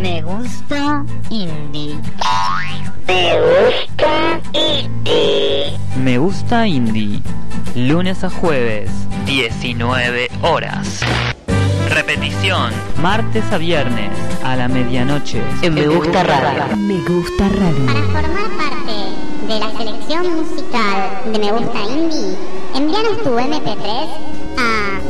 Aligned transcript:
Me 0.00 0.22
gusta 0.22 1.04
indie. 1.28 1.98
Me 3.06 3.38
gusta 3.38 4.40
indie. 4.54 5.78
Me 5.96 6.18
gusta 6.18 6.66
indie. 6.66 7.20
Lunes 7.74 8.24
a 8.24 8.30
jueves, 8.30 8.90
19 9.26 10.28
horas. 10.40 11.00
Repetición, 11.90 12.72
martes 13.02 13.44
a 13.52 13.58
viernes, 13.58 14.10
a 14.42 14.56
la 14.56 14.68
medianoche. 14.68 15.42
En 15.60 15.74
Me 15.74 15.86
Gusta 15.86 16.22
Radio. 16.22 16.76
Me 16.76 16.98
gusta 17.00 17.48
radio. 17.48 17.86
Para 17.86 18.02
formar 18.22 18.50
parte 18.56 18.94
de 19.48 19.58
la 19.58 19.70
selección 19.76 20.34
musical 20.34 21.10
de 21.30 21.38
Me 21.38 21.52
Gusta 21.52 21.80
Indie, 21.82 22.36
envíanos 22.74 23.22
tu 23.22 23.36
MP3 23.36 24.08
a 24.56 25.00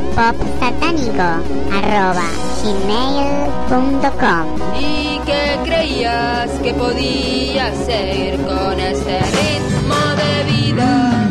popsatánico.gmail.com 2.60 4.46
¿Y 4.78 5.18
qué 5.24 5.58
creías 5.64 6.50
que 6.62 6.74
podía 6.74 7.68
hacer 7.68 8.36
con 8.40 8.78
ese 8.80 9.18
ritmo 9.20 9.94
de 10.16 10.44
vida? 10.52 11.28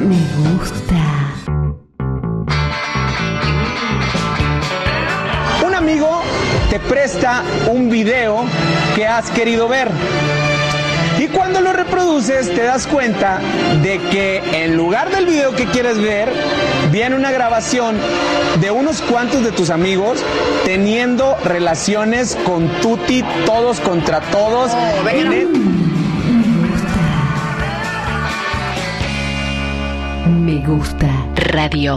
Me 0.00 0.16
gusta. 0.56 1.34
Un 5.66 5.74
amigo 5.74 6.22
te 6.70 6.80
presta 6.80 7.42
un 7.70 7.90
video 7.90 8.44
que 8.94 9.06
has 9.06 9.30
querido 9.30 9.68
ver. 9.68 9.90
Cuando 11.34 11.60
lo 11.60 11.72
reproduces 11.72 12.54
te 12.54 12.62
das 12.62 12.86
cuenta 12.86 13.40
de 13.82 13.98
que 14.10 14.64
en 14.64 14.76
lugar 14.76 15.10
del 15.10 15.26
video 15.26 15.54
que 15.54 15.66
quieres 15.66 16.00
ver, 16.00 16.30
viene 16.90 17.16
una 17.16 17.30
grabación 17.30 17.96
de 18.60 18.70
unos 18.70 19.00
cuantos 19.02 19.42
de 19.42 19.52
tus 19.52 19.70
amigos 19.70 20.18
teniendo 20.64 21.36
relaciones 21.44 22.36
con 22.44 22.68
Tuti, 22.80 23.24
todos 23.46 23.80
contra 23.80 24.20
todos. 24.20 24.72
el- 25.12 25.48
Me 30.28 30.58
gusta 30.66 31.08
radio. 31.36 31.96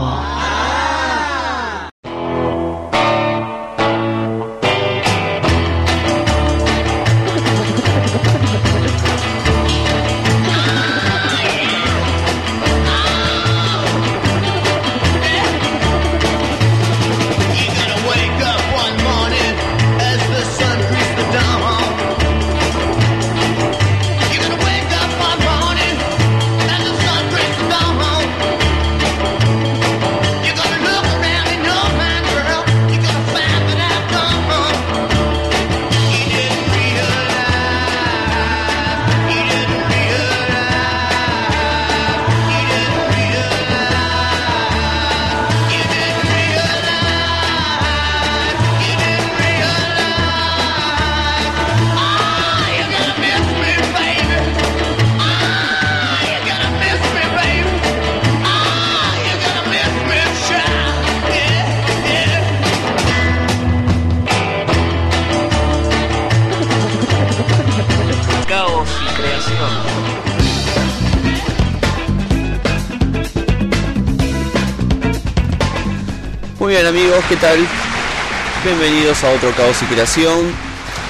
A 79.26 79.32
otro 79.32 79.50
Caos 79.56 79.76
y 79.82 79.86
Creación. 79.86 80.52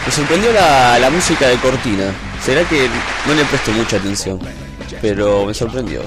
Me 0.07 0.13
sorprendió 0.13 0.53
la, 0.53 0.99
la 0.99 1.11
música 1.11 1.49
de 1.49 1.57
Cortina. 1.57 2.05
Será 2.45 2.63
que 2.69 2.89
no 3.27 3.35
le 3.35 3.45
presto 3.45 3.73
mucha 3.73 3.97
atención, 3.97 4.39
pero 5.01 5.47
me 5.47 5.55
sorprendió. 5.55 6.03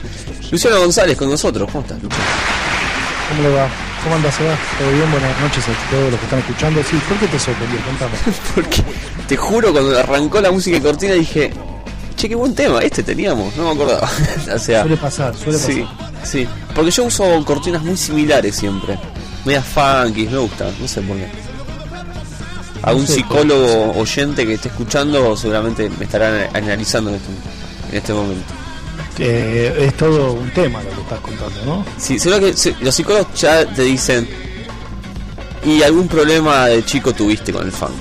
Luciano 0.51 0.79
González 0.79 1.17
con 1.17 1.29
nosotros, 1.29 1.69
¿cómo 1.71 1.81
estás, 1.83 2.01
Luciano? 2.01 2.23
¿Cómo 3.29 3.43
le 3.43 3.55
va? 3.55 3.67
¿Cómo 4.03 4.15
anda, 4.15 4.31
Seba? 4.31 4.57
¿Todo 4.79 4.91
bien? 4.91 5.11
Buenas 5.11 5.39
noches 5.41 5.63
a 5.67 5.91
todos 5.91 6.09
los 6.11 6.19
que 6.19 6.25
están 6.25 6.39
escuchando. 6.39 6.81
Sí, 6.83 6.95
¿por 7.07 7.17
qué 7.17 7.27
te 7.27 7.39
sorprendió? 7.39 7.79
Contame. 7.81 8.11
Porque 8.55 8.83
te 9.27 9.35
juro, 9.37 9.71
cuando 9.73 9.99
arrancó 9.99 10.39
la 10.41 10.51
música 10.51 10.77
de 10.77 10.83
Cortina 10.83 11.13
dije, 11.15 11.51
che, 12.15 12.29
qué 12.29 12.35
buen 12.35 12.55
tema, 12.55 12.79
este 12.79 13.03
teníamos, 13.03 13.55
no 13.57 13.65
me 13.65 13.71
acordaba. 13.71 14.09
o 14.55 14.59
sea, 14.59 14.81
Suele 14.81 14.97
pasar, 14.97 15.35
suele 15.35 15.57
pasar. 15.59 15.71
sí, 15.73 15.85
sí. 16.23 16.47
Porque 16.73 16.91
yo 16.91 17.03
uso 17.03 17.43
cortinas 17.43 17.83
muy 17.83 17.97
similares 17.97 18.55
siempre. 18.55 18.97
Medias 19.45 19.65
funky, 19.65 20.25
me 20.27 20.37
gusta, 20.37 20.69
no 20.79 20.87
sé 20.87 21.01
por 21.01 21.17
qué. 21.17 21.27
A 22.89 22.93
un 22.93 23.05
psicólogo 23.07 23.91
oyente 23.99 24.45
que 24.45 24.53
esté 24.55 24.69
escuchando 24.69 25.35
seguramente 25.37 25.89
me 25.97 26.05
estará 26.05 26.49
analizando 26.53 27.11
en 27.11 27.17
este, 27.17 27.29
en 27.91 27.97
este 27.97 28.13
momento. 28.13 28.53
Eh, 29.19 29.85
es 29.87 29.97
todo 29.97 30.31
un 30.33 30.49
tema 30.51 30.81
lo 30.81 30.89
que 30.91 31.01
estás 31.01 31.19
contando, 31.19 31.65
¿no? 31.65 31.85
Sí, 31.97 32.17
seguro 32.17 32.39
que 32.41 32.75
los 32.81 32.95
psicólogos 32.95 33.27
ya 33.39 33.65
te 33.65 33.83
dicen, 33.83 34.27
¿y 35.65 35.83
algún 35.83 36.07
problema 36.07 36.67
de 36.67 36.83
chico 36.85 37.13
tuviste 37.13 37.51
con 37.51 37.65
el 37.65 37.71
funk? 37.71 37.91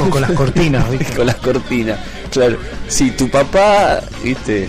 O 0.00 0.08
con 0.08 0.22
las 0.22 0.32
cortinas, 0.32 0.90
¿viste? 0.98 1.14
con 1.14 1.26
las 1.26 1.36
cortinas. 1.36 1.98
Claro, 2.30 2.56
si 2.88 3.10
tu 3.10 3.28
papá, 3.28 4.00
viste, 4.24 4.68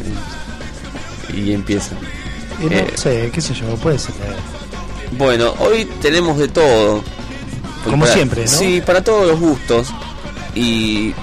y 1.34 1.53
empieza. 1.53 1.91
No 2.62 2.69
Eh. 2.69 2.91
sé, 2.96 3.29
qué 3.34 3.40
sé 3.41 3.53
yo, 3.53 3.68
puede 3.78 3.97
ser. 3.97 4.13
Bueno, 5.18 5.53
hoy 5.59 5.85
tenemos 6.02 6.38
de 6.38 6.47
todo. 6.50 7.03
Porque 7.84 7.90
Como 7.92 8.03
para- 8.03 8.14
siempre, 8.14 8.42
¿no? 8.44 8.47
Sí, 8.47 8.81
para 8.86 9.03
todos 9.03 9.28
los 9.28 9.40
gustos. 9.40 9.88
Y 10.56 11.14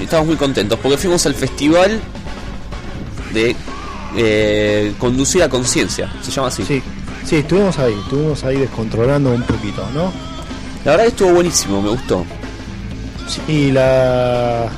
estamos 0.00 0.26
muy 0.26 0.36
contentos 0.36 0.78
porque 0.82 0.96
fuimos 0.98 1.24
al 1.26 1.34
festival 1.34 2.00
de 3.32 3.54
eh, 4.16 4.94
Conducir 4.98 5.42
a 5.42 5.48
Conciencia, 5.48 6.10
se 6.22 6.30
llama 6.30 6.48
así. 6.48 6.64
Sí, 6.64 6.82
sí, 7.24 7.36
estuvimos 7.36 7.78
ahí, 7.78 7.94
estuvimos 8.02 8.42
ahí 8.44 8.56
descontrolando 8.56 9.30
un 9.32 9.42
poquito, 9.42 9.86
¿no? 9.94 10.12
La 10.84 10.92
verdad 10.92 11.04
que 11.04 11.10
estuvo 11.10 11.32
buenísimo, 11.34 11.82
me 11.82 11.90
gustó. 11.90 12.24
Sí, 13.46 13.70
la, 13.70 14.68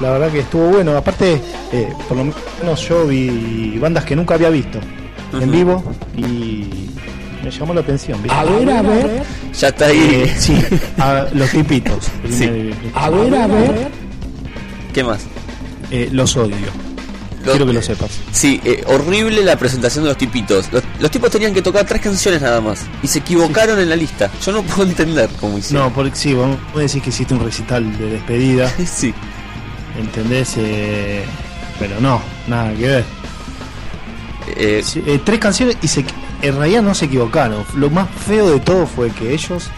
la 0.00 0.10
verdad 0.10 0.30
que 0.30 0.40
estuvo 0.40 0.68
bueno. 0.68 0.96
Aparte, 0.96 1.40
eh, 1.72 1.92
por 2.08 2.16
lo 2.16 2.24
menos 2.62 2.88
yo 2.88 3.06
vi 3.06 3.78
bandas 3.78 4.04
que 4.04 4.14
nunca 4.14 4.34
había 4.34 4.50
visto 4.50 4.78
en 5.32 5.50
vivo 5.50 5.82
y 6.16 6.88
me 7.46 7.52
llamó 7.52 7.74
la 7.74 7.80
atención. 7.80 8.20
¿viste? 8.22 8.36
A 8.36 8.44
ver, 8.44 8.70
a 8.70 8.82
ver. 8.82 9.22
Ya 9.58 9.68
está 9.68 9.86
ahí. 9.86 10.24
Eh, 10.26 10.34
sí, 10.36 10.54
a 10.98 11.26
los 11.32 11.50
tipitos. 11.50 12.06
Sí. 12.28 12.70
A 12.94 13.08
ver, 13.08 13.34
a 13.36 13.46
ver. 13.46 13.88
¿Qué 14.92 15.04
más? 15.04 15.20
Eh, 15.90 16.08
los 16.12 16.36
odio. 16.36 16.56
Quiero 17.44 17.64
que 17.64 17.72
lo 17.72 17.80
sepas. 17.82 18.10
Sí, 18.32 18.60
eh, 18.64 18.82
horrible 18.88 19.44
la 19.44 19.54
presentación 19.56 20.02
de 20.02 20.08
los 20.10 20.18
tipitos. 20.18 20.72
Los, 20.72 20.82
los 20.98 21.10
tipos 21.12 21.30
tenían 21.30 21.54
que 21.54 21.62
tocar 21.62 21.86
tres 21.86 22.00
canciones 22.02 22.42
nada 22.42 22.60
más. 22.60 22.80
Y 23.04 23.06
se 23.06 23.20
equivocaron 23.20 23.78
en 23.78 23.88
la 23.88 23.94
lista. 23.94 24.28
Yo 24.44 24.50
no 24.50 24.62
puedo 24.62 24.88
entender 24.90 25.30
cómo 25.40 25.56
hicieron. 25.56 25.86
No, 25.86 25.94
porque 25.94 26.16
sí, 26.16 26.34
vos 26.34 26.48
vos 26.72 26.82
decís 26.82 27.00
que 27.00 27.10
hiciste 27.10 27.34
un 27.34 27.44
recital 27.44 27.96
de 27.98 28.10
despedida, 28.10 28.68
Sí. 28.84 29.14
¿entendés? 29.96 30.56
Pero 31.78 32.00
no, 32.00 32.20
nada 32.48 32.72
que 32.74 32.88
ver. 32.88 33.04
Eh, 34.56 34.82
Sí, 34.84 35.02
eh, 35.06 35.20
tres 35.24 35.38
canciones 35.38 35.76
y 35.82 35.86
se, 35.86 36.04
en 36.42 36.56
realidad 36.56 36.82
no 36.82 36.94
se 36.94 37.06
equivocaron. 37.06 37.64
Lo 37.74 37.90
más 37.90 38.08
feo 38.26 38.50
de 38.50 38.60
todo 38.60 38.86
fue 38.86 39.10
que 39.10 39.32
ellos 39.34 39.68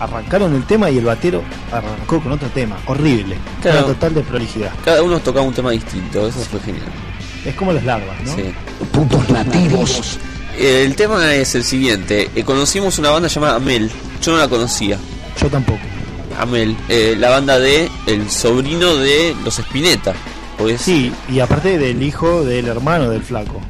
arrancaron 0.00 0.54
el 0.54 0.64
tema 0.64 0.90
y 0.90 0.98
el 0.98 1.04
batero 1.04 1.42
arrancó 1.72 2.20
con 2.20 2.32
otro 2.32 2.48
tema. 2.48 2.76
Horrible. 2.86 3.36
Claro. 3.62 3.78
Una 3.78 3.86
total 3.88 4.14
de 4.14 4.20
prolijidad. 4.22 4.70
cada 4.84 5.02
uno 5.02 5.18
tocaba 5.20 5.46
un 5.46 5.54
tema 5.54 5.70
distinto. 5.70 6.26
Eso 6.26 6.40
fue 6.40 6.60
genial. 6.60 6.86
Es 7.44 7.54
como 7.54 7.72
las 7.72 7.84
larvas, 7.84 8.16
¿no? 8.24 8.34
Sí. 8.34 8.54
Putos 8.92 9.28
nativos. 9.30 10.18
El 10.58 10.94
tema 10.96 11.34
es 11.34 11.54
el 11.54 11.64
siguiente. 11.64 12.30
Eh, 12.34 12.44
conocimos 12.44 12.98
una 12.98 13.10
banda 13.10 13.28
llamada 13.28 13.56
Amel. 13.56 13.90
Yo 14.22 14.32
no 14.32 14.38
la 14.38 14.48
conocía. 14.48 14.98
Yo 15.40 15.48
tampoco. 15.48 15.80
Amel. 16.38 16.76
eh, 16.88 17.14
la 17.18 17.30
banda 17.30 17.58
de 17.58 17.88
el 18.06 18.30
sobrino 18.30 18.94
de 18.96 19.34
los 19.44 19.58
Spinetta. 19.58 20.14
Pues, 20.58 20.80
Sí, 20.80 21.12
y 21.28 21.40
aparte 21.40 21.78
del 21.78 22.02
hijo 22.02 22.44
del 22.44 22.66
hermano 22.68 23.10
del 23.10 23.22
flaco. 23.22 23.60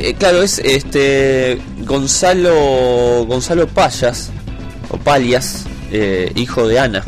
Eh, 0.00 0.14
claro, 0.18 0.42
es 0.42 0.58
este 0.60 1.60
Gonzalo 1.80 3.24
Gonzalo 3.26 3.66
Payas 3.66 4.30
o 4.90 4.96
Palias, 4.96 5.64
eh, 5.90 6.30
hijo 6.36 6.66
de 6.68 6.78
Ana. 6.78 7.02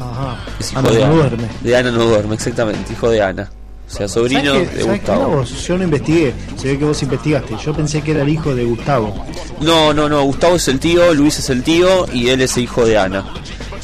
Ajá. 0.00 0.36
Es 0.58 0.70
hijo 0.72 0.78
Ana 0.80 0.90
de 0.90 0.98
no 0.98 1.04
Ana. 1.06 1.14
duerme. 1.14 1.48
De 1.62 1.76
Ana 1.76 1.90
no 1.90 2.04
duerme, 2.04 2.34
exactamente, 2.34 2.92
hijo 2.92 3.08
de 3.10 3.22
Ana. 3.22 3.50
O 3.86 3.96
sea, 3.96 4.08
sobrino 4.08 4.54
¿Sabes 4.54 4.68
qué- 4.70 4.76
de? 4.78 4.82
Gustavo. 4.84 5.22
No, 5.22 5.28
vos, 5.36 5.66
yo 5.68 5.78
no 5.78 5.84
investigué. 5.84 6.34
Se 6.56 6.68
ve 6.68 6.78
que 6.78 6.84
vos 6.84 7.02
investigaste. 7.02 7.54
Yo 7.64 7.72
pensé 7.74 8.02
que 8.02 8.10
era 8.12 8.22
el 8.22 8.28
hijo 8.30 8.54
de 8.54 8.64
Gustavo. 8.64 9.14
No, 9.60 9.92
no, 9.94 10.08
no, 10.08 10.24
Gustavo 10.24 10.56
es 10.56 10.66
el 10.68 10.80
tío, 10.80 11.14
Luis 11.14 11.38
es 11.38 11.50
el 11.50 11.62
tío 11.62 12.06
y 12.12 12.28
él 12.30 12.40
es 12.40 12.56
el 12.56 12.64
hijo 12.64 12.84
de 12.84 12.98
Ana. 12.98 13.24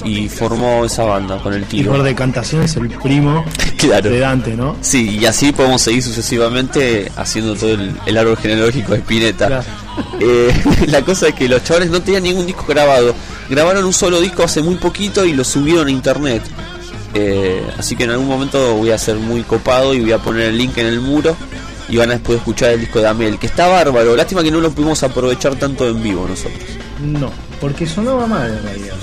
Y 0.05 0.29
formó 0.29 0.85
esa 0.85 1.05
banda 1.05 1.39
con 1.43 1.53
el 1.55 1.65
tío. 1.65 1.91
por 1.91 2.03
decantación 2.03 2.63
es 2.63 2.77
el 2.77 2.89
primo 2.89 3.45
Claro. 3.77 4.11
de 4.11 4.19
Dante, 4.19 4.57
¿no? 4.57 4.77
Sí, 4.81 5.19
y 5.19 5.27
así 5.27 5.53
podemos 5.53 5.83
seguir 5.83 6.03
sucesivamente 6.03 7.11
haciendo 7.17 7.55
todo 7.55 7.71
el, 7.75 7.93
el 8.07 8.17
árbol 8.19 8.37
genealógico 8.37 8.93
de 8.93 8.99
Spinetta. 8.99 9.47
Claro. 9.47 9.65
Eh, 10.21 10.53
la 10.87 11.03
cosa 11.03 11.29
es 11.29 11.35
que 11.35 11.49
los 11.49 11.63
chavales 11.65 11.91
no 11.91 12.01
tenían 12.01 12.23
ningún 12.23 12.47
disco 12.47 12.65
grabado. 12.67 13.15
Grabaron 13.51 13.85
un 13.85 13.93
solo 13.93 14.21
disco 14.21 14.43
hace 14.45 14.63
muy 14.63 14.77
poquito 14.77 15.25
y 15.27 15.33
lo 15.33 15.45
subieron 15.45 15.89
a 15.89 15.91
internet. 15.91 16.43
Eh, 17.15 17.63
así 17.77 17.97
que 17.97 18.05
en 18.05 18.11
algún 18.11 18.29
momento 18.29 18.77
voy 18.77 18.91
a 18.93 18.99
ser 18.99 19.17
muy 19.17 19.43
copado 19.43 19.93
y 19.95 20.01
voy 20.01 20.13
a 20.13 20.19
poner 20.19 20.49
el 20.49 20.59
link 20.59 20.77
en 20.79 20.87
el 20.87 21.01
muro. 21.01 21.37
Y 21.89 21.97
van 21.97 22.11
a 22.11 22.13
después 22.15 22.39
escuchar 22.39 22.71
el 22.71 22.81
disco 22.81 23.01
de 23.01 23.09
Amel, 23.09 23.39
que 23.39 23.47
está 23.47 23.67
bárbaro. 23.67 24.15
Lástima 24.15 24.43
que 24.43 24.51
no 24.51 24.61
lo 24.61 24.71
pudimos 24.71 25.03
aprovechar 25.03 25.57
tanto 25.57 25.87
en 25.89 26.03
vivo 26.03 26.27
nosotros. 26.29 26.61
No, 27.03 27.31
porque 27.61 27.87
sonaba 27.87 28.27
mal 28.27 28.49
en 28.51 28.63
realidad. 28.63 28.95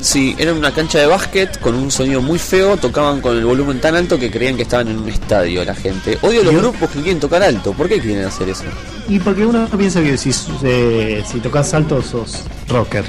Sí, 0.00 0.36
era 0.38 0.52
una 0.54 0.72
cancha 0.72 1.00
de 1.00 1.06
básquet 1.06 1.58
con 1.60 1.74
un 1.74 1.90
sonido 1.90 2.22
muy 2.22 2.38
feo, 2.38 2.76
tocaban 2.76 3.20
con 3.20 3.36
el 3.36 3.44
volumen 3.44 3.80
tan 3.80 3.96
alto 3.96 4.16
que 4.18 4.30
creían 4.30 4.56
que 4.56 4.62
estaban 4.62 4.86
en 4.88 4.98
un 4.98 5.08
estadio 5.08 5.64
la 5.64 5.74
gente. 5.74 6.16
Odio 6.22 6.44
los 6.44 6.52
Yo- 6.54 6.60
grupos 6.60 6.90
que 6.90 7.00
quieren 7.00 7.18
tocar 7.18 7.42
alto, 7.42 7.72
¿por 7.72 7.88
qué 7.88 8.00
quieren 8.00 8.24
hacer 8.24 8.48
eso? 8.48 8.62
Y 9.08 9.18
porque 9.18 9.44
uno 9.44 9.66
piensa 9.76 10.00
que 10.00 10.16
si, 10.16 10.30
eh, 10.62 11.24
si 11.30 11.40
tocas 11.40 11.74
alto 11.74 12.00
sos 12.00 12.42
rocker. 12.68 13.04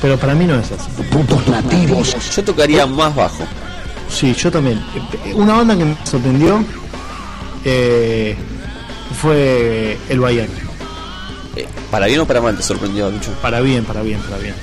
Pero 0.00 0.16
para 0.18 0.34
mí 0.34 0.44
no 0.46 0.54
es 0.60 0.70
así. 0.70 0.90
Putos 1.10 1.46
nativos. 1.48 2.14
Yo 2.36 2.44
tocaría 2.44 2.86
más 2.86 3.14
bajo. 3.16 3.44
Sí, 4.08 4.32
yo 4.34 4.50
también. 4.52 4.80
Una 5.34 5.54
banda 5.54 5.76
que 5.76 5.84
me 5.86 5.96
sorprendió 6.04 6.62
eh, 7.64 8.36
fue 9.20 9.98
el 10.08 10.20
Bayern. 10.20 10.52
Eh, 11.56 11.66
para 11.90 12.06
bien 12.06 12.20
o 12.20 12.26
para 12.26 12.40
mal 12.40 12.56
te 12.56 12.62
sorprendió, 12.62 13.10
Lucho. 13.10 13.32
Para 13.42 13.60
bien, 13.60 13.84
para 13.84 14.02
bien, 14.02 14.20
para 14.20 14.36
bien. 14.38 14.54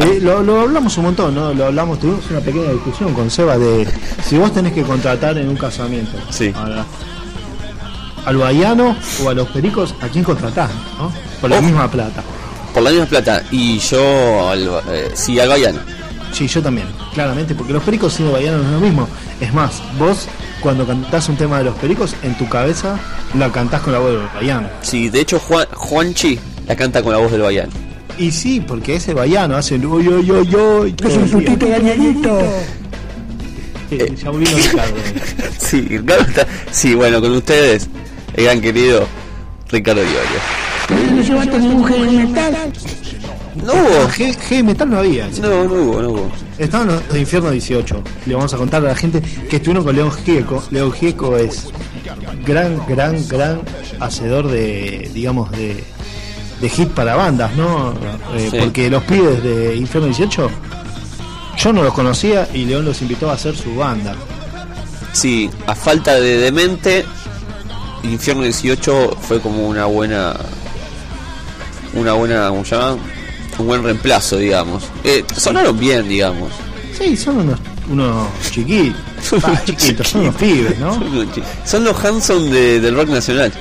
Eh, 0.00 0.18
lo, 0.20 0.42
lo 0.42 0.60
hablamos 0.62 0.96
un 0.98 1.04
montón, 1.04 1.34
¿no? 1.34 1.52
Lo 1.52 1.66
hablamos, 1.66 1.98
tuvimos 1.98 2.24
una 2.30 2.40
pequeña 2.40 2.70
discusión 2.72 3.12
con 3.12 3.30
Seba 3.30 3.58
de 3.58 3.86
si 4.24 4.38
vos 4.38 4.52
tenés 4.52 4.72
que 4.72 4.82
contratar 4.82 5.36
en 5.38 5.48
un 5.48 5.56
casamiento 5.56 6.16
Sí. 6.30 6.52
a 6.56 6.84
al 8.26 8.36
baiano 8.36 8.96
o 9.24 9.30
a 9.30 9.34
los 9.34 9.48
pericos, 9.48 9.94
¿a 10.00 10.08
quién 10.08 10.22
contratás? 10.24 10.70
¿no? 10.98 11.10
Por 11.40 11.48
la 11.50 11.56
Ojo. 11.56 11.66
misma 11.66 11.90
plata. 11.90 12.22
Por 12.74 12.82
la 12.82 12.90
misma 12.90 13.06
plata. 13.06 13.42
Y 13.50 13.78
yo, 13.78 14.48
al, 14.50 14.68
eh, 14.90 15.10
sí, 15.14 15.40
al 15.40 15.48
Bayano. 15.48 15.80
Sí, 16.30 16.46
yo 16.46 16.62
también, 16.62 16.86
claramente, 17.14 17.54
porque 17.54 17.72
los 17.72 17.82
pericos 17.82 18.12
siendo 18.12 18.32
baianos 18.34 18.60
no 18.62 18.66
es 18.68 18.74
lo 18.74 18.80
mismo. 18.80 19.08
Es 19.40 19.52
más, 19.54 19.82
vos 19.98 20.28
cuando 20.60 20.86
cantás 20.86 21.28
un 21.30 21.36
tema 21.36 21.58
de 21.58 21.64
los 21.64 21.74
pericos, 21.76 22.14
en 22.22 22.36
tu 22.36 22.46
cabeza 22.48 22.98
la 23.36 23.50
cantás 23.50 23.80
con 23.80 23.92
la 23.94 23.98
voz 23.98 24.12
del 24.12 24.20
baiano. 24.34 24.68
Sí, 24.82 25.08
de 25.08 25.20
hecho 25.20 25.38
Juan, 25.40 25.66
Juanchi 25.74 26.38
la 26.68 26.76
canta 26.76 27.02
con 27.02 27.12
la 27.12 27.18
voz 27.18 27.32
del 27.32 27.40
Bayano. 27.40 27.72
Y 28.20 28.30
sí, 28.30 28.60
porque 28.60 28.96
ese 28.96 29.14
baiano 29.14 29.56
hace 29.56 29.76
el 29.76 29.86
uy, 29.86 30.06
uy, 30.06 30.30
uy, 30.30 30.54
uy, 30.54 30.92
todo 30.92 31.08
el 31.08 31.30
día. 31.30 31.56
Eh, 33.90 34.14
Ya 34.22 34.30
Ricardo. 34.30 34.94
Sí, 35.58 35.80
Ricardo 35.82 36.22
está- 36.28 36.46
sí, 36.70 36.94
bueno, 36.94 37.20
con 37.20 37.32
ustedes, 37.32 37.88
el 38.34 38.44
gran 38.44 38.60
querido 38.60 39.06
Ricardo 39.70 40.02
Iorio. 40.02 41.14
¿No 41.16 41.22
llevaste 41.22 41.58
ningún 41.58 41.84
heavy 41.86 42.16
metal? 42.18 42.72
No 43.64 43.72
hubo. 43.72 44.08
G, 44.10 44.36
G 44.48 44.64
metal 44.64 44.90
no 44.90 44.98
había. 44.98 45.28
No, 45.40 45.64
no 45.64 45.74
hubo, 45.74 46.02
no 46.02 46.08
hubo. 46.10 46.32
Estaban 46.58 46.88
los 46.88 47.08
de 47.12 47.20
Infierno 47.20 47.50
18. 47.50 48.02
Le 48.26 48.34
vamos 48.34 48.52
a 48.54 48.56
contar 48.56 48.82
a 48.84 48.88
la 48.88 48.94
gente 48.94 49.20
que 49.48 49.56
estuvieron 49.56 49.84
con 49.84 49.94
León 49.96 50.10
Gieco. 50.12 50.62
León 50.70 50.92
Gieco 50.92 51.36
es 51.36 51.68
gran, 52.46 52.80
gran, 52.86 53.26
gran 53.28 53.60
hacedor 53.98 54.48
de, 54.48 55.10
digamos, 55.14 55.50
de, 55.52 55.82
de 56.60 56.68
hit 56.68 56.88
para 56.90 57.16
bandas, 57.16 57.54
¿no? 57.56 57.92
Eh, 58.36 58.48
Sí. 58.50 58.56
Porque 58.60 58.90
los 58.90 59.02
pibes 59.04 59.42
de 59.42 59.76
Infierno 59.76 60.06
18, 60.08 60.50
yo 61.56 61.72
no 61.72 61.82
los 61.82 61.94
conocía 61.94 62.48
y 62.54 62.64
León 62.64 62.84
los 62.84 63.00
invitó 63.02 63.30
a 63.30 63.34
hacer 63.34 63.56
su 63.56 63.74
banda. 63.76 64.14
Sí, 65.12 65.50
a 65.66 65.74
falta 65.74 66.14
de 66.20 66.38
demente, 66.38 67.04
Infierno 68.02 68.42
18 68.44 69.16
fue 69.20 69.40
como 69.40 69.66
una 69.68 69.86
buena. 69.86 70.36
Una 71.94 72.12
buena. 72.12 72.48
¿Cómo 72.48 72.64
se 72.64 72.76
llama? 72.76 72.96
Un 73.58 73.66
buen 73.66 73.82
reemplazo, 73.82 74.36
digamos. 74.36 74.84
Eh, 75.04 75.24
sonaron 75.36 75.78
bien, 75.78 76.08
digamos. 76.08 76.50
Sí, 76.96 77.16
son 77.16 77.38
unos, 77.38 77.58
unos 77.90 78.28
chiquitos. 78.50 79.00
Ah, 79.44 79.60
chiquitos, 79.66 80.08
son 80.08 80.22
unos 80.22 80.34
pibes, 80.36 80.78
¿no? 80.78 80.98
Son 81.66 81.84
los 81.84 82.02
Hanson 82.04 82.50
de- 82.50 82.80
del 82.80 82.94
rock 82.96 83.10
nacional. 83.10 83.52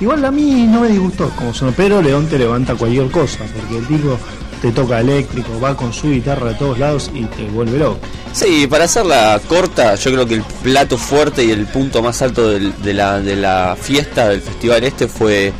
Igual 0.00 0.24
a 0.24 0.30
mí 0.30 0.66
no 0.68 0.80
me 0.80 0.88
disgustó 0.88 1.28
como 1.30 1.52
sonó, 1.52 1.72
pero 1.76 2.00
León 2.00 2.26
te 2.28 2.38
levanta 2.38 2.74
cualquier 2.74 3.10
cosa, 3.10 3.38
porque 3.54 3.78
el 3.78 3.86
tipo 3.86 4.16
te 4.62 4.70
toca 4.72 5.00
eléctrico, 5.00 5.60
va 5.60 5.76
con 5.76 5.92
su 5.92 6.10
guitarra 6.10 6.50
a 6.50 6.58
todos 6.58 6.78
lados 6.78 7.10
y 7.14 7.24
te 7.24 7.44
vuelve 7.46 7.78
loco. 7.78 7.98
Sí, 8.32 8.66
para 8.68 8.84
hacerla 8.84 9.40
corta, 9.48 9.94
yo 9.96 10.12
creo 10.12 10.26
que 10.26 10.34
el 10.34 10.42
plato 10.62 10.98
fuerte 10.98 11.44
y 11.44 11.50
el 11.50 11.66
punto 11.66 12.02
más 12.02 12.20
alto 12.22 12.48
del- 12.48 12.72
de, 12.82 12.94
la, 12.94 13.18
de 13.20 13.36
la 13.36 13.76
fiesta 13.80 14.28
del 14.28 14.40
festival 14.40 14.84
este 14.84 15.08
fue 15.08 15.52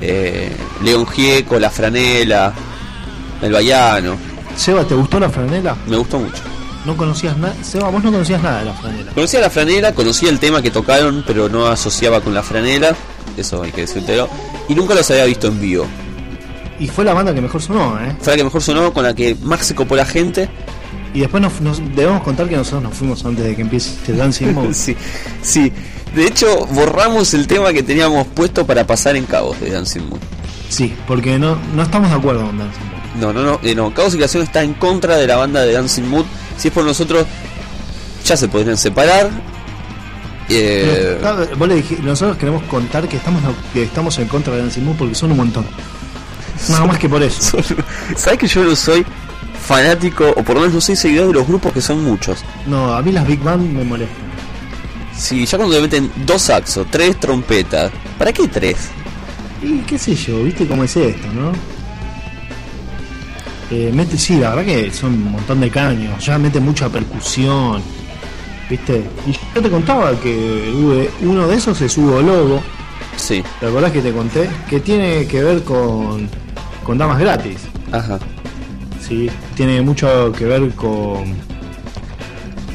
eh, 0.00 0.52
León 0.82 1.06
Gieco, 1.06 1.58
La 1.58 1.70
Franela, 1.70 2.52
El 3.42 3.52
Bayano. 3.52 4.16
Seba, 4.56 4.84
¿te 4.84 4.94
gustó 4.94 5.18
la 5.20 5.30
franela? 5.30 5.76
Me 5.86 5.96
gustó 5.96 6.18
mucho. 6.18 6.42
No 6.84 6.96
conocías 6.96 7.36
nada. 7.36 7.54
Seba, 7.62 7.88
vos 7.88 8.02
no 8.02 8.10
conocías 8.12 8.42
nada 8.42 8.60
de 8.60 8.64
la 8.66 8.74
franela. 8.74 9.12
Conocía 9.12 9.40
la 9.40 9.50
franela, 9.50 9.94
conocía 9.94 10.28
el 10.30 10.38
tema 10.38 10.60
que 10.62 10.70
tocaron, 10.70 11.22
pero 11.26 11.48
no 11.48 11.66
asociaba 11.66 12.20
con 12.20 12.34
la 12.34 12.42
franela. 12.42 12.94
Eso 13.36 13.62
hay 13.62 13.72
que 13.72 13.82
decírtelo. 13.82 14.28
Y 14.68 14.74
nunca 14.74 14.94
los 14.94 15.10
había 15.10 15.24
visto 15.24 15.46
en 15.48 15.60
vivo. 15.60 15.86
Y 16.78 16.86
fue 16.88 17.04
la 17.04 17.12
banda 17.14 17.34
que 17.34 17.40
mejor 17.40 17.60
sonó, 17.62 17.98
¿eh? 18.00 18.16
Fue 18.20 18.32
la 18.32 18.36
que 18.38 18.44
mejor 18.44 18.62
sonó, 18.62 18.92
con 18.92 19.04
la 19.04 19.14
que 19.14 19.34
más 19.42 19.64
se 19.66 19.74
copó 19.74 19.96
la 19.96 20.06
gente. 20.06 20.48
Y 21.12 21.20
después 21.20 21.42
nos, 21.42 21.60
nos- 21.60 21.78
debemos 21.94 22.22
contar 22.22 22.48
que 22.48 22.56
nosotros 22.56 22.82
nos 22.84 22.94
fuimos 22.94 23.24
antes 23.24 23.44
de 23.44 23.54
que 23.56 23.62
empiece 23.62 23.90
este 23.90 24.12
Dancing 24.14 24.46
Mode. 24.54 24.74
sí, 24.74 24.96
sí. 25.42 25.72
De 26.14 26.26
hecho, 26.26 26.66
borramos 26.72 27.34
el 27.34 27.46
tema 27.46 27.72
que 27.72 27.82
teníamos 27.82 28.26
puesto 28.28 28.66
para 28.66 28.86
pasar 28.86 29.14
en 29.16 29.24
Cabos 29.26 29.60
de 29.60 29.70
Dancing 29.70 30.02
Moon. 30.08 30.20
Sí, 30.68 30.94
porque 31.06 31.38
no, 31.38 31.56
no 31.74 31.82
estamos 31.82 32.10
de 32.10 32.16
acuerdo 32.16 32.46
con 32.46 32.58
Dancing 32.58 32.80
Mode. 32.84 33.00
No, 33.20 33.32
no, 33.32 33.42
no, 33.42 33.60
eh, 33.62 33.74
no. 33.74 33.92
Caos 33.92 34.14
y 34.14 34.16
Creación 34.16 34.42
está 34.44 34.62
en 34.62 34.74
contra 34.74 35.16
de 35.16 35.26
la 35.26 35.36
banda 35.36 35.60
de 35.62 35.72
Dancing 35.72 36.04
Mood. 36.04 36.24
Si 36.56 36.68
es 36.68 36.74
por 36.74 36.84
nosotros, 36.84 37.26
ya 38.24 38.36
se 38.36 38.48
podrían 38.48 38.76
separar. 38.76 39.28
Eh, 40.52 41.18
vos 41.56 41.68
le 41.68 41.76
dijiste- 41.76 42.02
nosotros 42.02 42.36
queremos 42.36 42.62
contar 42.64 43.06
que 43.08 43.16
estamos, 43.16 43.40
que 43.72 43.84
estamos 43.84 44.18
en 44.18 44.26
contra 44.28 44.54
de 44.54 44.62
Dancing 44.62 44.82
Mode 44.82 44.98
porque 44.98 45.14
son 45.14 45.30
un 45.30 45.36
montón. 45.38 45.66
Nada 46.68 46.86
más 46.86 46.98
que 46.98 47.08
por 47.08 47.22
eso. 47.22 47.58
¿Sabes 48.16 48.38
que 48.38 48.46
yo 48.46 48.64
no 48.64 48.74
soy 48.76 49.04
fanático, 49.66 50.28
o 50.30 50.42
por 50.42 50.56
lo 50.56 50.60
menos 50.62 50.74
no 50.74 50.80
soy 50.80 50.96
seguidor 50.96 51.28
de 51.28 51.34
los 51.34 51.46
grupos 51.46 51.72
que 51.72 51.80
son 51.80 52.02
muchos? 52.04 52.44
No, 52.66 52.92
a 52.94 53.00
mí 53.02 53.12
las 53.12 53.26
Big 53.26 53.40
Band 53.40 53.72
me 53.72 53.84
molestan. 53.84 54.16
Si 55.16 55.46
ya 55.46 55.56
cuando 55.58 55.76
le 55.76 55.82
meten 55.82 56.10
dos 56.26 56.42
saxos, 56.42 56.86
tres 56.90 57.18
trompetas, 57.20 57.92
¿para 58.18 58.32
qué 58.32 58.48
tres? 58.48 58.76
Y 59.62 59.78
qué 59.80 59.98
sé 59.98 60.14
yo, 60.14 60.42
viste 60.42 60.66
cómo 60.66 60.82
es 60.84 60.96
esto, 60.96 61.28
¿no? 61.32 61.52
Eh, 63.70 63.90
mete, 63.94 64.18
sí, 64.18 64.36
la 64.38 64.50
verdad 64.54 64.64
que 64.64 64.90
son 64.90 65.12
un 65.14 65.32
montón 65.32 65.60
de 65.60 65.70
caños, 65.70 66.24
ya 66.24 66.38
mete 66.38 66.58
mucha 66.58 66.88
percusión, 66.88 67.80
¿viste? 68.70 69.04
Y 69.26 69.32
yo 69.54 69.60
te 69.60 69.68
contaba 69.68 70.12
que 70.20 70.72
uno 71.22 71.48
de 71.48 71.54
esos 71.54 71.80
es 71.82 71.98
Hugo 71.98 72.22
Lobo, 72.22 72.62
Sí, 73.20 73.42
¿te 73.60 73.66
acordás 73.66 73.92
que 73.92 74.00
te 74.00 74.12
conté? 74.12 74.48
Que 74.68 74.80
tiene 74.80 75.26
que 75.26 75.42
ver 75.42 75.62
con, 75.62 76.28
con 76.82 76.96
Damas 76.96 77.18
Gratis, 77.18 77.58
ajá. 77.92 78.18
¿sí? 79.00 79.30
Tiene 79.54 79.82
mucho 79.82 80.32
que 80.32 80.46
ver 80.46 80.70
con, 80.70 81.34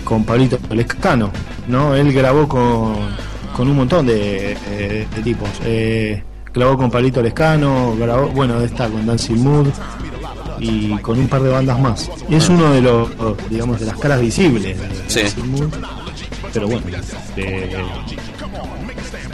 con 0.03 0.23
Pablito 0.23 0.59
Lescano, 0.69 1.31
¿no? 1.67 1.95
Él 1.95 2.13
grabó 2.13 2.47
con, 2.47 2.95
con 3.55 3.67
un 3.67 3.75
montón 3.75 4.05
de, 4.05 4.55
eh, 4.69 5.07
de 5.15 5.21
tipos. 5.23 5.49
Eh, 5.63 6.23
grabó 6.53 6.77
con 6.77 6.91
Pablito 6.91 7.23
Lescano, 7.23 7.95
grabó, 7.97 8.27
bueno, 8.27 8.61
está 8.61 8.87
con 8.87 9.05
Dancing 9.05 9.43
Mood 9.43 9.67
y 10.59 10.97
con 10.99 11.19
un 11.19 11.27
par 11.27 11.41
de 11.41 11.49
bandas 11.49 11.79
más. 11.79 12.09
Es 12.29 12.49
uno 12.49 12.71
de 12.71 12.81
los, 12.81 13.09
digamos, 13.49 13.79
de 13.79 13.85
las 13.87 13.97
caras 13.97 14.21
visibles 14.21 14.63
de 14.63 14.75
Sí. 15.07 15.21
Pero 16.53 16.67
bueno, 16.67 16.83
eh, 17.35 17.75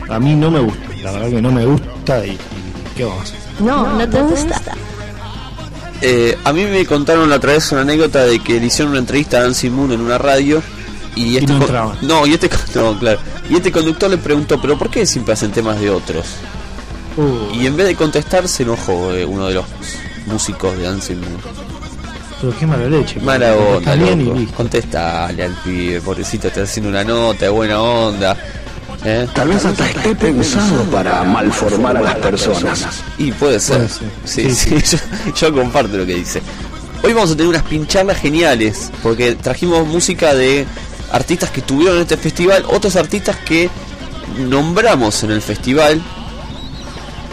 a 0.09 0.19
mí 0.19 0.35
no 0.35 0.49
me 0.49 0.59
gusta, 0.59 0.89
la 1.03 1.11
verdad 1.11 1.29
que 1.29 1.41
no 1.41 1.51
me 1.51 1.65
gusta 1.65 2.25
y, 2.25 2.31
y 2.31 2.37
¿qué 2.95 3.05
vamos 3.05 3.19
a 3.19 3.23
hacer? 3.23 3.39
No, 3.59 3.97
no 3.97 4.09
te 4.09 4.21
gusta. 4.21 4.59
Eh, 6.01 6.35
a 6.43 6.51
mí 6.51 6.63
me 6.65 6.83
contaron 6.85 7.29
la 7.29 7.35
otra 7.35 7.53
vez 7.53 7.71
una 7.71 7.81
anécdota 7.81 8.25
de 8.25 8.39
que 8.39 8.59
le 8.59 8.65
hicieron 8.65 8.91
una 8.91 8.99
entrevista 8.99 9.37
a 9.37 9.41
Dancing 9.43 9.69
Moon 9.71 9.91
en 9.91 10.01
una 10.01 10.17
radio 10.17 10.63
y 11.15 11.37
este 11.37 11.53
no 11.53 11.61
entraban. 11.61 11.97
no 12.01 12.25
y 12.25 12.33
este 12.33 12.49
no, 12.75 12.97
claro 12.97 13.19
y 13.49 13.55
este 13.55 13.71
conductor 13.71 14.09
le 14.09 14.17
preguntó 14.17 14.59
pero 14.59 14.77
por 14.79 14.89
qué 14.89 15.05
siempre 15.05 15.33
hacen 15.33 15.51
temas 15.51 15.79
de 15.79 15.89
otros 15.91 16.25
Uh, 17.17 17.53
y 17.53 17.67
en 17.67 17.75
vez 17.75 17.87
de 17.87 17.95
contestar 17.95 18.47
se 18.47 18.63
enojó 18.63 19.13
eh, 19.13 19.25
uno 19.25 19.47
de 19.47 19.55
los 19.55 19.65
músicos 20.25 20.77
de 20.77 20.83
Dancing 20.83 21.17
Moon 21.17 21.37
Pero 22.39 22.57
qué 22.57 22.65
mala 22.65 22.87
leche. 22.87 23.19
Mala 23.19 23.55
onda, 23.55 23.95
y. 23.95 24.45
Contestale 24.55 25.43
al 25.43 25.53
pibe, 25.63 26.01
pobrecito, 26.01 26.47
está 26.47 26.63
haciendo 26.63 26.89
una 26.89 27.03
nota 27.03 27.45
de 27.45 27.49
buena 27.49 27.81
onda. 27.81 28.37
¿Eh? 29.03 29.27
Tal 29.33 29.47
vez 29.47 29.65
hasta 29.65 29.89
esté 29.89 30.13
pensado 30.15 30.83
para 30.85 31.23
malformar 31.23 31.97
a 31.97 32.01
las 32.01 32.15
personas. 32.17 33.03
Y 33.17 33.31
puede 33.31 33.59
ser. 33.59 33.77
Puede 33.77 33.89
ser. 33.89 34.09
Sí, 34.25 34.53
Sí, 34.53 34.79
sí, 34.81 34.97
Yo, 35.35 35.47
yo 35.47 35.53
comparto 35.53 35.97
lo 35.97 36.05
que 36.05 36.15
dice. 36.15 36.41
Hoy 37.03 37.13
vamos 37.13 37.31
a 37.31 37.33
tener 37.35 37.47
unas 37.47 37.63
pincharlas 37.63 38.19
geniales, 38.19 38.91
porque 39.01 39.33
trajimos 39.33 39.87
música 39.87 40.35
de 40.35 40.67
artistas 41.11 41.49
que 41.49 41.61
estuvieron 41.61 41.95
en 41.95 42.03
este 42.03 42.15
festival, 42.15 42.63
otros 42.67 42.95
artistas 42.95 43.37
que 43.37 43.69
nombramos 44.37 45.23
en 45.23 45.31
el 45.31 45.41
festival. 45.41 46.01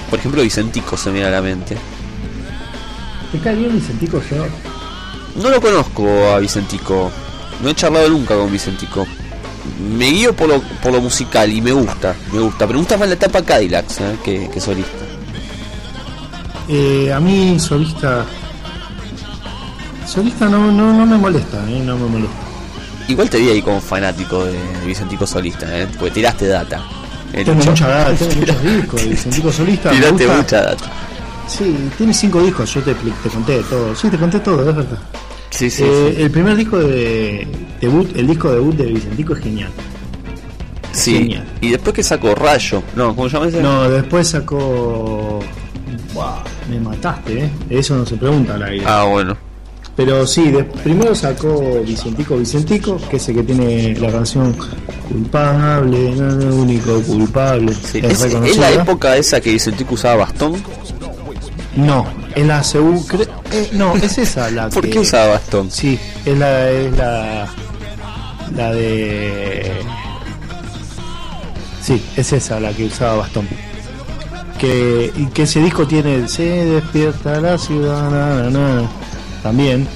Por 0.08 0.18
ejemplo, 0.18 0.42
Vicentico 0.42 0.96
se 0.96 1.10
me 1.10 1.16
viene 1.16 1.28
a 1.28 1.32
la 1.32 1.42
mente. 1.42 1.76
¿Te 3.32 3.38
cae 3.38 3.54
bien 3.56 3.74
Vicentico 3.74 4.20
yo? 4.30 4.46
No 5.42 5.50
lo 5.50 5.60
conozco 5.60 6.08
a 6.32 6.38
Vicentico. 6.38 7.10
No 7.62 7.68
he 7.68 7.74
charlado 7.74 8.08
nunca 8.08 8.34
con 8.34 8.50
Vicentico. 8.50 9.06
Me 9.96 10.06
guío 10.06 10.34
por 10.34 10.48
lo, 10.48 10.60
por 10.82 10.92
lo 10.92 11.00
musical 11.00 11.50
y 11.52 11.60
me 11.60 11.72
gusta, 11.72 12.14
me 12.32 12.40
gusta. 12.40 12.58
Pero 12.66 12.72
me 12.72 12.78
gusta 12.78 12.96
más 12.96 13.08
la 13.08 13.14
etapa 13.14 13.42
Cadillacs 13.42 14.00
¿eh? 14.00 14.16
que, 14.24 14.48
que 14.50 14.60
solista. 14.60 14.92
Eh, 16.68 17.12
a 17.12 17.20
mí 17.20 17.58
solista... 17.58 18.24
Solista 20.06 20.46
no, 20.48 20.72
no, 20.72 20.92
no 20.94 21.04
me 21.04 21.18
molesta, 21.18 21.58
eh, 21.68 21.82
no 21.84 21.96
me 21.98 22.08
molesta. 22.08 22.36
Igual 23.08 23.28
te 23.28 23.38
vi 23.38 23.50
ahí 23.50 23.62
como 23.62 23.80
fanático 23.80 24.44
de 24.44 24.58
Vicentico 24.86 25.26
solista, 25.26 25.66
¿eh? 25.78 25.86
porque 25.98 26.12
tiraste 26.14 26.46
data. 26.48 26.82
El 27.32 27.44
Tengo 27.44 27.62
mucha 27.62 27.88
data, 27.88 28.14
tengo 28.14 28.34
muchos 28.40 28.62
discos. 28.62 29.02
de 29.02 29.08
Vicentico 29.08 29.52
solista. 29.52 29.90
me 29.90 29.96
Tiraste 29.96 30.24
gusta. 30.26 30.36
mucha 30.42 30.62
data. 30.62 30.90
Sí, 31.48 31.74
tiene 31.96 32.12
cinco 32.14 32.40
discos, 32.42 32.72
yo 32.74 32.82
te, 32.82 32.94
te 32.94 33.28
conté 33.30 33.60
todo. 33.68 33.94
Sí, 33.96 34.08
te 34.08 34.18
conté 34.18 34.38
todo, 34.40 34.68
es 34.68 34.76
verdad. 34.76 34.98
Sí, 35.50 35.70
sí, 35.70 35.82
Eh, 35.84 36.12
sí. 36.16 36.22
El 36.22 36.30
primer 36.30 36.54
disco 36.56 36.78
de 36.78 37.46
debut, 37.80 38.14
el 38.16 38.26
disco 38.26 38.50
debut 38.52 38.76
de 38.76 38.84
Vicentico 38.86 39.32
es 39.34 39.40
genial. 39.42 39.70
Sí. 40.92 41.14
genial. 41.18 41.44
Y 41.60 41.70
después 41.70 41.94
que 41.94 42.02
sacó 42.02 42.34
Rayo. 42.34 42.82
No, 42.94 43.16
¿cómo 43.16 43.28
se 43.28 43.34
llama 43.36 43.48
ese? 43.48 43.62
No, 43.62 43.88
después 43.90 44.28
sacó. 44.28 45.40
Buah, 46.12 46.42
me 46.68 46.78
mataste, 46.80 47.44
¿eh? 47.44 47.50
Eso 47.70 47.96
no 47.96 48.04
se 48.04 48.16
pregunta 48.16 48.54
al 48.54 48.62
aire. 48.64 48.84
Ah, 48.86 49.04
bueno. 49.10 49.36
Pero 49.96 50.26
sí, 50.26 50.50
de- 50.50 50.62
primero 50.64 51.12
sacó 51.14 51.82
Vicentico 51.84 52.36
Vicentico, 52.36 53.00
que 53.10 53.16
es 53.16 53.28
el 53.30 53.36
que 53.36 53.42
tiene 53.42 53.96
la 53.98 54.12
canción 54.12 54.54
Culpable, 55.08 56.14
no, 56.16 56.30
no, 56.32 56.56
único 56.56 57.00
culpable. 57.02 57.72
Sí. 57.72 57.98
Es 58.02 58.22
¿Es, 58.22 58.34
es 58.34 58.56
la 58.58 58.70
época 58.72 59.16
esa 59.16 59.40
que 59.40 59.50
Vicentico 59.50 59.94
usaba 59.94 60.16
bastón? 60.16 60.54
No, 61.78 62.06
es 62.34 62.44
la 62.44 62.64
segunda. 62.64 63.24
no, 63.72 63.94
es 63.96 64.18
esa 64.18 64.50
la 64.50 64.68
¿Por 64.68 64.82
que. 64.84 64.90
qué 64.90 64.98
usaba 64.98 65.34
bastón? 65.34 65.70
Sí, 65.70 65.96
es 66.24 66.36
la, 66.36 66.70
es 66.70 66.96
la, 66.96 67.46
la 68.56 68.72
de... 68.72 69.72
Sí, 71.80 72.02
es 72.16 72.32
esa 72.32 72.58
la 72.58 72.72
que 72.72 72.84
usaba 72.86 73.18
bastón. 73.18 73.46
Que, 74.58 75.12
y 75.14 75.26
que 75.26 75.42
ese 75.44 75.60
disco 75.62 75.86
tiene 75.86 76.26
Se 76.26 76.42
despierta 76.42 77.40
la 77.40 77.56
ciudad, 77.56 78.10
na, 78.10 78.50
na, 78.50 78.50
na, 78.50 78.90
también. 79.44 79.86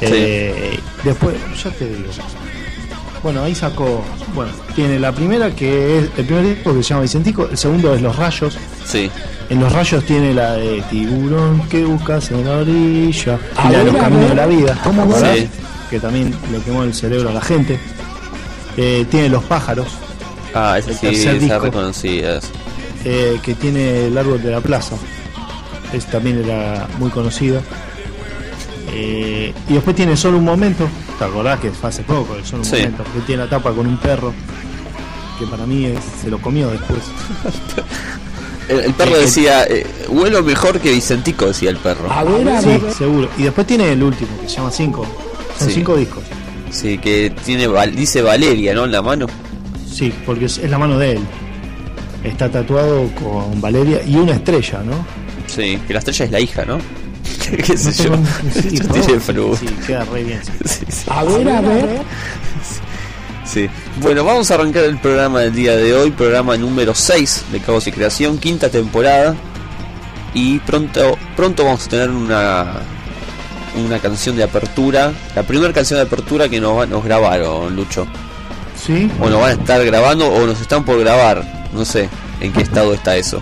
Eh, 0.00 0.80
después, 1.04 1.36
ya 1.62 1.70
te 1.70 1.86
digo. 1.88 2.10
Bueno, 3.22 3.42
ahí 3.42 3.54
sacó, 3.54 4.02
bueno, 4.34 4.52
tiene 4.76 4.98
la 5.00 5.12
primera 5.12 5.50
que 5.54 5.98
es 5.98 6.04
el 6.16 6.24
primer 6.24 6.44
disco 6.54 6.72
que 6.74 6.82
se 6.82 6.90
llama 6.90 7.02
Vicentico, 7.02 7.48
el 7.50 7.58
segundo 7.58 7.94
es 7.94 8.00
Los 8.00 8.16
Rayos, 8.16 8.56
Sí. 8.84 9.10
en 9.50 9.60
los 9.60 9.72
rayos 9.72 10.04
tiene 10.04 10.32
la 10.32 10.52
de 10.54 10.82
tiburón 10.90 11.68
que 11.68 11.84
buscas 11.84 12.30
en 12.30 12.44
la 12.44 12.58
orilla. 12.58 13.38
Y 13.68 13.72
la 13.72 13.78
de 13.78 13.84
los 13.86 13.96
caminos 13.96 14.28
de 14.30 14.34
la 14.34 14.46
vida. 14.46 14.78
¿Cómo 14.84 15.06
Sí. 15.18 15.48
Que 15.90 15.98
también 16.00 16.34
le 16.52 16.58
quemó 16.60 16.84
el 16.84 16.94
cerebro 16.94 17.30
a 17.30 17.32
la 17.32 17.40
gente. 17.40 17.78
Eh, 18.76 19.04
tiene 19.10 19.28
los 19.28 19.42
pájaros, 19.44 19.88
Ah, 20.54 20.76
esa 20.78 20.90
El 20.90 20.96
sí, 20.96 21.06
tercer 21.06 21.34
esa 21.36 21.44
disco. 21.44 21.58
reconocida. 21.64 22.40
eh, 23.04 23.38
que 23.42 23.54
tiene 23.54 24.06
el 24.06 24.16
árbol 24.18 24.42
de 24.42 24.50
la 24.50 24.60
plaza. 24.60 24.96
Es, 25.92 26.06
también 26.06 26.42
era 26.44 26.86
muy 26.98 27.10
conocido. 27.10 27.60
Eh, 28.92 29.52
y 29.68 29.72
después 29.72 29.94
tiene 29.96 30.16
solo 30.16 30.38
un 30.38 30.44
momento. 30.44 30.88
¿Te 31.18 31.24
acordás 31.24 31.58
que 31.60 31.70
fue 31.70 31.88
hace 31.88 32.02
poco? 32.02 32.34
el 32.34 32.40
un 32.54 32.64
Sí. 32.64 32.76
momento. 32.76 33.04
Que 33.12 33.20
tiene 33.26 33.42
la 33.44 33.50
tapa 33.50 33.72
con 33.72 33.86
un 33.86 33.96
perro. 33.98 34.32
Que 35.38 35.46
para 35.46 35.66
mí 35.66 35.84
es- 35.86 35.98
se 36.22 36.30
lo 36.30 36.38
comió 36.40 36.68
después. 36.70 37.00
El, 38.68 38.80
el 38.80 38.92
perro 38.92 39.16
Eh, 39.16 39.20
decía, 39.20 39.64
eh, 39.64 39.86
huelo 40.10 40.42
mejor 40.42 40.78
que 40.78 40.92
Vicentico, 40.92 41.46
decía 41.46 41.70
el 41.70 41.78
perro. 41.78 42.06
Sí, 42.62 42.78
seguro. 42.98 43.30
Y 43.38 43.44
después 43.44 43.66
tiene 43.66 43.92
el 43.92 44.02
último, 44.02 44.28
que 44.42 44.46
se 44.48 44.56
llama 44.56 44.70
5. 44.70 45.06
Son 45.58 45.68
Sí. 45.68 45.74
cinco 45.76 45.96
discos. 45.96 46.22
Sí, 46.70 46.98
que 46.98 47.32
tiene 47.46 47.66
dice 47.92 48.20
Valeria, 48.20 48.74
¿no? 48.74 48.84
En 48.84 48.92
la 48.92 49.00
mano. 49.00 49.26
Sí, 49.90 50.12
porque 50.26 50.44
es, 50.44 50.58
es 50.58 50.68
la 50.70 50.76
mano 50.78 50.98
de 50.98 51.12
él. 51.12 51.20
Está 52.22 52.50
tatuado 52.50 53.08
con 53.14 53.58
Valeria 53.58 54.02
y 54.06 54.16
una 54.16 54.32
estrella, 54.32 54.82
¿no? 54.84 54.92
Sí, 55.46 55.78
que 55.86 55.94
la 55.94 56.00
estrella 56.00 56.26
es 56.26 56.30
la 56.30 56.40
hija, 56.40 56.64
¿no? 56.66 56.78
¿Qué 57.64 57.76
sé 57.76 58.04
yo? 58.04 58.12
sí, 58.52 59.66
queda 59.86 60.04
re 60.04 60.24
bien. 60.24 60.40
A 61.08 61.24
ver, 61.24 61.48
a 61.48 61.60
ver. 61.60 62.02
Sí. 63.44 63.68
Bueno, 64.00 64.24
vamos 64.24 64.50
a 64.50 64.54
arrancar 64.54 64.84
el 64.84 64.98
programa 64.98 65.40
del 65.40 65.54
día 65.54 65.76
de 65.76 65.94
hoy, 65.94 66.10
programa 66.10 66.56
número 66.56 66.94
6 66.94 67.44
de 67.50 67.60
Cabos 67.60 67.86
y 67.86 67.92
Creación, 67.92 68.38
quinta 68.38 68.68
temporada. 68.68 69.34
Y 70.34 70.58
pronto 70.60 71.16
pronto 71.34 71.64
vamos 71.64 71.86
a 71.86 71.88
tener 71.88 72.10
una 72.10 72.82
una 73.76 73.98
canción 73.98 74.36
de 74.36 74.42
apertura, 74.42 75.12
la 75.34 75.42
primera 75.44 75.72
canción 75.72 75.98
de 75.98 76.06
apertura 76.06 76.48
que 76.48 76.60
nos, 76.60 76.88
nos 76.88 77.04
grabaron, 77.04 77.74
Lucho. 77.74 78.06
Sí. 78.76 79.10
O 79.20 79.28
nos 79.28 79.40
van 79.40 79.50
a 79.50 79.52
estar 79.52 79.84
grabando 79.84 80.26
o 80.26 80.46
nos 80.46 80.60
están 80.60 80.84
por 80.84 80.98
grabar, 81.00 81.68
no 81.72 81.84
sé 81.84 82.08
en 82.40 82.52
qué 82.52 82.62
estado 82.62 82.92
está 82.94 83.16
eso. 83.16 83.40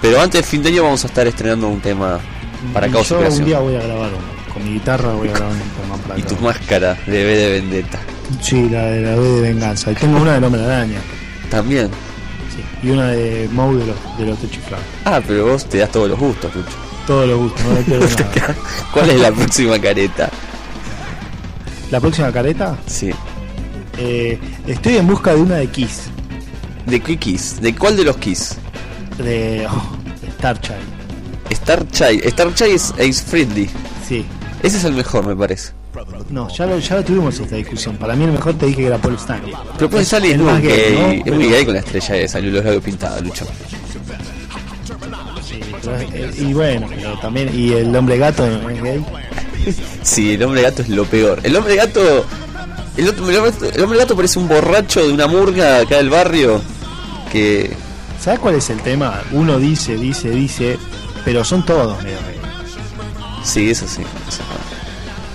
Pero 0.00 0.20
antes 0.20 0.42
del 0.42 0.44
fin 0.44 0.62
de 0.62 0.70
año 0.70 0.84
vamos 0.84 1.04
a 1.04 1.06
estar 1.06 1.26
estrenando 1.26 1.68
un 1.68 1.80
tema 1.80 2.20
para 2.72 2.86
y 2.88 2.92
Yo 2.92 3.02
un 3.30 3.44
día 3.44 3.58
voy 3.58 3.76
a 3.76 3.80
grabar 3.82 4.10
uno. 4.10 4.34
Con 4.52 4.64
mi 4.64 4.74
guitarra 4.74 5.12
voy 5.12 5.28
a 5.28 5.32
grabar 5.32 5.52
un 5.52 5.58
tema 5.60 5.96
para 6.06 6.18
Y 6.18 6.22
tu 6.22 6.36
máscara 6.36 6.94
de 7.06 7.24
B 7.24 7.36
de 7.36 7.50
Vendetta. 7.60 7.98
Sí, 8.40 8.68
la 8.68 8.82
de 8.84 9.00
la 9.02 9.16
B 9.16 9.22
de 9.22 9.40
Venganza. 9.40 9.92
Y 9.92 9.94
tengo 9.96 10.18
una 10.20 10.38
de 10.38 10.46
Hombre 10.46 10.64
Araña. 10.64 11.00
También. 11.50 11.88
Sí. 12.54 12.86
Y 12.86 12.90
una 12.90 13.08
de 13.08 13.48
Moe 13.52 13.76
de 13.76 13.86
los, 13.86 13.96
de 14.18 14.26
los 14.26 14.38
Techiflados. 14.38 14.84
Ah, 15.04 15.20
pero 15.26 15.46
vos 15.48 15.64
te 15.68 15.78
das 15.78 15.90
todos 15.90 16.08
los 16.08 16.18
gustos, 16.18 16.54
Lucho. 16.54 16.68
Todos 17.06 17.28
los 17.28 17.38
gustos, 17.38 17.64
no 17.66 17.74
le 17.74 17.82
pierdo 17.82 18.06
nada. 18.36 18.54
¿Cuál 18.92 19.10
es 19.10 19.20
la 19.20 19.32
próxima 19.32 19.78
careta? 19.80 20.30
La 21.90 22.00
próxima 22.00 22.32
careta, 22.32 22.76
Sí. 22.86 23.10
eh, 23.98 24.38
estoy 24.66 24.96
en 24.96 25.06
busca 25.06 25.34
de 25.34 25.42
una 25.42 25.56
de 25.56 25.66
Kiss. 25.68 26.04
¿De 26.86 27.00
qué 27.00 27.16
Kiss? 27.18 27.60
¿De 27.60 27.74
cuál 27.74 27.96
de 27.96 28.04
los 28.04 28.16
Kiss? 28.16 28.56
De, 29.18 29.66
oh, 29.68 29.96
de 30.24 30.30
Starchild. 30.32 30.93
Star 31.50 31.86
Child. 31.90 32.24
Star 32.26 32.54
Child 32.54 32.70
es 32.74 32.90
Ace 32.92 33.22
Friendly. 33.24 33.70
Sí. 34.08 34.24
Ese 34.62 34.78
es 34.78 34.84
el 34.84 34.94
mejor, 34.94 35.26
me 35.26 35.36
parece. 35.36 35.72
No, 36.30 36.48
ya 36.48 36.66
lo, 36.66 36.78
ya 36.78 36.96
lo 36.96 37.04
tuvimos 37.04 37.38
esta 37.38 37.54
discusión. 37.56 37.96
Para 37.96 38.14
mí 38.16 38.24
el 38.24 38.32
mejor 38.32 38.54
te 38.54 38.66
dije 38.66 38.78
que 38.80 38.86
era 38.86 38.98
Paul 38.98 39.14
Stanley. 39.14 39.52
Pero 39.78 40.04
sale 40.04 40.32
el 40.32 40.32
es 40.34 40.38
muy 40.40 40.60
gay. 40.62 41.22
Es 41.24 41.32
muy 41.32 41.48
gay 41.48 41.64
con 41.64 41.74
la 41.74 41.80
estrella 41.80 42.16
esa, 42.16 42.40
los 42.40 42.64
labios 42.64 42.82
pintados, 42.82 43.22
Lucho. 43.22 43.46
Sí, 45.42 45.60
pero 45.82 45.96
es- 45.96 46.12
eh, 46.12 46.34
y 46.38 46.52
bueno, 46.52 46.86
pero 46.94 47.18
también. 47.20 47.50
Y 47.54 47.72
el 47.72 47.94
hombre 47.94 48.18
gato 48.18 48.46
no 48.48 48.70
es 48.70 48.82
gay. 48.82 49.04
Sí, 50.02 50.34
el 50.34 50.42
hombre 50.42 50.60
gato 50.62 50.82
es 50.82 50.88
lo 50.90 51.04
peor. 51.06 51.40
El 51.42 51.56
hombre 51.56 51.76
gato. 51.76 52.24
El, 52.96 53.08
otro- 53.08 53.30
el 53.30 53.36
hombre, 53.38 53.52
el 53.74 53.82
hombre 53.82 53.98
gato 53.98 54.14
parece 54.16 54.38
un 54.38 54.46
borracho 54.48 55.06
de 55.06 55.12
una 55.12 55.26
murga 55.26 55.80
acá 55.80 55.96
del 55.96 56.10
barrio. 56.10 56.60
Que. 57.32 57.72
¿Sabes 58.20 58.40
cuál 58.40 58.56
es 58.56 58.68
el 58.70 58.80
tema? 58.80 59.22
Uno 59.32 59.58
dice, 59.58 59.96
dice, 59.96 60.30
dice, 60.30 60.78
pero 61.24 61.44
son 61.44 61.64
todos 61.64 62.02
medio. 62.02 62.18
Sí, 63.44 63.70
eso 63.70 63.86
sí. 63.86 64.02
Eso 64.28 64.42
es 64.42 64.48
verdad. 64.48 64.64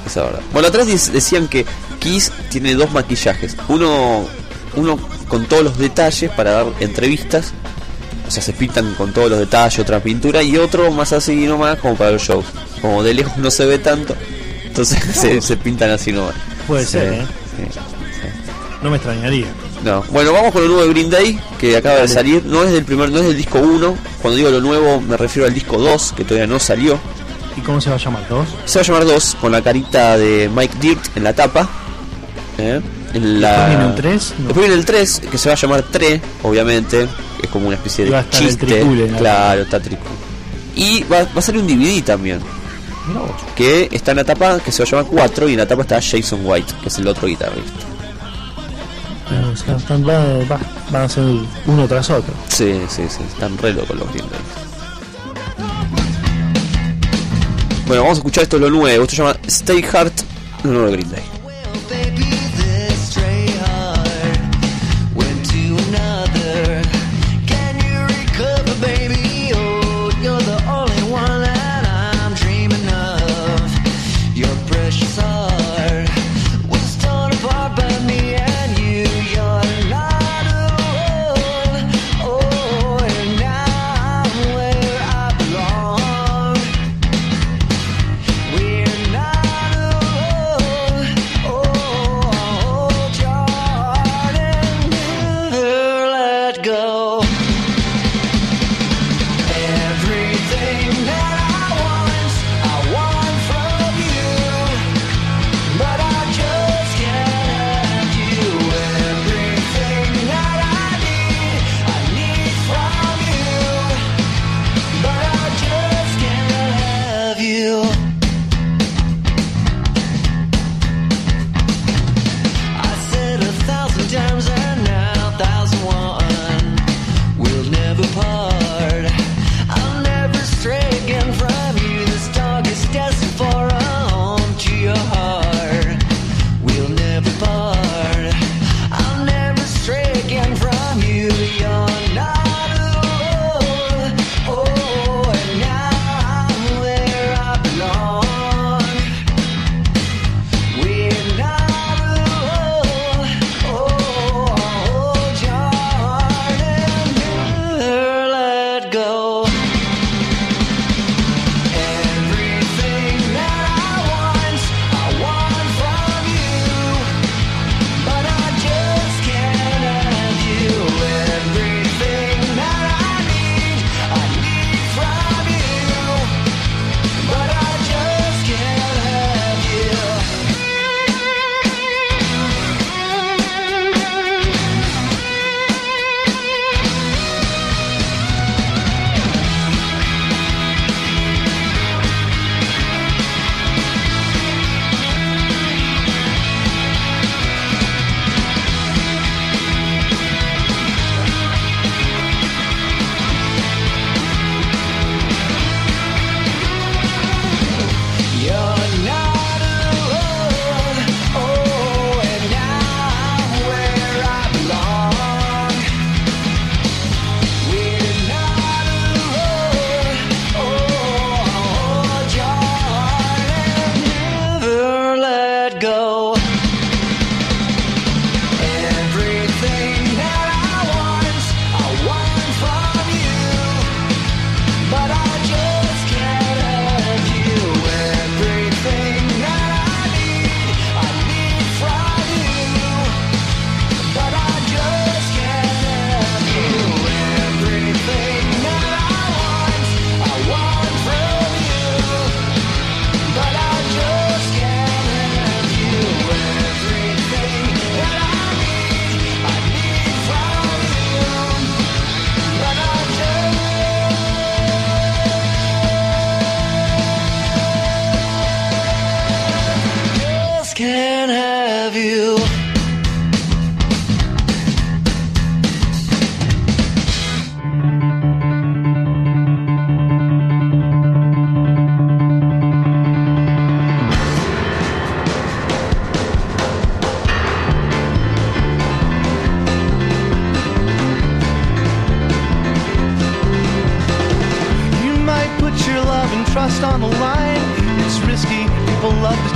Eso 0.05 0.19
es 0.19 0.25
verdad. 0.31 0.41
Bueno, 0.53 0.67
atrás 0.67 1.11
decían 1.13 1.47
que 1.47 1.65
Kiss 1.99 2.31
tiene 2.49 2.73
dos 2.75 2.91
maquillajes. 2.91 3.55
Uno, 3.67 4.25
uno 4.75 4.97
con 5.27 5.45
todos 5.45 5.63
los 5.63 5.77
detalles 5.77 6.31
para 6.31 6.51
dar 6.51 6.65
entrevistas. 6.79 7.51
O 8.27 8.31
sea, 8.31 8.43
se 8.43 8.53
pintan 8.53 8.93
con 8.93 9.11
todos 9.13 9.29
los 9.29 9.39
detalles, 9.39 9.79
otra 9.79 9.99
pintura. 10.01 10.41
Y 10.43 10.57
otro 10.57 10.91
más 10.91 11.13
así 11.13 11.35
nomás, 11.47 11.79
como 11.79 11.95
para 11.95 12.11
los 12.11 12.21
shows. 12.23 12.45
Como 12.81 13.03
de 13.03 13.13
lejos 13.13 13.37
no 13.37 13.49
se 13.51 13.65
ve 13.65 13.79
tanto. 13.79 14.15
Entonces 14.65 14.99
se, 15.15 15.41
se 15.41 15.57
pintan 15.57 15.89
así 15.91 16.11
nomás. 16.11 16.35
Puede 16.67 16.85
Sí, 16.85 16.91
ser, 16.93 17.13
¿eh? 17.13 17.25
sí. 17.57 17.79
No 18.81 18.89
me 18.89 18.97
extrañaría. 18.97 19.47
No. 19.83 20.03
Bueno, 20.09 20.33
vamos 20.33 20.51
con 20.51 20.61
lo 20.63 20.67
nuevo 20.67 20.83
de 20.83 20.89
Green 20.93 21.09
Day, 21.09 21.39
que 21.57 21.77
acaba 21.77 21.99
de 21.99 22.07
salir. 22.07 22.43
No 22.45 22.63
es 22.63 22.71
del 22.71 22.83
primer, 22.83 23.09
no 23.11 23.19
es 23.19 23.25
del 23.25 23.37
disco 23.37 23.59
1. 23.59 23.95
Cuando 24.21 24.37
digo 24.37 24.49
lo 24.49 24.61
nuevo, 24.61 24.99
me 25.01 25.15
refiero 25.17 25.47
al 25.47 25.53
disco 25.53 25.77
2, 25.77 26.13
que 26.17 26.23
todavía 26.23 26.47
no 26.47 26.59
salió. 26.59 26.99
¿Y 27.55 27.61
cómo 27.61 27.79
se 27.79 27.89
va 27.89 27.95
a 27.95 27.99
llamar 27.99 28.27
2? 28.27 28.47
Se 28.65 28.79
va 28.79 28.83
a 28.83 28.85
llamar 28.85 29.05
2, 29.05 29.37
con 29.39 29.51
la 29.51 29.61
carita 29.61 30.17
de 30.17 30.49
Mike 30.53 30.75
Dirt 30.79 31.17
en 31.17 31.23
la 31.23 31.33
tapa. 31.33 31.69
¿Eh? 32.57 32.81
La... 33.13 33.69
Después 33.69 33.95
viene 33.99 34.13
Después 34.13 34.57
viene 34.57 34.73
el 34.75 34.85
3, 34.85 35.21
que 35.31 35.37
se 35.37 35.49
va 35.49 35.55
a 35.55 35.57
llamar 35.57 35.83
3, 35.89 36.21
obviamente. 36.43 37.07
Es 37.41 37.49
como 37.49 37.67
una 37.67 37.77
especie 37.77 38.05
de 38.05 38.23
chiste. 38.29 38.81
El 38.81 39.15
claro, 39.17 39.61
está 39.61 39.79
tricule. 39.79 40.09
Y 40.75 41.03
va, 41.03 41.23
va, 41.23 41.39
a 41.39 41.41
salir 41.41 41.61
un 41.61 41.67
DVD 41.67 42.03
también. 42.03 42.39
Que 43.55 43.89
está 43.91 44.11
en 44.11 44.17
la 44.17 44.23
tapa 44.23 44.59
que 44.59 44.71
se 44.71 44.83
va 44.83 44.87
a 44.87 44.91
llamar 44.91 45.11
4 45.11 45.49
y 45.49 45.53
en 45.53 45.57
la 45.57 45.67
tapa 45.67 45.81
está 45.81 46.01
Jason 46.01 46.41
White, 46.43 46.73
que 46.81 46.89
es 46.89 46.97
el 46.97 47.07
otro 47.07 47.27
guitarrista 47.27 47.85
están, 49.53 50.05
van, 50.05 50.47
van 50.91 51.01
a 51.03 51.09
ser 51.09 51.23
uno 51.65 51.87
tras 51.87 52.09
otro. 52.09 52.33
Sí, 52.47 52.81
sí, 52.87 53.03
sí, 53.09 53.21
están 53.27 53.57
re 53.57 53.73
locos 53.73 53.97
los 53.97 54.11
Green 54.11 54.29
Day. 54.29 54.39
Bueno, 57.87 58.03
vamos 58.03 58.17
a 58.17 58.19
escuchar 58.19 58.43
esto 58.43 58.59
lo 58.59 58.69
nuevo. 58.69 59.03
Esto 59.03 59.15
se 59.15 59.21
llama 59.23 59.37
Stay 59.47 59.81
Heart, 59.81 60.13
lo 60.63 60.71
nuevo 60.71 60.87
de 60.87 60.93
Green 60.93 61.11
Day. 61.11 61.38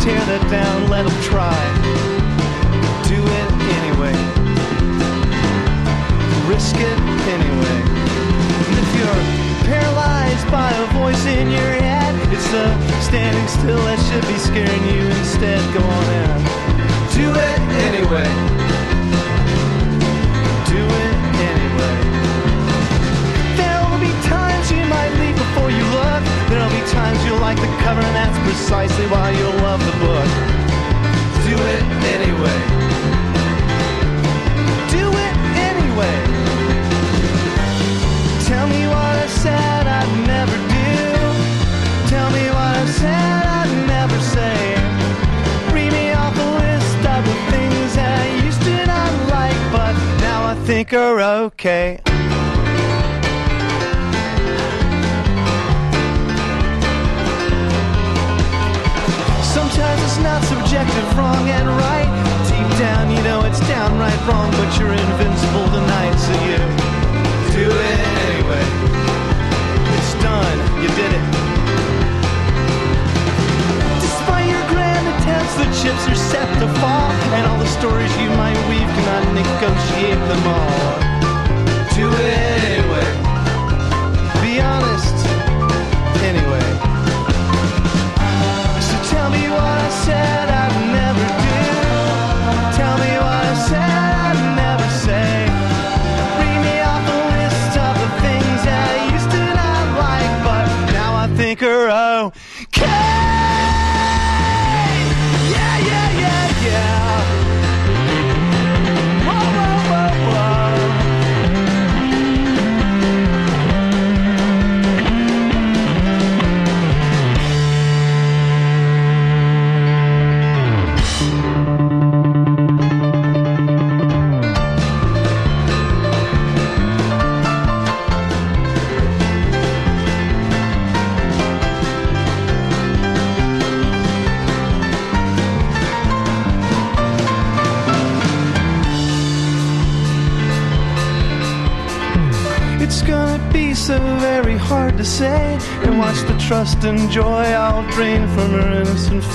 tear 0.04 0.20
that 0.26 0.52
down. 0.52 0.73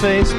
Face, 0.00 0.38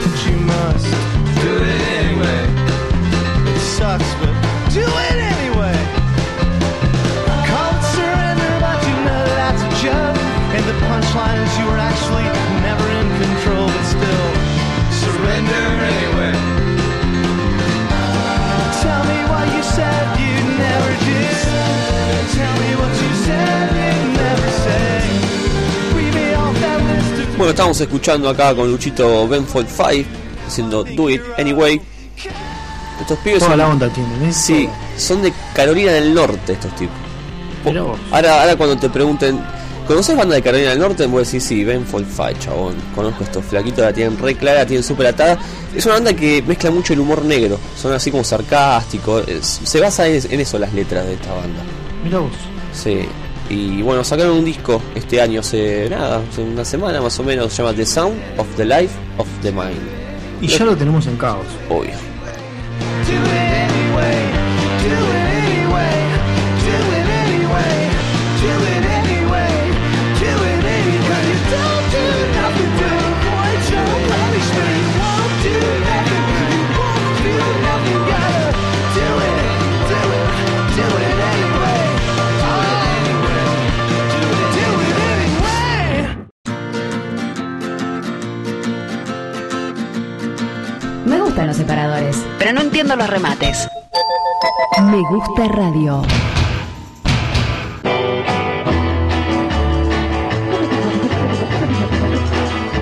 estamos 27.80 27.82
escuchando 27.82 28.30
acá 28.30 28.54
con 28.54 28.70
Luchito 28.70 29.28
Benfold 29.28 29.68
5 29.68 30.10
haciendo 30.48 30.84
Do 30.84 31.10
It 31.10 31.22
Anyway. 31.38 31.80
Estos 33.00 33.18
pibes 33.20 33.40
Toda 33.40 33.52
son, 33.52 33.58
la 33.58 33.68
onda 33.70 33.90
tienen, 33.90 34.24
¿eh? 34.24 34.34
sí, 34.34 34.68
son 34.98 35.22
de 35.22 35.32
Carolina 35.54 35.94
del 35.94 36.14
Norte 36.14 36.54
estos 36.54 36.76
tipos. 36.76 36.96
Ahora, 38.12 38.42
ahora 38.42 38.56
cuando 38.58 38.78
te 38.78 38.90
pregunten, 38.90 39.40
¿conoces 39.88 40.18
banda 40.18 40.36
de 40.36 40.42
Carolina 40.42 40.72
del 40.72 40.80
Norte? 40.80 41.06
Vos 41.06 41.26
decís, 41.26 41.44
sí, 41.44 41.64
Benfold 41.64 42.08
5, 42.10 42.30
chabón. 42.40 42.76
Conozco 42.94 43.24
estos 43.24 43.46
flaquitos, 43.46 43.80
la 43.80 43.94
tienen 43.94 44.18
re 44.18 44.36
clara, 44.36 44.60
la 44.60 44.66
tienen 44.66 44.84
súper 44.84 45.08
atada. 45.08 45.38
Es 45.74 45.86
una 45.86 45.96
banda 45.96 46.14
que 46.14 46.42
mezcla 46.42 46.72
mucho 46.72 46.92
el 46.92 47.00
humor 47.00 47.24
negro. 47.24 47.58
Son 47.78 47.94
así 47.94 48.12
como 48.12 48.26
sarcásticos. 48.26 49.24
se 49.42 49.80
basa 49.80 50.08
en, 50.08 50.22
en 50.30 50.40
eso 50.42 50.60
las 50.60 50.74
letras 50.74 51.06
de 51.06 51.14
esta 51.14 51.34
banda. 51.34 51.62
Mirá 52.04 52.20
vos. 52.20 52.32
Sí. 52.74 53.00
Y 53.50 53.82
bueno, 53.82 54.04
sacaron 54.04 54.38
un 54.38 54.46
disco 54.46 54.82
este 54.94 55.22
año, 55.22 55.40
hace 55.40 55.90
nada, 55.90 56.22
hace 56.30 56.42
una 56.42 56.64
semana 56.64 57.02
más 57.02 57.20
o 57.20 57.24
menos, 57.24 57.52
se 57.52 57.64
llama 57.64 57.76
The 57.76 57.86
Sound 57.86 58.22
of 58.38 58.48
the 58.56 58.66
Life 58.66 58.94
of 59.18 59.28
the 59.42 59.52
Mind. 59.52 59.74
Y 60.42 60.48
ya 60.48 60.66
lo 60.66 60.78
tenemos 60.78 61.08
en 61.08 61.18
caos. 61.18 61.46
Obvio. 61.70 62.09
Los 92.98 93.08
remates. 93.08 93.68
Me 94.82 95.00
gusta 95.10 95.48
radio. 95.48 96.02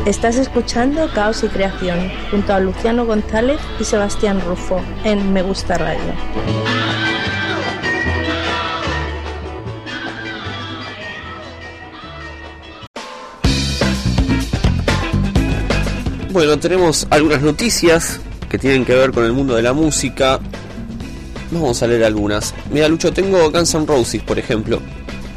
Estás 0.06 0.38
escuchando 0.38 1.12
Caos 1.14 1.44
y 1.44 1.50
Creación 1.50 2.10
junto 2.32 2.54
a 2.54 2.60
Luciano 2.62 3.06
González 3.06 3.60
y 3.82 3.84
Sebastián 3.84 4.42
Rufo 4.48 4.80
en 5.04 5.34
Me 5.34 5.42
Gusta 5.42 5.78
Radio. 5.78 6.14
Bueno, 16.32 16.58
tenemos 16.60 17.06
algunas 17.10 17.42
noticias 17.42 18.22
que 18.50 18.58
tienen 18.58 18.86
que 18.86 18.94
ver 18.94 19.12
con 19.12 19.24
el 19.26 19.34
mundo 19.34 19.56
de 19.56 19.62
la 19.62 19.74
música. 19.74 20.40
Vamos 21.52 21.82
a 21.82 21.88
leer 21.88 22.04
algunas. 22.04 22.54
Mira, 22.72 22.88
Lucho, 22.88 23.12
tengo 23.14 23.50
Guns 23.52 23.74
N' 23.74 23.86
Roses, 23.86 24.22
por 24.24 24.38
ejemplo. 24.38 24.82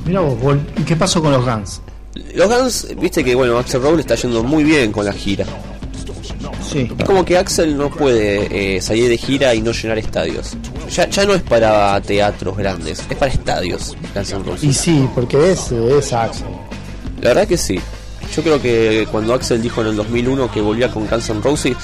Mirá 0.05 0.21
vos, 0.21 0.57
¿y 0.77 0.83
qué 0.83 0.97
pasó 0.97 1.21
con 1.21 1.33
los 1.33 1.45
Guns? 1.45 1.81
Los 2.35 2.49
Guns, 2.49 2.89
viste 3.01 3.23
que 3.23 3.35
bueno, 3.35 3.59
Axel 3.59 3.83
Rose 3.83 4.01
está 4.01 4.15
yendo 4.17 4.43
muy 4.43 4.65
bien 4.65 4.93
con 4.93 5.05
la 5.05 5.13
gira. 5.13 5.45
Sí. 6.69 6.89
Es 6.99 7.05
como 7.05 7.25
que 7.25 7.37
Axel 7.37 7.77
no 7.77 7.91
puede 7.91 8.77
eh, 8.77 8.81
salir 8.81 9.09
de 9.09 9.17
gira 9.17 9.55
y 9.55 9.61
no 9.61 9.73
llenar 9.73 9.99
estadios. 9.99 10.57
Ya, 10.91 11.09
ya 11.09 11.25
no 11.25 11.35
es 11.35 11.43
para 11.43 12.01
teatros 12.01 12.57
grandes, 12.57 13.05
es 13.09 13.17
para 13.17 13.33
estadios. 13.33 13.97
Guns 14.15 14.33
N' 14.33 14.45
Roses. 14.45 14.65
Y 14.65 14.73
sí, 14.73 15.09
porque 15.15 15.53
es, 15.53 15.71
es 15.73 16.13
Axel. 16.13 16.47
La 17.21 17.31
verdad 17.31 17.47
que 17.47 17.57
sí. 17.57 17.79
Yo 18.35 18.43
creo 18.43 18.63
que 18.63 19.07
cuando 19.11 19.35
Axel 19.35 19.61
dijo 19.61 19.81
en 19.81 19.89
el 19.89 19.97
2001 19.97 20.51
que 20.53 20.61
volvía 20.61 20.91
con 20.91 21.09
Guns 21.09 21.29
N' 21.31 21.41
Roses, 21.43 21.77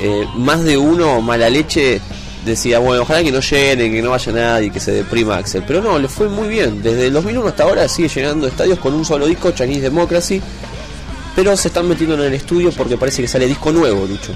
eh, 0.00 0.26
más 0.36 0.62
de 0.64 0.76
uno, 0.76 1.20
mala 1.20 1.48
leche, 1.50 2.00
decía, 2.44 2.78
bueno, 2.78 3.02
ojalá 3.02 3.22
que 3.22 3.32
no 3.32 3.40
llene, 3.40 3.90
que 3.90 4.02
no 4.02 4.10
vaya 4.10 4.32
nadie, 4.32 4.70
que 4.70 4.80
se 4.80 4.92
deprima 4.92 5.36
Axel. 5.38 5.64
Pero 5.66 5.80
no, 5.82 5.98
le 5.98 6.08
fue 6.08 6.28
muy 6.28 6.48
bien. 6.48 6.82
Desde 6.82 7.06
el 7.06 7.12
2001 7.14 7.48
hasta 7.48 7.62
ahora 7.64 7.88
sigue 7.88 8.08
llenando 8.08 8.46
estadios 8.46 8.78
con 8.78 8.92
un 8.94 9.04
solo 9.04 9.26
disco, 9.26 9.50
Chinese 9.52 9.80
Democracy. 9.82 10.40
Pero 11.36 11.56
se 11.56 11.68
están 11.68 11.88
metiendo 11.88 12.14
en 12.14 12.20
el 12.22 12.34
estudio 12.34 12.70
porque 12.72 12.96
parece 12.96 13.22
que 13.22 13.28
sale 13.28 13.46
disco 13.46 13.72
nuevo, 13.72 14.06
Lucho. 14.06 14.32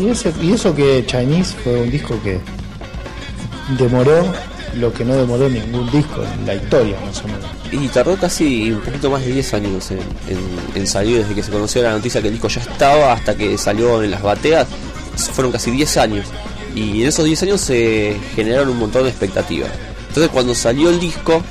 Y, 0.00 0.08
ese- 0.08 0.32
y 0.42 0.52
eso 0.52 0.74
que 0.74 1.04
Chinese 1.06 1.54
fue 1.62 1.80
un 1.82 1.90
disco 1.90 2.18
que 2.24 2.40
demoró 3.78 4.24
lo 4.76 4.92
que 4.92 5.04
no 5.04 5.14
demoró 5.14 5.48
ningún 5.48 5.90
disco 5.90 6.22
en 6.22 6.46
la 6.46 6.54
historia, 6.54 6.96
más 7.04 7.18
o 7.22 7.28
menos. 7.28 7.44
Y 7.72 7.88
tardó 7.88 8.16
casi 8.16 8.70
un 8.72 8.80
poquito 8.80 9.10
más 9.10 9.22
de 9.24 9.32
10 9.32 9.54
años 9.54 9.90
en, 9.90 9.98
en- 9.98 10.58
en 10.80 10.86
salir 10.86 11.18
desde 11.18 11.34
que 11.34 11.42
se 11.42 11.50
conoció 11.50 11.82
la 11.82 11.90
noticia 11.92 12.20
que 12.22 12.28
el 12.28 12.34
disco 12.34 12.48
ya 12.48 12.60
estaba 12.60 13.12
hasta 13.12 13.34
que 13.36 13.56
salió 13.58 14.02
en 14.02 14.10
las 14.10 14.22
bateas. 14.22 14.66
Fueron 15.32 15.52
casi 15.52 15.70
10 15.70 15.96
años. 15.98 16.26
Y 16.74 17.02
en 17.02 17.08
esos 17.08 17.24
10 17.24 17.42
años 17.44 17.60
se 17.60 18.16
generaron 18.36 18.68
un 18.70 18.78
montón 18.78 19.02
de 19.04 19.08
expectativas. 19.10 19.70
Entonces 20.08 20.30
cuando 20.32 20.54
salió 20.54 20.90
el 20.90 21.00
disco, 21.00 21.42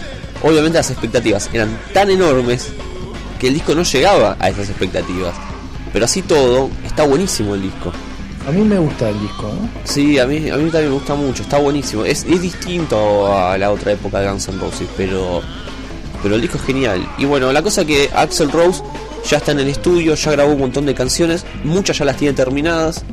obviamente 0.42 0.78
las 0.78 0.90
expectativas 0.90 1.50
eran 1.54 1.78
tan 1.94 2.10
enormes 2.10 2.70
que 3.40 3.48
el 3.50 3.54
disco 3.54 3.76
no 3.76 3.84
llegaba 3.84 4.36
a 4.40 4.50
esas 4.50 4.70
expectativas. 4.70 5.36
Pero 5.94 6.06
así 6.06 6.22
todo, 6.22 6.70
está 6.86 7.04
buenísimo 7.04 7.56
el 7.56 7.62
disco. 7.62 7.92
A 8.48 8.52
mí 8.52 8.62
me 8.62 8.80
gusta 8.80 9.10
el 9.10 9.20
disco, 9.20 9.44
¿no? 9.44 9.70
Sí, 9.84 10.18
a 10.20 10.26
mí, 10.26 10.38
a 10.50 10.56
mí 10.56 10.72
también 10.72 10.86
me 10.86 10.96
gusta 10.96 11.16
mucho, 11.16 11.44
está 11.44 11.58
buenísimo. 11.58 12.06
Es, 12.06 12.24
es 12.24 12.42
distinto 12.42 13.38
a 13.38 13.58
la 13.58 13.72
otra 13.72 13.92
época 13.92 14.22
de 14.22 14.30
Guns 14.30 14.48
N' 14.48 14.58
Roses, 14.58 14.88
pero, 14.96 15.42
pero 16.24 16.36
el 16.36 16.42
disco 16.42 16.58
es 16.58 16.64
genial. 16.64 17.06
Y 17.18 17.26
bueno, 17.26 17.52
la 17.52 17.62
cosa 17.62 17.84
que 17.84 18.10
Axel 18.16 18.50
Rose 18.50 18.82
ya 19.30 19.38
está 19.38 19.52
en 19.52 19.60
el 19.60 19.68
estudio, 19.68 20.16
ya 20.16 20.32
grabó 20.32 20.54
un 20.54 20.60
montón 20.60 20.86
de 20.86 20.96
canciones, 20.96 21.46
muchas 21.66 21.98
ya 21.98 22.06
las 22.06 22.16
tiene 22.16 22.34
terminadas, 22.34 23.04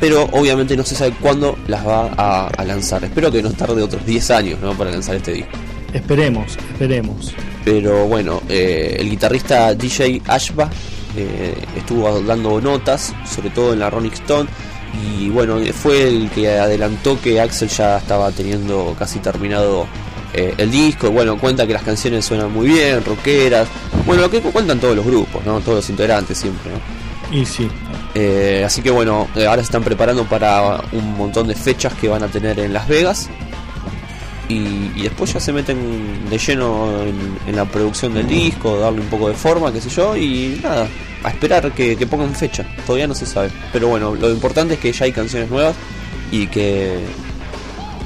pero 0.00 0.24
obviamente 0.32 0.76
no 0.76 0.82
se 0.82 0.96
sabe 0.96 1.14
cuándo 1.20 1.56
las 1.68 1.86
va 1.86 2.10
a, 2.16 2.48
a 2.48 2.64
lanzar. 2.64 3.04
Espero 3.04 3.30
que 3.30 3.40
no 3.40 3.52
tarde 3.52 3.82
otros 3.84 4.04
10 4.04 4.30
años 4.32 4.58
¿no? 4.60 4.76
para 4.76 4.90
lanzar 4.90 5.14
este 5.14 5.32
disco. 5.32 5.52
Esperemos, 5.92 6.56
esperemos. 6.72 7.32
Pero 7.64 8.08
bueno, 8.08 8.42
eh, 8.48 8.96
el 8.98 9.08
guitarrista 9.08 9.74
DJ 9.74 10.22
Ashba 10.26 10.68
eh, 11.16 11.54
estuvo 11.76 12.20
dando 12.22 12.60
notas, 12.60 13.14
sobre 13.28 13.50
todo 13.50 13.72
en 13.72 13.80
la 13.80 13.90
Rolling 13.90 14.10
Stone, 14.10 14.48
y 15.02 15.28
bueno, 15.28 15.58
fue 15.72 16.08
el 16.08 16.30
que 16.30 16.58
adelantó 16.58 17.20
que 17.20 17.40
Axel 17.40 17.68
ya 17.68 17.98
estaba 17.98 18.30
teniendo 18.30 18.94
casi 18.98 19.18
terminado 19.18 19.86
eh, 20.32 20.54
el 20.58 20.70
disco. 20.70 21.10
Bueno, 21.10 21.38
cuenta 21.38 21.66
que 21.66 21.72
las 21.72 21.82
canciones 21.82 22.24
suenan 22.24 22.52
muy 22.52 22.68
bien, 22.68 23.04
rockeras. 23.04 23.68
Bueno, 24.06 24.22
lo 24.22 24.30
que 24.30 24.40
cuentan 24.40 24.78
todos 24.80 24.96
los 24.96 25.04
grupos, 25.04 25.44
¿no? 25.44 25.60
Todos 25.60 25.76
los 25.76 25.90
integrantes 25.90 26.38
siempre, 26.38 26.70
¿no? 26.70 27.36
Y 27.36 27.46
sí. 27.46 27.68
Eh, 28.14 28.62
así 28.64 28.82
que 28.82 28.90
bueno, 28.90 29.28
ahora 29.34 29.56
se 29.56 29.62
están 29.62 29.82
preparando 29.82 30.24
para 30.24 30.80
un 30.92 31.16
montón 31.16 31.48
de 31.48 31.54
fechas 31.54 31.92
que 31.94 32.08
van 32.08 32.22
a 32.22 32.28
tener 32.28 32.58
en 32.60 32.72
Las 32.72 32.86
Vegas. 32.86 33.28
Y, 34.48 34.90
y 34.94 35.02
después 35.02 35.32
ya 35.32 35.40
se 35.40 35.52
meten 35.52 36.28
de 36.28 36.36
lleno 36.38 37.02
en, 37.02 37.38
en 37.46 37.56
la 37.56 37.64
producción 37.64 38.12
del 38.12 38.26
disco, 38.26 38.78
darle 38.78 39.00
un 39.00 39.06
poco 39.06 39.28
de 39.28 39.34
forma, 39.34 39.72
qué 39.72 39.80
sé 39.80 39.88
yo, 39.88 40.14
y 40.16 40.60
nada, 40.62 40.86
a 41.22 41.30
esperar 41.30 41.72
que, 41.72 41.96
que 41.96 42.06
pongan 42.06 42.34
fecha. 42.34 42.64
Todavía 42.86 43.06
no 43.06 43.14
se 43.14 43.24
sabe. 43.24 43.50
Pero 43.72 43.88
bueno, 43.88 44.14
lo 44.14 44.30
importante 44.30 44.74
es 44.74 44.80
que 44.80 44.92
ya 44.92 45.06
hay 45.06 45.12
canciones 45.12 45.50
nuevas 45.50 45.74
y 46.30 46.46
que 46.46 46.98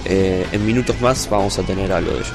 eh, 0.05 0.47
en 0.53 0.67
minutos 0.67 1.01
más 1.01 1.29
vamos 1.29 1.59
a 1.59 1.63
tener 1.63 1.91
algo 1.93 2.13
de 2.13 2.19
ellos. 2.19 2.33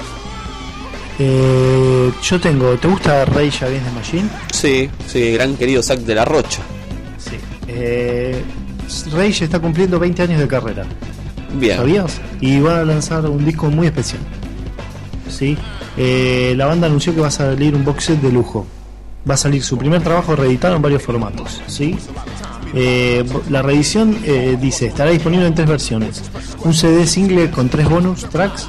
Eh, 1.18 2.12
yo 2.22 2.40
tengo. 2.40 2.76
¿Te 2.76 2.88
gusta 2.88 3.24
Rage 3.24 3.64
Against 3.64 3.86
the 3.86 3.92
Machine? 3.94 4.28
Sí, 4.52 4.90
sí, 5.06 5.32
gran 5.32 5.56
querido 5.56 5.82
Zack 5.82 6.00
de 6.00 6.14
la 6.14 6.24
Rocha. 6.24 6.60
Sí. 7.18 7.36
Eh, 7.68 8.42
Rage 9.12 9.44
está 9.44 9.58
cumpliendo 9.60 9.98
20 9.98 10.22
años 10.22 10.40
de 10.40 10.48
carrera. 10.48 10.84
Bien. 11.54 11.76
¿Sabías? 11.76 12.20
Y 12.40 12.60
van 12.60 12.78
a 12.78 12.84
lanzar 12.84 13.26
un 13.26 13.44
disco 13.44 13.70
muy 13.70 13.86
especial. 13.86 14.20
¿Sí? 15.28 15.56
Eh, 15.96 16.54
la 16.56 16.66
banda 16.66 16.86
anunció 16.86 17.14
que 17.14 17.20
va 17.20 17.28
a 17.28 17.32
salir 17.32 17.74
un 17.74 17.84
box 17.84 18.04
set 18.04 18.20
de 18.20 18.32
lujo. 18.32 18.66
Va 19.28 19.34
a 19.34 19.38
salir 19.38 19.62
su 19.62 19.78
primer 19.78 20.02
trabajo 20.02 20.36
reeditado 20.36 20.76
en 20.76 20.82
varios 20.82 21.02
formatos. 21.02 21.62
¿Sí? 21.66 21.96
Eh, 22.76 23.24
la 23.50 23.62
reedición 23.62 24.18
eh, 24.24 24.58
dice 24.60 24.86
estará 24.86 25.10
disponible 25.10 25.46
en 25.46 25.54
tres 25.54 25.68
versiones: 25.68 26.22
un 26.64 26.74
CD 26.74 27.06
single 27.06 27.50
con 27.50 27.68
tres 27.68 27.88
bonus 27.88 28.28
tracks, 28.28 28.66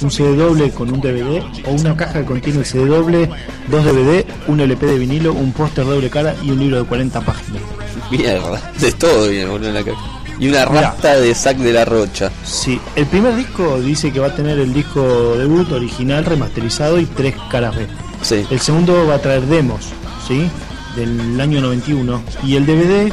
un 0.00 0.10
CD 0.10 0.36
doble 0.36 0.70
con 0.70 0.92
un 0.92 1.00
DVD 1.00 1.42
o 1.66 1.72
una 1.72 1.96
caja 1.96 2.20
que 2.20 2.26
contiene 2.26 2.60
el 2.60 2.64
CD 2.64 2.86
doble, 2.86 3.28
dos 3.68 3.84
DVD, 3.84 4.24
un 4.46 4.60
LP 4.60 4.86
de 4.86 4.98
vinilo, 4.98 5.32
un 5.32 5.52
póster 5.52 5.84
doble 5.84 6.08
cara 6.08 6.36
y 6.42 6.52
un 6.52 6.60
libro 6.60 6.78
de 6.78 6.84
40 6.84 7.20
páginas. 7.20 7.62
Mierda, 8.10 8.72
de 8.80 8.92
todo 8.92 9.28
viene 9.28 9.52
en 9.52 9.74
la 9.74 9.84
caja. 9.84 10.17
Y 10.40 10.48
una 10.48 10.64
rasta 10.64 11.16
de 11.16 11.34
Zack 11.34 11.58
de 11.58 11.72
la 11.72 11.84
Rocha. 11.84 12.30
Sí, 12.44 12.80
el 12.94 13.06
primer 13.06 13.34
disco 13.34 13.80
dice 13.80 14.12
que 14.12 14.20
va 14.20 14.28
a 14.28 14.34
tener 14.34 14.58
el 14.58 14.72
disco 14.72 15.36
debut 15.36 15.70
original 15.72 16.24
remasterizado 16.24 16.98
y 17.00 17.06
tres 17.06 17.34
caras 17.50 17.76
B. 17.76 17.86
Sí. 18.22 18.46
El 18.50 18.60
segundo 18.60 19.06
va 19.06 19.14
a 19.14 19.18
traer 19.18 19.42
demos, 19.42 19.88
¿sí? 20.26 20.48
Del 20.96 21.40
año 21.40 21.60
91. 21.60 22.22
Y 22.44 22.56
el 22.56 22.66
DVD, 22.66 23.12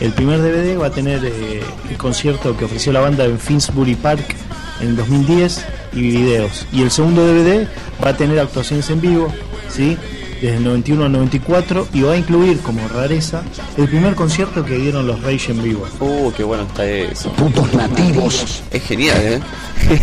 el 0.00 0.12
primer 0.12 0.40
DVD 0.40 0.78
va 0.78 0.86
a 0.86 0.90
tener 0.90 1.24
eh, 1.24 1.62
el 1.88 1.96
concierto 1.96 2.56
que 2.56 2.66
ofreció 2.66 2.92
la 2.92 3.00
banda 3.00 3.24
en 3.24 3.38
Finsbury 3.38 3.94
Park 3.94 4.36
en 4.80 4.96
2010 4.96 5.64
y 5.94 6.00
videos. 6.02 6.66
Y 6.72 6.82
el 6.82 6.90
segundo 6.90 7.26
DVD 7.26 7.66
va 8.04 8.10
a 8.10 8.16
tener 8.16 8.38
actuaciones 8.38 8.88
en 8.90 9.00
vivo, 9.00 9.32
¿sí? 9.68 9.96
Desde 10.40 10.56
el 10.58 10.64
91 10.64 11.04
al 11.04 11.12
94 11.12 11.88
y 11.92 12.02
va 12.02 12.12
a 12.12 12.16
incluir 12.16 12.60
como 12.60 12.86
rareza 12.88 13.42
el 13.76 13.88
primer 13.88 14.14
concierto 14.14 14.64
que 14.64 14.76
dieron 14.78 15.06
los 15.06 15.20
Rage 15.22 15.50
en 15.52 15.62
vivo. 15.62 15.86
Uh, 16.00 16.30
qué 16.32 16.44
bueno 16.44 16.62
está 16.64 16.84
eso. 16.86 17.30
Putos 17.32 17.72
nativos. 17.74 18.62
Es 18.70 18.82
genial, 18.84 19.16
¿eh? 19.20 19.40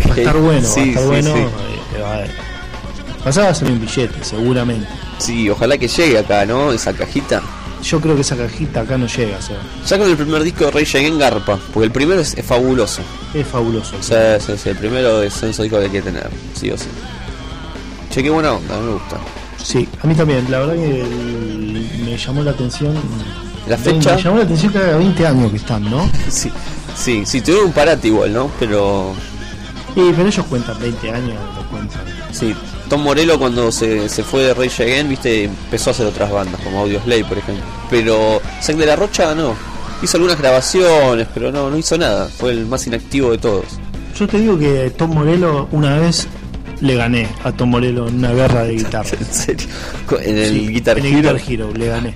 Va 0.10 0.13
a 0.13 0.17
estar 0.17 0.38
bueno, 0.38 0.62
va 0.67 0.67
a 0.67 0.74
Sí, 0.74 0.89
estar 0.89 1.04
sí, 1.04 1.08
bueno. 1.08 1.34
sí. 1.34 1.39
eh, 1.41 2.02
va 2.02 2.15
a- 2.15 3.24
Pasaba 3.24 3.50
a 3.50 3.56
ser 3.56 3.71
un 3.71 3.80
billete, 3.82 4.24
seguramente. 4.24 4.88
Sí, 5.17 5.50
ojalá 5.50 5.78
que 5.78 5.88
llegue 5.88 6.19
acá, 6.19 6.45
¿no? 6.45 6.71
Esa 6.71 6.93
cajita. 6.93 7.41
Yo 7.82 8.00
creo 8.02 8.15
que 8.15 8.21
esa 8.21 8.36
cajita 8.36 8.82
acá 8.82 8.98
no 8.98 9.08
llega, 9.08 9.38
o 9.38 9.41
sea, 9.41 9.58
Ya 9.88 9.98
con 9.98 10.10
el 10.10 10.15
primer 10.17 10.43
disco 10.43 10.65
de 10.65 10.71
Rage 10.71 10.98
Against 11.00 11.19
Garpa, 11.19 11.60
porque 11.74 11.86
el 11.86 11.91
primero 11.91 12.19
es, 12.21 12.34
es 12.36 12.45
fabuloso. 12.45 13.02
es 13.34 13.45
fabuloso. 13.48 13.95
O 14.00 14.04
sea, 14.04 14.39
sí, 14.39 14.54
sí, 14.62 14.69
el 14.69 14.76
primero 14.78 15.21
es 15.24 15.41
un 15.41 15.50
disco 15.50 15.69
que 15.80 15.86
hay 15.86 15.89
que 15.89 16.02
tener, 16.02 16.30
sí 16.54 16.69
o 16.71 16.78
sí. 16.78 16.86
Che, 18.12 18.21
qué 18.24 18.30
buena 18.30 18.54
onda, 18.54 18.78
me 18.80 18.91
gusta. 18.93 19.17
Sí, 19.65 19.88
a 20.04 20.06
mí 20.08 20.13
también, 20.13 20.45
la 20.49 20.60
verdad 20.60 20.75
que 20.75 21.01
el- 21.01 21.89
me 22.06 22.15
llamó 22.17 22.43
la 22.43 22.51
atención. 22.51 22.93
La 23.67 23.78
fecha. 23.78 24.15
Me 24.15 24.21
llamó 24.21 24.38
la 24.38 24.43
atención 24.43 24.71
que 24.71 24.78
haga 24.78 24.97
20 24.97 25.25
años 25.25 25.51
que 25.51 25.58
están, 25.58 25.89
¿no? 25.89 26.08
Sí, 26.30 26.51
sí, 26.95 27.23
sí, 27.25 27.41
tuvieron 27.41 27.67
un 27.67 27.73
parate 27.73 28.08
igual, 28.10 28.32
¿no? 28.34 28.51
Pero 28.60 29.13
Sí, 29.95 30.12
pero 30.15 30.28
ellos 30.28 30.45
cuentan 30.47 30.80
20 30.80 31.10
años, 31.12 31.34
lo 31.56 31.69
cuentan. 31.69 32.01
sí, 32.32 32.54
Tom 32.89 33.01
Morello 33.01 33.39
cuando 33.39 33.71
se, 33.71 34.08
se 34.10 34.23
fue 34.23 34.43
de 34.43 34.54
Rage 34.54 34.84
Again, 34.84 35.10
viste, 35.10 35.45
empezó 35.45 35.89
a 35.89 35.93
hacer 35.93 36.06
otras 36.06 36.30
bandas, 36.32 36.62
como 36.62 36.82
Audioslave, 36.82 37.25
por 37.25 37.38
ejemplo. 37.39 37.63
Pero 37.89 38.41
Zack 38.62 38.75
de 38.75 38.86
la 38.86 38.95
Rocha 38.95 39.34
no. 39.34 39.56
Hizo 40.04 40.17
algunas 40.17 40.38
grabaciones, 40.38 41.28
pero 41.34 41.51
no, 41.51 41.69
no 41.71 41.78
hizo 41.78 41.97
nada. 41.97 42.28
Fue 42.28 42.51
el 42.51 42.65
más 42.67 42.86
inactivo 42.86 43.32
de 43.32 43.38
todos. 43.39 43.65
Yo 44.19 44.28
te 44.28 44.38
digo 44.39 44.60
que 44.60 44.91
Tom 44.95 45.13
Morello 45.15 45.67
una 45.71 45.97
vez 45.97 46.28
le 46.81 46.95
gané 46.95 47.27
a 47.43 47.51
Tom 47.51 47.69
Morello 47.69 48.07
en 48.07 48.15
una 48.15 48.33
guerra 48.33 48.63
de 48.63 48.73
guitarra. 48.77 49.09
En 49.19 49.25
serio. 49.33 49.67
En 50.21 50.38
el 50.38 50.49
Sí, 50.53 50.67
Guitar 50.67 50.97
en 50.99 51.05
el 51.05 51.13
Hero. 51.13 51.33
Guitar 51.33 51.51
Hero, 51.51 51.73
le 51.73 51.88
gané. 51.88 52.13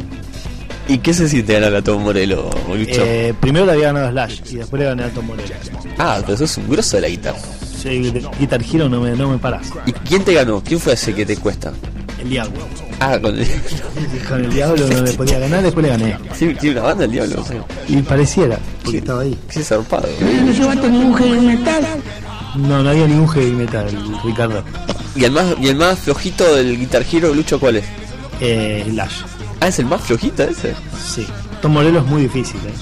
¿Y 0.87 0.97
qué 0.97 1.13
se 1.13 1.29
siente 1.29 1.53
ganar 1.53 1.75
a 1.75 1.81
Tom 1.83 2.01
Morello, 2.03 2.49
Lucho? 2.67 3.01
Eh, 3.05 3.33
primero 3.39 3.65
le 3.65 3.73
había 3.73 3.87
ganado 3.93 4.07
a 4.07 4.11
Slash 4.11 4.41
y 4.51 4.55
después 4.55 4.79
le 4.79 4.85
gané 4.87 5.03
a 5.03 5.09
Tom 5.09 5.25
Morello. 5.27 5.53
Ah, 5.99 6.19
pero 6.25 6.37
sos 6.37 6.57
un 6.57 6.67
grosso 6.69 6.97
de 6.97 7.01
la 7.01 7.09
guitarra. 7.09 7.37
Sí, 7.81 8.09
de 8.11 8.25
Guitar 8.39 8.61
Hero 8.63 8.89
no 8.89 8.99
me, 8.99 9.11
no 9.11 9.29
me 9.29 9.37
paras. 9.37 9.67
¿Y 9.85 9.91
quién 9.93 10.23
te 10.23 10.33
ganó? 10.33 10.61
¿Quién 10.63 10.79
fue 10.79 10.93
ese 10.93 11.13
que 11.13 11.25
te 11.25 11.37
cuesta? 11.37 11.71
El 12.19 12.29
diablo. 12.29 12.59
Ah, 12.99 13.17
con 13.21 13.37
el... 13.37 13.47
Con 14.27 14.43
el 14.43 14.51
diablo 14.51 14.85
no 14.87 15.01
le 15.03 15.13
podía 15.13 15.39
ganar, 15.39 15.63
después 15.63 15.83
le 15.85 15.89
gané. 15.91 16.17
¿Tiene 16.37 16.55
tiene 16.55 16.75
una 16.79 16.87
banda 16.87 17.05
el 17.05 17.11
diablo? 17.11 17.45
Y 17.87 17.97
pareciera, 18.01 18.59
porque 18.83 18.97
estaba 18.97 19.21
ahí. 19.21 19.37
Qué 19.49 19.63
zarpado. 19.63 20.07
¿No 20.19 20.51
llevaste 20.51 20.89
ningún 20.89 21.13
heavy 21.15 21.39
metal? 21.39 21.83
No, 22.55 22.81
no 22.83 22.89
había 22.89 23.07
ningún 23.07 23.27
heavy 23.29 23.51
metal, 23.51 23.87
Ricardo. 24.23 24.63
¿Y 25.15 25.23
el 25.25 25.31
más, 25.31 25.45
y 25.59 25.67
el 25.67 25.75
más 25.75 25.99
flojito 25.99 26.55
del 26.55 26.77
Guitar 26.77 27.05
Hero, 27.11 27.33
Lucho, 27.33 27.59
cuál 27.59 27.77
es? 27.77 27.85
Eh, 28.41 28.85
Slash. 28.89 29.21
Ah, 29.61 29.67
es 29.67 29.79
el 29.79 29.85
más 29.85 30.01
flojito 30.01 30.43
ese. 30.43 30.73
Sí. 31.01 31.27
Tom 31.61 31.73
Morello 31.73 31.99
es 31.99 32.05
muy 32.05 32.23
difícil, 32.23 32.59
¿eh? 32.65 32.73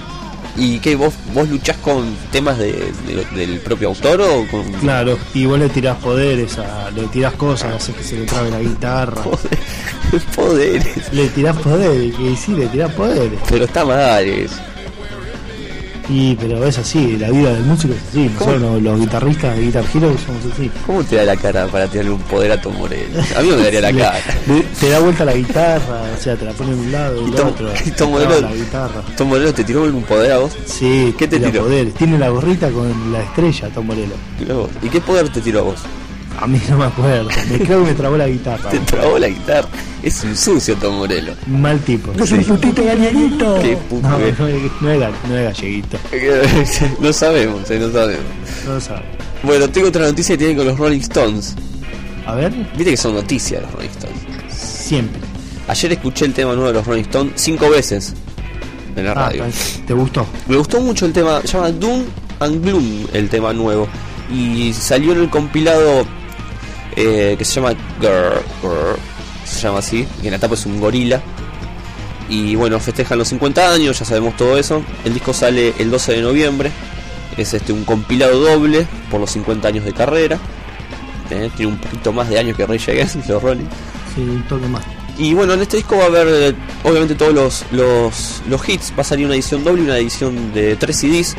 ¿Y 0.59 0.79
qué? 0.79 0.95
¿Vos, 0.95 1.13
vos 1.33 1.47
luchás 1.49 1.77
con 1.77 2.15
temas 2.31 2.57
de, 2.57 2.71
de- 3.05 3.25
del 3.35 3.59
propio 3.59 3.89
autor 3.89 4.21
o 4.21 4.47
con.? 4.49 4.63
Claro, 4.79 5.17
y 5.33 5.45
vos 5.45 5.59
le 5.59 5.69
tirás 5.69 5.97
poderes, 5.97 6.57
a, 6.57 6.89
le 6.91 7.03
tirás 7.07 7.33
cosas, 7.33 7.75
haces 7.75 7.95
que 7.95 8.03
se 8.03 8.17
le 8.19 8.25
trabe 8.25 8.49
la 8.49 8.59
guitarra. 8.59 9.21
Poderes. 10.35 11.11
Le 11.13 11.27
tirás 11.29 11.57
poderes, 11.57 12.15
que 12.15 12.35
sí, 12.37 12.53
le 12.53 12.67
tirás 12.67 12.91
poderes. 12.93 13.39
Pero 13.49 13.65
está 13.65 13.83
mal 13.85 14.23
eso. 14.25 14.55
Y, 16.09 16.35
pero 16.35 16.63
es 16.65 16.77
así, 16.77 17.17
la 17.17 17.29
vida 17.29 17.51
del 17.53 17.63
músico 17.63 17.93
es 17.93 17.99
así. 18.09 18.29
Nosotros 18.33 18.61
los, 18.61 18.81
los 18.81 18.99
guitarristas 19.01 19.57
de 19.57 19.61
Guitar 19.63 19.83
Hero 19.93 20.15
somos 20.25 20.53
así. 20.53 20.71
¿Cómo 20.85 21.03
te 21.03 21.17
da 21.17 21.23
la 21.25 21.35
cara 21.35 21.67
para 21.67 21.87
tirarle 21.87 22.11
un 22.11 22.19
poder 22.21 22.53
a 22.53 22.61
Tom 22.61 22.77
Morello? 22.77 23.07
A 23.37 23.41
mí 23.41 23.49
me 23.49 23.57
daría 23.57 23.81
la 23.81 23.91
cara. 23.97 24.19
le- 24.47 24.61
te 24.79 24.89
da 24.89 24.99
vuelta 24.99 25.25
la 25.25 25.33
guitarra, 25.33 26.01
o 26.17 26.21
sea, 26.21 26.37
te 26.37 26.45
la 26.45 26.53
pone 26.53 26.69
de 26.75 26.79
un 26.79 26.91
lado 26.93 27.21
del 27.21 27.31
Tom, 27.35 27.47
otro. 27.49 27.69
y 27.85 27.91
Tom 27.91 28.11
Morello, 28.11 28.39
la 28.41 28.53
guitarra. 28.53 29.01
Tom 29.17 29.27
Morello 29.27 29.53
te 29.53 29.63
tiró 29.65 29.83
un 29.83 30.03
poder 30.03 30.31
a 30.31 30.37
vos. 30.37 30.53
Sí, 30.65 31.13
¿Qué 31.17 31.27
te 31.27 31.39
tiró? 31.41 31.63
poderes. 31.63 31.93
Tiene 31.95 32.17
la 32.17 32.29
gorrita 32.29 32.69
con 32.69 33.11
la 33.11 33.21
estrella, 33.23 33.67
Tom 33.73 33.87
Morello. 33.87 34.13
¿Y 34.81 34.87
qué 34.87 35.01
poder 35.01 35.27
te 35.29 35.41
tiró 35.41 35.59
a 35.59 35.63
vos? 35.63 35.79
A 36.39 36.45
mí 36.47 36.61
no 36.69 36.77
me 36.77 36.85
acuerdo. 36.85 37.29
Me 37.49 37.57
creo 37.59 37.83
que 37.83 37.89
me 37.91 37.93
trabó 37.95 38.15
la 38.17 38.27
guitarra. 38.27 38.69
Te 38.69 38.79
trabó 38.79 39.17
la 39.17 39.27
guitarra. 39.27 39.67
Es 40.03 40.23
un 40.23 40.37
sucio 40.37 40.75
Tom 40.75 40.97
Morello. 40.97 41.33
Mal 41.47 41.79
tipo. 41.79 42.11
Es 42.21 42.31
un 42.31 42.43
putito 42.43 42.83
galleguito. 42.85 43.59
Qué 43.61 43.75
puto 43.89 44.07
No, 44.07 44.17
no, 44.19 44.25
es- 44.25 44.37
no 44.39 44.47
es, 44.47 44.59
no 44.79 44.91
es 44.91 45.43
galleguito. 45.43 45.97
no 46.99 47.11
sabemos, 47.13 47.69
eh, 47.71 47.79
no 47.79 47.91
sabemos. 47.91 48.23
No 48.65 48.73
lo 48.75 48.81
sabe. 48.81 49.01
Bueno, 49.43 49.67
tengo 49.69 49.87
otra 49.87 50.05
noticia 50.05 50.33
que 50.35 50.37
tiene 50.45 50.55
con 50.55 50.67
los 50.67 50.77
Rolling 50.77 50.99
Stones. 51.01 51.55
A 52.25 52.35
ver, 52.35 52.51
Viste 52.75 52.91
que 52.91 52.97
son 52.97 53.15
noticias 53.15 53.61
los 53.63 53.71
Rolling 53.71 53.89
Stones. 53.89 54.17
siempre. 54.53 55.21
Ayer 55.67 55.91
escuché 55.93 56.25
el 56.25 56.33
tema 56.33 56.53
nuevo 56.53 56.67
de 56.67 56.73
los 56.75 56.85
Rolling 56.85 57.01
Stones 57.03 57.33
cinco 57.35 57.69
veces 57.69 58.13
en 58.95 59.05
la 59.05 59.11
Ah, 59.11 59.15
radio. 59.15 59.43
¿Te 59.85 59.93
gustó? 59.93 60.25
Me 60.47 60.55
gustó 60.55 60.81
mucho 60.81 61.05
el 61.07 61.13
tema, 61.13 61.41
se 61.41 61.47
llama 61.53 61.71
Doom 61.71 62.03
and 62.39 62.63
Gloom 62.63 63.07
el 63.13 63.27
tema 63.29 63.53
nuevo. 63.53 63.87
Y 64.31 64.73
salió 64.73 65.13
en 65.13 65.19
el 65.21 65.29
compilado 65.29 66.05
eh, 66.97 67.35
que 67.37 67.45
se 67.45 67.53
llama 67.53 67.73
Grr, 68.01 68.43
Grr, 68.63 68.97
se 69.45 69.61
llama 69.61 69.79
así, 69.79 70.07
que 70.19 70.27
en 70.27 70.33
la 70.33 70.39
tapa 70.39 70.55
es 70.55 70.65
un 70.65 70.79
gorila. 70.79 71.21
Y 72.27 72.55
bueno, 72.55 72.79
festejan 72.79 73.19
los 73.19 73.27
50 73.29 73.71
años, 73.71 73.99
ya 73.99 74.03
sabemos 74.03 74.35
todo 74.35 74.57
eso. 74.57 74.83
El 75.05 75.13
disco 75.13 75.31
sale 75.31 75.75
el 75.77 75.91
12 75.91 76.13
de 76.13 76.21
noviembre. 76.23 76.71
Es 77.37 77.53
este 77.53 77.71
un 77.71 77.85
compilado 77.85 78.39
doble 78.39 78.87
por 79.11 79.19
los 79.19 79.29
50 79.31 79.67
años 79.67 79.85
de 79.85 79.93
carrera. 79.93 80.39
Eh, 81.29 81.51
tiene 81.55 81.73
un 81.73 81.77
poquito 81.77 82.11
más 82.11 82.29
de 82.29 82.39
años 82.39 82.57
que 82.57 82.65
Rage 82.65 82.91
Against, 82.91 83.15
los 83.29 83.43
Rolling. 83.43 83.67
Sí, 84.15 84.21
un 84.21 84.43
toque 84.47 84.67
más. 84.67 84.83
Y 85.19 85.33
bueno, 85.35 85.53
en 85.53 85.61
este 85.61 85.77
disco 85.77 85.97
va 85.97 86.05
a 86.05 86.07
haber 86.07 86.27
eh, 86.27 86.55
obviamente 86.83 87.13
todos 87.13 87.33
los, 87.33 87.63
los, 87.71 88.41
los 88.49 88.67
hits. 88.69 88.91
Va 88.97 89.01
a 89.01 89.05
salir 89.05 89.27
una 89.27 89.35
edición 89.35 89.63
doble 89.63 89.83
y 89.83 89.85
una 89.85 89.97
edición 89.97 90.51
de 90.53 90.75
3 90.75 90.97
CDs. 90.97 91.35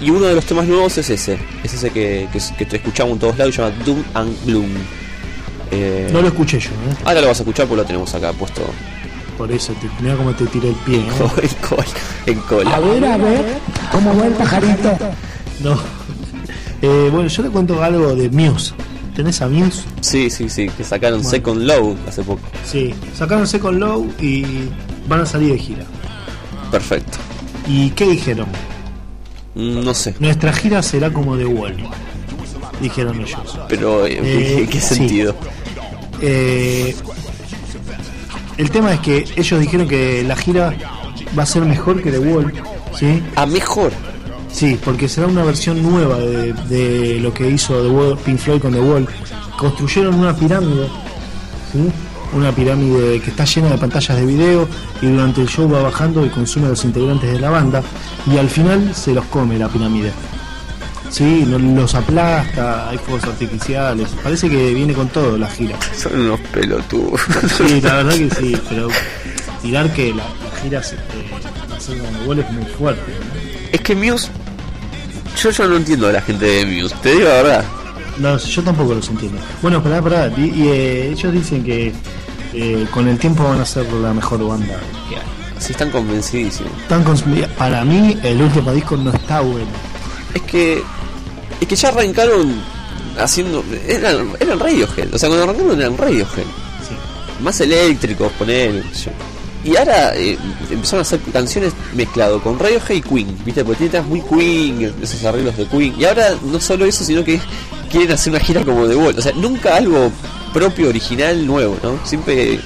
Y 0.00 0.10
uno 0.10 0.26
de 0.26 0.34
los 0.34 0.44
temas 0.46 0.66
nuevos 0.66 0.96
es 0.98 1.10
ese. 1.10 1.38
Es 1.62 1.74
ese 1.74 1.90
que, 1.90 2.28
que, 2.32 2.38
que 2.56 2.64
te 2.66 2.76
escuchamos 2.76 3.12
en 3.14 3.18
todos 3.18 3.36
lados 3.38 3.52
y 3.54 3.56
se 3.56 3.62
llama 3.62 3.76
Doom 3.84 4.02
and 4.14 4.44
Gloom. 4.46 4.70
Eh, 5.70 6.08
No 6.12 6.20
lo 6.22 6.28
escuché 6.28 6.58
yo, 6.58 6.70
¿eh? 6.70 6.94
Ahora 7.04 7.20
lo 7.20 7.28
vas 7.28 7.38
a 7.38 7.42
escuchar 7.42 7.66
porque 7.66 7.82
lo 7.82 7.86
tenemos 7.86 8.12
acá 8.14 8.32
puesto 8.32 8.62
Por 9.38 9.52
eso, 9.52 9.72
te, 9.74 9.88
mira 10.02 10.16
cómo 10.16 10.32
te 10.34 10.46
tiré 10.46 10.70
el 10.70 10.74
pie. 10.76 10.98
¿eh? 11.00 11.02
en 11.42 11.68
cola. 11.68 11.84
En 12.26 12.38
cola. 12.40 12.74
A 12.76 12.80
ver, 12.80 13.04
a 13.04 13.16
ver, 13.16 13.44
¿cómo 13.92 14.16
va 14.16 14.26
el 14.26 14.32
pajarito? 14.34 14.96
No. 15.62 15.78
Eh, 16.82 17.10
bueno, 17.12 17.28
yo 17.28 17.42
le 17.42 17.50
cuento 17.50 17.82
algo 17.84 18.14
de 18.14 18.30
Muse. 18.30 18.72
¿Tenés 19.14 19.42
a 19.42 19.48
Muse? 19.48 19.82
Sí, 20.00 20.30
sí, 20.30 20.48
sí, 20.48 20.66
que 20.74 20.82
sacaron 20.82 21.18
Bueno. 21.20 21.30
Second 21.30 21.62
Low 21.64 21.94
hace 22.08 22.22
poco. 22.22 22.40
Sí. 22.64 22.94
Sacaron 23.14 23.46
Second 23.46 23.78
Low 23.78 24.10
y 24.18 24.46
van 25.06 25.20
a 25.20 25.26
salir 25.26 25.52
de 25.52 25.58
gira. 25.58 25.84
Perfecto. 26.70 27.18
¿Y 27.68 27.90
qué 27.90 28.06
dijeron? 28.06 28.46
Mm, 29.54 29.84
No 29.84 29.94
sé, 29.94 30.14
Nuestra 30.20 30.52
gira 30.52 30.82
será 30.82 31.10
como 31.12 31.36
The 31.36 31.44
Wall. 31.46 31.76
Dijeron 32.80 33.20
ellos. 33.20 33.58
pero 33.68 34.06
eh, 34.06 34.18
Eh, 34.22 34.58
¿en 34.60 34.66
qué 34.68 34.80
sí. 34.80 34.94
sentido? 34.94 35.34
Eh, 36.22 36.94
el 38.56 38.70
tema 38.70 38.92
es 38.94 39.00
que 39.00 39.24
ellos 39.36 39.60
dijeron 39.60 39.88
que 39.88 40.22
la 40.22 40.36
gira 40.36 40.72
va 41.38 41.42
a 41.42 41.46
ser 41.46 41.62
mejor 41.62 42.02
que 42.02 42.10
The 42.10 42.18
Wall. 42.18 42.52
¿Sí? 42.98 43.22
¿A 43.36 43.46
mejor? 43.46 43.92
Sí, 44.52 44.78
porque 44.84 45.08
será 45.08 45.26
una 45.28 45.44
versión 45.44 45.80
nueva 45.82 46.18
de, 46.18 46.52
de 46.68 47.20
lo 47.20 47.32
que 47.32 47.48
hizo 47.48 47.80
The 47.82 47.88
Wall, 47.88 48.18
Pink 48.18 48.38
Floyd 48.38 48.60
con 48.60 48.72
The 48.72 48.80
Wall. 48.80 49.08
Construyeron 49.58 50.14
una 50.14 50.34
pirámide, 50.34 50.86
¿sí? 51.72 51.78
Una 52.32 52.52
pirámide 52.52 53.20
que 53.20 53.30
está 53.30 53.44
llena 53.44 53.70
de 53.70 53.78
pantallas 53.78 54.16
de 54.16 54.24
video 54.26 54.68
y 55.02 55.06
durante 55.06 55.40
el 55.40 55.48
show 55.48 55.70
va 55.70 55.82
bajando 55.82 56.24
y 56.24 56.28
consume 56.28 56.66
a 56.66 56.70
los 56.70 56.84
integrantes 56.84 57.32
de 57.32 57.40
la 57.40 57.50
banda 57.50 57.82
y 58.32 58.36
al 58.38 58.48
final 58.48 58.94
se 58.94 59.12
los 59.14 59.24
come 59.26 59.58
la 59.58 59.68
pirámide. 59.68 60.12
Sí, 61.10 61.44
lo- 61.44 61.58
los 61.58 61.94
aplasta, 61.94 62.88
hay 62.88 62.98
fuegos 62.98 63.24
artificiales, 63.24 64.08
parece 64.22 64.48
que 64.48 64.72
viene 64.72 64.92
con 64.94 65.08
todo 65.08 65.36
la 65.36 65.48
gira. 65.48 65.76
Son 65.96 66.18
unos 66.20 66.38
pelotudos. 66.52 67.20
Sí, 67.56 67.80
la 67.80 67.94
verdad 67.96 68.14
que 68.14 68.30
sí, 68.30 68.56
pero 68.68 68.88
tirar 69.60 69.92
que 69.92 70.10
la, 70.14 70.22
la 70.24 70.60
gira 70.62 70.82
se, 70.82 70.94
eh, 70.94 70.98
con 71.30 71.96
The 71.98 72.28
Wall 72.28 72.38
es 72.38 72.50
muy 72.52 72.64
fuerte. 72.64 73.02
¿no? 73.10 73.40
Es 73.72 73.80
que 73.80 73.94
Muse. 73.96 74.28
Yo, 75.42 75.50
yo 75.50 75.66
no 75.66 75.76
entiendo 75.76 76.08
a 76.08 76.12
la 76.12 76.20
gente 76.22 76.44
de 76.44 76.66
Muse, 76.66 76.94
te 77.02 77.10
digo 77.12 77.24
la 77.24 77.34
verdad. 77.42 77.64
No, 78.18 78.36
yo 78.36 78.62
tampoco 78.62 78.94
los 78.94 79.08
entiendo. 79.08 79.38
Bueno, 79.62 79.82
pará, 79.82 80.02
pará. 80.02 80.30
Y, 80.36 80.68
eh, 80.68 81.10
ellos 81.12 81.32
dicen 81.32 81.64
que 81.64 81.92
eh, 82.52 82.86
con 82.90 83.08
el 83.08 83.18
tiempo 83.18 83.44
van 83.44 83.60
a 83.60 83.64
ser 83.64 83.90
la 83.92 84.12
mejor 84.12 84.46
banda 84.46 84.78
que 85.08 85.16
hay. 85.16 85.22
Sí, 85.58 85.72
están 85.72 85.90
convencidísimos. 85.90 86.72
Están 86.82 87.04
para 87.58 87.84
mí, 87.84 88.18
el 88.22 88.40
último 88.40 88.72
disco 88.72 88.96
no 88.96 89.10
está 89.10 89.40
bueno. 89.40 89.68
Es 90.34 90.42
que. 90.42 90.82
Es 91.60 91.68
que 91.68 91.76
ya 91.76 91.88
arrancaron 91.88 92.54
haciendo. 93.18 93.62
Eran, 93.86 94.32
eran 94.40 94.58
Radiohead. 94.58 95.14
O 95.14 95.18
sea, 95.18 95.28
cuando 95.28 95.44
arrancaron 95.44 95.78
eran 95.78 95.98
Radiohead. 95.98 96.46
Más 97.40 97.60
eléctricos, 97.60 98.32
poner. 98.32 98.82
Y 99.62 99.76
ahora 99.76 100.16
eh, 100.16 100.38
empezaron 100.70 101.00
a 101.00 101.02
hacer 101.02 101.20
canciones 101.32 101.74
mezclado 101.94 102.42
con 102.42 102.58
Radiohead 102.58 102.96
y 102.96 103.02
Queen. 103.02 103.38
¿Viste? 103.44 103.62
Porque 103.62 103.88
tiene 103.88 104.06
muy 104.06 104.22
Queen, 104.22 104.94
esos 105.02 105.22
arreglos 105.24 105.56
de 105.58 105.66
Queen. 105.66 105.94
Y 105.98 106.04
ahora 106.06 106.34
no 106.42 106.58
solo 106.58 106.86
eso, 106.86 107.04
sino 107.04 107.22
que 107.22 107.38
quieren 107.90 108.12
hacer 108.12 108.32
una 108.32 108.40
gira 108.40 108.64
como 108.64 108.86
The 108.86 108.96
Wall. 108.96 109.18
O 109.18 109.22
sea, 109.22 109.32
nunca 109.32 109.76
algo 109.76 110.10
propio, 110.52 110.88
original, 110.88 111.46
nuevo, 111.46 111.76
¿no? 111.82 111.98
Siempre. 112.04 112.56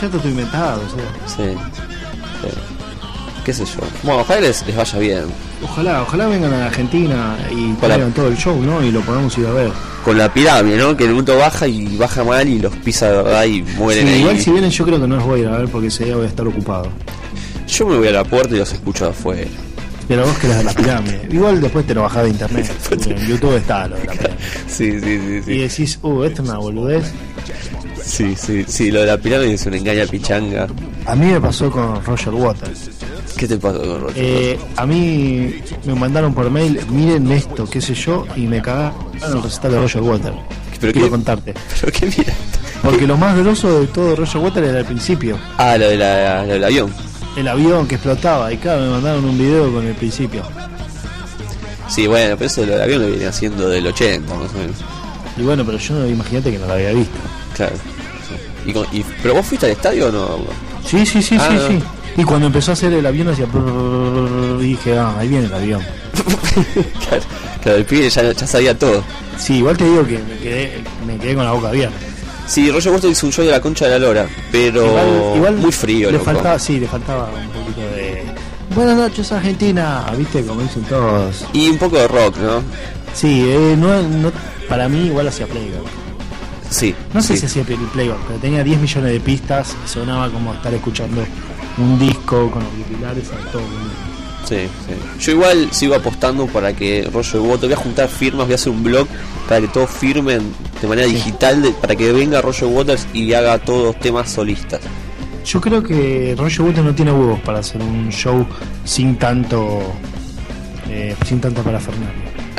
Ya 0.00 0.06
está 0.06 0.18
todo 0.18 0.28
inventado. 0.28 0.80
Sí. 1.26 1.34
sí. 1.36 2.48
¿Qué 3.44 3.54
sé 3.54 3.64
yo? 3.64 3.80
Bueno, 4.02 4.20
ojalá 4.20 4.42
les, 4.42 4.66
les 4.66 4.76
vaya 4.76 4.98
bien. 4.98 5.24
Ojalá, 5.64 6.02
ojalá 6.02 6.26
vengan 6.26 6.52
a 6.52 6.58
la 6.58 6.66
Argentina 6.66 7.36
y 7.50 7.72
traigan 7.74 8.12
todo 8.12 8.28
el 8.28 8.36
show, 8.36 8.60
¿no? 8.62 8.82
Y 8.84 8.92
lo 8.92 9.00
podamos 9.00 9.36
ir 9.38 9.46
a 9.46 9.52
ver. 9.52 9.70
Con 10.04 10.18
la 10.18 10.32
pirámide, 10.32 10.76
¿no? 10.76 10.96
Que 10.96 11.04
un 11.04 11.10
momento 11.12 11.36
baja 11.38 11.66
y 11.66 11.96
baja 11.96 12.22
mal 12.24 12.46
y 12.48 12.58
los 12.58 12.74
pisa 12.76 13.10
de 13.10 13.16
verdad 13.16 13.44
y 13.44 13.62
mueren 13.62 14.06
Sí, 14.06 14.12
ahí. 14.12 14.20
igual 14.20 14.38
si 14.38 14.50
vienen 14.50 14.70
yo 14.70 14.84
creo 14.84 15.00
que 15.00 15.08
no 15.08 15.16
los 15.16 15.24
voy 15.24 15.40
a 15.40 15.42
ir 15.44 15.48
a 15.48 15.58
ver 15.58 15.68
porque 15.68 15.86
ese 15.88 16.04
día 16.04 16.16
voy 16.16 16.26
a 16.26 16.28
estar 16.28 16.46
ocupado. 16.46 16.88
Yo 17.66 17.86
me 17.86 17.96
voy 17.96 18.08
a 18.08 18.12
la 18.12 18.24
puerta 18.24 18.54
y 18.54 18.58
los 18.58 18.72
escucho 18.72 19.04
de 19.06 19.10
afuera. 19.10 19.48
Pero 20.08 20.26
vos 20.26 20.38
querés 20.38 20.64
la 20.64 20.72
pirámide. 20.72 21.28
Igual 21.30 21.60
después 21.60 21.86
te 21.86 21.94
lo 21.94 22.02
bajás 22.02 22.24
de 22.24 22.30
internet. 22.30 22.70
en 23.06 23.26
YouTube 23.26 23.56
está 23.56 23.86
lo 23.86 23.96
de 23.96 24.04
la 24.06 24.12
pirámide. 24.12 24.38
Sí, 24.66 25.00
sí, 25.00 25.18
sí, 25.20 25.42
sí. 25.44 25.52
Y 25.52 25.58
decís, 25.58 25.98
uh, 26.02 26.22
esto 26.24 26.42
es 26.42 26.48
una 26.48 26.58
boludez. 26.58 27.12
Sí, 28.02 28.34
sí, 28.36 28.64
sí, 28.66 28.90
lo 28.90 29.00
de 29.00 29.06
la 29.06 29.18
pirámide 29.18 29.52
es 29.54 29.66
una 29.66 29.76
engaña 29.76 30.06
pichanga. 30.06 30.66
A 31.04 31.14
mí 31.14 31.26
me 31.26 31.40
pasó 31.40 31.70
con 31.70 32.02
Roger 32.04 32.32
Waters. 32.32 32.88
¿Qué 33.36 33.46
te 33.46 33.58
pasó 33.58 33.80
con 33.80 34.00
Roger? 34.00 34.14
Eh, 34.16 34.58
a 34.76 34.86
mí 34.86 35.54
me 35.84 35.94
mandaron 35.94 36.32
por 36.32 36.50
mail, 36.50 36.80
miren 36.90 37.30
esto, 37.30 37.68
qué 37.68 37.80
sé 37.82 37.92
yo, 37.94 38.26
y 38.34 38.46
me 38.46 38.62
cagaron 38.62 38.94
el 39.22 39.42
recital 39.42 39.72
de 39.72 39.80
Roger 39.80 40.02
Waters. 40.02 40.36
¿Pero 40.80 40.92
Quiero 40.92 41.06
qué? 41.08 41.10
contarte. 41.10 41.54
¿Pero 41.80 41.92
qué 41.92 42.06
mira? 42.06 42.32
Porque 42.82 43.06
lo 43.06 43.16
más 43.16 43.36
groso 43.36 43.80
de 43.80 43.86
todo 43.88 44.16
Roger 44.16 44.40
Waters 44.40 44.68
era 44.68 44.78
al 44.78 44.84
principio. 44.86 45.38
Ah, 45.58 45.76
lo, 45.76 45.88
de 45.88 45.96
la, 45.96 46.44
lo 46.44 46.52
del 46.54 46.64
avión. 46.64 47.07
El 47.38 47.46
avión 47.48 47.86
que 47.86 47.94
explotaba, 47.96 48.52
y 48.52 48.56
claro, 48.56 48.82
me 48.82 48.90
mandaron 48.90 49.24
un 49.24 49.38
video 49.38 49.72
con 49.72 49.86
el 49.86 49.94
principio. 49.94 50.42
Sí, 51.88 52.06
bueno, 52.06 52.36
pero 52.36 52.46
eso 52.46 52.62
del 52.66 52.80
avión 52.82 53.02
lo 53.02 53.08
viene 53.08 53.26
haciendo 53.26 53.68
del 53.68 53.86
80, 53.86 54.34
más 54.34 54.50
o 54.50 54.58
menos. 54.58 54.76
Y 55.36 55.42
bueno, 55.42 55.64
pero 55.64 55.78
yo 55.78 55.94
no 55.94 56.06
imagínate 56.06 56.50
que 56.50 56.58
no 56.58 56.66
lo 56.66 56.72
había 56.74 56.92
visto. 56.92 57.16
Claro. 57.54 57.76
sí. 57.76 58.70
Y 58.70 58.72
con- 58.72 58.86
y- 58.92 59.04
¿Pero 59.22 59.34
vos 59.34 59.46
fuiste 59.46 59.66
al 59.66 59.72
estadio 59.72 60.08
o 60.08 60.12
no? 60.12 60.38
Sí, 60.86 61.06
sí, 61.06 61.22
sí, 61.22 61.36
Ah, 61.38 61.46
sí, 61.48 61.54
no. 61.54 61.68
sí. 61.68 61.82
Y 62.16 62.24
cuando 62.24 62.48
empezó 62.48 62.72
a 62.72 62.74
hacer 62.74 62.92
el 62.92 63.06
avión 63.06 63.28
hacía 63.28 63.46
y 64.60 64.62
dije, 64.64 64.98
ah, 64.98 65.14
ahí 65.18 65.28
viene 65.28 65.46
el 65.46 65.54
avión. 65.54 65.82
claro, 67.08 67.22
claro, 67.62 67.78
el 67.78 67.84
pibe 67.84 68.10
ya, 68.10 68.32
ya 68.32 68.46
sabía 68.46 68.76
todo. 68.76 69.04
Sí, 69.38 69.58
igual 69.58 69.76
te 69.76 69.84
digo 69.84 70.04
que 70.04 70.18
me 70.18 70.36
quedé, 70.38 70.82
me 71.06 71.16
quedé 71.18 71.34
con 71.36 71.44
la 71.44 71.52
boca 71.52 71.68
abierta. 71.68 71.96
Sí, 72.48 72.70
Roger 72.70 72.92
Waters 72.92 73.12
hizo 73.12 73.26
un 73.26 73.32
show 73.32 73.44
de 73.44 73.50
la 73.50 73.60
concha 73.60 73.84
de 73.84 73.90
la 73.92 73.98
lora, 73.98 74.26
pero 74.50 74.86
Igual, 74.86 75.36
igual 75.36 75.56
muy 75.56 75.70
frío, 75.72 76.06
le 76.10 76.12
loco. 76.18 76.24
faltaba, 76.24 76.58
sí, 76.58 76.80
le 76.80 76.88
faltaba 76.88 77.30
un 77.30 77.48
poquito 77.50 77.80
de 77.82 78.24
Buenas 78.74 78.96
noches 78.96 79.30
Argentina, 79.32 80.04
viste 80.16 80.44
como 80.44 80.62
dicen 80.62 80.82
todos. 80.84 81.44
Y 81.52 81.68
un 81.68 81.78
poco 81.78 81.96
de 81.96 82.08
rock, 82.08 82.36
¿no? 82.38 82.62
Sí, 83.14 83.44
eh, 83.46 83.74
no, 83.78 84.02
no- 84.02 84.32
para 84.68 84.88
mí 84.88 85.06
igual 85.06 85.28
hacía 85.28 85.46
playback. 85.46 85.82
Sí. 86.70 86.94
No 87.14 87.20
sé 87.22 87.34
sí. 87.34 87.40
si 87.40 87.46
hacía 87.46 87.64
play- 87.64 87.78
playback, 87.92 88.18
pero 88.26 88.38
tenía 88.40 88.62
10 88.64 88.78
millones 88.80 89.12
de 89.12 89.20
pistas, 89.20 89.74
sonaba 89.86 90.30
como 90.30 90.52
estar 90.54 90.72
escuchando 90.74 91.24
un 91.78 91.98
disco 91.98 92.50
con 92.50 92.62
auriculares 92.62 93.28
a 93.30 93.50
todo 93.50 93.62
volumen. 93.62 94.07
Sí, 94.48 94.56
sí. 94.56 95.20
Yo 95.24 95.32
igual 95.32 95.68
sigo 95.72 95.94
apostando 95.94 96.46
para 96.46 96.72
que 96.74 97.08
Roger 97.12 97.40
Waters, 97.40 97.62
voy 97.62 97.72
a 97.72 97.76
juntar 97.76 98.08
firmas, 98.08 98.46
voy 98.46 98.52
a 98.52 98.54
hacer 98.54 98.72
un 98.72 98.82
blog 98.82 99.06
para 99.48 99.60
que 99.60 99.68
todos 99.68 99.90
firmen 99.90 100.40
de 100.80 100.88
manera 100.88 101.06
digital, 101.06 101.60
de- 101.62 101.70
para 101.72 101.94
que 101.96 102.12
venga 102.12 102.40
Roger 102.40 102.68
Waters 102.68 103.06
y 103.12 103.32
haga 103.34 103.58
todos 103.58 103.98
temas 104.00 104.30
solistas. 104.30 104.80
Yo 105.44 105.60
creo 105.60 105.82
que 105.82 106.34
Roger 106.38 106.62
Waters 106.62 106.84
no 106.84 106.94
tiene 106.94 107.12
huevos 107.12 107.40
para 107.40 107.58
hacer 107.58 107.80
un 107.82 108.08
show 108.10 108.46
sin 108.84 109.16
tanto 109.16 109.80
eh, 110.90 111.14
sin 111.26 111.40
tanta 111.40 111.62
parafernalia. 111.62 112.14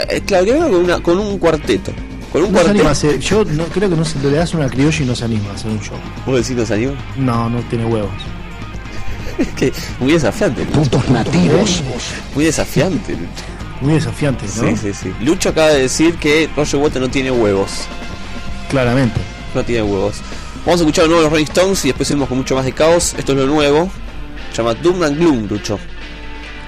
Eh, 0.09 0.21
claro, 0.25 0.45
que 0.45 0.51
venga 0.53 0.69
con, 0.69 0.75
una, 0.83 0.99
con 1.01 1.17
un 1.19 1.37
cuarteto. 1.39 1.91
Con 2.31 2.43
un 2.43 2.51
No 2.53 2.59
cuarteto. 2.61 2.87
hacer- 2.87 3.19
yo 3.19 3.43
no 3.45 3.63
creo 3.65 3.89
que 3.89 3.95
no 3.95 4.05
se 4.05 4.19
le 4.19 4.31
das 4.31 4.53
una 4.53 4.69
criolla 4.69 5.01
y 5.01 5.05
no 5.05 5.15
se 5.15 5.25
anima 5.25 5.49
a 5.51 5.53
hacer 5.55 5.71
un 5.71 5.79
show. 5.81 5.97
¿Vos 6.25 6.35
decís 6.35 6.55
no 6.55 6.65
se 6.65 6.73
anima? 6.75 6.93
No, 7.17 7.49
no 7.49 7.59
tiene 7.69 7.85
huevos. 7.85 8.11
Es 9.39 9.47
que 9.55 9.73
muy 9.99 10.11
desafiante. 10.13 10.65
Putos 10.65 11.07
nativos. 11.09 11.81
Muy 12.35 12.45
desafiante. 12.45 13.15
Muy 13.81 13.93
desafiante, 13.93 14.45
¿no? 14.45 14.69
Sí, 14.69 14.75
sí, 14.75 14.93
sí. 14.93 15.13
Lucho 15.21 15.49
acaba 15.49 15.69
de 15.69 15.81
decir 15.83 16.15
que 16.15 16.49
Roger 16.55 16.79
Waters 16.79 17.01
no 17.01 17.09
tiene 17.09 17.31
huevos. 17.31 17.85
Claramente. 18.69 19.19
No 19.55 19.63
tiene 19.63 19.83
huevos. 19.83 20.17
Vamos 20.65 20.81
a 20.81 20.83
escuchar 20.83 21.05
de 21.05 21.09
nuevo 21.09 21.23
los 21.23 21.31
Rolling 21.31 21.45
Stones 21.45 21.85
y 21.85 21.87
después 21.87 22.07
seguimos 22.07 22.27
con 22.27 22.37
mucho 22.37 22.55
más 22.55 22.65
de 22.65 22.73
caos. 22.73 23.15
Esto 23.17 23.31
es 23.31 23.37
lo 23.37 23.45
nuevo. 23.47 23.89
Se 24.51 24.57
llama 24.57 24.73
Doom 24.73 25.03
and 25.03 25.17
Gloom, 25.17 25.47
Lucho. 25.47 25.79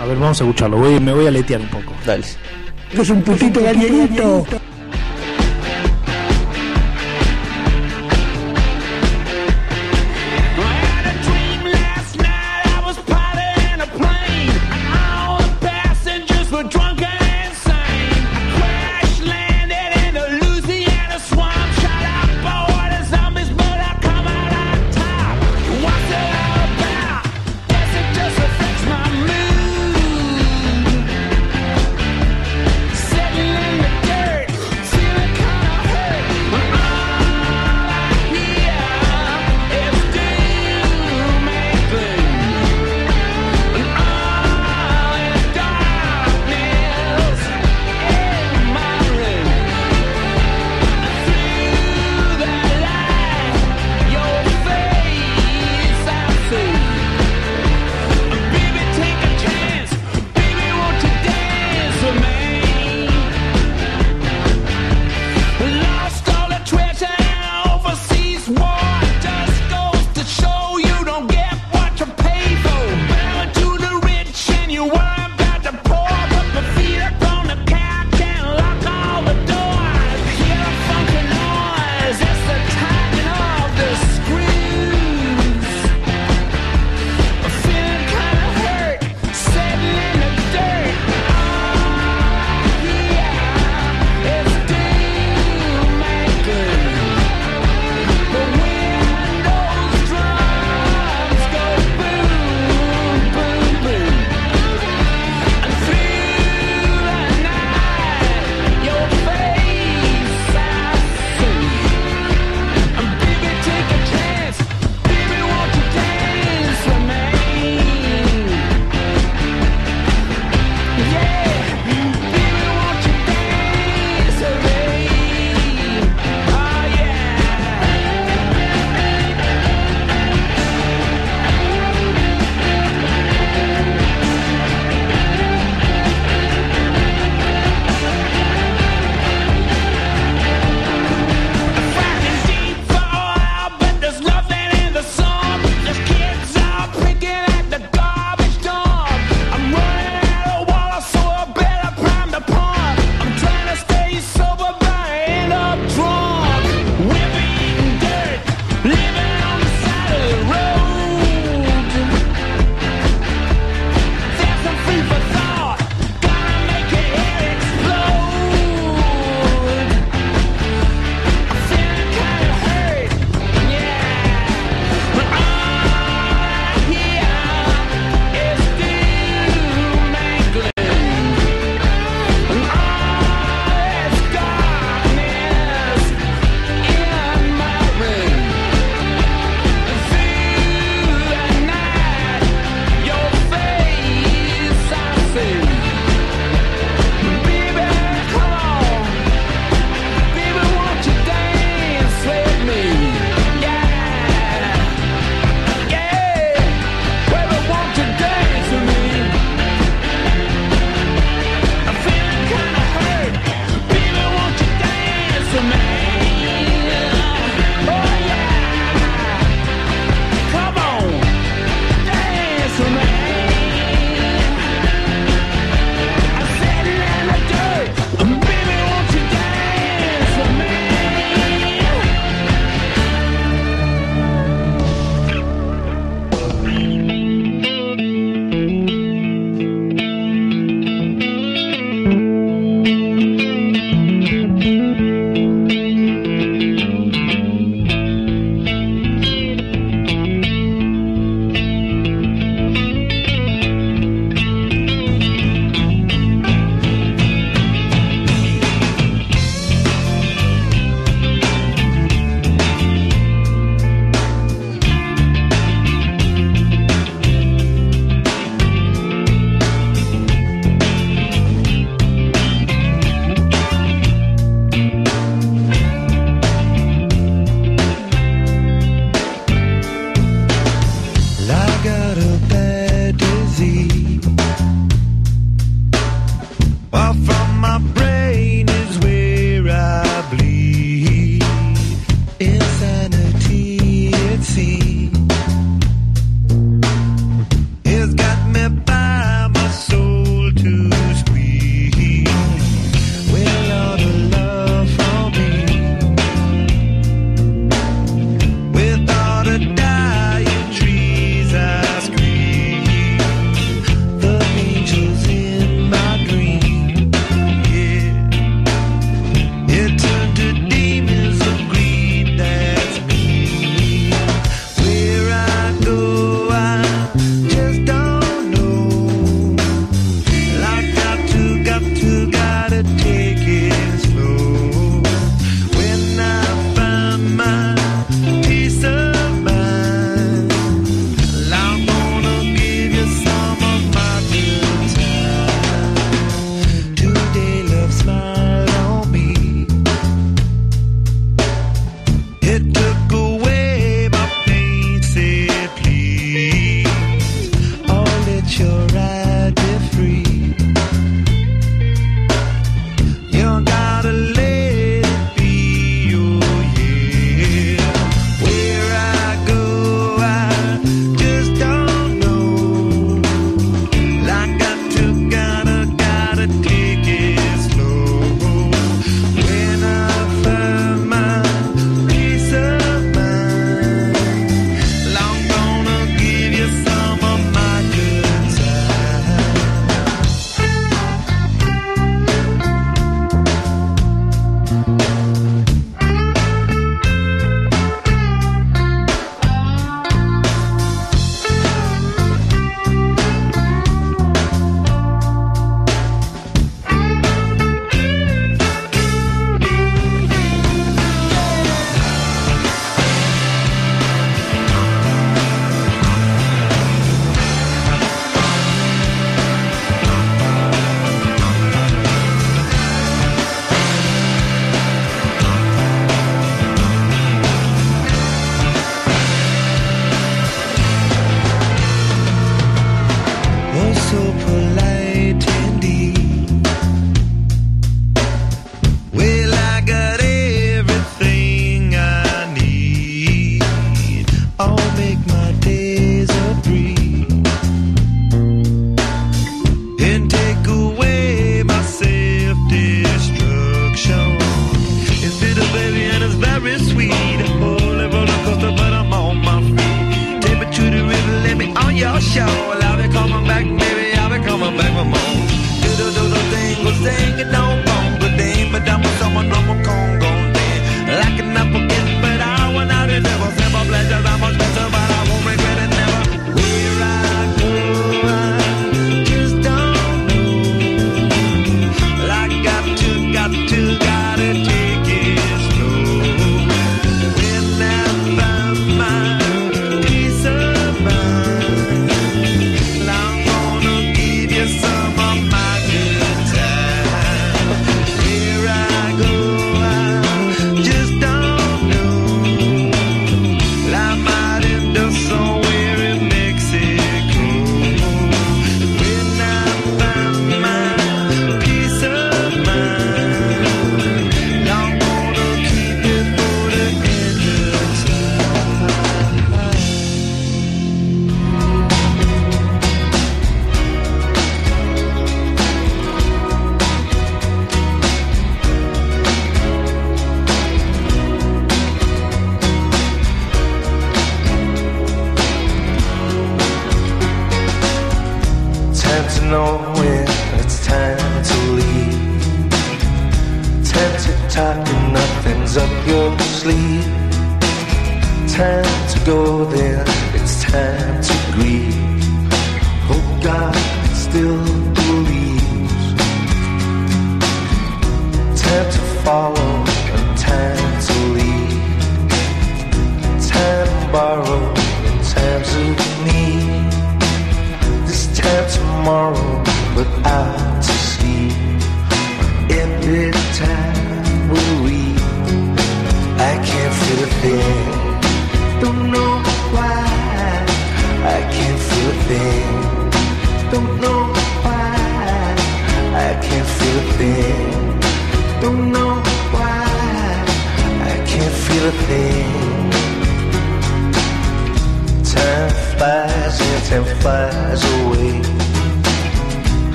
A 0.00 0.04
ver, 0.04 0.16
vamos 0.18 0.40
a 0.40 0.44
escucharlo. 0.44 0.76
Voy, 0.76 1.00
me 1.00 1.12
voy 1.12 1.26
a 1.26 1.30
letear 1.30 1.60
un 1.60 1.68
poco. 1.68 1.92
Dale. 2.04 2.24
Es 2.92 3.10
un 3.10 3.22
putito 3.22 3.60
galleguito. 3.62 4.46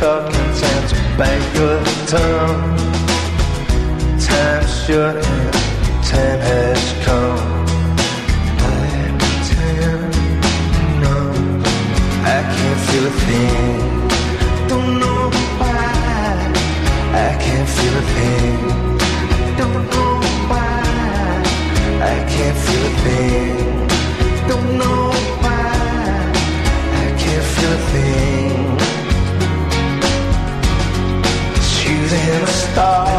Time 0.00 0.24
to 0.24 0.32
talk 0.32 0.34
and 0.34 0.56
time 0.56 0.88
to 0.88 0.94
bang 1.18 1.42
your 1.54 1.78
tongue. 2.06 2.76
Time 4.18 4.66
short 4.66 5.16
and 5.16 5.52
time 6.02 6.40
has 6.40 6.92
come. 7.04 7.66
I'm 8.58 9.18
time 9.50 10.10
numb. 11.02 11.62
I 12.24 12.40
can't 12.54 12.80
feel 12.88 13.06
a 13.06 13.14
thing. 13.26 14.08
Don't 14.68 14.98
know 15.00 15.30
why. 15.58 16.52
I 17.12 17.36
can't 17.38 17.68
feel 17.68 17.94
a 17.96 18.04
thing. 18.16 18.58
Don't 19.58 19.84
know 19.90 20.12
why. 20.48 20.82
I 22.00 22.24
can't 22.32 22.58
feel 22.64 22.84
a 22.86 22.94
thing. 23.04 24.48
Don't 24.48 24.78
know 24.78 25.09
uh, 32.80 33.09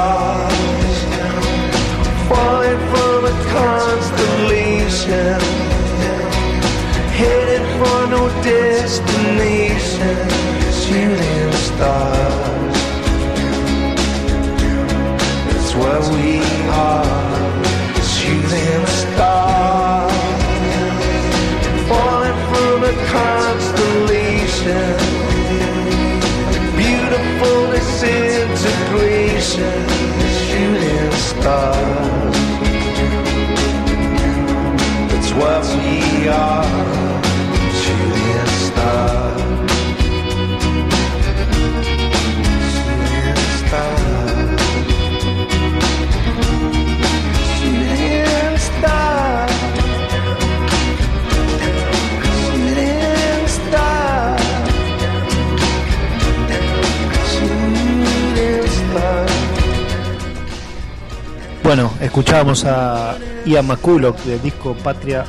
escuchábamos 62.11 62.65
a 62.65 63.17
Ian 63.45 63.67
McCulloch 63.67 64.17
del 64.23 64.41
disco 64.41 64.75
Patria 64.83 65.23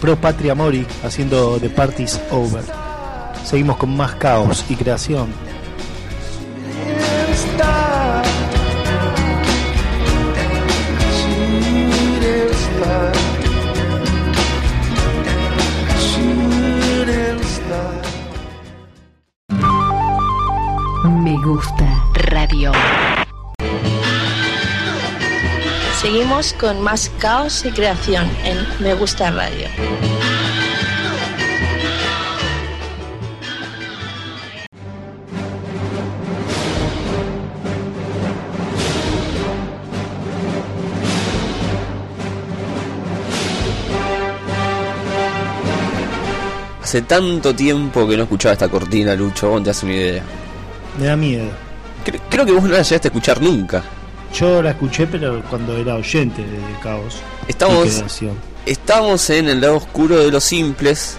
Pro 0.00 0.14
Patria 0.14 0.54
Mori 0.54 0.86
haciendo 1.02 1.58
The 1.58 1.68
Party's 1.68 2.20
Over. 2.30 2.62
Seguimos 3.44 3.76
con 3.76 3.96
más 3.96 4.14
caos 4.14 4.64
y 4.68 4.76
creación. 4.76 5.47
Con 26.58 26.80
más 26.82 27.10
caos 27.18 27.64
y 27.64 27.70
creación 27.70 28.28
en 28.44 28.58
Me 28.80 28.94
Gusta 28.94 29.30
Radio. 29.30 29.68
Hace 46.82 47.02
tanto 47.02 47.54
tiempo 47.54 48.08
que 48.08 48.16
no 48.16 48.22
escuchaba 48.22 48.54
esta 48.54 48.68
cortina, 48.68 49.14
Lucho, 49.14 49.50
vos 49.50 49.62
te 49.62 49.70
haces 49.70 49.82
una 49.82 49.92
idea. 49.94 50.22
Me 50.98 51.06
da 51.06 51.16
miedo. 51.16 51.50
Cre- 52.04 52.20
creo 52.30 52.46
que 52.46 52.52
vos 52.52 52.62
no 52.62 52.68
la 52.70 52.82
llegaste 52.82 53.08
a 53.08 53.10
escuchar 53.10 53.42
nunca. 53.42 53.82
Yo 54.34 54.62
la 54.62 54.70
escuché, 54.70 55.06
pero 55.06 55.42
cuando 55.48 55.76
era 55.76 55.94
oyente 55.94 56.42
de 56.42 56.58
Caos. 56.82 57.16
Estamos-. 57.46 58.02
Estamos 58.66 59.30
en 59.30 59.48
el 59.48 59.60
lado 59.60 59.76
oscuro 59.76 60.18
de 60.18 60.30
los 60.30 60.44
simples. 60.44 61.16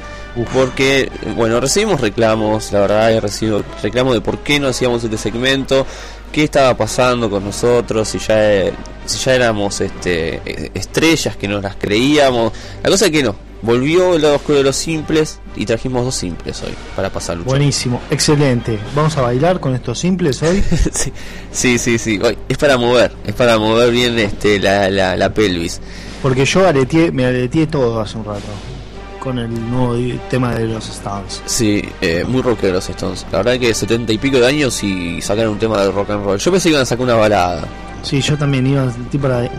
Porque, 0.54 1.12
bueno, 1.36 1.60
recibimos 1.60 2.00
reclamos, 2.00 2.72
la 2.72 2.82
verdad, 2.82 3.12
he 3.12 3.20
recibido 3.20 3.64
reclamos 3.82 4.14
de 4.14 4.22
por 4.22 4.40
qué 4.40 4.60
no 4.60 4.68
hacíamos 4.68 5.04
este 5.04 5.18
segmento. 5.18 5.86
qué 6.32 6.44
estaba 6.44 6.78
pasando 6.78 7.30
con 7.30 7.44
nosotros, 7.44 8.08
si 8.08 8.20
ya, 8.20 8.72
si 9.06 9.18
ya 9.18 9.34
éramos 9.34 9.82
este, 9.82 10.36
eh, 10.46 10.72
estrellas 10.76 11.36
que 11.36 11.48
nos 11.48 11.64
las 11.64 11.76
creíamos. 11.76 12.54
La 12.84 12.90
cosa 12.90 13.08
es 13.08 13.12
que 13.12 13.24
no, 13.24 13.36
volvió 13.62 14.16
el 14.16 14.22
lado 14.22 14.36
oscuro 14.36 14.60
de 14.60 14.64
los 14.64 14.76
simples 14.76 15.40
y 15.56 15.66
trajimos 15.66 16.06
dos 16.06 16.16
simples 16.16 16.62
hoy 16.64 16.74
para 16.96 17.10
pasar 17.10 17.38
lucha. 17.38 17.50
Buenísimo, 17.50 18.02
excelente. 18.10 18.80
Vamos 18.96 19.18
a 19.18 19.22
bailar 19.22 19.60
con 19.60 19.76
estos 19.76 20.00
simples 20.00 20.42
hoy. 20.42 20.64
sí, 20.94 21.12
sí, 21.52 21.78
sí, 21.78 21.98
sí. 21.98 22.20
Hoy 22.24 22.38
es 22.48 22.58
para 22.58 22.78
mover, 22.78 23.12
es 23.26 23.34
para 23.36 23.58
mover 23.58 23.92
bien 23.92 24.18
este, 24.20 24.60
la, 24.60 24.90
la, 24.90 25.16
la 25.16 25.34
pelvis. 25.34 25.80
Porque 26.22 26.46
yo 26.46 26.68
aleteé, 26.68 27.12
me 27.12 27.26
aleteé 27.26 27.68
todo 27.68 28.00
hace 28.02 28.18
un 28.18 28.26
rato. 28.26 28.48
Con 29.20 29.38
el 29.38 29.70
nuevo 29.70 29.98
tema 30.30 30.56
de 30.56 30.66
los 30.66 30.88
Stones. 30.88 31.42
Sí, 31.46 31.84
eh, 32.00 32.24
muy 32.26 32.42
rockeros 32.42 32.90
Stones. 32.90 33.26
La 33.32 33.40
verdad 33.40 33.60
que 33.60 33.74
setenta 33.74 34.14
y 34.14 34.18
pico 34.18 34.38
de 34.38 34.48
años 34.48 34.82
y 34.82 35.22
sacaron 35.22 35.54
un 35.54 35.60
tema 35.60 35.82
de 35.82 35.92
rock 35.92 36.12
and 36.12 36.24
roll. 36.24 36.40
Yo 36.40 36.52
pensé 36.52 36.70
que 36.70 36.72
iban 36.72 36.84
a 36.84 36.86
sacar 36.86 37.04
una 37.04 37.16
balada. 37.16 37.68
Sí, 38.02 38.22
yo 38.22 38.38
también 38.38 38.66
iba 38.66 38.84
a 38.84 38.92
tipo 39.12 39.28
la 39.28 39.42
de. 39.42 39.50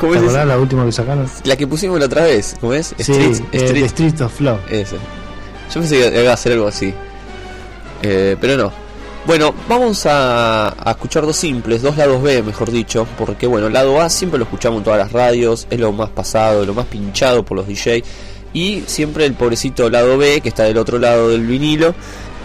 ¿Cómo 0.00 0.12
¿Te 0.12 0.18
es 0.18 0.24
acordás 0.24 0.42
esa? 0.44 0.46
la 0.46 0.58
última 0.58 0.84
que 0.86 0.92
sacaron? 0.92 1.30
La 1.44 1.56
que 1.56 1.66
pusimos 1.66 2.00
la 2.00 2.06
otra 2.06 2.24
vez, 2.24 2.56
¿cómo 2.58 2.72
es? 2.72 2.94
Sí, 2.98 3.12
eh, 3.52 3.70
The 3.72 3.84
Street 3.84 4.20
of 4.22 4.40
Love. 4.40 4.60
Ese. 4.70 4.96
Yo 4.96 5.80
pensé 5.80 6.10
que 6.10 6.22
iba 6.22 6.30
a 6.30 6.34
hacer 6.34 6.52
algo 6.52 6.66
así. 6.68 6.94
Eh, 8.02 8.36
pero 8.40 8.56
no. 8.56 8.72
Bueno, 9.26 9.54
vamos 9.68 10.06
a, 10.06 10.68
a 10.70 10.90
escuchar 10.92 11.26
dos 11.26 11.36
simples, 11.36 11.82
dos 11.82 11.98
lados 11.98 12.22
B, 12.22 12.42
mejor 12.42 12.70
dicho, 12.70 13.06
porque 13.18 13.46
bueno, 13.46 13.66
el 13.66 13.74
lado 13.74 14.00
A 14.00 14.08
siempre 14.08 14.38
lo 14.38 14.44
escuchamos 14.44 14.78
en 14.78 14.84
todas 14.84 14.98
las 14.98 15.12
radios, 15.12 15.66
es 15.68 15.78
lo 15.78 15.92
más 15.92 16.08
pasado, 16.08 16.64
lo 16.64 16.72
más 16.72 16.86
pinchado 16.86 17.44
por 17.44 17.58
los 17.58 17.66
DJ, 17.66 18.02
y 18.54 18.82
siempre 18.86 19.26
el 19.26 19.34
pobrecito 19.34 19.90
lado 19.90 20.16
B, 20.16 20.40
que 20.40 20.48
está 20.48 20.64
del 20.64 20.78
otro 20.78 20.98
lado 20.98 21.28
del 21.28 21.46
vinilo, 21.46 21.94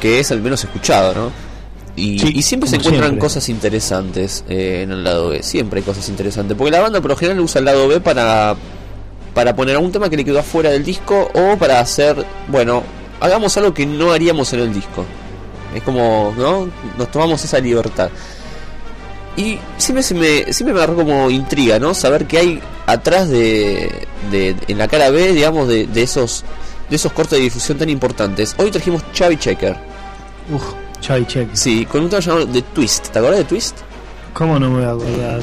que 0.01 0.19
es 0.19 0.31
el 0.31 0.41
menos 0.41 0.61
escuchado, 0.65 1.13
¿no? 1.15 1.31
Y, 1.95 2.19
Sí, 2.19 2.31
y 2.35 2.41
siempre 2.41 2.69
se 2.69 2.75
encuentran 2.75 3.03
siempre. 3.03 3.19
cosas 3.19 3.47
interesantes 3.49 4.43
eh, 4.49 4.81
en 4.83 4.91
el 4.91 5.03
lado 5.03 5.29
B, 5.29 5.41
siempre 5.43 5.79
hay 5.79 5.85
cosas 5.85 6.07
interesantes, 6.09 6.57
porque 6.57 6.71
la 6.71 6.81
banda 6.81 6.99
por 7.01 7.11
lo 7.11 7.15
general 7.17 7.39
usa 7.39 7.59
el 7.59 7.65
lado 7.65 7.87
B 7.87 8.01
para, 8.01 8.55
para 9.33 9.55
poner 9.55 9.75
algún 9.77 9.91
tema 9.93 10.09
que 10.09 10.17
le 10.17 10.25
quedó 10.25 10.39
afuera 10.39 10.69
del 10.71 10.83
disco 10.83 11.29
o 11.33 11.55
para 11.57 11.79
hacer, 11.79 12.25
bueno, 12.49 12.83
hagamos 13.21 13.55
algo 13.57 13.73
que 13.73 13.85
no 13.85 14.11
haríamos 14.11 14.51
en 14.53 14.59
el 14.59 14.73
disco. 14.73 15.05
Es 15.73 15.83
como, 15.83 16.33
¿no? 16.37 16.69
Nos 16.97 17.11
tomamos 17.11 17.43
esa 17.43 17.59
libertad. 17.59 18.09
Y 19.37 19.57
siempre 19.77 20.03
se 20.03 20.13
me, 20.15 20.53
siempre 20.53 20.73
me 20.73 20.79
agarró 20.79 20.95
como 20.95 21.29
intriga, 21.29 21.77
¿no? 21.79 21.93
Saber 21.93 22.25
qué 22.25 22.37
hay 22.39 22.59
atrás 22.85 23.29
de, 23.29 24.07
de- 24.31 24.55
en 24.67 24.77
la 24.77 24.87
cara 24.87 25.09
B, 25.09 25.33
digamos, 25.33 25.67
de, 25.67 25.87
de 25.87 26.03
esos 26.03 26.43
de 26.89 26.95
esos 26.97 27.11
cortes 27.11 27.37
de 27.39 27.43
difusión 27.43 27.77
tan 27.77 27.89
importantes. 27.89 28.53
Hoy 28.57 28.69
trajimos 28.71 29.01
Chavi 29.11 29.37
Checker. 29.37 29.75
Uf, 30.53 30.63
Chavi 31.01 31.25
Check. 31.25 31.49
Sí, 31.53 31.85
con 31.85 32.01
un 32.03 32.09
tema 32.09 32.21
llamado 32.21 32.47
The 32.47 32.61
Twist. 32.61 33.07
¿Te 33.09 33.19
acuerdas 33.19 33.39
de 33.39 33.45
Twist? 33.45 33.77
¿Cómo 34.33 34.59
no 34.59 34.69
me 34.69 34.77
voy 34.77 34.85
a 34.85 34.91
acordar? 34.91 35.41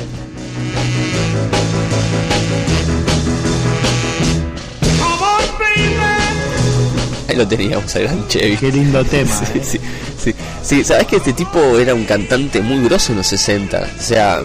Ahí 7.28 7.36
lo 7.36 7.46
teníamos, 7.48 7.94
al 7.96 8.02
gran 8.02 8.28
Chevy. 8.28 8.56
Qué 8.56 8.70
lindo 8.72 9.04
tema, 9.04 9.30
Sí, 9.30 9.44
eh. 9.58 9.62
sí, 9.64 9.80
sí, 10.18 10.34
sí. 10.62 10.84
¿sabes 10.84 11.06
que 11.06 11.16
este 11.16 11.32
tipo 11.32 11.78
era 11.78 11.94
un 11.94 12.04
cantante 12.04 12.60
muy 12.60 12.84
grosso 12.84 13.12
en 13.12 13.18
los 13.18 13.26
60? 13.28 13.88
O 13.98 14.02
sea, 14.02 14.42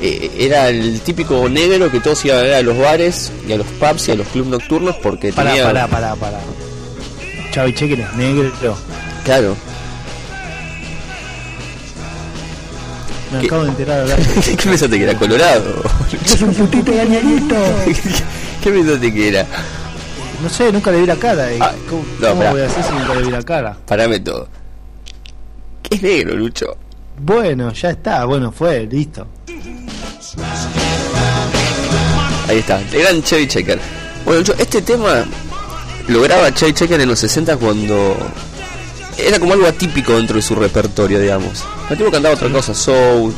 eh, 0.00 0.30
era 0.38 0.68
el 0.68 1.00
típico 1.00 1.48
negro 1.48 1.90
que 1.90 2.00
todos 2.00 2.24
iban 2.24 2.38
a 2.38 2.42
ver 2.42 2.54
a 2.54 2.62
los 2.62 2.76
bares 2.76 3.30
y 3.46 3.52
a 3.52 3.56
los 3.58 3.66
pubs 3.66 4.08
y 4.08 4.12
a 4.12 4.14
los 4.16 4.26
clubs 4.28 4.48
nocturnos 4.48 4.96
porque 4.96 5.32
Pará, 5.32 5.50
tenía... 5.50 5.64
pará, 5.66 5.86
pará, 5.86 6.14
pará. 6.16 6.40
Chavi 7.52 7.72
Checker 7.74 8.00
es 8.00 8.12
negro. 8.14 8.50
Claro. 9.24 9.54
Me 13.32 13.40
¿Qué? 13.40 13.46
acabo 13.46 13.62
de 13.64 13.68
enterar. 13.70 14.06
¿Qué 14.44 14.56
pensaste 14.68 14.98
que 14.98 15.04
era 15.04 15.18
colorado? 15.18 15.82
Es 16.24 16.42
un 16.42 16.54
putito 16.54 16.92
gañadito. 16.94 17.54
¿Qué 18.62 18.70
pensaste 18.70 19.12
que 19.14 19.28
era? 19.28 19.46
No 20.42 20.48
sé, 20.48 20.72
nunca 20.72 20.90
le 20.90 21.00
vi 21.00 21.06
la 21.06 21.16
cara. 21.16 21.52
y 21.52 21.58
Ah, 21.60 21.72
¿Cómo, 21.88 22.04
no, 22.20 22.28
cómo 22.28 22.50
voy 22.50 22.60
a 22.60 22.66
hacer 22.66 22.84
si 22.84 22.92
nunca 22.92 23.14
le 23.14 23.22
vi 23.22 23.30
la 23.30 23.42
cara? 23.42 23.76
Parame 23.86 24.20
todo. 24.20 24.48
¿Qué 25.82 25.96
es 25.96 26.02
negro, 26.02 26.34
Lucho? 26.36 26.76
Bueno, 27.20 27.72
ya 27.72 27.90
está. 27.90 28.24
Bueno, 28.24 28.50
fue, 28.52 28.86
listo. 28.90 29.26
Ahí 32.48 32.58
está, 32.58 32.80
el 32.80 33.00
gran 33.02 33.22
Chevy 33.22 33.46
Checker. 33.46 33.78
Bueno, 34.24 34.40
Lucho, 34.40 34.54
este 34.58 34.82
tema 34.82 35.24
lo 36.08 36.20
graba 36.22 36.52
Chevy 36.52 36.72
Checker 36.72 37.00
en 37.00 37.08
los 37.08 37.18
60 37.20 37.56
cuando 37.56 38.16
era 39.18 39.38
como 39.38 39.52
algo 39.52 39.66
atípico 39.66 40.16
dentro 40.16 40.36
de 40.36 40.42
su 40.42 40.54
repertorio, 40.54 41.18
digamos. 41.20 41.64
El 41.90 41.98
tipo 41.98 42.10
cantaba 42.10 42.34
otra 42.34 42.48
cosa, 42.50 42.74
soul, 42.74 43.32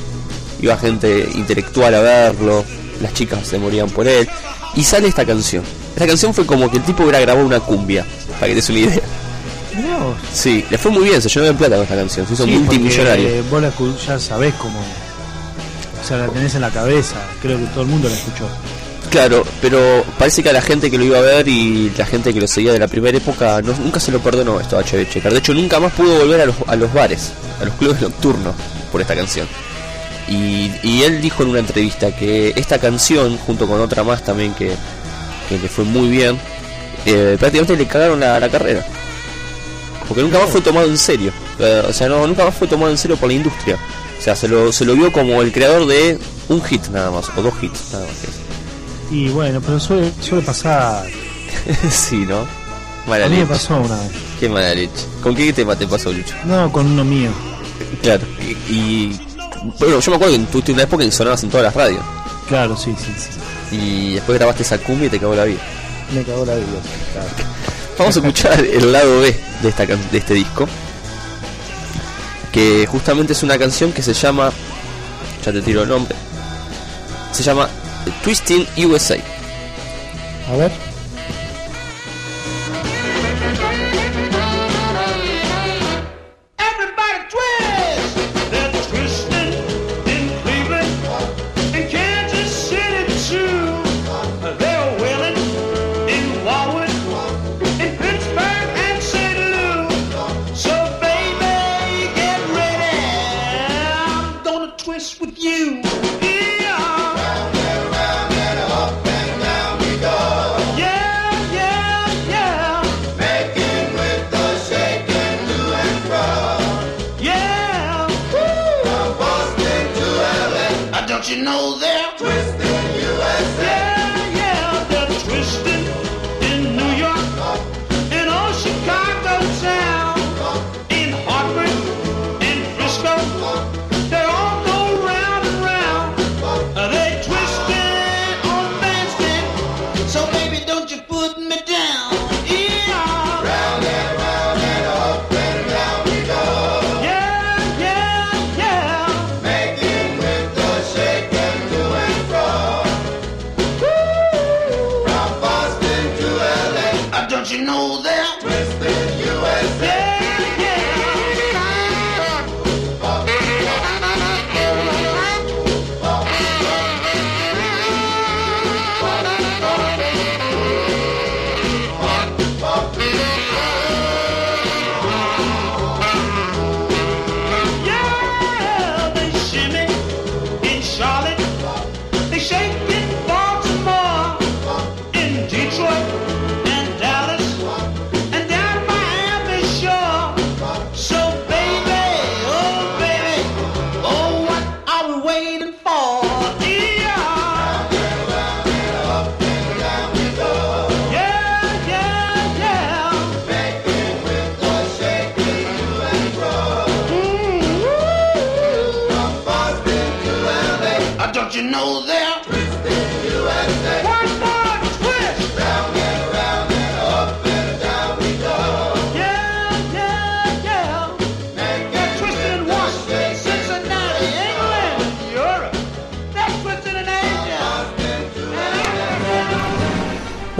iba 0.60 0.76
gente 0.76 1.28
intelectual 1.34 1.94
a 1.94 2.00
verlo, 2.00 2.64
las 3.02 3.12
chicas 3.14 3.46
se 3.46 3.58
morían 3.58 3.88
por 3.90 4.06
él, 4.08 4.28
y 4.74 4.84
sale 4.84 5.08
esta 5.08 5.24
canción. 5.24 5.62
Esta 5.94 6.06
canción 6.06 6.32
fue 6.34 6.46
como 6.46 6.70
que 6.70 6.78
el 6.78 6.84
tipo 6.84 7.02
hubiera 7.02 7.20
grabado 7.20 7.46
una 7.46 7.60
cumbia, 7.60 8.04
para 8.34 8.46
que 8.46 8.48
te 8.48 8.54
des 8.56 8.68
una 8.70 8.78
idea. 8.80 9.02
Vos. 9.74 10.16
Sí, 10.32 10.64
le 10.70 10.78
fue 10.78 10.90
muy 10.92 11.04
bien, 11.04 11.20
se 11.20 11.28
llenó 11.28 11.46
de 11.46 11.54
plata 11.54 11.74
con 11.74 11.82
esta 11.82 11.96
canción, 11.96 12.26
se 12.26 12.34
hizo 12.34 12.44
Sí, 12.44 12.50
multimillonario. 12.52 13.24
porque 13.28 13.42
Vos 13.50 13.62
la 13.62 13.72
escu- 13.74 14.06
ya 14.06 14.18
sabés 14.20 14.54
cómo. 14.54 14.78
O 14.80 16.06
sea, 16.06 16.18
la 16.18 16.28
tenés 16.28 16.54
en 16.54 16.60
la 16.60 16.70
cabeza. 16.70 17.16
Creo 17.40 17.58
que 17.58 17.64
todo 17.66 17.80
el 17.82 17.88
mundo 17.88 18.08
la 18.08 18.14
escuchó. 18.14 18.46
Claro, 19.14 19.44
pero 19.62 20.04
parece 20.18 20.42
que 20.42 20.48
a 20.50 20.52
la 20.52 20.60
gente 20.60 20.90
que 20.90 20.98
lo 20.98 21.04
iba 21.04 21.18
a 21.18 21.20
ver 21.20 21.46
y 21.46 21.88
la 21.96 22.04
gente 22.04 22.34
que 22.34 22.40
lo 22.40 22.48
seguía 22.48 22.72
de 22.72 22.80
la 22.80 22.88
primera 22.88 23.16
época 23.16 23.62
no- 23.62 23.72
nunca 23.78 24.00
se 24.00 24.10
lo 24.10 24.18
perdonó 24.18 24.58
esto 24.58 24.76
a 24.76 24.82
Chevy 24.82 25.06
Checker. 25.08 25.30
De 25.32 25.38
hecho, 25.38 25.54
nunca 25.54 25.78
más 25.78 25.92
pudo 25.92 26.18
volver 26.18 26.40
a 26.40 26.46
los, 26.46 26.56
a 26.66 26.74
los 26.74 26.92
bares, 26.92 27.30
a 27.60 27.64
los 27.64 27.74
clubes 27.74 28.00
nocturnos 28.00 28.56
por 28.90 29.00
esta 29.00 29.14
canción. 29.14 29.46
Y, 30.26 31.02
él 31.04 31.20
dijo 31.22 31.44
en 31.44 31.50
una 31.50 31.60
entrevista 31.60 32.10
que 32.16 32.54
esta 32.56 32.80
canción, 32.80 33.38
junto 33.38 33.68
con 33.68 33.80
otra 33.80 34.02
más 34.02 34.24
también 34.24 34.52
que, 34.52 34.72
que 35.48 35.58
le 35.60 35.68
fue 35.68 35.84
muy 35.84 36.08
bien, 36.08 36.36
eh, 37.06 37.36
prácticamente 37.38 37.76
le 37.76 37.86
cagaron 37.86 38.18
la, 38.18 38.40
la 38.40 38.48
carrera. 38.48 38.84
Porque 40.08 40.22
nunca 40.24 40.40
más 40.40 40.50
fue 40.50 40.60
tomado 40.60 40.88
en 40.88 40.98
serio. 40.98 41.30
Eh, 41.60 41.84
o 41.88 41.92
sea, 41.92 42.08
no, 42.08 42.26
nunca 42.26 42.44
más 42.44 42.54
fue 42.56 42.66
tomado 42.66 42.90
en 42.90 42.98
serio 42.98 43.16
por 43.16 43.28
la 43.28 43.34
industria. 43.36 43.76
O 44.18 44.22
sea, 44.22 44.34
se 44.34 44.48
lo, 44.48 44.72
se 44.72 44.84
lo 44.84 44.94
vio 44.96 45.12
como 45.12 45.40
el 45.40 45.52
creador 45.52 45.86
de 45.86 46.18
un 46.48 46.60
hit 46.64 46.86
nada 46.88 47.12
más, 47.12 47.26
o 47.36 47.42
dos 47.42 47.54
hits 47.62 47.92
nada 47.92 48.06
más. 48.06 48.43
Y 49.11 49.28
bueno, 49.28 49.61
pero 49.61 49.78
suele, 49.78 50.12
suele 50.20 50.44
pasar. 50.44 51.07
sí, 51.90 52.16
¿no? 52.26 52.46
Mala 53.09 53.26
A 53.26 53.28
mí 53.28 53.36
me 53.36 53.46
pasó 53.46 53.76
una 53.76 53.96
vez. 54.00 54.11
Qué 54.40 54.48
mala 54.48 54.74
leche. 54.74 54.92
¿Con 55.22 55.34
qué 55.34 55.52
tema 55.52 55.76
te 55.76 55.86
pasó, 55.86 56.12
Lucho? 56.12 56.34
No, 56.44 56.70
con 56.72 56.86
uno 56.86 57.05
mío. 57.05 57.30
Claro. 58.02 58.22
Y, 58.40 58.72
y- 58.72 59.20
bueno, 59.78 59.98
yo 60.00 60.11
me 60.11 60.16
acuerdo 60.16 60.36
que 60.36 60.42
tuviste 60.44 60.72
una 60.72 60.82
época 60.82 61.05
en 61.05 61.11
que 61.11 61.16
sonabas 61.16 61.42
en 61.42 61.50
todas 61.50 61.64
las 61.64 61.74
radios. 61.74 62.02
Claro, 62.48 62.76
sí, 62.76 62.94
sí, 62.98 63.12
sí. 63.16 63.76
Y 63.76 64.12
después 64.14 64.38
grabaste 64.38 64.62
esa 64.62 64.78
cumbia 64.78 65.07
y 65.07 65.11
te 65.11 65.18
cagó 65.18 65.34
la 65.34 65.44
vida. 65.44 65.61
Me 66.14 66.22
cagó 66.22 66.44
la 66.44 66.55
vida. 66.55 66.66
Claro. 67.12 67.28
Vamos 67.98 68.16
a 68.16 68.18
escuchar 68.20 68.64
el 68.64 68.92
lado 68.92 69.20
B 69.20 69.36
de, 69.62 69.68
esta, 69.68 69.86
can- 69.86 70.11
de 70.11 70.18
este 70.18 70.34
disco. 70.34 70.66
Que 72.52 72.86
justamente 72.86 73.32
es 73.32 73.42
una 73.42 73.59
canción 73.59 73.92
que 73.92 74.02
se 74.02 74.14
llama. 74.14 74.50
Ya 75.44 75.52
te 75.52 75.61
tiro 75.62 75.82
el 75.82 75.88
nombre. 75.88 76.14
Se 77.32 77.42
llama 77.42 77.68
Twisting 78.22 78.66
USA. 78.76 79.20
A 80.48 80.57
ver. 80.57 80.93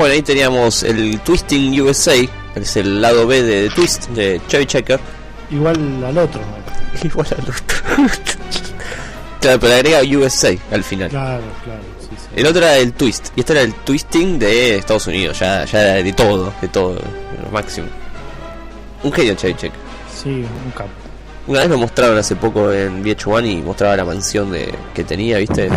Bueno, 0.05 0.16
ahí 0.16 0.22
teníamos 0.22 0.82
el 0.82 1.18
Twisting 1.20 1.80
USA, 1.80 2.14
es 2.55 2.76
el 2.76 3.00
lado 3.00 3.26
B 3.26 3.42
de 3.42 3.70
The 3.70 3.74
Twist 3.74 4.09
de 4.09 4.38
Chevy 4.48 4.66
Checker. 4.66 5.00
Igual 5.50 6.05
al 6.05 6.18
otro. 6.18 6.42
Igual 7.02 7.26
al 7.30 7.40
otro. 7.40 7.55
claro, 9.40 9.61
pero 9.61 9.72
le 9.72 9.74
agrega 9.96 10.18
USA 10.18 10.55
al 10.72 10.84
final. 10.84 11.09
Claro, 11.09 11.42
claro. 11.64 11.80
Sí, 12.00 12.09
sí. 12.18 12.26
El 12.36 12.44
otro 12.44 12.61
era 12.61 12.76
el 12.76 12.92
Twist, 12.92 13.28
y 13.34 13.40
este 13.40 13.55
era 13.55 13.62
el 13.62 13.72
Twisting 13.72 14.38
de 14.38 14.76
Estados 14.76 15.07
Unidos, 15.07 15.38
ya, 15.38 15.64
ya 15.64 15.80
era 15.80 16.02
de 16.02 16.12
todo, 16.12 16.52
de 16.61 16.68
todo, 16.68 17.00
lo 17.42 17.50
máximo. 17.50 17.86
Un 19.05 19.11
genio 19.11 19.34
Chevy 19.36 19.55
Checker. 19.55 19.80
Sí, 20.14 20.28
un 20.28 20.70
capo. 20.72 21.03
Una 21.47 21.61
vez 21.61 21.68
lo 21.68 21.76
mostraron 21.78 22.16
hace 22.16 22.36
poco 22.36 22.72
en 22.72 23.05
VH1 23.05 23.51
y 23.59 23.62
mostraba 23.62 23.97
la 23.97 24.05
mansión 24.07 24.51
de 24.51 24.74
que 24.95 25.05
tenía, 25.05 25.36
¿viste? 25.38 25.68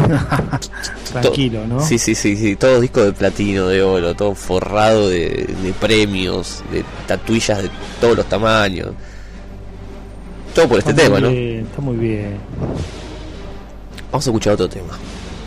Tranquilo, 1.12 1.68
¿no? 1.68 1.82
Sí, 1.82 1.98
sí, 1.98 2.16
sí, 2.16 2.38
sí, 2.38 2.56
todos 2.56 2.80
discos 2.80 3.04
de 3.06 3.12
platino, 3.14 3.68
de 3.68 3.84
oro, 3.84 4.16
todo 4.16 4.34
forrado 4.34 5.10
de, 5.10 5.54
de 5.62 5.74
premios, 5.74 6.64
de 6.72 6.86
tatuillas 7.06 7.64
de 7.64 7.70
todos 8.00 8.16
los 8.16 8.26
tamaños. 8.28 8.92
Todo 10.56 10.70
por 10.70 10.80
este 10.80 10.92
Está 10.92 11.04
tema, 11.04 11.20
muy 11.20 11.22
¿no? 11.22 11.30
bien, 11.30 11.60
Está 11.66 11.82
muy 11.82 11.96
bien. 11.98 12.38
Vamos 14.10 14.26
a 14.26 14.30
escuchar 14.30 14.54
otro 14.54 14.70
tema. 14.70 14.98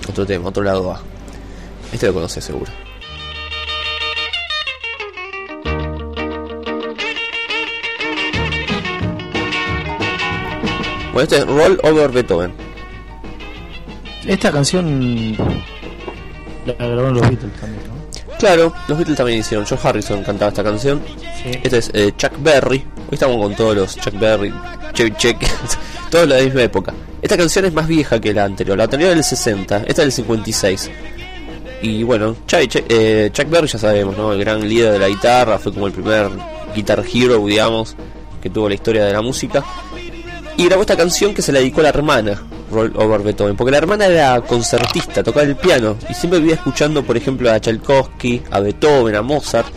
Otro 0.07 0.27
tema, 0.27 0.49
otro 0.49 0.63
lado 0.63 0.93
A. 0.93 1.01
Este 1.93 2.07
lo 2.09 2.15
conoces 2.15 2.45
seguro. 2.45 2.71
Bueno, 11.21 11.23
este 11.23 11.37
es 11.39 11.47
Roll 11.47 11.79
Over 11.83 12.11
Beethoven. 12.13 12.53
Esta 14.27 14.51
canción 14.51 15.37
la 16.65 16.73
grabaron 16.75 17.13
los 17.15 17.29
Beatles 17.29 17.53
también, 17.61 17.83
¿no? 17.87 18.39
Claro, 18.39 18.73
los 18.89 18.97
Beatles 18.97 19.17
también 19.19 19.41
hicieron. 19.41 19.67
George 19.67 19.87
Harrison 19.87 20.23
cantaba 20.23 20.49
esta 20.49 20.65
canción. 20.65 21.03
Este 21.45 21.77
es 21.77 21.91
eh, 21.93 22.13
Chuck 22.17 22.33
Berry. 22.39 22.79
Hoy 22.79 23.09
estamos 23.13 23.37
con 23.37 23.55
todos 23.55 23.77
los 23.77 23.97
Chuck 23.97 24.19
Berry, 24.19 24.51
Chevy 24.95 25.11
Check, 25.19 25.37
todos 26.11 26.27
de 26.27 26.37
la 26.39 26.43
misma 26.43 26.63
época. 26.63 26.95
Esta 27.21 27.37
canción 27.37 27.67
es 27.67 27.75
más 27.75 27.87
vieja 27.87 28.19
que 28.19 28.33
la 28.33 28.45
anterior. 28.45 28.79
La 28.79 28.85
anterior 28.85 29.11
es 29.11 29.17
del 29.17 29.25
60, 29.25 29.77
esta 29.79 29.91
es 29.91 29.97
del 29.97 30.13
56. 30.13 30.91
Y 31.83 32.03
bueno, 32.03 32.35
Che- 32.47 32.67
eh, 32.89 33.29
Chuck 33.31 33.51
Berry 33.51 33.67
ya 33.69 33.79
sabemos, 33.79 34.17
¿no? 34.17 34.33
El 34.33 34.41
gran 34.41 34.67
líder 34.67 34.93
de 34.93 34.99
la 35.01 35.09
guitarra, 35.09 35.59
fue 35.59 35.73
como 35.75 35.87
el 35.87 35.93
primer 35.93 36.31
guitar 36.75 37.05
hero, 37.13 37.45
digamos, 37.47 37.95
que 38.43 38.49
tuvo 38.49 38.69
la 38.71 38.75
historia 38.75 39.05
de 39.05 39.13
la 39.13 39.21
música. 39.21 39.63
Y 40.61 40.67
grabó 40.67 40.83
esta 40.83 40.95
canción 40.95 41.33
que 41.33 41.41
se 41.41 41.53
la 41.53 41.61
dedicó 41.61 41.81
a 41.81 41.85
la 41.85 41.89
hermana, 41.89 42.43
Roll 42.71 42.93
Over 42.95 43.23
Beethoven, 43.23 43.57
porque 43.57 43.71
la 43.71 43.79
hermana 43.79 44.05
era 44.05 44.39
concertista, 44.43 45.23
tocaba 45.23 45.47
el 45.47 45.57
piano, 45.57 45.97
y 46.07 46.13
siempre 46.13 46.39
vivía 46.39 46.57
escuchando, 46.57 47.03
por 47.03 47.17
ejemplo, 47.17 47.51
a 47.51 47.59
Tchaikovsky, 47.59 48.43
a 48.51 48.61
Beethoven, 48.61 49.15
a 49.17 49.23
Mozart, 49.23 49.69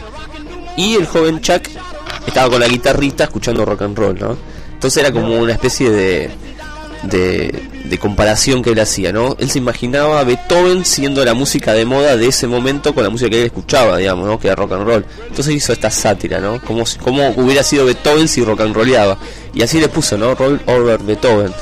y 0.76 0.96
el 0.96 1.06
joven 1.06 1.40
Chuck 1.40 1.70
estaba 2.28 2.50
con 2.50 2.60
la 2.60 2.68
guitarrita 2.68 3.24
escuchando 3.24 3.64
rock 3.64 3.84
and 3.84 3.98
roll, 3.98 4.20
¿no? 4.20 4.36
Entonces 4.74 5.02
era 5.02 5.14
como 5.14 5.40
una 5.40 5.54
especie 5.54 5.90
de, 5.90 6.30
de, 7.04 7.62
de 7.84 7.98
comparación 7.98 8.62
que 8.62 8.72
él 8.72 8.80
hacía, 8.80 9.12
¿no? 9.12 9.36
Él 9.40 9.50
se 9.50 9.58
imaginaba 9.60 10.20
a 10.20 10.24
Beethoven 10.24 10.86
siendo 10.86 11.24
la 11.26 11.34
música 11.34 11.74
de 11.74 11.86
moda 11.86 12.16
de 12.16 12.28
ese 12.28 12.48
momento 12.48 12.94
con 12.94 13.04
la 13.04 13.10
música 13.10 13.30
que 13.30 13.40
él 13.40 13.46
escuchaba, 13.46 13.98
digamos, 13.98 14.26
¿no? 14.26 14.40
Que 14.40 14.48
era 14.48 14.56
rock 14.56 14.74
and 14.74 14.86
roll. 14.86 15.06
Entonces 15.28 15.54
hizo 15.54 15.74
esta 15.74 15.92
sátira, 15.92 16.40
¿no? 16.40 16.62
Como, 16.62 16.84
como 17.02 17.30
hubiera 17.36 17.64
sido 17.64 17.86
Beethoven 17.86 18.28
si 18.28 18.44
rock 18.44 18.62
and 18.62 18.76
rolleaba. 18.76 19.18
Y 19.54 19.62
así 19.62 19.80
le 19.80 19.90
puso, 19.90 20.18
¿no? 20.18 20.34
Roll 20.36 20.62
over 20.66 21.00
Beethoven. 21.04 21.54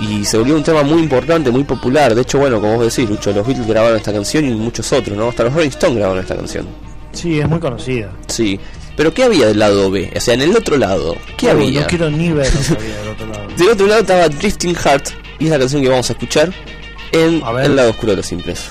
Y 0.00 0.24
se 0.24 0.36
volvió 0.36 0.56
un 0.56 0.62
tema 0.62 0.82
muy 0.82 1.00
importante, 1.00 1.50
muy 1.50 1.64
popular. 1.64 2.14
De 2.14 2.22
hecho, 2.22 2.38
bueno, 2.38 2.60
como 2.60 2.76
vos 2.76 2.94
decís, 2.94 3.08
Lucho, 3.08 3.32
los 3.32 3.46
Beatles 3.46 3.66
grabaron 3.66 3.96
esta 3.96 4.12
canción 4.12 4.44
y 4.44 4.50
muchos 4.52 4.92
otros, 4.92 5.16
¿no? 5.16 5.28
Hasta 5.28 5.44
los 5.44 5.54
Rolling 5.54 5.68
Stones 5.68 5.96
grabaron 5.96 6.22
esta 6.22 6.36
canción. 6.36 6.66
Sí, 7.12 7.40
es 7.40 7.48
muy 7.48 7.60
conocida. 7.60 8.10
Sí. 8.26 8.60
Pero 8.96 9.12
¿qué 9.12 9.24
había 9.24 9.46
del 9.46 9.58
lado 9.58 9.90
B? 9.90 10.10
O 10.16 10.20
sea, 10.20 10.34
en 10.34 10.40
el 10.42 10.56
otro 10.56 10.76
lado, 10.76 11.16
¿qué 11.36 11.46
No, 11.46 11.52
había? 11.52 11.82
No 11.82 11.86
quiero 11.86 12.10
ni 12.10 12.32
ver 12.32 12.52
lo 12.52 12.60
que 12.76 12.84
había 12.84 12.96
del 12.98 13.08
otro 13.08 13.26
lado. 13.26 13.46
Del 13.56 13.68
otro 13.70 13.86
lado 13.86 14.00
estaba 14.02 14.28
Drifting 14.28 14.74
Heart 14.74 15.08
y 15.38 15.44
es 15.44 15.50
la 15.50 15.58
canción 15.58 15.82
que 15.82 15.88
vamos 15.88 16.08
a 16.10 16.12
escuchar 16.12 16.52
en 17.12 17.42
el 17.62 17.76
lado 17.76 17.90
oscuro 17.90 18.12
de 18.12 18.16
los 18.16 18.26
simples. 18.26 18.66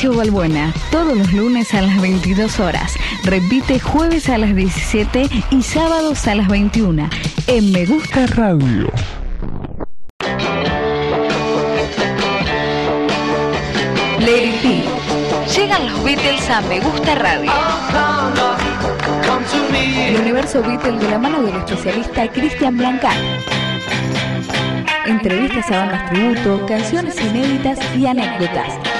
Ignacio 0.00 0.72
todos 0.92 1.18
los 1.18 1.32
lunes 1.32 1.74
a 1.74 1.82
las 1.82 2.00
22 2.00 2.60
horas. 2.60 2.94
Repite 3.24 3.80
jueves 3.80 4.28
a 4.28 4.38
las 4.38 4.54
17 4.54 5.28
y 5.50 5.62
sábados 5.62 6.28
a 6.28 6.36
las 6.36 6.46
21 6.46 7.10
en 7.48 7.72
Me 7.72 7.84
Gusta 7.84 8.28
Radio. 8.28 8.92
Lady 14.20 14.52
P. 14.62 14.84
Llegan 15.56 15.88
los 15.90 16.04
Beatles 16.04 16.48
a 16.48 16.60
Me 16.60 16.78
Gusta 16.78 17.16
Radio. 17.16 17.50
El 20.06 20.20
universo 20.20 20.62
Beatles 20.62 21.00
de 21.00 21.10
la 21.10 21.18
mano 21.18 21.42
del 21.42 21.56
especialista 21.56 22.30
Cristian 22.30 22.76
Blanca. 22.76 23.10
Entrevistas 25.06 25.68
a 25.72 25.78
bandas 25.78 26.10
tributo, 26.10 26.64
canciones 26.66 27.20
inéditas 27.20 27.80
y 27.96 28.06
anécdotas. 28.06 28.97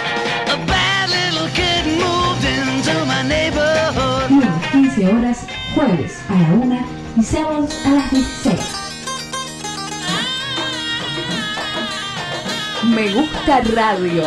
15 4.98 5.14
horas, 5.14 5.46
jueves 5.76 6.18
a 6.28 6.34
la 6.34 6.54
1 6.54 6.86
y 7.18 7.22
sábados 7.22 7.86
a 7.86 7.90
las 7.90 8.10
16. 8.10 8.58
Me 12.96 13.14
gusta 13.14 13.60
radio. 13.76 14.24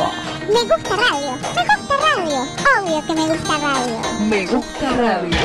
Me 0.47 0.61
gusta 0.61 0.95
radio, 0.95 1.31
me 1.55 1.75
gusta 1.75 1.95
radio. 2.15 2.37
Obvio 2.79 3.05
que 3.05 3.13
me 3.13 3.27
gusta 3.27 3.57
radio. 3.57 3.99
Me 4.29 4.47
gusta 4.47 4.89
radio. 4.95 5.37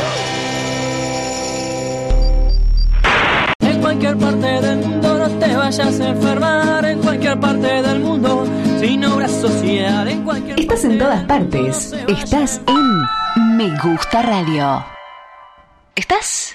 En 3.59 3.81
cualquier 3.81 4.17
parte 4.19 4.47
del 4.47 4.79
mundo 4.79 5.19
no 5.19 5.29
te 5.29 5.57
vayas 5.57 6.01
a 6.01 6.09
enfermar. 6.09 6.85
En 6.85 7.01
cualquier 7.01 7.41
parte 7.41 7.83
del 7.83 7.99
mundo, 7.99 8.47
sin 8.79 9.05
obra 9.05 9.27
social. 9.29 10.07
En 10.07 10.23
cualquier 10.23 10.61
Estás 10.61 10.85
en 10.85 10.99
todas 10.99 11.25
partes. 11.25 11.93
Estás 12.07 12.61
en 12.69 13.57
Me 13.57 13.77
Gusta 13.81 14.23
Radio. 14.23 14.96
¿Estás? 15.97 16.55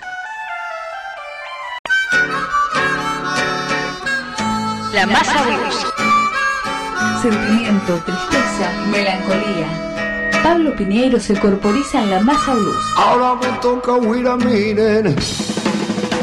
La 4.94 5.08
masa 5.08 5.42
blues. 5.42 5.88
Sentimiento, 7.24 7.96
tristeza, 8.06 8.72
melancolía. 8.92 10.42
Pablo 10.44 10.76
Piñeiro 10.76 11.20
se 11.20 11.40
corporiza 11.40 12.04
en 12.04 12.12
la 12.12 12.20
masa 12.20 12.54
blues. 12.54 12.86
Ahora 12.96 13.34
me 13.34 13.58
toca 13.58 13.94
huir 13.94 14.28
a 14.28 14.38
miren. 14.38 15.16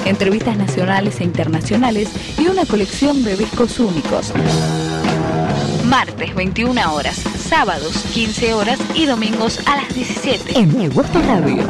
Entrevistas 0.04 0.56
nacionales 0.56 1.20
e 1.20 1.24
internacionales 1.24 2.10
y 2.38 2.46
una 2.46 2.66
colección 2.66 3.24
de 3.24 3.36
discos 3.36 3.80
únicos. 3.80 4.32
Martes 5.84 6.36
21 6.36 6.94
horas, 6.94 7.16
sábados 7.16 8.04
15 8.14 8.54
horas 8.54 8.78
y 8.94 9.06
domingos 9.06 9.58
a 9.66 9.74
las 9.74 9.92
17. 9.92 10.56
En 10.56 10.92
Gusta 10.92 11.20
Radio. 11.22 11.66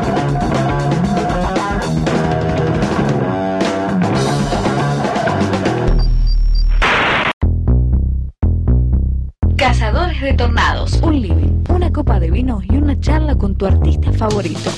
Cazadores 10.19 10.37
de 10.37 10.45
Tornados, 10.45 10.93
un 11.03 11.23
living, 11.23 11.65
una 11.69 11.93
copa 11.93 12.19
de 12.19 12.29
vino 12.29 12.61
y 12.69 12.77
una 12.77 12.99
charla 12.99 13.37
con 13.37 13.55
tu 13.55 13.67
artista 13.67 14.13
favorito. 14.13 14.71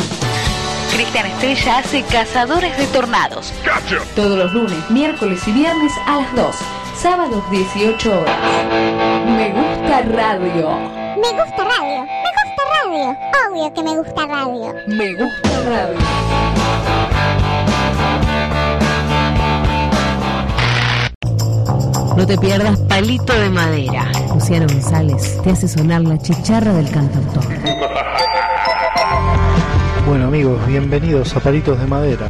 Cristian 0.92 1.26
Estrella 1.26 1.78
hace 1.78 2.02
Cazadores 2.02 2.76
de 2.76 2.86
Tornados. 2.88 3.50
Todos 4.14 4.38
los 4.38 4.52
lunes, 4.52 4.90
miércoles 4.90 5.40
y 5.48 5.52
viernes 5.52 5.92
a 6.06 6.20
las 6.20 6.36
2. 6.36 6.56
Sábados 6.94 7.42
18 7.50 8.20
horas. 8.20 8.36
Me 9.24 9.48
gusta 9.50 10.02
radio. 10.02 10.76
Me 11.16 11.32
gusta 11.32 11.64
radio, 11.64 12.02
me 12.04 12.30
gusta 12.36 12.62
radio. 12.82 13.16
Obvio 13.48 13.74
que 13.74 13.82
me 13.82 13.96
gusta 13.96 14.26
radio. 14.26 14.74
Me 14.88 15.14
gusta 15.14 15.62
radio. 15.70 16.99
No 22.20 22.26
te 22.26 22.36
pierdas 22.36 22.78
Palito 22.80 23.32
de 23.32 23.48
Madera. 23.48 24.12
Luciano 24.34 24.66
González 24.66 25.38
te 25.42 25.52
hace 25.52 25.66
sonar 25.66 26.02
la 26.02 26.18
chicharra 26.18 26.74
del 26.74 26.90
cantautor. 26.90 27.42
Bueno 30.06 30.26
amigos, 30.26 30.66
bienvenidos 30.66 31.34
a 31.34 31.40
Palitos 31.40 31.80
de 31.80 31.86
Madera. 31.86 32.28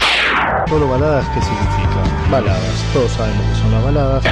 Solo 0.68 0.88
baladas, 0.88 1.26
¿qué 1.34 1.42
significa? 1.42 2.30
Baladas, 2.30 2.84
todos 2.92 3.10
sabemos 3.10 3.44
que 3.48 3.62
son 3.62 3.72
las 3.72 3.82
baladas. 3.82 4.24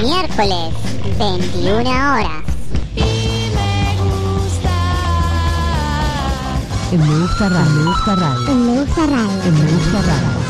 Miércoles, 0.00 0.74
21 1.18 1.90
horas. 1.90 2.42
En 6.90 7.00
Me 7.00 7.18
Gusta 7.18 7.48
Radio. 7.50 7.70
Me 7.70 7.84
Gusta 7.84 8.16
Radio. 8.16 8.54
Me 8.54 8.80
gusta 8.80 9.06
radio. 9.06 9.42
En 9.44 9.54
Me 9.62 9.72
Gusta 9.72 10.00
Radio. 10.00 10.45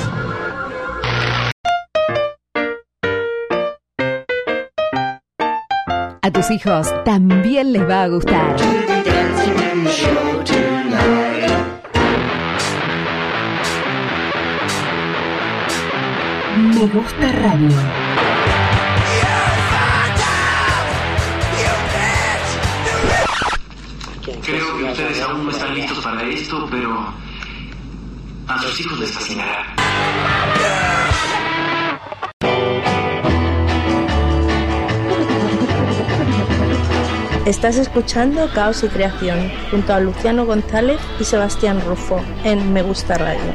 A 6.26 6.30
tus 6.32 6.50
hijos 6.50 6.88
también 7.04 7.72
les 7.72 7.88
va 7.88 8.02
a 8.02 8.08
gustar. 8.08 8.56
Me 16.56 16.86
gusta 16.88 17.30
radio. 17.30 17.76
Creo 24.44 24.78
que 24.78 24.84
ustedes 24.84 25.20
aún 25.22 25.44
no 25.44 25.50
están 25.52 25.74
listos 25.76 26.02
para 26.02 26.24
esto, 26.24 26.66
pero 26.68 27.14
a 28.48 28.62
sus 28.62 28.80
hijos 28.80 28.98
les 28.98 29.12
fascinará. 29.12 30.85
Estás 37.46 37.76
escuchando 37.76 38.50
Caos 38.52 38.82
y 38.82 38.88
Creación 38.88 39.52
junto 39.70 39.94
a 39.94 40.00
Luciano 40.00 40.44
González 40.44 40.98
y 41.20 41.22
Sebastián 41.22 41.80
Rufo 41.86 42.20
en 42.42 42.72
Me 42.72 42.82
Gusta 42.82 43.16
Radio. 43.16 43.52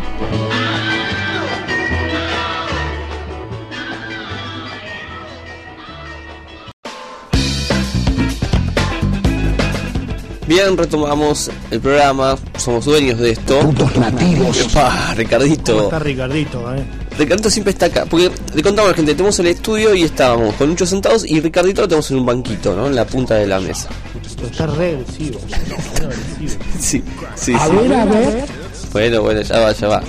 Bien, 10.48 10.78
retomamos 10.78 11.52
el 11.70 11.82
programa. 11.82 12.38
Somos 12.56 12.86
dueños 12.86 13.20
de 13.20 13.32
esto. 13.32 13.60
Putos 13.60 13.98
nativos. 13.98 14.58
Epa, 14.58 15.14
Ricardito. 15.16 15.74
¿Cómo 15.74 15.84
está 15.84 16.00
Ricardito, 16.00 16.74
eh? 16.76 17.01
Ricardito 17.18 17.50
siempre 17.50 17.72
está 17.72 17.88
acá. 17.88 18.06
Porque 18.10 18.32
le 18.54 18.64
contamos 18.64 18.90
a 18.90 18.92
la 18.92 18.96
gente, 18.98 19.14
tenemos 19.14 19.38
el 19.40 19.48
estudio 19.48 19.94
y 19.94 20.04
estábamos 20.04 20.56
con 20.56 20.70
muchos 20.70 20.90
sentados 20.90 21.26
y 21.26 21.40
Ricardito 21.40 21.82
lo 21.82 21.88
tenemos 21.88 22.10
en 22.12 22.18
un 22.18 22.26
banquito, 22.26 22.76
¿no? 22.76 22.88
En 22.88 22.96
la 22.96 23.06
punta 23.06 23.36
de 23.36 23.48
la 23.48 23.60
mesa. 23.60 23.90
Está 24.44 24.66
re 24.68 24.92
agresivo. 24.96 25.40
re 25.50 26.06
agresivo. 26.06 26.64
Sí, 26.80 27.04
sí, 27.36 27.54
A 27.54 27.68
sí. 27.68 27.74
ver, 27.76 27.94
a 27.94 28.06
ver. 28.06 28.46
Bueno, 28.92 29.22
bueno, 29.22 29.42
ya 29.42 29.60
va, 29.60 29.72
ya 29.72 29.88
va. 29.88 30.04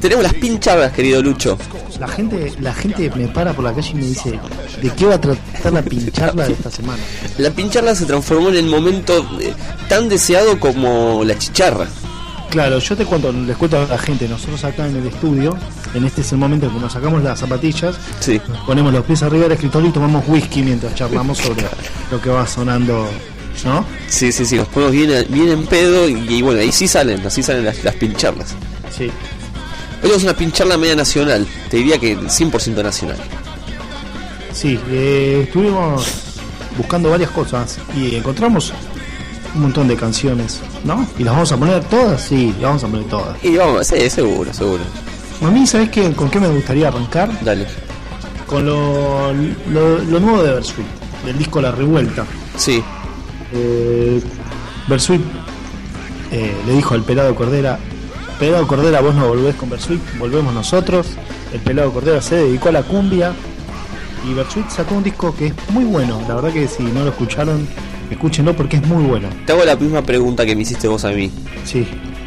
Tenemos 0.00 0.24
las 0.24 0.34
pincharlas, 0.34 0.92
querido 0.92 1.22
Lucho. 1.22 1.56
La 2.00 2.08
gente, 2.08 2.52
la 2.60 2.74
gente 2.74 3.10
me 3.16 3.28
para 3.28 3.52
por 3.54 3.64
la 3.64 3.72
calle 3.72 3.90
y 3.92 3.94
me 3.94 4.02
dice, 4.06 4.38
¿de 4.82 4.90
qué 4.90 5.06
va 5.06 5.14
a 5.14 5.20
tratar 5.20 5.72
la 5.72 5.82
pincharla 5.82 6.46
de 6.46 6.52
esta 6.52 6.70
semana? 6.70 7.02
La 7.38 7.50
pincharla 7.50 7.94
se 7.94 8.04
transformó 8.04 8.48
en 8.50 8.56
el 8.56 8.66
momento 8.66 9.26
eh, 9.40 9.54
tan 9.88 10.08
deseado 10.08 10.58
como 10.60 11.22
la 11.24 11.38
chicharra. 11.38 11.86
Claro, 12.50 12.78
yo 12.78 12.96
te 12.96 13.04
cuento, 13.04 13.32
les 13.32 13.56
cuento 13.56 13.78
a 13.78 13.86
la 13.86 13.98
gente, 13.98 14.28
nosotros 14.28 14.64
acá 14.64 14.86
en 14.86 14.96
el 14.96 15.06
estudio, 15.06 15.56
en 15.94 16.04
este 16.06 16.22
es 16.22 16.32
el 16.32 16.38
momento 16.38 16.66
en 16.66 16.72
que 16.72 16.78
nos 16.78 16.92
sacamos 16.92 17.22
las 17.22 17.38
zapatillas, 17.40 17.96
Sí. 18.20 18.40
nos 18.48 18.58
ponemos 18.64 18.92
los 18.92 19.04
pies 19.04 19.22
arriba 19.22 19.42
del 19.44 19.52
escritorio 19.52 19.88
y 19.90 19.92
tomamos 19.92 20.24
whisky 20.26 20.62
mientras 20.62 20.94
charlamos 20.94 21.38
sobre 21.38 21.66
lo 22.10 22.20
que 22.20 22.30
va 22.30 22.46
sonando, 22.46 23.08
¿no? 23.64 23.84
Sí, 24.08 24.32
sí, 24.32 24.46
sí, 24.46 24.56
nos 24.56 24.68
ponemos 24.68 24.92
bien, 24.92 25.26
bien 25.28 25.48
en 25.50 25.66
pedo 25.66 26.08
y, 26.08 26.12
y 26.28 26.40
bueno, 26.40 26.60
ahí 26.60 26.72
sí 26.72 26.88
salen, 26.88 27.26
así 27.26 27.42
salen 27.42 27.64
las, 27.64 27.82
las 27.84 27.94
pincharlas. 27.96 28.54
Sí. 28.96 29.04
Hoy 29.04 30.02
tenemos 30.02 30.22
una 30.22 30.34
pincharla 30.34 30.78
media 30.78 30.94
nacional, 30.96 31.46
te 31.68 31.78
diría 31.78 31.98
que 31.98 32.16
100% 32.16 32.82
nacional. 32.82 33.18
Sí, 34.52 34.78
eh, 34.88 35.42
estuvimos 35.46 36.06
buscando 36.78 37.10
varias 37.10 37.30
cosas 37.30 37.78
y 37.94 38.14
encontramos 38.14 38.72
un 39.56 39.62
montón 39.62 39.88
de 39.88 39.96
canciones, 39.96 40.60
¿no? 40.84 41.06
¿Y 41.18 41.24
las 41.24 41.34
vamos 41.34 41.52
a 41.52 41.56
poner 41.56 41.84
todas? 41.84 42.22
Sí, 42.22 42.54
las 42.60 42.62
vamos 42.62 42.84
a 42.84 42.88
poner 42.88 43.06
todas. 43.06 43.44
Y 43.44 43.56
vamos, 43.56 43.86
sí, 43.86 44.08
seguro, 44.10 44.52
seguro. 44.52 44.82
A 45.42 45.50
mí, 45.50 45.66
¿sabes 45.66 45.90
qué? 45.90 46.12
con 46.12 46.30
qué 46.30 46.40
me 46.40 46.48
gustaría 46.48 46.88
arrancar? 46.88 47.30
Dale. 47.44 47.66
Con 48.46 48.64
lo, 48.64 49.32
lo, 49.32 49.98
lo 49.98 50.20
nuevo 50.20 50.42
de 50.42 50.52
Bersuit, 50.52 50.86
del 51.24 51.38
disco 51.38 51.60
La 51.60 51.72
Revuelta. 51.72 52.24
Sí. 52.56 52.82
Eh, 53.52 54.22
Bersuit 54.88 55.20
eh, 56.32 56.54
le 56.66 56.72
dijo 56.72 56.94
al 56.94 57.02
pelado 57.02 57.34
Cordera, 57.34 57.78
pelado 58.38 58.66
Cordera, 58.66 59.00
vos 59.00 59.14
no 59.14 59.28
volvés 59.28 59.56
con 59.56 59.70
Bersuit, 59.70 60.00
volvemos 60.18 60.54
nosotros. 60.54 61.08
El 61.52 61.60
pelado 61.60 61.92
Cordera 61.92 62.20
se 62.22 62.36
dedicó 62.36 62.68
a 62.68 62.72
la 62.72 62.82
cumbia 62.82 63.32
y 64.28 64.34
Bersuit 64.34 64.68
sacó 64.70 64.94
un 64.94 65.02
disco 65.02 65.34
que 65.34 65.48
es 65.48 65.54
muy 65.70 65.84
bueno. 65.84 66.20
La 66.28 66.34
verdad 66.36 66.52
que 66.52 66.68
si 66.68 66.82
no 66.82 67.04
lo 67.04 67.10
escucharon, 67.10 67.66
escúchenlo 68.10 68.54
porque 68.54 68.76
es 68.76 68.86
muy 68.86 69.04
bueno. 69.04 69.28
Te 69.44 69.52
hago 69.52 69.64
la 69.64 69.76
misma 69.76 70.02
pregunta 70.02 70.44
que 70.44 70.54
me 70.54 70.62
hiciste 70.62 70.88
vos 70.88 71.04
a 71.04 71.10
mí. 71.10 71.30
Sí. 71.64 71.86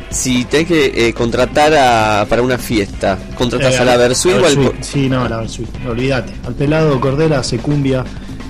Si 0.10 0.46
tenés 0.46 0.68
que 0.68 1.08
eh, 1.08 1.14
contratar 1.14 1.74
a, 1.76 2.26
para 2.28 2.42
una 2.42 2.58
fiesta, 2.58 3.18
¿contratás 3.38 3.76
Eh, 3.76 3.80
a 3.80 3.86
la 3.86 3.98
Versuit 3.98 4.36
o 4.36 4.46
al 4.46 4.74
Sí, 4.82 5.08
no, 5.08 5.28
la 5.30 5.38
Bersuit, 5.38 5.70
olvídate. 5.88 6.34
Al 6.48 6.56
pelado 6.56 7.00
Cordera 7.00 7.44
se 7.44 7.60
cumbia 7.60 8.04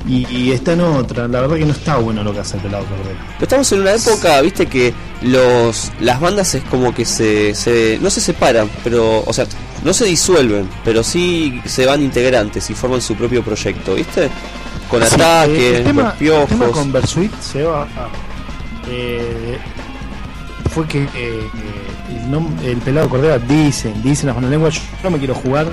y, 0.07 0.25
y 0.30 0.51
está 0.51 0.71
en 0.73 0.82
otra. 0.82 1.27
La 1.27 1.41
verdad 1.41 1.57
que 1.57 1.65
no 1.65 1.73
está 1.73 1.97
bueno 1.97 2.23
lo 2.23 2.34
que 2.34 2.39
hace 2.39 2.55
el 2.55 2.63
pelado 2.63 2.86
Cordera. 2.86 3.19
Pero 3.34 3.43
estamos 3.43 3.71
en 3.73 3.82
una 3.82 3.93
época, 3.93 4.41
viste, 4.41 4.67
que 4.67 4.93
los 5.21 5.91
las 5.99 6.21
bandas 6.21 6.55
es 6.55 6.63
como 6.63 6.93
que 6.95 7.03
se, 7.03 7.53
se 7.53 7.99
no 8.01 8.09
se 8.09 8.21
separan, 8.21 8.69
pero, 8.84 9.23
o 9.25 9.34
sea, 9.34 9.45
no 9.84 9.93
se 9.93 10.05
disuelven, 10.05 10.69
pero 10.86 11.03
sí 11.03 11.61
se 11.65 11.86
van 11.86 12.01
integrantes 12.01 12.69
y 12.69 12.73
forman 12.73 13.01
su 13.01 13.15
propio 13.15 13.43
proyecto, 13.43 13.95
¿viste? 13.95 14.30
Con 14.90 15.02
Sí, 15.06 15.16
ataques, 15.16 15.58
eh, 15.60 15.78
el 15.78 15.84
tema, 15.84 16.16
el 16.20 16.48
tema 16.48 16.66
con 16.68 16.92
Bersuit 16.92 17.32
se 17.40 17.64
va 17.64 17.88
eh, 18.90 19.58
fue 20.72 20.88
que 20.88 21.04
eh, 21.16 21.48
el, 22.10 22.32
nom- 22.32 22.60
el 22.64 22.78
pelado 22.78 23.08
Cordera 23.08 23.38
dicen, 23.38 24.02
dicen 24.02 24.28
las 24.28 24.36
malas 24.36 24.50
lenguas, 24.52 24.74
yo 24.76 24.82
no 25.04 25.12
me 25.12 25.18
quiero 25.20 25.36
jugar, 25.36 25.68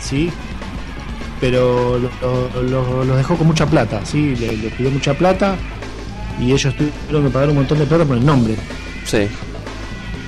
sí, 0.00 0.30
pero 1.40 1.98
lo- 1.98 2.10
lo- 2.22 2.62
lo- 2.62 3.04
los 3.04 3.16
dejó 3.18 3.36
con 3.36 3.46
mucha 3.46 3.66
plata, 3.66 4.00
sí, 4.04 4.34
le, 4.36 4.56
le 4.56 4.68
pidió 4.70 4.90
mucha 4.90 5.12
plata 5.14 5.56
y 6.40 6.52
ellos 6.52 6.74
tuvieron 6.74 7.24
que 7.24 7.30
pagar 7.30 7.50
un 7.50 7.56
montón 7.56 7.78
de 7.78 7.84
plata 7.86 8.04
por 8.06 8.16
el 8.16 8.24
nombre. 8.24 8.56
Sí. 9.04 9.28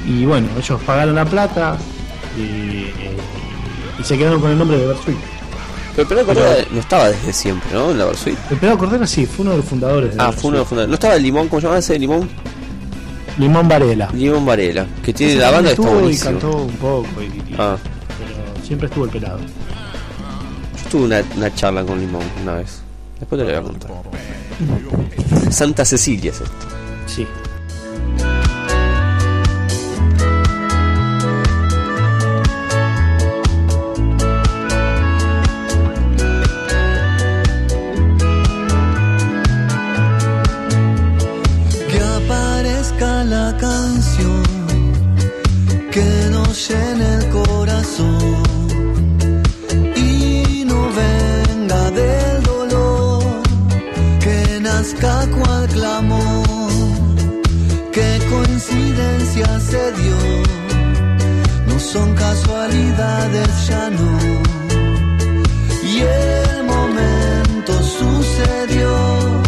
Y 0.07 0.27
bueno, 0.27 0.49
ellos 0.59 0.81
pagaron 0.85 1.15
la 1.15 1.25
plata 1.25 1.79
y, 2.37 2.43
eh, 2.43 3.17
y 3.99 4.05
se 4.05 4.19
quedaron 4.19 4.41
con 4.43 4.51
el 4.51 4.59
nombre 4.59 4.77
de 4.77 4.87
Bersuit. 4.89 5.17
Pero 5.95 6.03
el 6.03 6.09
pelado 6.09 6.27
Cordera 6.27 6.65
no 6.73 6.81
estaba 6.81 7.09
desde 7.11 7.33
siempre, 7.33 7.71
¿no? 7.73 7.91
En 7.91 7.99
la 7.99 8.05
Versuit. 8.07 8.39
El 8.51 8.57
pelado 8.59 8.79
Cordera 8.79 9.07
sí, 9.07 9.27
fue 9.27 9.43
uno 9.43 9.51
de 9.53 9.57
los 9.59 9.67
fundadores. 9.67 10.17
de 10.17 10.23
Ah, 10.23 10.33
fue 10.33 10.49
uno 10.49 10.57
de 10.57 10.61
los 10.61 10.69
fundadores. 10.69 10.89
¿No 10.89 10.95
estaba 10.95 11.15
el 11.17 11.23
Limón? 11.23 11.49
¿Cómo 11.49 11.61
se 11.61 11.67
llama 11.67 11.79
ese 11.79 11.99
Limón? 11.99 12.29
Limón 13.39 13.69
Varela. 13.69 14.09
Limón 14.15 14.45
Varela, 14.47 14.87
que 15.03 15.13
tiene 15.13 15.37
la 15.37 15.51
banda 15.51 15.71
que 15.75 15.81
está 15.81 15.89
estuvo 15.91 16.11
y 16.11 16.17
cantó 16.19 16.57
un 16.65 16.73
poco, 16.77 17.07
y- 17.21 17.25
y- 17.25 17.55
Ah, 17.59 17.77
pero 18.19 18.67
siempre 18.67 18.89
estuvo 18.89 19.05
el 19.05 19.11
pelado. 19.11 19.39
yo 19.39 20.91
tuve 20.91 21.05
una, 21.05 21.23
una 21.37 21.55
charla 21.55 21.83
con 21.85 21.99
Limón 22.01 22.23
una 22.43 22.55
vez. 22.57 22.81
Después 23.21 23.39
te 23.41 23.45
lo 23.51 23.51
voy 23.51 23.59
a 23.59 23.63
contar. 23.63 23.91
Santa 25.53 25.85
Cecilia 25.85 26.31
es 26.31 26.41
esto. 26.41 26.67
Sí. 27.07 27.27
Son 61.93 62.15
casualidades 62.15 63.67
ya 63.69 63.91
no 63.91 64.19
y 65.85 66.01
el 66.01 66.65
momento 66.65 67.73
sucedió 67.83 69.43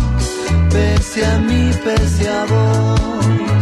pese 0.71 1.25
a 1.25 1.39
mí, 1.39 1.71
pese 1.85 2.29
a 2.29 2.45
vos. 2.45 3.54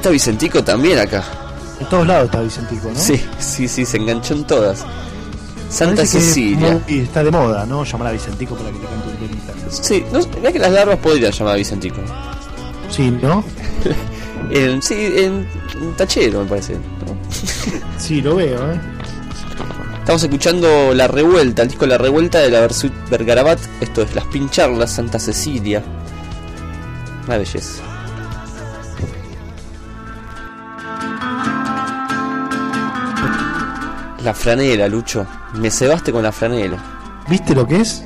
Está 0.00 0.10
Vicentico 0.10 0.64
también 0.64 0.98
acá. 0.98 1.22
En 1.78 1.88
todos 1.88 2.06
lados 2.06 2.24
está 2.26 2.40
Vicentico, 2.40 2.88
¿no? 2.88 2.98
Sí, 2.98 3.22
sí, 3.38 3.68
sí, 3.68 3.84
se 3.86 3.96
enganchó 3.98 4.34
en 4.34 4.44
todas. 4.44 4.84
Santa 5.70 6.04
Cecilia. 6.04 6.80
muy- 6.88 6.98
está 7.00 7.22
de 7.22 7.30
moda, 7.30 7.64
¿no? 7.64 7.84
Llamar 7.84 8.08
a 8.08 8.12
Vicentico 8.12 8.56
para 8.56 8.70
que 8.70 8.78
te 8.78 8.86
cante 8.86 9.08
un 9.08 9.16
temita. 9.16 9.52
Sí, 9.70 10.04
no, 10.12 10.18
mirá 10.38 10.52
que 10.52 10.58
las 10.58 10.72
larvas 10.72 10.96
podría 10.98 11.30
llamar 11.30 11.54
a 11.54 11.56
Vicentico. 11.58 12.00
Sí, 12.90 13.10
¿no? 13.22 13.44
En, 14.50 14.82
sí, 14.82 14.94
en, 14.96 15.46
en 15.80 15.94
tachero 15.96 16.40
me 16.42 16.46
parece. 16.48 16.74
¿no? 16.74 16.80
Sí, 17.98 18.20
lo 18.20 18.34
veo, 18.36 18.72
¿eh? 18.72 18.80
Estamos 20.00 20.22
escuchando 20.24 20.92
La 20.94 21.06
Revuelta, 21.06 21.62
el 21.62 21.68
disco 21.68 21.86
La 21.86 21.98
Revuelta 21.98 22.38
de 22.40 22.50
la 22.50 22.60
Versuit 22.60 22.92
Bergarabat. 23.10 23.60
Esto 23.80 24.02
es 24.02 24.12
Las 24.14 24.24
Pincharlas, 24.26 24.90
Santa 24.90 25.18
Cecilia. 25.20 25.84
Una 27.28 27.36
belleza. 27.36 27.82
La 34.22 34.34
franela, 34.34 34.86
Lucho. 34.86 35.26
Me 35.54 35.70
cebaste 35.70 36.12
con 36.12 36.22
la 36.22 36.32
franela. 36.32 36.76
¿Viste 37.28 37.54
lo 37.54 37.66
que 37.66 37.80
es? 37.80 38.04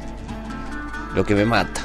Lo 1.15 1.25
que 1.25 1.35
me 1.35 1.45
mata. 1.45 1.81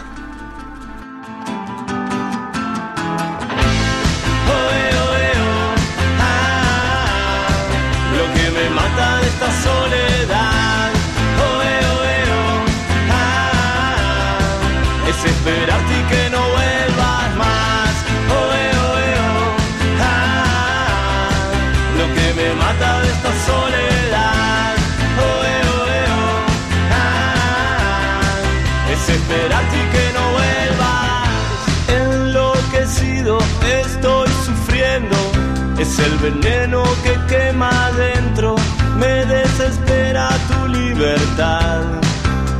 Es 35.89 35.99
el 35.99 36.17
veneno 36.19 36.83
que 37.03 37.13
quema 37.27 37.69
adentro, 37.87 38.55
me 38.97 39.25
desespera 39.25 40.29
tu 40.49 40.67
libertad. 40.67 41.81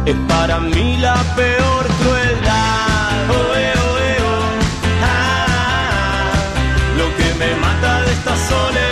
Es 0.05 0.15
para 0.27 0.59
mí 0.59 0.97
la 0.97 1.15
peor 1.35 1.83
crueldad. 2.01 3.29
Oe, 3.39 3.65
oe, 3.89 4.11
oh, 4.31 4.49
ah, 5.03 6.31
lo 6.97 7.07
que 7.17 7.27
me 7.41 7.55
mata 7.61 8.01
de 8.01 8.11
esta 8.13 8.35
soledad. 8.49 8.88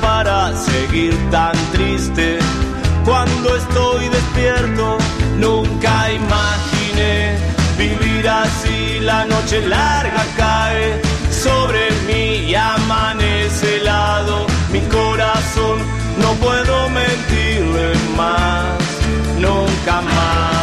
Para 0.00 0.54
seguir 0.54 1.12
tan 1.30 1.52
triste. 1.72 2.38
Cuando 3.04 3.56
estoy 3.56 4.08
despierto, 4.08 4.96
nunca 5.38 6.12
imaginé 6.12 7.36
vivir 7.76 8.28
así. 8.28 9.00
La 9.00 9.24
noche 9.24 9.66
larga 9.66 10.24
cae 10.36 11.02
sobre 11.30 11.90
mí 12.06 12.50
y 12.50 12.54
amanece 12.54 13.78
helado. 13.78 14.46
Mi 14.70 14.80
corazón 14.82 15.78
no 16.22 16.32
puedo 16.34 16.88
mentirle 16.90 17.92
más, 18.16 18.78
nunca 19.40 20.00
más 20.00 20.55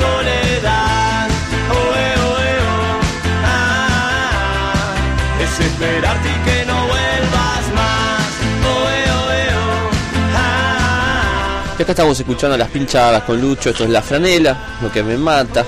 mata 0.00 0.22
de 0.24 0.54
esta 0.54 0.62
soledad. 0.62 1.28
Oe, 1.70 2.06
oe, 2.28 2.58
oh, 2.60 3.00
ah, 3.44 4.94
es 5.40 5.60
esperarte 5.60 6.28
y 6.28 6.50
que 6.50 6.66
no 6.66 6.86
vuelvas 6.86 7.64
más. 7.74 8.26
Oe, 8.64 9.02
oe, 9.12 9.48
oh, 9.54 9.90
ah. 10.36 11.74
Y 11.78 11.82
acá 11.82 11.92
estamos 11.92 12.18
escuchando 12.18 12.56
las 12.56 12.68
pinchadas 12.68 13.22
con 13.24 13.40
Lucho. 13.40 13.70
Esto 13.70 13.84
es 13.84 13.90
La 13.90 14.02
Franela, 14.02 14.56
lo 14.82 14.90
que 14.90 15.02
me 15.02 15.16
mata. 15.16 15.64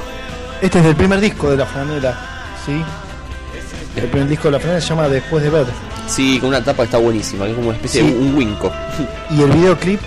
Este 0.61 0.79
es 0.79 0.85
del 0.85 0.97
primer 0.97 1.21
disco 1.21 1.51
de 1.51 1.57
La 1.57 1.67
Franela, 1.67 2.19
¿sí? 2.67 2.83
El 3.97 4.09
primer 4.09 4.29
disco 4.29 4.49
de 4.49 4.53
La 4.53 4.59
Franela 4.61 4.81
se 4.81 4.89
llama 4.89 5.09
Después 5.09 5.43
de 5.43 5.51
ver. 5.51 5.67
Sí, 6.09 6.39
con 6.41 6.49
una 6.51 6.65
tapa 6.65 6.79
que 6.79 6.85
está 6.85 6.99
buenísima, 6.99 7.45
que 7.45 7.51
es 7.51 7.57
como 7.57 7.69
una 7.69 7.77
especie 7.77 8.01
Sí. 8.03 8.11
de 8.11 8.17
un 8.19 8.35
winco. 8.35 8.73
Y 9.31 9.43
el 9.43 9.51
videoclip 9.53 10.01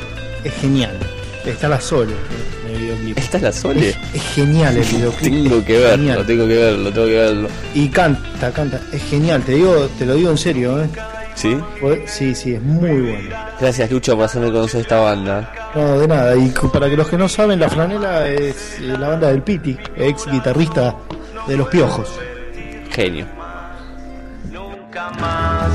es 0.44 0.54
genial. 0.56 0.98
Está 1.46 1.70
la 1.70 1.80
Sole 1.80 2.14
en 2.61 2.61
videoclip. 2.82 3.18
¿Está 3.18 3.40
la 3.40 3.52
Sole? 3.52 3.90
Es, 3.90 3.98
es 4.14 4.24
genial 4.34 4.78
el 4.78 4.84
videoclip. 4.96 5.32
Tengo 5.44 5.66
que 5.66 5.76
es 5.76 5.82
verlo, 5.82 5.98
genial. 5.98 6.26
tengo 6.26 6.48
que 6.48 6.56
verlo, 6.58 6.92
tengo 6.92 7.08
que 7.08 7.14
verlo. 7.18 7.48
Y 7.74 7.88
canta, 7.90 8.52
canta. 8.52 8.82
Es 8.92 9.04
genial, 9.04 9.42
te 9.44 9.54
digo, 9.54 9.90
te 9.98 10.06
lo 10.06 10.16
digo 10.16 10.32
en 10.32 10.38
serio, 10.38 10.82
¿eh? 10.84 10.90
¿Sí? 11.36 11.58
Pues- 11.80 12.02
Sí, 12.12 12.36
sí, 12.36 12.54
es 12.56 12.62
muy 12.62 12.90
bueno. 13.02 13.30
Gracias 13.60 13.90
Lucho 13.90 14.16
por 14.16 14.26
hacerme 14.26 14.52
conocer 14.52 14.82
esta 14.82 15.00
banda. 15.00 15.52
No, 15.74 16.00
de 16.00 16.08
nada. 16.08 16.36
Y 16.36 16.50
para 16.74 16.90
que 16.90 16.98
los 16.98 17.08
que 17.08 17.18
no 17.18 17.30
saben, 17.30 17.60
La 17.60 17.70
Franela 17.70 18.28
es 18.28 18.78
eh, 18.80 18.96
la 19.00 19.08
banda 19.10 19.30
del 19.32 19.42
Piti, 19.42 19.78
ex 19.96 20.26
guitarrista 20.30 20.96
de 21.48 21.56
Los 21.58 21.68
Piojos. 21.70 22.10
Genio. 22.92 23.26
nunca 24.52 25.10
más 25.12 25.70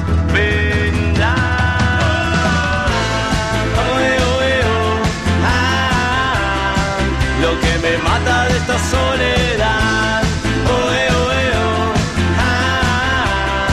soledad. 8.75 10.23
Oe, 10.67 11.09
oe, 11.09 11.51
oh, 11.55 11.95
ah, 12.39 13.67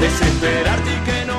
desesperarte 0.00 0.90
y 0.90 0.98
que 1.04 1.24
no 1.26 1.34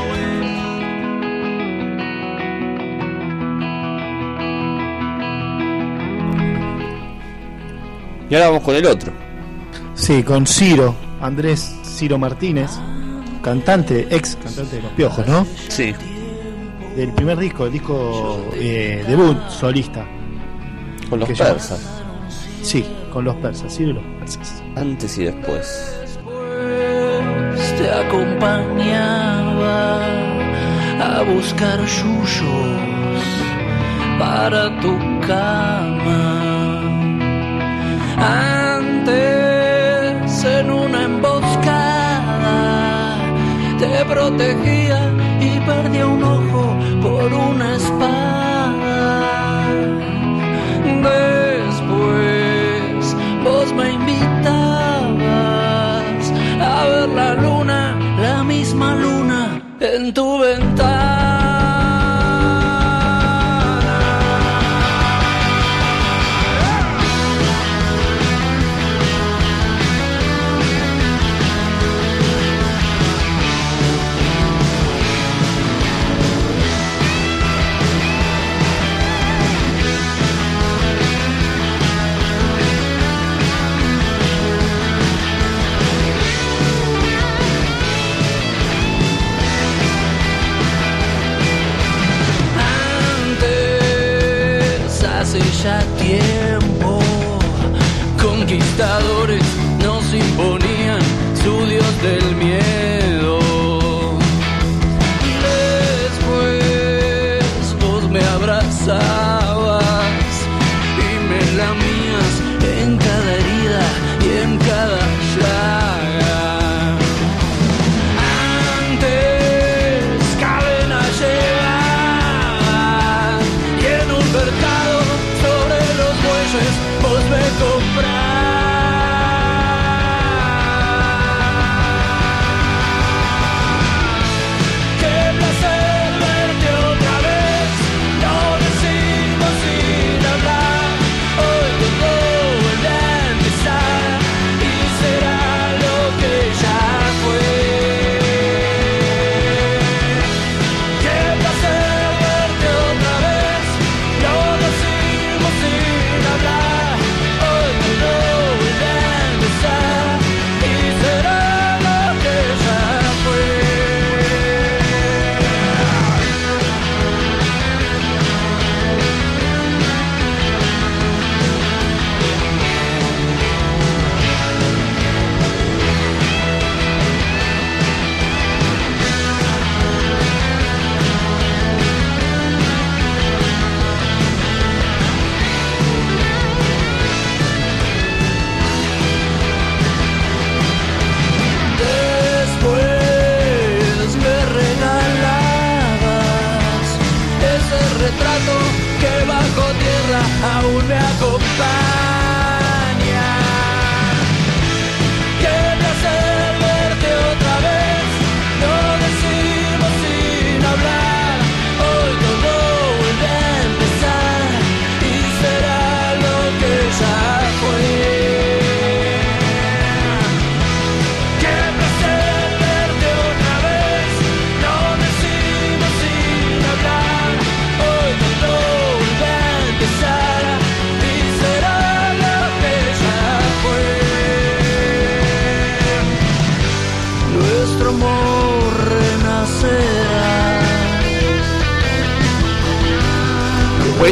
Y 8.30 8.36
ahora 8.36 8.48
vamos 8.48 8.64
con 8.64 8.76
el 8.76 8.86
otro. 8.86 9.12
Sí, 9.94 10.24
con 10.24 10.48
Ciro, 10.48 10.96
Andrés 11.22 11.76
Ciro 11.84 12.18
Martínez, 12.18 12.72
cantante, 13.42 14.08
ex 14.10 14.36
cantante 14.36 14.78
de 14.78 14.82
Los 14.82 14.92
Piojos, 14.94 15.28
¿no? 15.28 15.46
Sí. 15.70 15.94
Del 16.96 17.12
primer 17.12 17.38
disco, 17.38 17.66
el 17.66 17.74
disco 17.74 18.50
eh, 18.54 19.04
debut 19.08 19.38
solista. 19.50 20.06
Con 21.10 21.20
los 21.20 21.30
persas. 21.30 22.05
Sí, 22.66 22.84
con 23.14 23.24
los 23.26 23.36
persas, 23.36 23.78
Ciro 23.78 23.92
y 23.92 23.94
los 23.94 24.04
persas. 24.20 24.64
Antes 24.76 25.20
y 25.20 25.26
después. 25.26 26.02
te 27.78 27.92
acompañaba 27.92 30.00
a 31.00 31.22
buscar 31.32 31.80
yuyos 31.86 33.22
para 34.18 34.76
tu 34.82 34.98
cama. 35.28 36.82
Antes 38.78 40.44
en 40.44 40.72
una 40.72 41.04
emboscada 41.04 42.56
te 43.78 44.06
protegía 44.06 45.14
y 45.40 45.60
perdía 45.60 46.08
un 46.08 46.24
ojo 46.24 46.76
por 47.04 47.32
una 47.32 47.75
en 59.96 60.12
tu 60.14 60.40
ventana. 60.40 61.05
Conquistadores 98.78 99.42
nos 99.82 100.14
imponían 100.14 101.00
su 101.42 101.66
dios 101.66 102.02
del 102.04 102.36
miedo. 102.36 102.55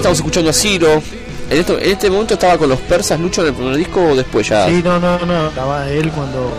Estamos 0.03 0.17
escuchando 0.19 0.49
a 0.49 0.53
Ciro. 0.53 1.01
En, 1.49 1.57
esto, 1.59 1.79
en 1.79 1.91
este 1.91 2.09
momento 2.09 2.33
estaba 2.33 2.57
con 2.57 2.67
los 2.69 2.79
persas, 2.81 3.19
Lucho 3.19 3.41
en 3.41 3.47
el 3.47 3.53
primer 3.53 3.75
disco 3.77 4.01
o 4.01 4.15
después 4.15 4.47
ya. 4.47 4.67
Sí, 4.67 4.81
no, 4.83 4.99
no, 4.99 5.17
no. 5.25 5.47
Estaba 5.47 5.89
él 5.89 6.11
cuando 6.11 6.51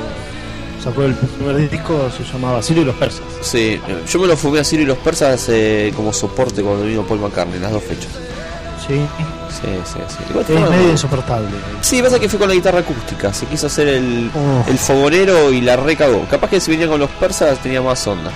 sacó 0.82 1.02
el 1.04 1.14
primer 1.14 1.68
disco, 1.70 2.08
se 2.16 2.24
llamaba 2.24 2.62
Sirio 2.62 2.82
y 2.82 2.86
los 2.86 2.94
persas. 2.96 3.22
Sí, 3.42 3.80
yo 4.10 4.18
me 4.18 4.26
lo 4.26 4.36
fumé 4.36 4.60
a 4.60 4.64
Ciro 4.64 4.82
y 4.82 4.86
los 4.86 4.98
persas 4.98 5.46
eh, 5.50 5.92
como 5.94 6.12
soporte 6.12 6.62
cuando 6.62 6.84
vino 6.84 7.02
Paul 7.02 7.20
McCartney, 7.20 7.60
las 7.60 7.72
dos 7.72 7.82
fechas. 7.82 8.12
Sí. 8.86 8.94
Sí, 9.50 9.68
sí, 9.84 9.98
sí. 10.08 10.16
Igual 10.30 10.44
Es 10.48 10.70
medio 10.70 10.90
insoportable. 10.90 11.48
Sí, 11.80 12.02
pasa 12.02 12.18
que 12.18 12.28
fue 12.28 12.38
con 12.38 12.48
la 12.48 12.54
guitarra 12.54 12.80
acústica, 12.80 13.32
se 13.32 13.46
quiso 13.46 13.66
hacer 13.68 13.88
el, 13.88 14.30
Oh. 14.34 14.68
el 14.68 14.78
fogonero 14.78 15.52
y 15.52 15.60
la 15.60 15.76
recagó. 15.76 16.26
Capaz 16.28 16.50
que 16.50 16.60
si 16.60 16.70
venía 16.72 16.88
con 16.88 16.98
los 17.00 17.10
persas 17.10 17.58
tenía 17.62 17.80
más 17.80 18.06
onda. 18.06 18.30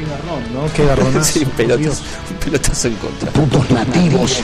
Qué 0.00 0.06
garrón, 0.06 0.42
¿no? 0.54 1.20
Qué 1.20 1.22
sí, 1.24 1.44
pelotas, 1.44 2.02
pelotas 2.42 2.84
en 2.86 2.94
contra. 2.94 3.30
Putos 3.32 3.70
nativos. 3.70 4.42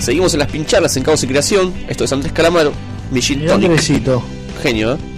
Seguimos 0.00 0.32
en 0.32 0.40
las 0.40 0.48
pinchadas 0.50 0.96
en 0.96 1.04
Caos 1.04 1.22
y 1.22 1.28
Creación. 1.28 1.72
Esto 1.86 2.02
es 2.02 2.12
Andrés 2.12 2.32
Calamaro, 2.32 2.72
mi 3.12 3.22
gin 3.22 3.40
Mirá 3.40 3.52
tonic. 3.52 3.70
Andresito. 3.70 4.22
Genio, 4.60 4.94
¿eh? 4.94 5.11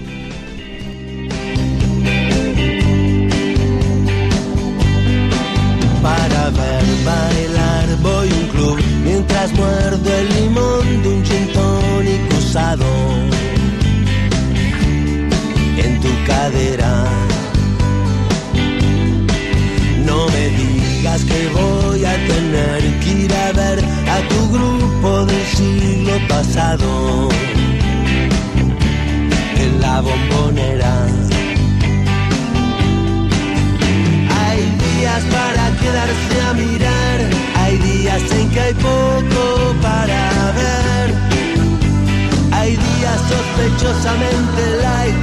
Sospechosamente 43.74 44.76
light, 44.82 45.14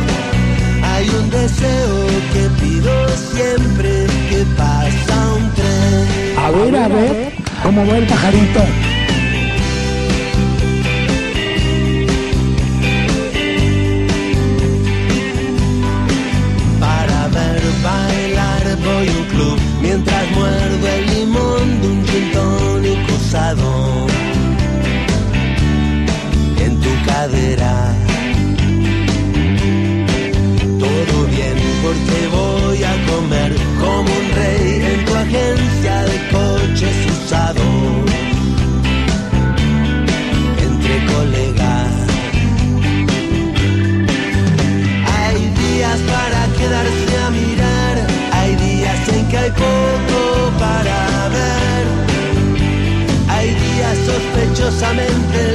hay 0.84 1.10
un 1.10 1.30
deseo 1.30 2.08
que 2.34 2.50
pido 2.62 3.08
siempre 3.18 4.08
que 4.30 4.46
pasa 4.58 5.34
un 5.36 5.52
tren. 5.54 6.38
A 6.38 6.52
ver, 6.52 6.76
a 6.76 6.88
ver, 6.88 7.34
cómo 7.64 7.86
va 7.86 7.98
el 7.98 8.08
pajarito. 8.08 8.91
Sospechosamente 54.72 55.51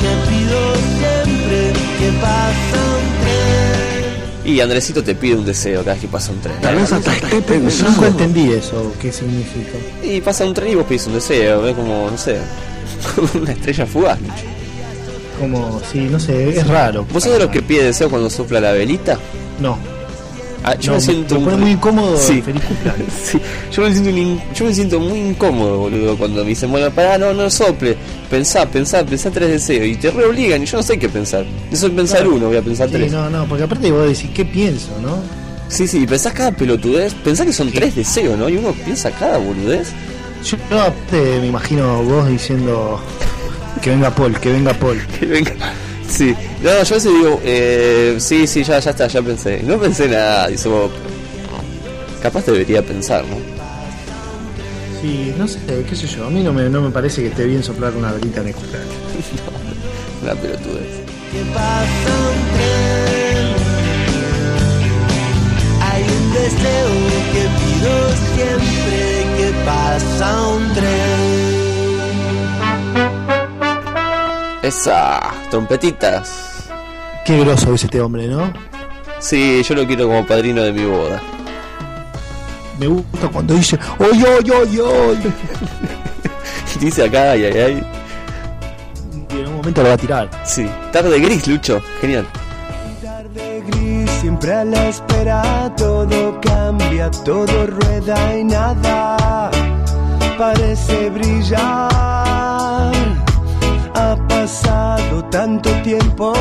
que 0.00 0.30
pido 0.30 0.74
siempre 0.74 1.72
que 1.98 2.12
pasa 2.20 2.80
un 2.94 3.22
tren. 3.22 4.52
Y 4.54 4.60
Andresito 4.60 5.02
te 5.02 5.14
pide 5.14 5.36
un 5.36 5.44
deseo 5.44 5.80
cada 5.80 5.92
vez 5.94 6.02
que 6.02 6.08
pasa 6.08 6.32
un 6.32 6.40
tren. 6.40 6.56
Tal 6.60 6.76
vez 6.76 6.90
eh, 6.90 6.94
hasta 6.94 7.16
esté 7.16 7.42
pensando. 7.42 7.92
Nunca 7.92 8.06
entendí 8.08 8.52
eso, 8.52 8.92
qué 9.00 9.12
significa. 9.12 9.78
Y 10.02 10.20
pasa 10.20 10.44
un 10.44 10.54
tren 10.54 10.72
y 10.72 10.74
vos 10.76 10.86
pides 10.86 11.06
un 11.06 11.14
deseo, 11.14 11.66
es 11.66 11.74
como, 11.74 12.08
no 12.10 12.18
sé, 12.18 12.38
una 13.34 13.52
estrella 13.52 13.86
fugaz. 13.86 14.18
Como, 15.40 15.80
sí, 15.90 16.08
no 16.10 16.18
sé, 16.18 16.58
es 16.58 16.66
raro. 16.66 17.06
¿Vos 17.12 17.22
sos 17.22 17.32
de 17.32 17.38
los 17.40 17.50
que 17.50 17.62
pide 17.62 17.84
deseo 17.84 18.08
cuando 18.10 18.30
sopla 18.30 18.60
la 18.60 18.72
velita? 18.72 19.18
No. 19.60 19.78
Ah, 20.64 20.74
yo 20.78 20.92
No, 20.92 20.98
me 20.98 21.00
siento 21.04 21.34
me 21.34 21.38
un- 21.40 21.44
pone 21.46 21.56
muy 21.58 21.70
incómodo. 21.72 22.16
Sí. 22.18 22.42
Feliz 22.42 22.62
cumpleaños. 22.64 23.06
Sí, 23.24 23.38
yo 23.72 23.82
me 23.82 23.92
siento 23.92 24.10
in- 24.10 24.40
yo 24.54 24.64
me 24.64 24.74
siento 24.74 25.00
muy 25.00 25.18
incómodo, 25.20 25.78
boludo, 25.78 26.16
cuando 26.16 26.42
me 26.42 26.48
dicen, 26.50 26.70
bueno, 26.70 26.90
pará, 26.90 27.16
no, 27.16 27.32
no 27.32 27.48
sople, 27.48 27.96
pensá, 28.28 28.66
pensá, 28.66 29.04
pensá 29.04 29.30
tres 29.30 29.48
deseos, 29.50 29.86
y 29.86 29.94
te 29.96 30.10
reobligan, 30.10 30.62
y 30.62 30.66
yo 30.66 30.76
no 30.78 30.82
sé 30.82 30.98
qué 30.98 31.08
pensar. 31.08 31.44
Eso 31.70 31.86
es 31.86 31.92
pensar 31.92 32.18
Claro. 32.18 32.34
uno, 32.36 32.46
voy 32.48 32.56
a 32.56 32.62
pensar 32.62 32.88
Sí, 32.88 32.94
tres. 32.94 33.12
no, 33.12 33.30
no, 33.30 33.46
porque 33.46 33.64
aparte 33.64 33.90
vos 33.92 34.06
decís, 34.08 34.30
¿qué 34.34 34.44
pienso, 34.44 34.88
no? 35.00 35.16
Sí, 35.68 35.86
sí, 35.86 36.06
pensás 36.06 36.32
cada 36.32 36.50
pelotudez, 36.50 37.14
pensá 37.14 37.44
que 37.44 37.52
son 37.52 37.70
tres 37.70 37.94
deseos, 37.94 38.36
¿no? 38.38 38.48
Y 38.48 38.56
uno 38.56 38.72
piensa 38.72 39.10
cada 39.12 39.38
boludez. 39.38 39.88
Yo 40.44 40.56
no, 40.70 40.80
aparte 40.80 41.38
me 41.40 41.46
imagino 41.48 42.02
vos 42.02 42.28
diciendo 42.28 43.00
que 43.82 43.90
venga 43.90 44.10
Paul, 44.14 44.38
que 44.40 44.50
venga 44.52 44.72
Paul. 44.74 44.98
Que 45.20 45.26
venga. 45.26 45.52
Sí, 46.08 46.34
no, 46.62 46.70
yo 46.70 46.70
a 46.70 46.78
veces 46.80 47.04
digo, 47.04 47.40
eh, 47.44 48.16
sí, 48.18 48.46
sí, 48.46 48.64
ya, 48.64 48.78
ya 48.78 48.90
está, 48.90 49.06
ya 49.06 49.22
pensé. 49.22 49.62
No 49.62 49.78
pensé 49.78 50.08
nada, 50.08 50.48
dice 50.48 50.68
vos. 50.68 50.90
Capaz 52.22 52.46
debería 52.46 52.82
pensar, 52.82 53.24
¿no? 53.26 53.36
Sí, 55.00 55.32
no 55.38 55.46
sé, 55.46 55.60
qué 55.88 55.94
sé 55.94 56.06
yo, 56.08 56.26
a 56.26 56.30
mí 56.30 56.42
no 56.42 56.52
me, 56.52 56.68
no 56.68 56.80
me 56.80 56.90
parece 56.90 57.22
que 57.22 57.28
esté 57.28 57.44
bien 57.44 57.62
soplar 57.62 57.94
una 57.94 58.10
velita 58.10 58.40
en 58.40 58.48
el 58.48 58.54
cumpleaños. 58.54 58.94
Una 60.22 60.34
pelotudez. 60.34 60.82
que 61.30 61.42
pasa 61.54 62.12
un 62.26 62.40
tren. 62.56 63.54
Hay 65.80 66.02
un 66.02 66.32
deseo 66.32 66.90
que 67.32 67.42
pido 67.60 67.94
siempre 68.34 69.00
que 69.36 69.52
pasa 69.64 70.48
un 70.48 70.74
tren. 70.74 71.37
Esa, 74.68 75.18
trompetitas. 75.50 76.68
Qué 77.24 77.40
groso 77.40 77.72
es 77.72 77.84
este 77.84 78.02
hombre, 78.02 78.26
¿no? 78.28 78.52
Sí, 79.18 79.62
yo 79.62 79.74
lo 79.74 79.86
quiero 79.86 80.08
como 80.08 80.26
padrino 80.26 80.60
de 80.60 80.72
mi 80.72 80.84
boda. 80.84 81.22
Me 82.78 82.86
gusta 82.86 83.28
cuando 83.28 83.54
dice, 83.54 83.78
¡Oy, 83.98 84.22
oy, 84.22 84.50
oy, 84.50 84.78
oy! 84.78 85.18
Dice 86.80 87.04
acá, 87.04 87.30
ay, 87.30 87.46
ay, 87.46 87.58
ay. 87.58 87.86
Y 89.30 89.40
en 89.40 89.48
un 89.48 89.56
momento 89.56 89.82
lo 89.82 89.88
va 89.88 89.94
a 89.94 89.96
tirar. 89.96 90.28
Sí, 90.44 90.68
tarde 90.92 91.18
gris, 91.18 91.46
Lucho. 91.46 91.80
Genial. 92.02 92.26
Tarde 93.02 93.62
gris, 93.68 94.10
siempre 94.20 94.52
a 94.52 94.66
la 94.66 94.88
espera, 94.88 95.72
todo 95.78 96.38
cambia, 96.42 97.10
todo 97.10 97.66
rueda 97.68 98.36
y 98.36 98.44
nada 98.44 99.50
parece 100.36 101.08
brillar. 101.08 102.57
Pasado 104.48 105.22
tanto 105.24 105.68
tiempo 105.82 106.32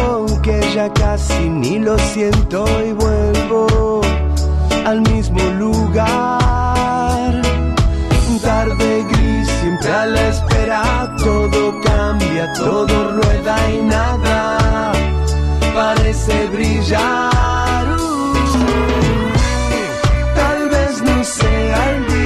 que 0.42 0.62
ya 0.74 0.88
casi 0.94 1.50
ni 1.50 1.78
lo 1.78 2.00
siento 2.00 2.66
y 2.82 2.94
vuelvo 2.94 4.00
al 4.86 5.02
mismo 5.02 5.42
lugar. 5.60 7.42
Tarde 8.42 9.06
gris, 9.12 9.50
siempre 9.60 9.92
a 9.92 10.06
la 10.06 10.30
espera, 10.30 11.16
todo 11.18 11.82
cambia, 11.82 12.54
todo 12.54 13.12
rueda 13.12 13.72
y 13.74 13.82
nada 13.82 14.94
parece 15.76 16.48
brillar. 16.48 17.88
Uh, 17.90 18.34
tal 20.34 20.70
vez 20.70 21.02
no 21.02 21.24
sea 21.26 21.90
el 21.92 22.17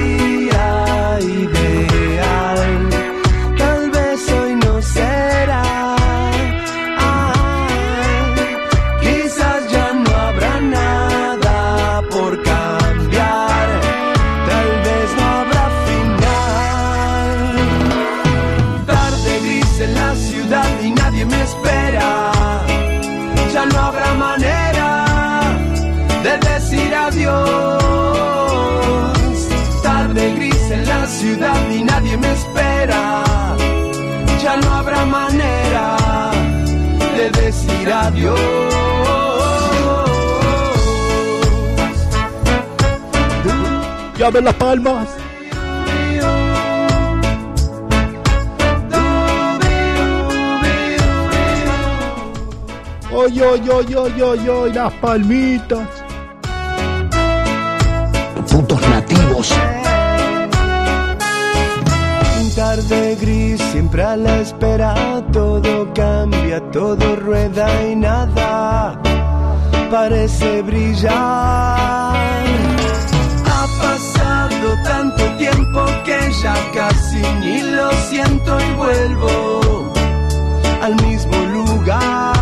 adiós. 38.06 38.40
¡Llamen 44.18 44.44
las 44.44 44.54
palmas! 44.54 45.08
¡Oy, 53.14 53.40
oy, 53.40 53.68
oy, 53.68 53.94
oy, 53.94 54.22
oy, 54.22 54.48
oy! 54.48 54.72
¡Las 54.72 54.92
palmitas! 54.94 55.88
Putos 58.50 58.80
nativos. 58.88 59.52
Tarde 62.74 63.16
gris, 63.20 63.60
siempre 63.70 64.02
a 64.02 64.16
la 64.16 64.38
espera, 64.40 64.94
todo 65.30 65.92
cambia, 65.92 66.58
todo 66.70 67.16
rueda 67.16 67.68
y 67.86 67.94
nada 67.94 68.98
parece 69.90 70.62
brillar. 70.62 71.12
Ha 73.44 73.66
pasado 73.82 74.68
tanto 74.84 75.22
tiempo 75.36 75.84
que 76.06 76.18
ya 76.42 76.56
casi 76.72 77.22
ni 77.42 77.60
lo 77.60 77.92
siento 78.08 78.58
y 78.58 78.72
vuelvo 78.72 79.92
al 80.80 80.94
mismo 81.04 81.36
lugar. 81.52 82.41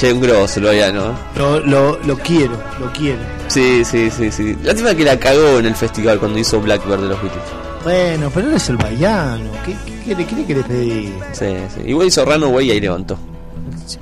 Che, 0.00 0.10
un 0.12 0.20
grosso, 0.22 0.60
lo 0.60 0.70
había, 0.70 0.90
¿no? 0.90 1.12
Lo, 1.36 1.60
lo, 1.60 1.98
lo 1.98 2.16
quiero, 2.16 2.54
lo 2.80 2.90
quiero. 2.90 3.20
Sí, 3.48 3.84
sí, 3.84 4.10
sí, 4.10 4.32
sí. 4.32 4.56
Lástima 4.62 4.94
que 4.94 5.04
la 5.04 5.18
cagó 5.18 5.58
en 5.58 5.66
el 5.66 5.74
festival 5.74 6.18
cuando 6.18 6.38
hizo 6.38 6.58
Blackbird 6.58 7.02
de 7.02 7.08
los 7.08 7.20
Beatles. 7.20 7.44
Bueno, 7.84 8.30
pero 8.32 8.48
él 8.48 8.54
es 8.54 8.66
el 8.70 8.78
baiano. 8.78 9.50
¿Qué, 9.62 9.76
qué, 10.06 10.24
qué, 10.24 10.44
qué, 10.46 10.54
le 10.54 10.62
pedí? 10.62 11.12
Sí, 11.32 11.54
sí. 11.74 11.82
Igual 11.84 12.06
hizo 12.06 12.24
Runaway 12.24 12.68
y 12.68 12.70
ahí 12.70 12.80
levantó. 12.80 13.18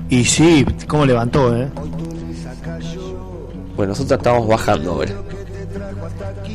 Y 0.09 0.25
sí, 0.25 0.65
cómo 0.87 1.05
levantó, 1.05 1.57
¿eh? 1.57 1.69
Bueno, 3.75 3.91
nosotros 3.91 4.19
estamos 4.19 4.47
bajando 4.47 4.93
ahora. 4.93 5.15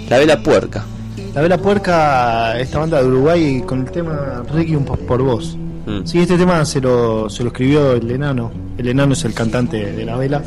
La 0.07 0.19
vela 0.19 0.41
puerca. 0.41 0.85
La 1.33 1.41
Vela 1.41 1.57
Puerca, 1.57 2.59
esta 2.59 2.77
banda 2.77 3.01
de 3.01 3.07
Uruguay, 3.07 3.61
con 3.65 3.79
el 3.81 3.91
tema 3.91 4.43
Requiem 4.53 4.85
por, 4.85 4.99
por 4.99 5.21
vos. 5.23 5.57
Mm. 5.85 6.05
Sí, 6.05 6.19
este 6.19 6.37
tema 6.37 6.63
se 6.65 6.79
lo, 6.79 7.29
se 7.29 7.43
lo 7.43 7.49
escribió 7.49 7.93
el 7.93 8.09
enano. 8.09 8.51
El 8.77 8.87
enano 8.87 9.13
es 9.13 9.25
el 9.25 9.33
cantante 9.33 9.91
de 9.91 10.05
la 10.05 10.17
vela. 10.17 10.41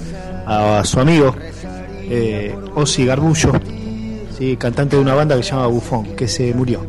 A, 0.46 0.82
su 0.84 1.00
amigo, 1.00 1.34
eh, 2.08 2.54
Ozzy 2.74 3.04
Garbullo. 3.04 3.52
Sí, 4.38 4.56
cantante 4.56 4.96
de 4.96 5.02
una 5.02 5.14
banda 5.14 5.36
que 5.36 5.42
se 5.42 5.50
llama 5.50 5.66
Bufón, 5.66 6.04
que 6.16 6.28
se 6.28 6.52
murió. 6.54 6.80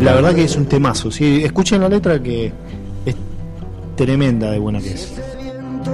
La 0.00 0.14
verdad 0.14 0.34
que 0.34 0.44
es 0.44 0.56
un 0.56 0.66
temazo. 0.66 1.10
Sí, 1.10 1.42
escuchen 1.44 1.80
la 1.80 1.88
letra 1.88 2.22
que 2.22 2.52
es 3.06 3.16
tremenda 3.96 4.50
de 4.50 4.58
buena 4.58 4.80
que 4.80 4.92
es. 4.92 5.12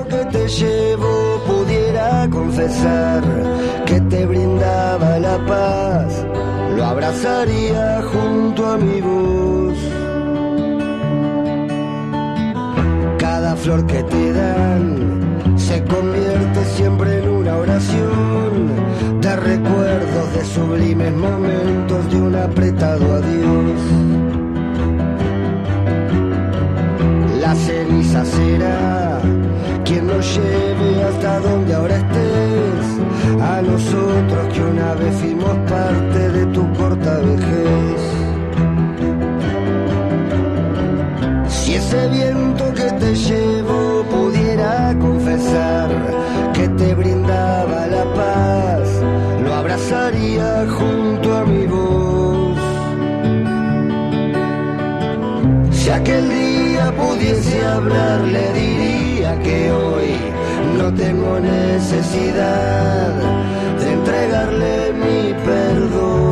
que 0.09 0.25
te 0.27 0.49
llevo 0.49 1.43
pudiera 1.47 2.29
confesar 2.31 3.23
que 3.87 4.01
te 4.03 4.27
brindaba 4.27 5.19
la 5.19 5.39
paz, 5.47 6.27
lo 6.77 6.85
abrazaría 6.85 8.03
junto 8.13 8.67
a 8.67 8.77
mi 8.77 9.01
voz. 9.01 9.58
Flor 13.59 13.87
que 13.87 14.03
te 14.05 14.33
dan 14.33 15.57
se 15.57 15.83
convierte 15.85 16.65
siempre 16.77 17.19
en 17.19 17.29
una 17.29 17.57
oración 17.57 19.21
de 19.21 19.37
recuerdos 19.37 20.35
de 20.35 20.45
sublimes 20.45 21.13
momentos 21.15 22.11
de 22.11 22.21
un 22.21 22.35
apretado 22.37 23.15
adiós. 23.15 23.81
La 27.41 27.55
ceniza 27.55 28.25
será 28.25 29.21
quien 29.85 30.07
nos 30.07 30.25
lleve 30.37 31.05
hasta 31.05 31.41
donde 31.41 31.75
ahora 31.75 31.97
estés, 31.97 33.43
a 33.43 33.63
nosotros 33.63 34.55
que 34.55 34.63
una 34.63 34.95
vez 34.95 35.15
fuimos 35.17 35.57
parte 35.69 36.31
de 36.31 36.47
tu 36.47 36.73
corta 36.75 37.19
vejez. 37.19 38.28
Ese 41.79 42.09
viento 42.09 42.65
que 42.75 42.91
te 43.03 43.15
llevo 43.15 44.03
pudiera 44.11 44.95
confesar 45.01 45.89
que 46.53 46.69
te 46.81 46.95
brindaba 46.95 47.87
la 47.87 48.05
paz, 48.21 48.87
lo 49.45 49.55
abrazaría 49.55 50.67
junto 50.77 51.37
a 51.37 51.45
mi 51.45 51.67
voz. 51.67 52.59
Si 55.71 55.89
aquel 55.91 56.25
día 56.29 56.85
pudiese 57.03 57.65
hablar, 57.65 58.21
le 58.37 58.53
diría 58.61 59.39
que 59.47 59.71
hoy 59.71 60.11
no 60.79 60.93
tengo 60.95 61.39
necesidad 61.39 63.13
de 63.81 63.93
entregarle 63.93 64.93
mi 65.03 65.35
perdón. 65.47 66.28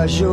Cayó 0.00 0.32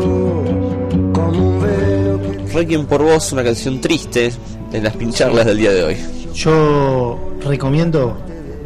como 1.12 1.50
un 1.50 1.62
velo. 1.62 2.20
Requiem 2.54 2.86
por 2.86 3.04
vos, 3.04 3.34
una 3.34 3.44
canción 3.44 3.82
triste 3.82 4.32
en 4.72 4.84
las 4.84 4.96
pincharlas 4.96 5.46
del 5.46 5.58
día 5.58 5.72
de 5.72 5.84
hoy. 5.84 5.98
Yo 6.34 7.20
recomiendo 7.44 8.16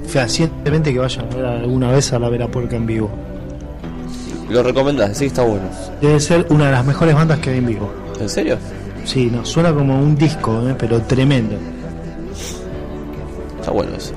fehacientemente 0.07 0.93
que 0.93 0.99
vayan 0.99 1.25
a 1.31 1.35
ver 1.35 1.45
alguna 1.45 1.91
vez 1.91 2.13
a 2.13 2.19
la 2.19 2.29
Vera 2.29 2.47
Puerca 2.47 2.75
en 2.75 2.85
vivo. 2.85 3.09
Lo 4.49 4.61
recomendás, 4.61 5.17
sí 5.17 5.25
está 5.25 5.41
bueno. 5.43 5.63
Debe 5.99 6.19
ser 6.19 6.45
una 6.49 6.67
de 6.67 6.71
las 6.73 6.85
mejores 6.85 7.15
bandas 7.15 7.39
que 7.39 7.49
hay 7.49 7.57
en 7.57 7.65
vivo. 7.65 7.91
¿En 8.19 8.29
serio? 8.29 8.57
Sí, 9.03 9.31
no, 9.31 9.43
suena 9.43 9.73
como 9.73 9.99
un 9.99 10.15
disco, 10.15 10.69
¿eh? 10.69 10.75
pero 10.77 11.01
tremendo. 11.01 11.55
Está 13.59 13.71
bueno 13.71 13.95
eso. 13.97 14.13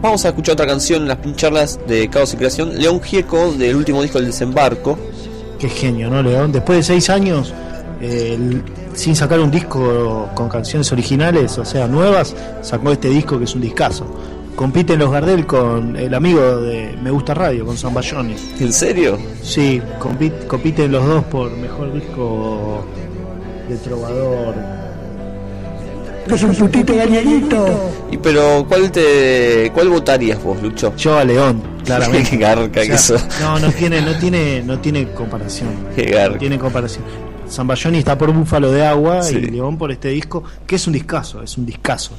Vamos 0.00 0.24
a 0.24 0.28
escuchar 0.28 0.52
otra 0.52 0.66
canción 0.66 1.02
en 1.02 1.08
las 1.08 1.18
pincharlas 1.18 1.80
de 1.88 2.08
Caos 2.08 2.34
y 2.34 2.36
Creación. 2.36 2.78
León 2.78 3.00
Gieco, 3.02 3.52
del 3.54 3.74
último 3.74 4.00
disco 4.00 4.18
El 4.18 4.26
Desembarco. 4.26 4.96
Qué 5.64 5.70
genio, 5.70 6.10
¿no, 6.10 6.22
León? 6.22 6.52
Después 6.52 6.76
de 6.76 6.82
seis 6.82 7.08
años, 7.08 7.54
eh, 7.98 8.38
sin 8.92 9.16
sacar 9.16 9.40
un 9.40 9.50
disco 9.50 10.28
con 10.34 10.50
canciones 10.50 10.92
originales, 10.92 11.56
o 11.56 11.64
sea, 11.64 11.88
nuevas, 11.88 12.36
sacó 12.60 12.90
este 12.92 13.08
disco 13.08 13.38
que 13.38 13.44
es 13.44 13.54
un 13.54 13.62
discazo. 13.62 14.04
Compiten 14.56 14.98
los 14.98 15.10
Gardel 15.10 15.46
con 15.46 15.96
el 15.96 16.12
amigo 16.12 16.58
de 16.58 16.94
Me 17.02 17.10
Gusta 17.10 17.32
Radio, 17.32 17.64
con 17.64 17.78
Zambayoni. 17.78 18.36
¿En 18.60 18.72
serio? 18.74 19.16
Sí, 19.42 19.80
compi- 19.98 20.46
compiten 20.46 20.92
los 20.92 21.06
dos 21.06 21.24
por 21.24 21.50
mejor 21.52 21.94
disco 21.94 22.84
de 23.66 23.76
trovador. 23.78 24.54
Que 26.28 26.34
es 26.34 26.42
un 26.42 26.54
putito 26.54 26.94
galleguito. 26.96 27.90
Y 28.10 28.16
pero, 28.18 28.64
¿cuál 28.68 28.90
te 28.90 29.70
cuál 29.74 29.88
votarías 29.90 30.42
vos, 30.42 30.60
Lucho? 30.62 30.94
Yo 30.96 31.18
a 31.18 31.24
León, 31.24 31.62
claramente. 31.84 32.30
Qué 32.30 32.36
garca 32.38 32.80
O 32.80 32.84
sea, 32.84 32.92
que 32.94 32.98
sos. 32.98 33.26
No, 33.40 33.58
no 33.58 33.70
tiene, 33.72 34.00
no 34.00 34.16
tiene, 34.18 34.62
no 34.62 34.78
tiene 34.78 35.08
comparación. 35.12 35.68
Qué 35.94 36.04
garca. 36.04 36.32
No 36.34 36.38
tiene 36.38 36.58
comparación. 36.58 37.04
Zambayoni 37.48 37.98
está 37.98 38.16
por 38.16 38.32
Búfalo 38.32 38.72
de 38.72 38.86
Agua 38.86 39.22
Sí. 39.22 39.36
y 39.36 39.40
León 39.50 39.76
por 39.76 39.92
este 39.92 40.08
disco, 40.08 40.42
que 40.66 40.76
es 40.76 40.86
un 40.86 40.94
discazo, 40.94 41.42
es 41.42 41.58
un 41.58 41.66
discazo. 41.66 42.12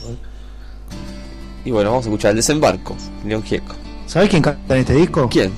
Y 1.64 1.72
bueno, 1.72 1.90
vamos 1.90 2.06
a 2.06 2.10
escuchar 2.10 2.30
El 2.32 2.38
Desembarco, 2.38 2.96
León 3.26 3.42
Gieco. 3.44 3.74
¿Sabés 4.06 4.30
quién 4.30 4.44
canta 4.44 4.76
en 4.76 4.82
este 4.82 4.94
disco? 4.94 5.28
¿Quién? 5.30 5.52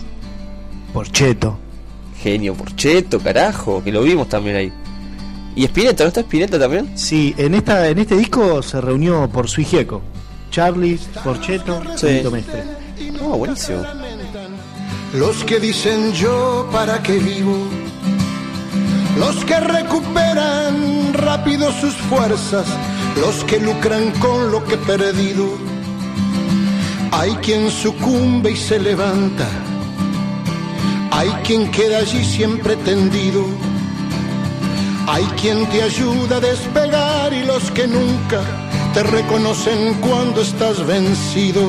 Porcheto. 0.93 1.57
Genio 2.21 2.53
Porcheto, 2.53 3.19
carajo, 3.19 3.83
que 3.83 3.91
lo 3.91 4.01
vimos 4.03 4.29
también 4.29 4.55
ahí. 4.55 4.73
¿Y 5.57 5.63
Spinetta? 5.65 6.03
¿No 6.03 6.09
está 6.09 6.19
Spinetta 6.21 6.59
también? 6.59 6.91
Sí, 6.95 7.33
en 7.35 7.55
esta, 7.55 7.89
en 7.89 7.97
este 7.97 8.15
disco 8.15 8.61
se 8.61 8.79
reunió 8.79 9.27
por 9.27 9.49
su 9.49 9.63
Gieco. 9.63 10.03
Charlie, 10.51 10.99
Porcheto, 11.23 11.81
Sí. 11.95 12.21
Mestre. 12.31 12.63
Ah, 13.19 13.35
buenísimo. 13.35 13.81
Los 15.15 15.43
que 15.45 15.59
dicen 15.59 16.13
yo 16.13 16.69
para 16.71 17.01
qué 17.01 17.17
vivo, 17.17 17.57
los 19.17 19.43
que 19.45 19.59
recuperan 19.59 21.11
rápido 21.15 21.71
sus 21.81 21.95
fuerzas, 21.95 22.67
los 23.19 23.43
que 23.45 23.59
lucran 23.59 24.11
con 24.19 24.51
lo 24.51 24.63
que 24.63 24.75
he 24.75 24.77
perdido. 24.77 25.57
Hay 27.13 27.31
quien 27.37 27.71
sucumbe 27.71 28.51
y 28.51 28.55
se 28.55 28.77
levanta, 28.79 29.47
hay 31.09 31.29
quien 31.43 31.71
queda 31.71 31.97
allí 31.97 32.23
siempre 32.23 32.75
tendido, 32.75 33.43
hay 35.07 35.23
quien 35.41 35.65
te 35.69 35.81
ayuda 35.81 36.37
a 36.37 36.39
despegar 36.41 37.33
y 37.33 37.43
los 37.45 37.71
que 37.71 37.87
nunca 37.87 38.43
te 38.93 39.03
reconocen 39.03 39.95
cuando 40.01 40.41
estás 40.41 40.85
vencido. 40.85 41.61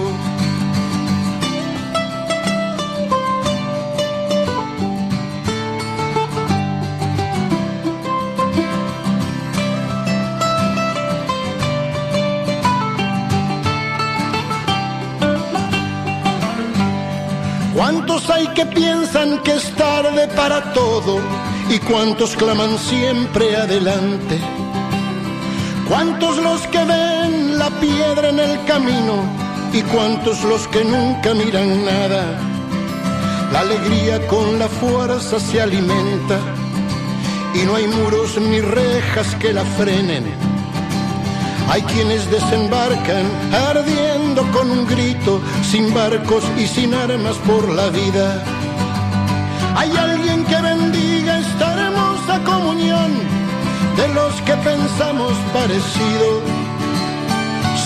Que 18.58 18.66
piensan 18.66 19.40
que 19.44 19.54
es 19.54 19.72
tarde 19.76 20.26
para 20.34 20.72
todo? 20.72 21.20
¿Y 21.70 21.78
cuántos 21.78 22.34
claman 22.34 22.76
siempre 22.76 23.54
adelante? 23.54 24.36
¿Cuántos 25.86 26.38
los 26.38 26.62
que 26.66 26.82
ven 26.82 27.56
la 27.56 27.70
piedra 27.78 28.30
en 28.30 28.40
el 28.40 28.64
camino? 28.64 29.14
¿Y 29.72 29.82
cuántos 29.82 30.42
los 30.42 30.66
que 30.66 30.84
nunca 30.84 31.34
miran 31.34 31.84
nada? 31.84 32.36
La 33.52 33.60
alegría 33.60 34.26
con 34.26 34.58
la 34.58 34.66
fuerza 34.66 35.38
se 35.38 35.60
alimenta 35.60 36.40
y 37.54 37.64
no 37.64 37.76
hay 37.76 37.86
muros 37.86 38.40
ni 38.40 38.60
rejas 38.60 39.36
que 39.36 39.52
la 39.52 39.64
frenen. 39.78 40.57
Hay 41.70 41.82
quienes 41.82 42.30
desembarcan 42.30 43.26
ardiendo 43.52 44.42
con 44.52 44.70
un 44.70 44.86
grito, 44.86 45.40
sin 45.62 45.92
barcos 45.92 46.42
y 46.56 46.66
sin 46.66 46.94
armas 46.94 47.36
por 47.46 47.68
la 47.68 47.90
vida. 47.90 48.42
Hay 49.76 49.94
alguien 49.96 50.44
que 50.46 50.56
bendiga 50.60 51.38
esta 51.38 51.74
hermosa 51.74 52.42
comunión 52.44 53.12
de 53.98 54.08
los 54.14 54.32
que 54.46 54.54
pensamos 54.54 55.32
parecido. 55.52 56.28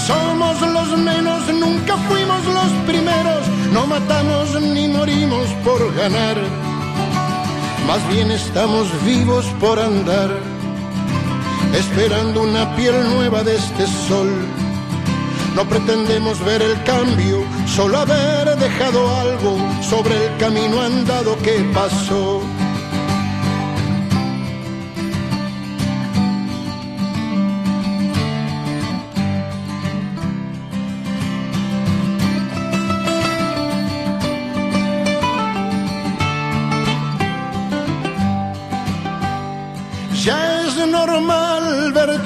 Somos 0.06 0.60
los 0.60 0.98
menos, 0.98 1.42
nunca 1.52 1.96
fuimos 2.08 2.44
los 2.46 2.72
primeros, 2.86 3.42
no 3.72 3.86
matamos 3.88 4.60
ni 4.60 4.86
morimos 4.86 5.48
por 5.64 5.92
ganar. 5.94 6.36
Más 7.88 8.08
bien 8.08 8.30
estamos 8.30 8.86
vivos 9.04 9.44
por 9.60 9.80
andar 9.80 10.51
esperando 11.74 12.42
una 12.42 12.74
piel 12.76 12.94
nueva 13.10 13.42
de 13.42 13.56
este 13.56 13.86
sol. 13.86 14.30
No 15.54 15.64
pretendemos 15.68 16.42
ver 16.44 16.62
el 16.62 16.82
cambio, 16.84 17.44
solo 17.66 17.98
haber 17.98 18.56
dejado 18.56 19.14
algo 19.16 19.58
sobre 19.82 20.26
el 20.26 20.36
camino 20.38 20.80
andado 20.80 21.36
que 21.38 21.58
pasó. 21.74 22.40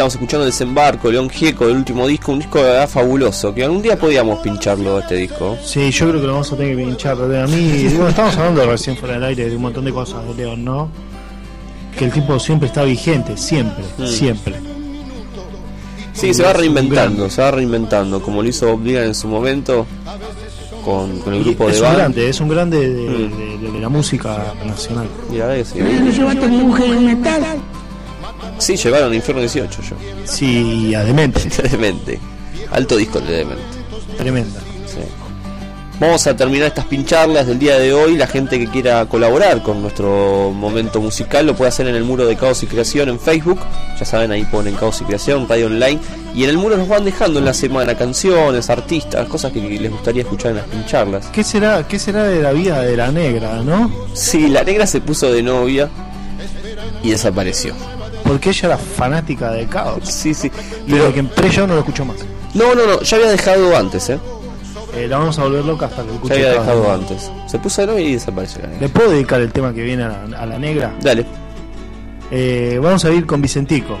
Estamos 0.00 0.14
escuchando 0.14 0.46
Desembarco, 0.46 1.10
León 1.10 1.28
Gieco, 1.28 1.66
del 1.66 1.76
último 1.76 2.06
disco, 2.06 2.32
un 2.32 2.38
disco 2.38 2.56
de 2.56 2.64
verdad 2.64 2.88
fabuloso, 2.88 3.52
que 3.52 3.62
algún 3.64 3.82
día 3.82 3.98
podíamos 3.98 4.38
pincharlo 4.38 4.98
este 4.98 5.16
disco. 5.16 5.58
Sí, 5.62 5.90
yo 5.90 6.08
creo 6.08 6.22
que 6.22 6.26
lo 6.26 6.32
vamos 6.32 6.50
a 6.50 6.56
tener 6.56 6.74
que 6.74 6.84
pinchar. 6.84 7.18
A 7.20 7.46
mí, 7.46 7.56
digo, 7.70 8.08
estamos 8.08 8.34
hablando 8.38 8.64
recién 8.64 8.96
fuera 8.96 9.16
del 9.16 9.24
aire 9.24 9.50
de 9.50 9.56
un 9.56 9.60
montón 9.60 9.84
de 9.84 9.92
cosas 9.92 10.26
de 10.26 10.32
León, 10.42 10.64
¿no? 10.64 10.88
Que 11.98 12.06
el 12.06 12.12
tipo 12.12 12.40
siempre 12.40 12.68
está 12.68 12.82
vigente, 12.84 13.36
siempre, 13.36 13.84
Mm. 13.98 14.06
siempre. 14.06 14.54
Sí, 16.14 16.32
se 16.32 16.44
va 16.44 16.54
reinventando, 16.54 17.28
se 17.28 17.42
va 17.42 17.50
reinventando, 17.50 18.22
como 18.22 18.42
lo 18.42 18.48
hizo 18.48 18.68
Bob 18.68 18.82
Dylan 18.82 19.04
en 19.04 19.14
su 19.14 19.28
momento 19.28 19.86
con, 20.82 21.18
con 21.18 21.34
el 21.34 21.44
grupo 21.44 21.68
es 21.68 21.78
de 21.78 21.86
un 21.86 21.94
grande, 21.94 22.26
es 22.30 22.40
un 22.40 22.48
grande 22.48 22.88
de, 22.88 23.02
Mm. 23.10 23.36
de- 23.38 23.58
de- 23.66 23.70
de 23.72 23.80
la 23.80 23.90
música 23.90 24.54
nacional. 24.64 25.08
Y 25.30 25.36
verdad 25.36 25.56
que 25.56 25.64
sí. 25.66 25.78
¿No 25.78 26.10
llevaste 26.10 26.44
a 26.46 26.48
mi 26.48 26.56
mujer 26.56 26.90
en? 26.90 27.22
Sí, 28.60 28.76
llevaron 28.76 29.14
Infierno 29.14 29.40
18 29.40 29.82
yo. 29.82 29.96
Sí, 30.24 30.94
a 30.94 31.02
Demente. 31.02 31.40
Demente. 31.70 32.20
Alto 32.70 32.96
disco 32.96 33.20
de 33.20 33.38
Demente. 33.38 33.62
Tremenda. 34.16 34.60
Sí. 34.86 35.00
Vamos 36.00 36.26
a 36.26 36.34
terminar 36.34 36.68
estas 36.68 36.86
pincharlas 36.86 37.46
del 37.46 37.58
día 37.58 37.78
de 37.78 37.92
hoy. 37.92 38.16
La 38.16 38.26
gente 38.26 38.58
que 38.58 38.66
quiera 38.68 39.04
colaborar 39.04 39.62
con 39.62 39.82
nuestro 39.82 40.50
momento 40.50 40.98
musical 40.98 41.46
lo 41.46 41.54
puede 41.54 41.68
hacer 41.68 41.86
en 41.88 41.94
el 41.94 42.04
muro 42.04 42.26
de 42.26 42.36
Caos 42.36 42.62
y 42.62 42.66
Creación 42.66 43.10
en 43.10 43.20
Facebook. 43.20 43.60
Ya 43.98 44.06
saben, 44.06 44.30
ahí 44.30 44.44
ponen 44.44 44.76
Caos 44.76 45.00
y 45.02 45.04
Creación, 45.04 45.46
Radio 45.46 45.66
Online. 45.66 45.98
Y 46.34 46.44
en 46.44 46.50
el 46.50 46.56
muro 46.56 46.78
nos 46.78 46.88
van 46.88 47.04
dejando 47.04 47.38
en 47.38 47.44
la 47.44 47.52
semana 47.52 47.94
canciones, 47.96 48.70
artistas, 48.70 49.28
cosas 49.28 49.52
que 49.52 49.60
les 49.60 49.90
gustaría 49.90 50.22
escuchar 50.22 50.52
en 50.52 50.56
las 50.58 50.66
pincharlas. 50.66 51.26
¿Qué 51.26 51.44
será, 51.44 51.86
¿Qué 51.86 51.98
será 51.98 52.24
de 52.24 52.42
la 52.42 52.52
vida 52.52 52.80
de 52.80 52.96
la 52.96 53.12
negra, 53.12 53.62
no? 53.62 53.90
Sí, 54.14 54.48
la 54.48 54.64
negra 54.64 54.86
se 54.86 55.02
puso 55.02 55.30
de 55.30 55.42
novia 55.42 55.90
y 57.02 57.10
desapareció. 57.10 57.74
Porque 58.24 58.50
ella 58.50 58.68
era 58.68 58.78
fanática 58.78 59.50
de 59.52 59.66
caos. 59.66 60.08
Sí, 60.08 60.34
sí. 60.34 60.50
Desde 60.86 61.12
que 61.12 61.20
entré 61.20 61.50
yo 61.50 61.66
no 61.66 61.74
lo 61.74 61.80
escucho 61.80 62.04
más. 62.04 62.16
No, 62.54 62.74
no, 62.74 62.86
no, 62.86 63.00
ya 63.02 63.16
había 63.16 63.30
dejado 63.30 63.76
antes, 63.76 64.10
¿eh? 64.10 64.18
Eh, 64.94 65.06
la 65.08 65.18
vamos 65.18 65.38
a 65.38 65.44
volver 65.44 65.64
loca 65.64 65.86
hasta 65.86 66.02
que 66.02 66.08
Ya 66.08 66.14
escuche 66.14 66.34
había 66.34 66.54
Caos. 66.54 66.66
dejado 66.66 66.92
antes. 66.92 67.30
Se 67.46 67.58
puso 67.58 67.86
de 67.86 68.02
y 68.02 68.12
desapareció 68.14 68.62
la 68.62 68.68
negra. 68.68 68.80
¿Le 68.82 68.88
puedo 68.88 69.10
dedicar 69.10 69.40
el 69.40 69.52
tema 69.52 69.72
que 69.72 69.82
viene 69.82 70.02
a 70.04 70.08
la, 70.28 70.38
a 70.38 70.46
la 70.46 70.58
negra? 70.58 70.92
Dale. 71.00 71.24
Eh, 72.30 72.78
vamos 72.82 73.04
a 73.04 73.10
ir 73.10 73.24
con 73.26 73.40
Vicentico. 73.40 73.96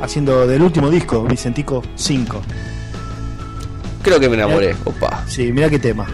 Haciendo 0.00 0.46
del 0.46 0.62
último 0.62 0.90
disco, 0.90 1.22
Vicentico 1.22 1.82
5. 1.94 2.40
Creo 4.02 4.18
que 4.18 4.28
me 4.28 4.34
enamoré. 4.34 4.74
Opa. 4.84 5.22
Sí, 5.28 5.52
mira 5.52 5.70
qué 5.70 5.78
tema. 5.78 6.06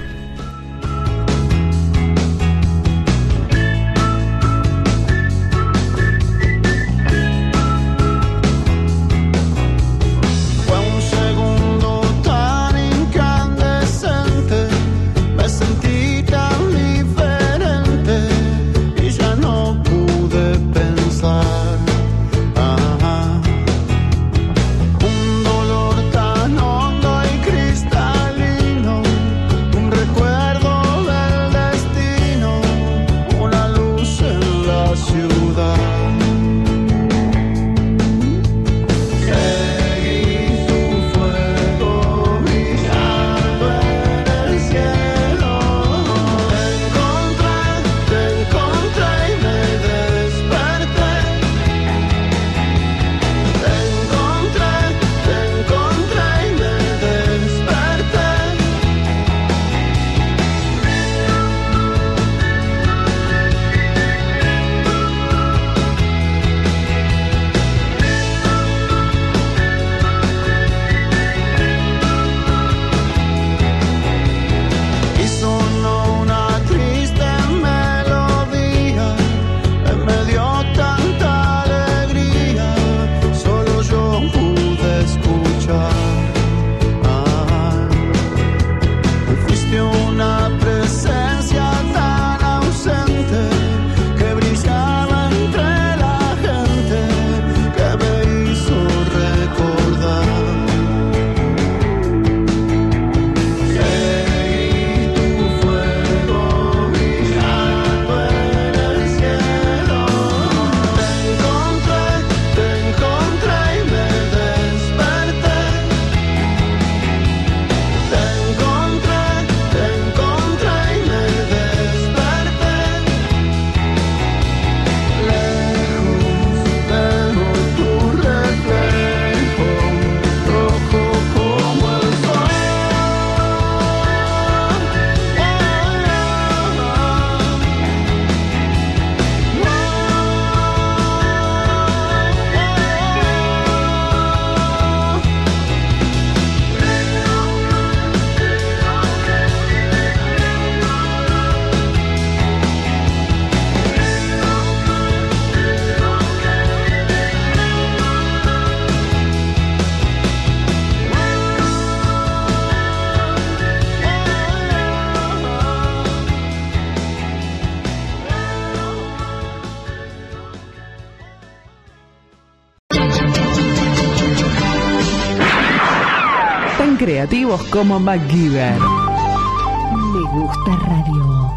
Creativos 177.19 177.61
como 177.65 177.99
MacGyver. 177.99 178.79
Me 178.79 180.23
gusta 180.31 180.71
radio. 180.87 181.51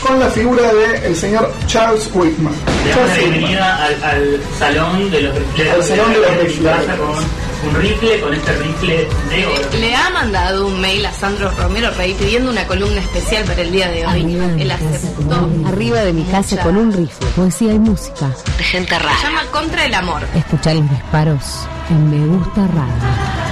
con 0.00 0.20
la 0.20 0.30
figura 0.30 0.72
del 0.72 1.16
señor 1.16 1.50
Charles 1.66 2.10
Whitman. 2.14 2.54
Le 2.84 2.90
damos 2.90 3.08
la 3.08 3.14
bienvenida 3.16 3.84
al, 3.84 4.04
al 4.04 4.40
salón 4.58 5.10
de 5.10 5.20
los. 5.22 5.36
Al 5.36 5.82
salón 5.82 6.12
de 6.12 6.18
los 6.20 6.30
En 6.30 7.43
un 7.66 7.74
rifle, 7.80 8.20
con 8.20 8.34
este 8.34 8.52
rifle 8.52 9.08
de 9.30 9.46
oro. 9.46 9.78
Le 9.78 9.94
ha 9.94 10.10
mandado 10.10 10.66
un 10.66 10.80
mail 10.80 11.04
a 11.06 11.12
Sandro 11.12 11.50
Romero 11.50 11.90
Rey 11.92 12.14
pidiendo 12.14 12.50
una 12.50 12.66
columna 12.66 13.00
especial 13.00 13.44
para 13.44 13.62
el 13.62 13.72
día 13.72 13.88
de 13.88 14.06
hoy. 14.06 14.34
Él 14.58 14.70
aceptó. 14.70 15.48
Arriba 15.66 16.00
de 16.00 16.12
mi 16.12 16.24
casa 16.24 16.60
con 16.62 16.76
un 16.76 16.92
rifle, 16.92 17.26
poesía 17.36 17.72
y 17.72 17.78
música. 17.78 18.30
De 18.58 18.64
gente 18.64 18.98
rara. 18.98 19.16
Se 19.18 19.26
llama 19.26 19.42
Contra 19.50 19.84
el 19.84 19.94
Amor. 19.94 20.22
Escuchar 20.34 20.76
los 20.76 20.90
disparos 20.90 21.68
en 21.90 22.10
Me 22.10 22.36
Gusta 22.36 22.66
Radio. 22.68 23.44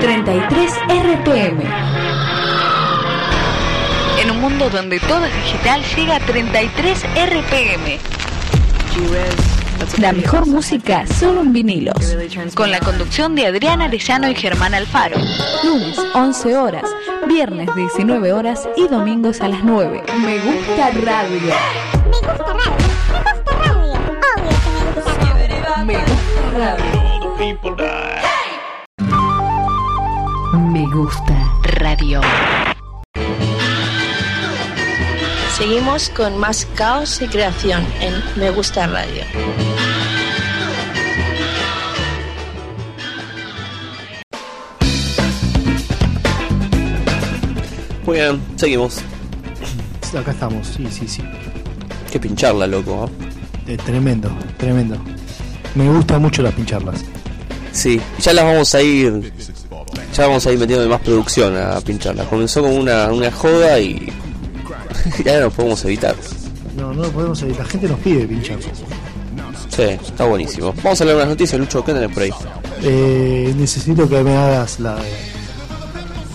33 0.00 0.72
RPM. 0.88 1.62
En 4.20 4.30
un 4.30 4.40
mundo 4.40 4.68
donde 4.70 5.00
todo 5.00 5.24
es 5.24 5.34
digital, 5.44 5.82
llega 5.96 6.16
a 6.16 6.20
33 6.20 7.02
RPM. 7.02 7.98
La 9.98 10.12
mejor 10.12 10.46
música 10.46 11.06
solo 11.06 11.40
en 11.40 11.52
vinilos. 11.52 12.16
Con 12.54 12.70
la 12.70 12.80
conducción 12.80 13.34
de 13.34 13.46
Adriana 13.46 13.86
Arellano 13.86 14.28
y 14.28 14.34
Germán 14.34 14.74
Alfaro. 14.74 15.16
Lunes 15.64 15.98
11 16.14 16.56
horas, 16.56 16.84
viernes 17.28 17.68
19 17.74 18.32
horas 18.32 18.68
y 18.76 18.88
domingos 18.88 19.40
a 19.40 19.48
las 19.48 19.64
9. 19.64 20.02
Me 20.20 20.38
gusta 20.40 20.90
radio. 20.90 21.54
Me 25.84 25.96
gusta 25.96 26.50
radio. 26.56 26.94
Me 30.72 30.86
gusta 30.92 31.52
radio. 31.62 32.20
Seguimos 35.56 36.08
con 36.08 36.36
más 36.36 36.66
caos 36.74 37.22
y 37.22 37.28
creación 37.28 37.86
en 38.00 38.12
Me 38.34 38.50
Gusta 38.50 38.88
Radio. 38.88 39.22
Muy 48.04 48.16
bien, 48.16 48.42
seguimos. 48.56 48.98
Acá 50.18 50.32
estamos, 50.32 50.66
sí, 50.66 50.88
sí, 50.90 51.06
sí. 51.06 51.22
Que 52.10 52.18
pincharla, 52.18 52.66
loco. 52.66 53.08
Eh, 53.68 53.76
tremendo, 53.76 54.36
tremendo. 54.58 54.98
Me 55.76 55.88
gustan 55.88 56.20
mucho 56.20 56.42
las 56.42 56.52
pincharlas. 56.54 57.04
Sí, 57.70 58.00
ya 58.18 58.32
las 58.32 58.44
vamos 58.44 58.74
a 58.74 58.82
ir. 58.82 59.32
Ya 60.14 60.26
vamos 60.26 60.44
a 60.46 60.52
ir 60.52 60.58
metiendo 60.58 60.88
más 60.88 61.00
producción 61.00 61.56
a 61.56 61.80
pincharlas. 61.80 62.26
Comenzó 62.26 62.60
como 62.60 62.74
una, 62.74 63.12
una 63.12 63.30
joda 63.30 63.78
y. 63.78 64.12
ya 65.24 65.40
no 65.40 65.50
podemos 65.50 65.84
evitar. 65.84 66.14
No, 66.76 66.92
no 66.92 67.02
lo 67.02 67.10
podemos 67.10 67.40
evitar. 67.42 67.64
La 67.64 67.70
gente 67.70 67.88
nos 67.88 68.00
pide 68.00 68.26
pinchar. 68.26 68.58
Sí, 69.68 69.82
está 69.82 70.24
buenísimo. 70.24 70.72
Vamos 70.82 71.00
a 71.00 71.04
leer 71.04 71.16
unas 71.16 71.28
noticias, 71.28 71.60
Lucho. 71.60 71.84
¿Qué 71.84 71.92
tenés 71.92 72.10
por 72.10 72.22
ahí? 72.22 72.30
Eh, 72.82 73.52
necesito 73.56 74.08
que 74.08 74.22
me 74.22 74.36
hagas 74.36 74.80
la 74.80 74.98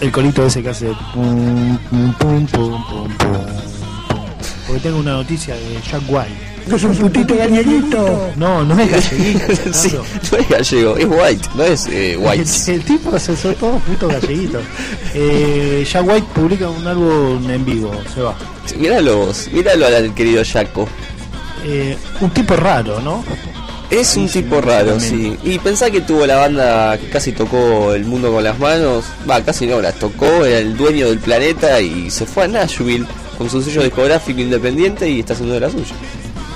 el 0.02 0.12
colito 0.12 0.46
ese 0.46 0.64
que 0.64 0.70
hace 0.70 0.94
pum, 1.14 1.78
pum, 1.90 2.14
pum, 2.14 2.48
pum, 2.48 2.48
pum, 2.48 3.18
pum, 3.18 3.18
pum. 3.18 4.26
Porque 4.66 4.82
tengo 4.82 5.00
una 5.00 5.14
noticia 5.14 5.56
de 5.56 5.82
Jack 5.82 6.04
White. 6.08 6.49
Es 6.76 6.84
un 6.84 6.96
putito 6.96 7.36
galleguito. 7.36 8.32
No, 8.36 8.64
no 8.64 8.80
es 8.80 8.92
galleguito. 8.92 9.56
sí, 9.74 9.96
no 10.32 10.38
es 10.38 10.50
gallego, 10.50 10.98
es 10.98 11.06
white, 11.06 11.50
no 11.56 11.64
es 11.64 11.88
eh, 11.88 12.18
white. 12.18 12.50
El, 12.68 12.74
el 12.76 12.86
tipo 12.86 13.20
se 13.20 13.36
son 13.36 13.56
todos 13.56 13.82
putos 13.84 14.14
galleguitos. 14.14 14.64
Eh, 15.14 15.86
Jack 15.92 16.08
White 16.08 16.28
publica 16.34 16.70
un 16.70 16.86
álbum 16.86 17.50
en 17.50 17.66
vivo, 17.66 17.92
se 18.14 18.22
va. 18.22 18.36
Míralo 18.78 19.26
vos, 19.26 19.50
míralo 19.52 19.88
al 19.88 20.14
querido 20.14 20.44
Jaco. 20.46 20.88
Eh, 21.66 21.98
un 22.22 22.30
tipo 22.32 22.56
raro, 22.56 23.00
¿no? 23.02 23.24
Es 23.90 24.16
un 24.18 24.28
tipo 24.30 24.62
raro, 24.62 25.00
sí. 25.00 25.36
Y 25.44 25.58
pensá 25.58 25.90
que 25.90 26.02
tuvo 26.02 26.28
la 26.28 26.36
banda 26.36 26.98
que 27.00 27.10
casi 27.10 27.32
tocó 27.32 27.94
el 27.94 28.06
mundo 28.06 28.32
con 28.32 28.44
las 28.44 28.60
manos. 28.60 29.04
Va, 29.28 29.42
casi 29.42 29.66
no, 29.66 29.82
la 29.82 29.92
tocó, 29.92 30.46
era 30.46 30.60
el 30.60 30.78
dueño 30.78 31.08
del 31.08 31.18
planeta 31.18 31.82
y 31.82 32.12
se 32.12 32.26
fue 32.28 32.44
a 32.44 32.48
Nashville 32.48 33.08
con 33.38 33.50
su 33.50 33.62
sello 33.64 33.82
discográfico 33.82 34.42
independiente 34.42 35.10
y 35.10 35.22
está 35.22 35.34
haciendo 35.34 35.56
de 35.56 35.62
la 35.62 35.72
suya. 35.72 35.96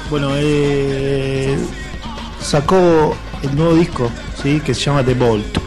Bueno, 0.10 0.32
eh, 0.36 1.58
sacó 2.42 3.16
el 3.42 3.56
nuevo 3.56 3.76
disco, 3.76 4.10
¿sí? 4.42 4.60
Que 4.60 4.74
se 4.74 4.82
llama 4.82 5.04
The 5.04 5.14
Bolt. 5.14 5.58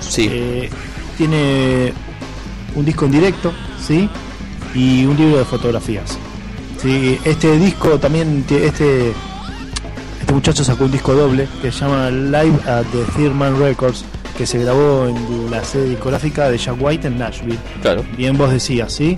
Sí. 0.00 0.28
Eh, 0.30 0.70
tiene 1.16 1.92
un 2.74 2.84
disco 2.84 3.06
en 3.06 3.10
directo, 3.10 3.52
¿sí? 3.84 4.08
Y 4.74 5.04
un 5.04 5.16
libro 5.16 5.38
de 5.38 5.44
fotografías. 5.44 6.18
Sí, 6.80 7.18
este 7.24 7.58
disco 7.58 7.98
también, 7.98 8.44
este, 8.48 9.12
este 10.22 10.32
muchacho 10.32 10.62
sacó 10.62 10.84
un 10.84 10.92
disco 10.92 11.12
doble 11.14 11.48
que 11.60 11.72
se 11.72 11.80
llama 11.80 12.10
Live 12.10 12.60
at 12.66 12.84
the 12.92 13.02
Third 13.16 13.58
Records, 13.58 14.04
que 14.38 14.46
se 14.46 14.60
grabó 14.60 15.08
en 15.08 15.50
la 15.50 15.64
sede 15.64 15.90
discográfica 15.90 16.48
de 16.48 16.56
Jack 16.56 16.76
White 16.78 17.08
en 17.08 17.18
Nashville. 17.18 17.58
Claro. 17.82 18.04
Bien 18.16 18.38
vos 18.38 18.52
decías, 18.52 18.92
¿sí? 18.92 19.16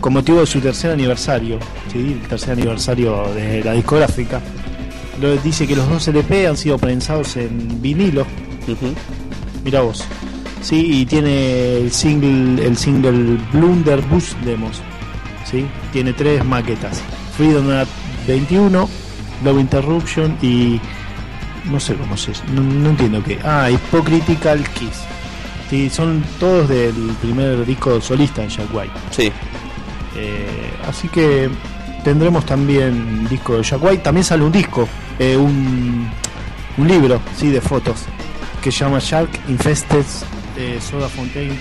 Con 0.00 0.12
motivo 0.12 0.38
de 0.38 0.46
su 0.46 0.60
tercer 0.60 0.92
aniversario, 0.92 1.58
¿sí? 1.92 2.16
El 2.22 2.28
tercer 2.28 2.52
aniversario 2.52 3.24
de 3.34 3.64
la 3.64 3.72
discográfica. 3.72 4.40
Dice 5.42 5.66
que 5.66 5.74
los 5.74 5.88
dos 5.88 6.06
LP 6.06 6.46
han 6.46 6.56
sido 6.56 6.78
prensados 6.78 7.36
en 7.36 7.82
vinilo. 7.82 8.24
Mira 9.64 9.80
vos. 9.80 10.04
Sí, 10.62 11.00
y 11.00 11.06
tiene 11.06 11.78
el 11.78 11.90
single, 11.90 12.64
el 12.64 12.76
single 12.76 13.38
Blunderbuss 13.52 14.36
Demos. 14.44 14.80
¿sí? 15.50 15.66
Tiene 15.92 16.12
tres 16.12 16.44
maquetas. 16.44 17.02
Freedom 17.36 17.68
at 17.70 17.88
21, 18.28 18.88
Love 19.44 19.60
Interruption 19.60 20.38
y 20.40 20.80
no 21.64 21.78
sé 21.80 21.94
cómo 21.94 22.16
se 22.16 22.32
no, 22.52 22.62
no 22.62 22.90
entiendo 22.90 23.22
qué. 23.22 23.38
Ah, 23.44 23.68
Hypocritical 23.70 24.62
Kiss. 24.70 25.00
Sí, 25.68 25.88
son 25.90 26.24
todos 26.40 26.68
del 26.68 26.94
primer 27.20 27.64
disco 27.64 28.00
solista 28.00 28.42
de 28.42 28.48
Jack 28.48 28.74
White. 28.74 28.92
Sí. 29.10 29.30
Eh, 30.16 30.70
así 30.88 31.06
que 31.08 31.48
tendremos 32.02 32.44
también 32.44 33.28
disco 33.28 33.56
de 33.56 33.62
Jack 33.62 33.82
White. 33.82 33.98
También 34.02 34.24
sale 34.24 34.42
un 34.42 34.50
disco, 34.52 34.88
eh, 35.18 35.36
un, 35.36 36.10
un 36.76 36.88
libro, 36.88 37.20
sí, 37.36 37.50
de 37.50 37.60
fotos 37.60 38.04
que 38.62 38.70
se 38.72 38.80
llama 38.84 38.98
Shark 39.00 39.30
Infested 39.48 40.04
eh, 40.58 40.78
Soda 40.82 41.08
Fontaine, 41.08 41.54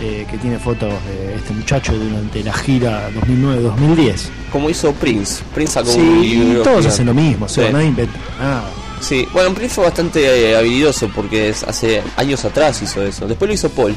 eh, 0.00 0.26
que 0.30 0.36
tiene 0.38 0.58
fotos 0.58 0.92
de 1.06 1.36
este 1.36 1.52
muchacho 1.54 1.94
durante 1.94 2.44
la 2.44 2.52
gira 2.52 3.08
2009-2010. 3.26 4.28
Como 4.52 4.68
hizo 4.70 4.92
Prince. 4.92 5.42
Prince 5.54 5.72
sacó 5.72 5.88
Sí, 5.90 5.98
un 6.00 6.20
libro. 6.20 6.62
todos 6.62 6.84
hacen 6.86 7.06
lo 7.06 7.14
mismo, 7.14 7.46
o 7.46 7.48
sea, 7.48 7.66
Sí. 7.68 7.72
nadie 7.72 7.86
inventa 7.88 8.18
nada. 8.38 8.64
Sí, 9.00 9.26
bueno, 9.32 9.52
Prince 9.54 9.74
fue 9.74 9.84
bastante 9.84 10.50
eh, 10.50 10.56
habilidoso 10.56 11.08
porque 11.14 11.50
es- 11.50 11.62
hace 11.62 12.02
años 12.16 12.44
atrás 12.44 12.80
hizo 12.82 13.02
eso. 13.02 13.26
Después 13.28 13.48
lo 13.48 13.54
hizo 13.54 13.68
Paul. 13.70 13.94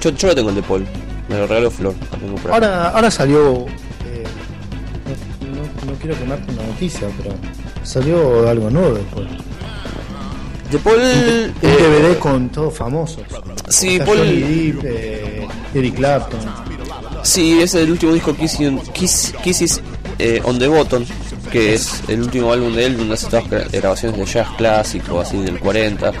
Yo, 0.00 0.10
yo 0.10 0.28
lo 0.28 0.34
tengo 0.34 0.48
el 0.50 0.54
de 0.56 0.62
Paul. 0.62 0.86
Me 1.28 1.36
lo 1.36 1.46
regaló 1.46 1.70
Flor. 1.70 1.94
Lo 2.12 2.18
tengo 2.18 2.34
por 2.36 2.50
acá. 2.50 2.54
Ahora, 2.54 2.88
ahora 2.90 3.10
salió. 3.10 3.66
eh, 4.06 4.24
no, 5.42 5.54
no- 5.86 5.92
no 5.92 5.98
quiero 6.00 6.18
quemarte 6.18 6.52
una 6.52 6.62
noticia, 6.62 7.08
pero 7.22 7.34
salió 7.82 8.48
algo 8.48 8.70
nuevo 8.70 8.94
después. 8.94 9.26
De 10.70 10.78
Paul. 10.78 10.96
Un, 10.96 11.02
eh, 11.04 11.52
DVD 11.62 12.18
con 12.18 12.48
todos 12.50 12.74
famosos. 12.74 13.22
Sí, 13.68 13.94
Está 13.94 14.06
Paul- 14.06 14.18
Johnny 14.18 14.72
Depp, 14.72 14.84
eh, 14.84 15.48
Eric 15.74 15.94
Clapton. 15.96 16.40
Sí, 17.22 17.60
es 17.60 17.74
el 17.74 17.90
último 17.90 18.12
disco 18.12 18.34
Kissing, 18.34 18.78
Kiss, 18.92 19.34
Kisses 19.42 19.82
eh, 20.18 20.40
on 20.44 20.58
the 20.58 20.66
Bottom, 20.68 21.04
que 21.48 21.74
es 21.74 22.02
el 22.08 22.20
último 22.22 22.52
álbum 22.52 22.74
de 22.74 22.86
él, 22.86 22.96
donde 22.96 23.14
hace 23.14 23.26
todas 23.28 23.44
gra- 23.46 23.70
grabaciones 23.70 24.18
de 24.18 24.24
jazz 24.26 24.48
clásico, 24.56 25.20
así 25.20 25.38
del 25.38 25.58
40. 25.58 26.12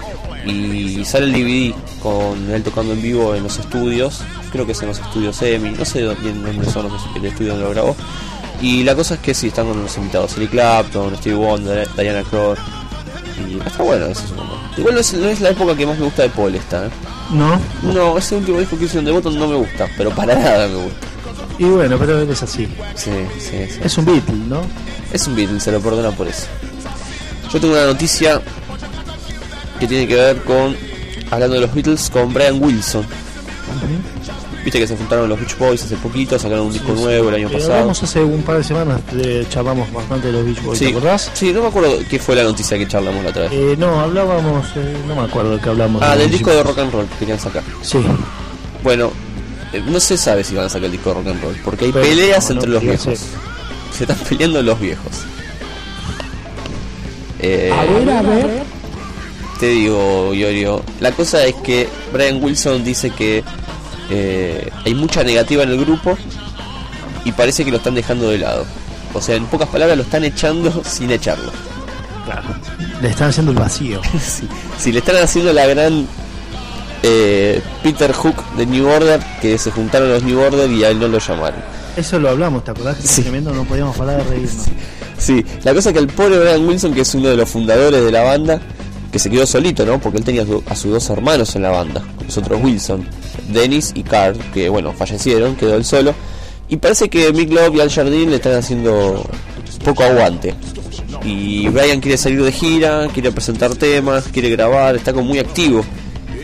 Y 0.46 1.04
sale 1.04 1.26
el 1.26 1.32
DVD 1.32 1.74
con 2.02 2.50
él 2.50 2.62
tocando 2.62 2.92
en 2.94 3.02
vivo 3.02 3.34
en 3.34 3.42
los 3.42 3.58
estudios, 3.58 4.20
creo 4.52 4.64
que 4.64 4.72
es 4.72 4.80
en 4.82 4.88
los 4.88 4.98
estudios 4.98 5.40
EMI, 5.42 5.70
no 5.70 5.84
sé 5.84 6.00
bien 6.22 6.42
dónde 6.42 6.70
son 6.70 6.88
los, 6.90 7.02
el 7.16 7.24
estudio 7.26 7.50
donde 7.50 7.64
lo 7.64 7.70
grabó. 7.70 7.96
Y 8.62 8.82
la 8.84 8.94
cosa 8.94 9.14
es 9.14 9.20
que 9.20 9.34
sí, 9.34 9.48
están 9.48 9.66
con 9.68 9.82
los 9.82 9.96
invitados, 9.98 10.36
Eric 10.36 10.50
Clapton, 10.50 11.16
Stevie 11.16 11.36
Wonder, 11.38 11.88
Diana 11.96 12.22
Krall. 12.28 12.56
Y 13.48 13.58
está 13.64 13.82
bueno 13.82 14.06
eso. 14.06 14.22
Igual 14.76 14.94
no 14.94 15.00
es, 15.00 15.12
no 15.14 15.28
es 15.28 15.40
la 15.40 15.50
época 15.50 15.76
que 15.76 15.86
más 15.86 15.98
me 15.98 16.04
gusta 16.06 16.22
de 16.22 16.28
Paul 16.30 16.54
esta, 16.54 16.86
¿eh? 16.86 16.90
¿No? 17.30 17.60
No, 17.82 18.16
ese 18.18 18.36
último 18.36 18.58
disco 18.58 18.78
que 18.78 18.86
en 18.86 19.04
The 19.04 19.10
Bottom 19.10 19.38
no 19.38 19.46
me 19.48 19.56
gusta, 19.56 19.86
pero 19.96 20.10
para 20.10 20.34
nada 20.34 20.66
me 20.68 20.76
gusta. 20.76 21.06
Y 21.58 21.64
bueno, 21.64 21.96
pero 21.98 22.20
él 22.20 22.30
es 22.30 22.42
así. 22.42 22.68
Sí, 22.94 23.10
sí, 23.38 23.50
sí. 23.68 23.80
Es 23.82 23.98
un 23.98 24.04
Beatle, 24.04 24.34
¿no? 24.48 24.60
Es 25.12 25.26
un 25.26 25.34
Beatle, 25.34 25.58
se 25.60 25.72
lo 25.72 25.80
perdona 25.80 26.10
por 26.12 26.28
eso. 26.28 26.46
Yo 27.52 27.60
tengo 27.60 27.74
una 27.74 27.86
noticia 27.86 28.40
que 29.80 29.86
tiene 29.86 30.06
que 30.06 30.14
ver 30.14 30.36
con, 30.44 30.76
hablando 31.30 31.56
de 31.56 31.62
los 31.62 31.74
Beatles, 31.74 32.10
con 32.10 32.32
Brian 32.32 32.62
Wilson. 32.62 33.04
Viste 34.64 34.80
que 34.80 34.86
se 34.86 34.96
juntaron 34.96 35.28
los 35.28 35.38
Beach 35.38 35.56
Boys 35.56 35.82
hace 35.82 35.96
poquito, 35.96 36.38
sacaron 36.38 36.66
un 36.66 36.72
disco 36.72 36.92
nuevo 36.92 37.28
el 37.30 37.36
año 37.36 37.48
Eh, 37.48 37.52
pasado. 37.52 37.72
hablamos 37.74 38.02
hace 38.02 38.22
un 38.22 38.42
par 38.42 38.58
de 38.58 38.64
semanas, 38.64 39.00
de, 39.12 39.46
charlamos 39.48 39.90
bastante 39.92 40.26
de 40.26 40.32
los 40.34 40.44
Beach 40.44 40.62
Boys, 40.62 40.78
¿te 40.78 40.84
Sí, 40.86 40.90
acordás? 40.90 41.30
sí, 41.32 41.52
no 41.52 41.62
me 41.62 41.68
acuerdo 41.68 41.96
qué 42.10 42.18
fue 42.18 42.34
la 42.36 42.42
noticia 42.42 42.76
que 42.76 42.86
charlamos 42.86 43.22
la 43.24 43.30
otra 43.30 43.42
vez. 43.42 43.52
Eh, 43.54 43.76
no, 43.78 43.98
hablábamos, 44.00 44.66
eh, 44.76 44.96
no 45.06 45.14
me 45.14 45.22
acuerdo 45.22 45.56
de 45.56 45.60
qué 45.62 45.68
hablamos. 45.70 46.02
ah, 46.04 46.14
de 46.16 46.22
del 46.22 46.30
disco 46.32 46.50
de 46.50 46.62
rock 46.62 46.78
and 46.80 46.92
roll 46.92 47.06
que 47.06 47.16
querían 47.20 47.38
sacar. 47.40 47.62
Sí. 47.82 47.98
Bueno, 48.82 49.06
eh, 49.06 49.10
no 49.86 50.00
se 50.00 50.16
sabe 50.16 50.44
si 50.44 50.54
van 50.54 50.66
a 50.66 50.68
sacar 50.68 50.86
el 50.86 50.92
disco 50.92 51.10
de 51.10 51.14
rock 51.16 51.26
and 51.28 51.42
roll, 51.42 51.56
porque 51.64 51.86
hay 51.86 51.92
Pero, 51.92 52.04
peleas 52.06 52.50
entre 52.50 52.66
no 52.68 52.74
los 52.74 52.82
viejos. 52.82 53.20
Se 53.96 54.04
están 54.04 54.16
peleando 54.28 54.62
los 54.62 54.78
viejos. 54.80 55.12
Eh, 57.40 57.70
A 57.72 57.84
ver, 57.84 58.10
a 58.10 58.22
ver. 58.22 58.62
Te 59.60 59.66
digo, 59.70 60.32
Iorio, 60.34 60.82
la 61.00 61.12
cosa 61.12 61.44
es 61.44 61.54
que 61.56 61.88
Brian 62.12 62.42
Wilson 62.42 62.84
dice 62.84 63.10
que 63.10 63.42
eh, 64.10 64.70
hay 64.84 64.94
mucha 64.94 65.24
negativa 65.24 65.64
en 65.64 65.70
el 65.70 65.80
grupo 65.84 66.16
y 67.24 67.32
parece 67.32 67.64
que 67.64 67.70
lo 67.70 67.78
están 67.78 67.94
dejando 67.94 68.30
de 68.30 68.38
lado. 68.38 68.64
O 69.14 69.20
sea, 69.20 69.34
en 69.34 69.46
pocas 69.46 69.68
palabras 69.68 69.96
lo 69.96 70.04
están 70.04 70.24
echando 70.24 70.82
sin 70.88 71.10
echarlo. 71.10 71.50
Claro. 72.24 72.48
Le 73.02 73.08
están 73.08 73.30
haciendo 73.30 73.52
el 73.52 73.58
vacío. 73.58 74.00
sí. 74.24 74.46
Si 74.78 74.92
le 74.92 75.00
están 75.00 75.16
haciendo 75.16 75.52
la 75.52 75.66
gran 75.66 76.06
eh, 77.10 77.62
Peter 77.82 78.12
Hook 78.12 78.36
de 78.56 78.66
New 78.66 78.86
Order, 78.86 79.20
que 79.40 79.56
se 79.58 79.70
juntaron 79.70 80.10
los 80.10 80.22
New 80.22 80.38
Order 80.38 80.70
y 80.70 80.84
a 80.84 80.90
él 80.90 81.00
no 81.00 81.08
lo 81.08 81.18
llamaron. 81.18 81.60
Eso 81.96 82.18
lo 82.18 82.28
hablamos, 82.30 82.64
¿te 82.64 82.70
acordás? 82.70 82.96
Que 83.16 83.22
tremendo, 83.22 83.52
no 83.52 83.64
podíamos 83.64 83.96
parar 83.96 84.18
de 84.18 84.24
reírnos. 84.30 84.66
Sí, 85.16 85.44
la 85.64 85.74
cosa 85.74 85.88
es 85.90 85.94
que 85.94 85.98
el 86.00 86.06
pobre 86.08 86.38
Brian 86.38 86.66
Wilson, 86.66 86.94
que 86.94 87.00
es 87.00 87.14
uno 87.14 87.28
de 87.28 87.36
los 87.36 87.48
fundadores 87.48 88.04
de 88.04 88.12
la 88.12 88.22
banda, 88.22 88.60
que 89.10 89.18
se 89.18 89.30
quedó 89.30 89.46
solito, 89.46 89.84
¿no? 89.86 89.98
Porque 89.98 90.18
él 90.18 90.24
tenía 90.24 90.42
a 90.42 90.46
su- 90.46 90.62
a 90.68 90.76
sus 90.76 90.92
dos 90.92 91.10
hermanos 91.10 91.56
en 91.56 91.62
la 91.62 91.70
banda, 91.70 92.02
los 92.24 92.36
otros 92.36 92.62
Wilson, 92.62 93.04
Dennis 93.48 93.92
y 93.94 94.02
Carl, 94.02 94.36
que 94.54 94.68
bueno, 94.68 94.92
fallecieron, 94.92 95.56
quedó 95.56 95.74
él 95.76 95.84
solo. 95.84 96.14
Y 96.68 96.76
parece 96.76 97.08
que 97.08 97.32
Mick 97.32 97.50
Love 97.50 97.74
y 97.76 97.80
Al 97.80 97.90
Jardine 97.90 98.30
le 98.30 98.36
están 98.36 98.54
haciendo 98.54 99.24
poco 99.84 100.04
aguante. 100.04 100.54
Y 101.24 101.66
Brian 101.68 102.00
quiere 102.00 102.16
salir 102.18 102.42
de 102.44 102.52
gira, 102.52 103.08
quiere 103.12 103.32
presentar 103.32 103.74
temas, 103.74 104.24
quiere 104.32 104.50
grabar, 104.50 104.94
está 104.94 105.12
como 105.12 105.24
muy 105.26 105.38
activo 105.38 105.84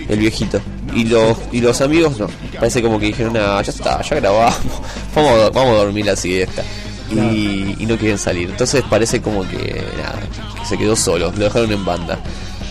el 0.09 0.19
viejito. 0.19 0.61
Y 0.95 1.05
los, 1.05 1.37
y 1.53 1.61
los 1.61 1.81
amigos 1.81 2.19
no, 2.19 2.29
parece 2.59 2.81
como 2.83 2.99
que 3.01 3.07
dijeron, 3.07 3.37
ah, 3.37 3.61
ya 3.63 3.73
está, 3.73 4.01
ya 4.03 4.17
grabamos, 4.17 4.55
vamos, 5.15 5.33
a- 5.43 5.51
vamos 5.51 5.73
a 5.75 5.85
dormir 5.85 6.07
la 6.07 6.17
siesta. 6.17 6.63
Y, 7.11 7.77
y 7.79 7.87
no 7.87 7.97
quieren 7.97 8.19
salir. 8.19 8.49
Entonces 8.51 8.83
parece 8.89 9.21
como 9.21 9.47
que 9.49 9.85
nada, 9.97 10.19
que 10.61 10.67
se 10.67 10.77
quedó 10.79 10.97
solo, 10.97 11.31
lo 11.37 11.45
dejaron 11.45 11.71
en 11.73 11.85
banda. 11.85 12.19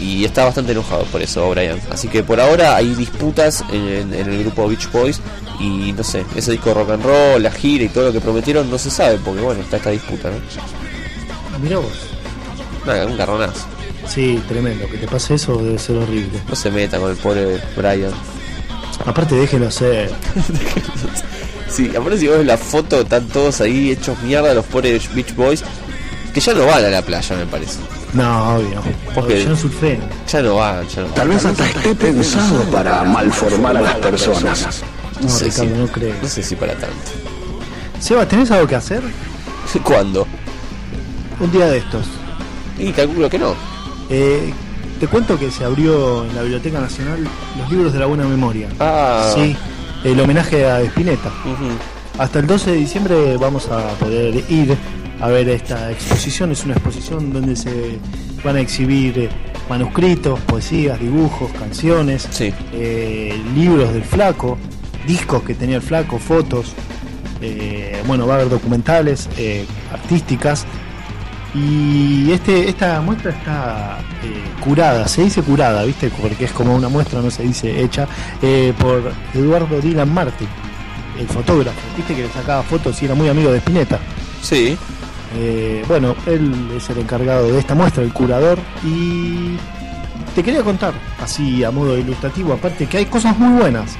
Y 0.01 0.25
está 0.25 0.43
bastante 0.45 0.71
enojado 0.73 1.03
por 1.05 1.21
eso 1.21 1.49
Brian. 1.51 1.79
Así 1.91 2.07
que 2.07 2.23
por 2.23 2.41
ahora 2.41 2.75
hay 2.75 2.93
disputas 2.95 3.63
en, 3.71 4.13
en 4.13 4.29
el 4.29 4.39
grupo 4.43 4.67
Beach 4.67 4.91
Boys. 4.91 5.21
Y 5.59 5.93
no 5.93 6.03
sé, 6.03 6.25
ese 6.35 6.51
disco 6.51 6.73
rock 6.73 6.89
and 6.91 7.03
roll, 7.05 7.41
la 7.43 7.51
gira 7.51 7.83
y 7.85 7.89
todo 7.89 8.05
lo 8.05 8.11
que 8.11 8.19
prometieron 8.19 8.69
no 8.69 8.77
se 8.77 8.89
sabe 8.89 9.17
porque 9.23 9.39
bueno, 9.41 9.61
está 9.61 9.77
esta 9.77 9.91
disputa, 9.91 10.29
¿no? 10.29 11.59
Mirá 11.59 11.77
vos. 11.77 11.91
Nada, 12.85 13.05
un 13.05 13.15
garronazo. 13.15 13.65
Sí, 14.07 14.41
tremendo. 14.47 14.87
Que 14.87 14.97
te 14.97 15.07
pase 15.07 15.35
eso 15.35 15.57
debe 15.57 15.79
ser 15.79 15.97
horrible. 15.97 16.39
No 16.49 16.55
se 16.55 16.69
meta 16.71 16.99
con 16.99 17.11
el 17.11 17.17
pobre 17.17 17.59
Brian. 17.75 18.11
Aparte, 19.05 19.35
déjelo 19.35 19.69
ser. 19.71 20.11
Sí, 21.69 21.89
aparte 21.89 22.19
si 22.19 22.27
vos 22.27 22.37
ves 22.37 22.45
la 22.45 22.55
foto, 22.57 23.01
están 23.01 23.27
todos 23.29 23.59
ahí 23.61 23.89
hechos 23.89 24.15
mierda 24.21 24.53
los 24.53 24.63
pobres 24.65 25.11
Beach 25.15 25.35
Boys. 25.35 25.63
Que 26.31 26.39
ya 26.39 26.53
no 26.53 26.67
van 26.67 26.85
a 26.85 26.89
la 26.89 27.01
playa, 27.01 27.35
me 27.35 27.47
parece. 27.47 27.79
No, 28.13 28.57
obvio. 28.57 28.79
Porque 29.15 29.43
Ya 29.43 29.49
no 29.49 29.55
surfeen. 29.57 29.99
Ya 30.31 30.41
no 30.43 30.55
van, 30.57 30.87
ya 30.87 31.01
no 31.01 31.07
Tal 31.07 31.29
vez 31.29 31.43
hasta 31.43 31.65
esté 31.65 31.95
pensado 31.95 32.63
para 32.65 33.03
malformar 33.03 33.75
a 33.77 33.81
las 33.81 33.95
personas. 33.95 34.83
No, 35.19 35.27
sé 35.29 35.45
Ricardo, 35.45 35.63
si- 35.73 35.79
no 35.81 35.87
creo. 35.87 36.15
No 36.21 36.27
sé 36.27 36.43
si 36.43 36.55
para 36.55 36.73
tanto. 36.73 36.95
Seba, 37.99 38.27
¿tenés 38.27 38.51
algo 38.51 38.67
que 38.67 38.75
hacer? 38.75 39.01
¿Cuándo? 39.83 40.27
Un 41.39 41.51
día 41.51 41.65
de 41.67 41.79
estos. 41.79 42.05
Y 42.77 42.91
calculo 42.91 43.31
que 43.31 43.39
no. 43.39 43.55
Eh, 44.15 44.53
te 44.99 45.07
cuento 45.07 45.39
que 45.39 45.49
se 45.49 45.63
abrió 45.65 46.23
en 46.23 46.35
la 46.35 46.43
Biblioteca 46.43 46.79
Nacional 46.79 47.27
los 47.57 47.71
libros 47.71 47.91
de 47.91 47.99
la 47.99 48.05
buena 48.05 48.25
memoria. 48.25 48.69
Ah. 48.79 49.31
Sí, 49.33 49.55
el 50.03 50.19
homenaje 50.19 50.65
a 50.67 50.81
Spinetta. 50.81 51.31
Hasta 52.19 52.37
el 52.39 52.45
12 52.45 52.71
de 52.71 52.77
diciembre 52.77 53.37
vamos 53.37 53.67
a 53.69 53.87
poder 53.95 54.35
ir 54.49 54.77
a 55.19 55.27
ver 55.29 55.49
esta 55.49 55.91
exposición. 55.91 56.51
Es 56.51 56.63
una 56.63 56.75
exposición 56.75 57.33
donde 57.33 57.55
se 57.55 57.97
van 58.43 58.55
a 58.57 58.61
exhibir 58.61 59.17
eh, 59.17 59.29
manuscritos, 59.67 60.39
poesías, 60.41 60.99
dibujos, 60.99 61.51
canciones, 61.53 62.27
eh, 62.71 63.35
libros 63.55 63.93
del 63.93 64.03
flaco, 64.03 64.59
discos 65.07 65.41
que 65.41 65.55
tenía 65.55 65.77
el 65.77 65.81
flaco, 65.81 66.19
fotos. 66.19 66.73
eh, 67.41 68.01
bueno, 68.05 68.27
va 68.27 68.33
a 68.33 68.37
haber 68.37 68.49
documentales, 68.49 69.27
eh, 69.37 69.65
artísticas. 69.91 70.65
Y 71.55 72.31
este, 72.31 72.67
esta 72.67 72.99
muestra 73.01 73.31
está 73.31 73.99
eh, 74.23 74.43
curada, 74.59 75.07
se 75.07 75.23
dice 75.23 75.43
curada, 75.43 75.83
¿viste? 75.83 76.09
Porque 76.09 76.45
es 76.45 76.51
como 76.51 76.75
una 76.75 76.89
muestra, 76.89 77.21
no 77.21 77.29
se 77.29 77.43
dice 77.43 77.81
hecha, 77.81 78.07
eh, 78.41 78.73
por 78.79 79.11
Eduardo 79.35 79.79
Dylan 79.79 80.11
Martin, 80.11 80.47
el 81.19 81.27
fotógrafo. 81.27 81.79
¿Viste 81.95 82.15
que 82.15 82.23
le 82.23 82.29
sacaba 82.29 82.63
fotos 82.63 82.99
y 83.01 83.05
era 83.05 83.13
muy 83.13 83.29
amigo 83.29 83.51
de 83.51 83.59
Spinetta? 83.59 83.99
Sí. 84.41 84.75
Eh, 85.35 85.83
bueno, 85.87 86.15
él 86.25 86.71
es 86.75 86.89
el 86.89 86.97
encargado 86.99 87.51
de 87.51 87.59
esta 87.59 87.75
muestra, 87.75 88.03
el 88.03 88.13
curador. 88.13 88.57
Y 88.83 89.57
te 90.33 90.41
quería 90.41 90.63
contar, 90.63 90.93
así 91.21 91.63
a 91.63 91.69
modo 91.69 91.95
ilustrativo, 91.97 92.53
aparte 92.53 92.87
que 92.87 92.97
hay 92.97 93.05
cosas 93.05 93.37
muy 93.37 93.59
buenas. 93.59 93.95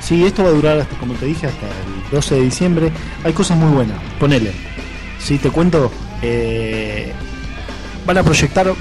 Sí, 0.00 0.24
esto 0.24 0.42
va 0.42 0.48
a 0.48 0.52
durar, 0.52 0.78
hasta, 0.78 0.96
como 0.96 1.12
te 1.14 1.26
dije, 1.26 1.48
hasta 1.48 1.66
el 1.66 2.10
12 2.12 2.34
de 2.36 2.40
diciembre. 2.42 2.92
Hay 3.24 3.34
cosas 3.34 3.58
muy 3.58 3.72
buenas. 3.72 3.98
Ponele. 4.18 4.52
Sí, 5.18 5.36
te 5.36 5.50
cuento. 5.50 5.90
Eh, 6.22 7.12
van 8.06 8.18
a 8.18 8.22
proyectar 8.22 8.72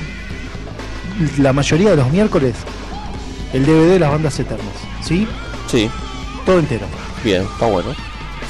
la 1.39 1.53
mayoría 1.53 1.89
de 1.91 1.95
los 1.97 2.11
miércoles 2.11 2.53
el 3.53 3.65
DVD 3.65 3.91
de 3.93 3.99
las 3.99 4.11
bandas 4.11 4.39
eternas. 4.39 4.73
¿Sí? 5.01 5.27
Sí. 5.71 5.89
Todo 6.45 6.59
entero. 6.59 6.85
Bien, 7.23 7.43
está 7.43 7.65
bueno. 7.65 7.89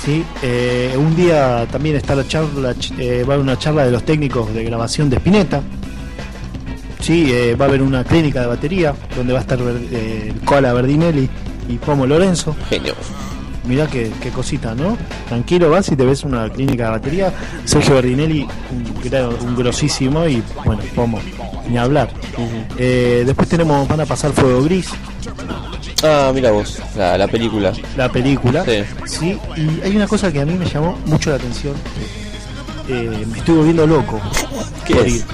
Sí, 0.03 0.23
eh, 0.41 0.93
un 0.97 1.15
día 1.15 1.65
también 1.71 1.95
está 1.95 2.13
la 2.15 2.27
charla, 2.27 2.73
ch- 2.75 2.93
eh, 2.99 3.23
va 3.23 3.33
a 3.33 3.35
haber 3.35 3.43
una 3.43 3.57
charla 3.57 3.85
de 3.85 3.91
los 3.91 4.03
técnicos 4.03 4.53
de 4.53 4.63
grabación 4.63 5.09
de 5.09 5.17
Spinetta. 5.17 5.61
Sí, 6.99 7.31
eh, 7.31 7.55
va 7.55 7.65
a 7.65 7.67
haber 7.69 7.81
una 7.81 8.03
clínica 8.03 8.41
de 8.41 8.47
batería 8.47 8.93
donde 9.15 9.33
va 9.33 9.39
a 9.39 9.41
estar 9.43 9.59
el 9.59 10.33
Cola 10.45 10.73
Verdinelli 10.73 11.29
y 11.69 11.77
Pomo 11.77 12.05
Lorenzo. 12.05 12.55
Genio. 12.69 12.93
Mirá 13.67 13.85
qué, 13.87 14.11
qué 14.21 14.29
cosita, 14.29 14.73
¿no? 14.73 14.97
Tranquilo, 15.27 15.69
vas 15.69 15.89
y 15.91 15.95
te 15.95 16.05
ves 16.05 16.23
una 16.23 16.49
clínica 16.49 16.85
de 16.85 16.89
batería. 16.91 17.33
Sergio 17.65 17.95
Verdinelli, 17.95 18.47
un, 18.71 19.47
un 19.47 19.55
grosísimo 19.55 20.25
y 20.25 20.41
bueno, 20.65 20.81
Pomo, 20.95 21.19
ni 21.69 21.77
hablar. 21.77 22.09
Eh, 22.77 23.23
después 23.25 23.49
tenemos, 23.49 23.87
van 23.87 24.01
a 24.01 24.05
pasar 24.05 24.31
Fuego 24.31 24.63
Gris, 24.63 24.87
Ah, 26.03 26.31
mira 26.33 26.51
vos, 26.51 26.79
la, 26.95 27.17
la 27.17 27.27
película. 27.27 27.73
la 27.97 28.07
película. 28.11 28.63
Sí. 28.63 28.83
Sí, 29.05 29.39
y 29.57 29.81
hay 29.83 29.95
una 29.95 30.07
cosa 30.07 30.31
que 30.31 30.39
a 30.39 30.45
mí 30.45 30.53
me 30.53 30.65
llamó 30.65 30.95
mucho 31.07 31.31
la 31.31 31.37
atención. 31.37 31.73
Eh, 32.87 33.25
me 33.31 33.39
estoy 33.39 33.55
volviendo 33.55 33.87
loco. 33.87 34.21
¿Qué 34.85 34.93
por 34.95 35.07
es? 35.07 35.15
ir. 35.15 35.25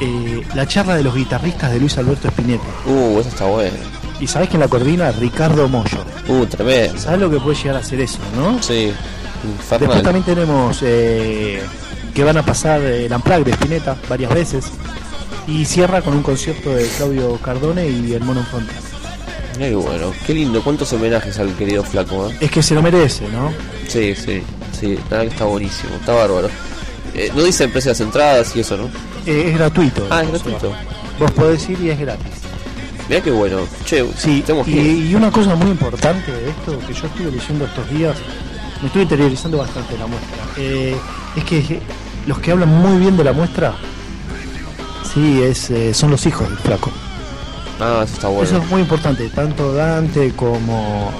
Eh, 0.00 0.42
la 0.54 0.66
charla 0.66 0.96
de 0.96 1.02
los 1.04 1.14
guitarristas 1.14 1.70
de 1.72 1.78
Luis 1.80 1.96
Alberto 1.96 2.26
Spinetta. 2.28 2.64
Uh, 2.86 3.20
esa 3.20 3.28
está 3.28 3.44
buena. 3.46 3.76
Y 4.20 4.26
sabés 4.26 4.48
que 4.48 4.58
la 4.58 4.68
coordina 4.68 5.12
Ricardo 5.12 5.68
Mollo. 5.68 6.04
Uh, 6.28 6.44
tremendo. 6.46 6.98
¿Sabés 6.98 7.20
lo 7.20 7.30
que 7.30 7.38
puede 7.38 7.56
llegar 7.56 7.76
a 7.76 7.82
ser 7.82 8.00
eso, 8.00 8.18
no? 8.36 8.60
Sí. 8.62 8.92
Después 9.42 9.82
Infernal. 9.82 10.02
también 10.02 10.24
tenemos 10.24 10.80
eh, 10.82 11.62
que 12.12 12.24
van 12.24 12.36
a 12.36 12.44
pasar 12.44 12.80
eh, 12.80 13.06
el 13.06 13.12
Amplac 13.12 13.44
de 13.44 13.52
Spinetta 13.52 13.96
varias 14.08 14.34
veces. 14.34 14.66
Y 15.46 15.64
cierra 15.64 16.02
con 16.02 16.14
un 16.14 16.22
concierto 16.22 16.74
de 16.74 16.86
Claudio 16.96 17.36
Cardone 17.38 17.88
y 17.88 18.12
el 18.12 18.22
Mono 18.22 18.42
Fonte. 18.50 18.72
Qué 19.56 19.74
bueno, 19.74 20.12
qué 20.26 20.34
lindo, 20.34 20.62
cuántos 20.62 20.92
homenajes 20.92 21.38
al 21.38 21.52
querido 21.56 21.82
flaco, 21.82 22.28
¿eh? 22.28 22.36
Es 22.40 22.50
que 22.50 22.62
se 22.62 22.74
lo 22.74 22.82
merece, 22.82 23.28
¿no? 23.28 23.52
Sí, 23.88 24.14
sí, 24.14 24.40
sí, 24.78 24.96
la 25.10 25.16
verdad 25.16 25.22
que 25.22 25.28
está 25.28 25.44
buenísimo, 25.46 25.96
está 25.96 26.12
bárbaro. 26.14 26.48
Eh, 27.14 27.32
no 27.34 27.42
dice 27.42 27.64
el 27.64 27.70
precio 27.70 27.88
de 27.88 27.94
las 27.94 28.00
entradas 28.00 28.54
y 28.54 28.60
eso, 28.60 28.76
¿no? 28.76 28.88
Es 29.26 29.54
gratuito. 29.54 30.06
Ah, 30.10 30.22
es 30.22 30.28
gratuito. 30.30 30.72
Vos 31.18 31.30
podés 31.32 31.68
ir 31.68 31.80
y 31.80 31.90
es 31.90 31.98
gratis. 31.98 32.32
Mirá 33.08 33.20
qué 33.22 33.30
bueno. 33.30 33.60
Che, 33.84 34.04
Sí, 34.16 34.44
y, 34.66 34.78
y 35.10 35.14
una 35.14 35.30
cosa 35.30 35.54
muy 35.54 35.70
importante 35.70 36.30
de 36.30 36.50
esto 36.50 36.78
que 36.86 36.92
yo 36.92 37.06
estuve 37.06 37.30
leyendo 37.30 37.64
estos 37.64 37.90
días, 37.90 38.16
me 38.80 38.86
estuve 38.86 39.02
interiorizando 39.04 39.58
bastante 39.58 39.96
la 39.98 40.06
muestra, 40.06 40.38
eh, 40.56 40.96
es 41.36 41.44
que 41.44 41.80
los 42.26 42.38
que 42.38 42.52
hablan 42.52 42.68
muy 42.68 42.98
bien 42.98 43.16
de 43.16 43.24
la 43.24 43.32
muestra, 43.32 43.74
sí, 45.12 45.40
es, 45.42 45.70
eh, 45.70 45.94
son 45.94 46.10
los 46.10 46.24
hijos 46.26 46.48
del 46.48 46.58
flaco. 46.58 46.90
Ah, 47.80 48.02
eso 48.04 48.14
está 48.14 48.28
bueno. 48.28 48.42
Eso 48.42 48.58
es 48.58 48.70
muy 48.70 48.82
importante, 48.82 49.28
tanto 49.30 49.72
Dante 49.72 50.32
como, 50.32 51.10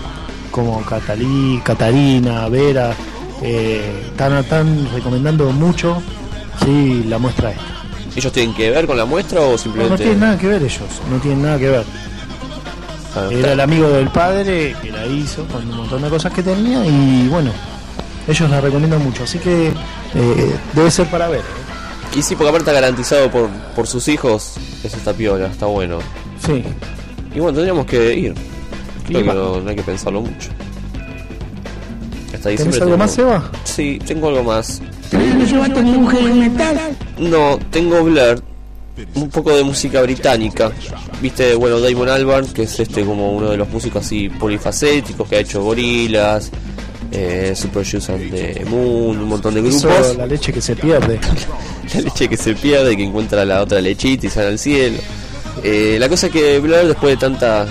como 0.51 0.83
Catalí, 0.85 1.61
Catarina, 1.65 2.49
Vera, 2.49 2.95
eh, 3.43 4.03
están, 4.09 4.37
están 4.37 4.89
recomendando 4.93 5.51
mucho 5.53 6.03
sí, 6.65 7.05
la 7.09 7.19
muestra 7.19 7.53
esta. 7.53 7.78
¿Ellos 8.17 8.33
tienen 8.33 8.55
que 8.55 8.71
ver 8.71 8.87
con 8.87 8.97
la 8.97 9.05
muestra 9.05 9.41
o 9.41 9.57
simplemente.? 9.57 9.93
no 9.93 9.97
tienen 9.99 10.21
nada 10.21 10.39
que 10.39 10.47
ver 10.49 10.63
ellos, 10.63 10.81
no 11.11 11.19
tienen 11.19 11.43
nada 11.43 11.59
que 11.59 11.69
ver. 11.69 11.85
Ah, 13.15 13.29
Era 13.31 13.53
el 13.53 13.61
amigo 13.61 13.89
del 13.89 14.09
padre 14.11 14.77
que 14.83 14.91
la 14.91 15.07
hizo 15.07 15.45
con 15.47 15.67
un 15.69 15.77
montón 15.77 16.03
de 16.03 16.09
cosas 16.09 16.33
que 16.33 16.43
tenía 16.43 16.85
y 16.85 17.29
bueno, 17.29 17.51
ellos 18.27 18.51
la 18.51 18.61
recomiendan 18.61 19.03
mucho, 19.03 19.25
así 19.25 19.39
que 19.39 19.69
eh, 19.69 20.57
debe 20.75 20.91
ser 20.91 21.07
para 21.09 21.29
ver. 21.29 21.41
¿eh? 21.41 22.19
Y 22.19 22.23
sí, 22.23 22.35
porque 22.35 22.49
aparte 22.49 22.71
está 22.71 22.73
garantizado 22.81 23.31
por, 23.31 23.49
por 23.77 23.87
sus 23.87 24.09
hijos, 24.09 24.55
eso 24.83 24.97
está 24.97 25.13
piola, 25.13 25.47
está 25.47 25.67
bueno. 25.67 25.99
Sí. 26.45 26.65
Y 27.35 27.39
bueno, 27.41 27.55
tendríamos 27.55 27.87
que 27.87 28.15
ir. 28.15 28.35
Creo 29.07 29.23
que 29.23 29.33
no, 29.33 29.61
no 29.61 29.71
hay 29.71 29.77
que 29.77 29.83
pensarlo 29.83 30.21
mucho. 30.23 30.49
Hasta 32.35 32.51
¿Tenés 32.55 32.81
algo 32.81 32.97
más, 32.97 33.15
tenemos- 33.17 33.41
Seba? 33.43 33.51
Sí, 33.65 33.99
tengo 34.07 34.29
algo 34.29 34.43
más. 34.45 34.81
¿No 35.13 35.45
llevaste 35.45 35.83
ningún 35.83 36.09
heavy 36.09 36.33
metal? 36.33 36.79
No, 37.19 37.59
tengo 37.71 38.03
Blur, 38.03 38.43
un 39.15 39.31
poco 39.31 39.57
de 39.57 39.65
música 39.65 40.03
británica. 40.03 40.73
Viste, 41.21 41.55
bueno, 41.55 41.81
Damon 41.81 42.09
Albarn, 42.09 42.47
que 42.49 42.63
es 42.63 42.79
este 42.81 43.05
como 43.05 43.33
uno 43.33 43.51
de 43.51 43.57
los 43.57 43.69
músicos 43.69 44.05
así 44.05 44.29
polifacéticos 44.29 45.29
que 45.29 45.37
ha 45.37 45.41
hecho 45.41 45.63
Gorilas, 45.63 46.51
eh, 47.11 47.55
Super 47.57 47.85
Shoes 47.85 48.11
and 48.11 48.31
the 48.31 48.65
Moon, 48.67 49.19
un 49.19 49.29
montón 49.29 49.55
de 49.55 49.63
grupos. 49.63 50.17
La 50.17 50.27
leche 50.27 50.53
que 50.53 50.61
se 50.61 50.77
pierde. 50.77 51.19
la 51.95 52.01
leche 52.01 52.29
que 52.29 52.37
se 52.37 52.55
pierde, 52.55 52.97
que 52.97 53.05
encuentra 53.05 53.45
la 53.45 53.63
otra 53.63 53.81
lechita 53.81 54.27
y 54.27 54.31
sale 54.31 54.49
al 54.49 54.59
cielo. 54.59 54.99
Eh, 55.63 55.97
la 55.99 56.09
cosa 56.09 56.27
es 56.27 56.33
que 56.33 56.59
Blur, 56.61 56.87
después 56.87 57.15
de 57.15 57.17
tantas 57.17 57.69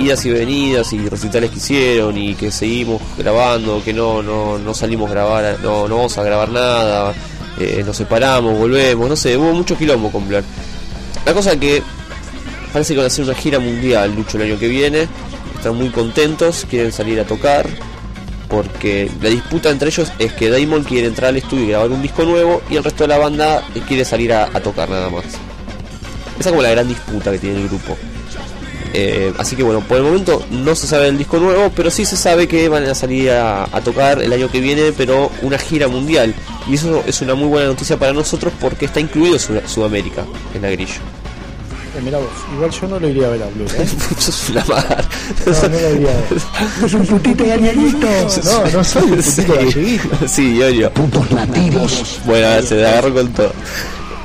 idas 0.00 0.24
y 0.26 0.30
venidas 0.30 0.92
y 0.92 1.08
recitales 1.08 1.50
que 1.50 1.56
hicieron 1.56 2.16
y 2.16 2.34
que 2.34 2.50
seguimos 2.50 3.00
grabando, 3.16 3.82
que 3.84 3.92
no, 3.92 4.22
no, 4.22 4.58
no 4.58 4.74
salimos 4.74 5.10
a 5.10 5.14
grabar, 5.14 5.58
no, 5.62 5.88
no 5.88 5.96
vamos 5.96 6.18
a 6.18 6.22
grabar 6.22 6.50
nada, 6.50 7.14
eh, 7.58 7.82
nos 7.84 7.96
separamos, 7.96 8.58
volvemos, 8.58 9.08
no 9.08 9.16
sé, 9.16 9.36
hubo 9.36 9.52
mucho 9.52 9.76
quilombo 9.76 10.10
con 10.10 10.26
Blur. 10.28 10.44
La 11.24 11.32
cosa 11.32 11.58
que 11.58 11.82
parece 12.72 12.94
que 12.94 12.98
van 12.98 13.04
a 13.04 13.08
hacer 13.08 13.24
una 13.24 13.34
gira 13.34 13.58
mundial, 13.58 14.14
Lucho, 14.14 14.36
el 14.36 14.50
año 14.50 14.58
que 14.58 14.68
viene. 14.68 15.08
Están 15.56 15.76
muy 15.76 15.88
contentos, 15.88 16.66
quieren 16.68 16.92
salir 16.92 17.18
a 17.18 17.24
tocar. 17.24 17.66
Porque 18.48 19.10
la 19.20 19.28
disputa 19.28 19.70
entre 19.70 19.88
ellos 19.88 20.12
es 20.20 20.32
que 20.34 20.50
Damon 20.50 20.84
quiere 20.84 21.08
entrar 21.08 21.30
al 21.30 21.36
estudio 21.36 21.64
y 21.64 21.68
grabar 21.68 21.90
un 21.90 22.00
disco 22.00 22.24
nuevo 22.24 22.62
y 22.70 22.76
el 22.76 22.84
resto 22.84 23.02
de 23.02 23.08
la 23.08 23.18
banda 23.18 23.60
quiere 23.88 24.04
salir 24.04 24.32
a 24.32 24.48
tocar 24.60 24.88
nada 24.88 25.10
más. 25.10 25.24
Esa 26.38 26.50
es 26.50 26.52
como 26.52 26.62
la 26.62 26.70
gran 26.70 26.86
disputa 26.86 27.32
que 27.32 27.38
tiene 27.38 27.62
el 27.62 27.68
grupo. 27.68 27.96
Eh, 28.98 29.30
así 29.36 29.56
que 29.56 29.62
bueno, 29.62 29.80
por 29.82 29.98
el 29.98 30.04
momento 30.04 30.42
no 30.50 30.74
se 30.74 30.86
sabe 30.86 31.04
del 31.04 31.18
disco 31.18 31.36
nuevo, 31.38 31.70
pero 31.76 31.90
sí 31.90 32.06
se 32.06 32.16
sabe 32.16 32.48
que 32.48 32.66
van 32.70 32.84
a 32.84 32.94
salir 32.94 33.30
a, 33.30 33.64
a 33.64 33.80
tocar 33.82 34.22
el 34.22 34.32
año 34.32 34.50
que 34.50 34.58
viene, 34.62 34.90
pero 34.96 35.30
una 35.42 35.58
gira 35.58 35.86
mundial. 35.86 36.34
Y 36.66 36.76
eso 36.76 37.02
es 37.06 37.20
una 37.20 37.34
muy 37.34 37.48
buena 37.48 37.66
noticia 37.66 37.98
para 37.98 38.14
nosotros 38.14 38.54
porque 38.58 38.86
está 38.86 38.98
incluido 39.00 39.38
Sud- 39.38 39.60
Sudamérica 39.66 40.24
en 40.54 40.62
la 40.62 40.70
grilla. 40.70 40.94
Eh, 40.94 42.00
mirá 42.02 42.16
vos, 42.18 42.28
igual 42.54 42.70
yo 42.70 42.88
no 42.88 42.98
lo 43.00 43.08
iría 43.08 43.26
a 43.26 43.30
ver 43.30 43.42
a 43.42 43.46
Blue, 43.48 43.66
¿eh? 43.76 43.86
Sos 44.18 44.48
una 44.50 44.64
mar. 44.64 45.04
No, 45.44 45.52
no 45.52 45.68
lo 45.68 45.90
iría 45.94 46.10
a 46.10 46.14
ver. 46.14 46.24
Es 46.86 46.94
un 46.94 47.06
putito 47.06 47.44
galleguito. 47.46 48.06
No, 48.44 48.70
no 48.78 48.84
soy 48.84 49.02
un 49.02 49.16
putito 49.22 49.54
galleguito. 49.54 50.08
Sí, 50.28 50.56
yo, 50.56 50.70
yo. 50.70 50.90
Putos 50.92 51.30
nativos. 51.32 52.18
Bueno, 52.24 52.62
se 52.62 52.86
agarró 52.86 53.12
con 53.12 53.30
todo. 53.34 53.52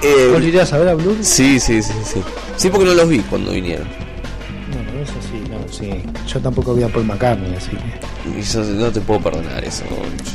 Eh, 0.02 0.30
¿Vos 0.34 0.42
irías 0.42 0.72
a 0.72 0.78
ver 0.78 0.88
a 0.88 0.94
Blue? 0.96 1.18
sí, 1.22 1.60
sí, 1.60 1.84
sí, 1.84 1.94
sí. 2.06 2.22
Sí, 2.56 2.70
porque 2.70 2.86
no 2.86 2.94
los 2.94 3.10
vi 3.10 3.20
cuando 3.20 3.52
vinieron. 3.52 3.88
Sí. 5.82 6.04
Yo 6.28 6.40
tampoco 6.40 6.74
vi 6.76 6.84
a 6.84 6.88
Paul 6.88 7.06
McCartney, 7.06 7.54
así 7.56 7.72
que. 7.72 8.40
Y 8.40 8.42
yo 8.44 8.64
no 8.64 8.92
te 8.92 9.02
puedo 9.02 9.20
perdonar 9.20 9.64
eso. 9.66 9.84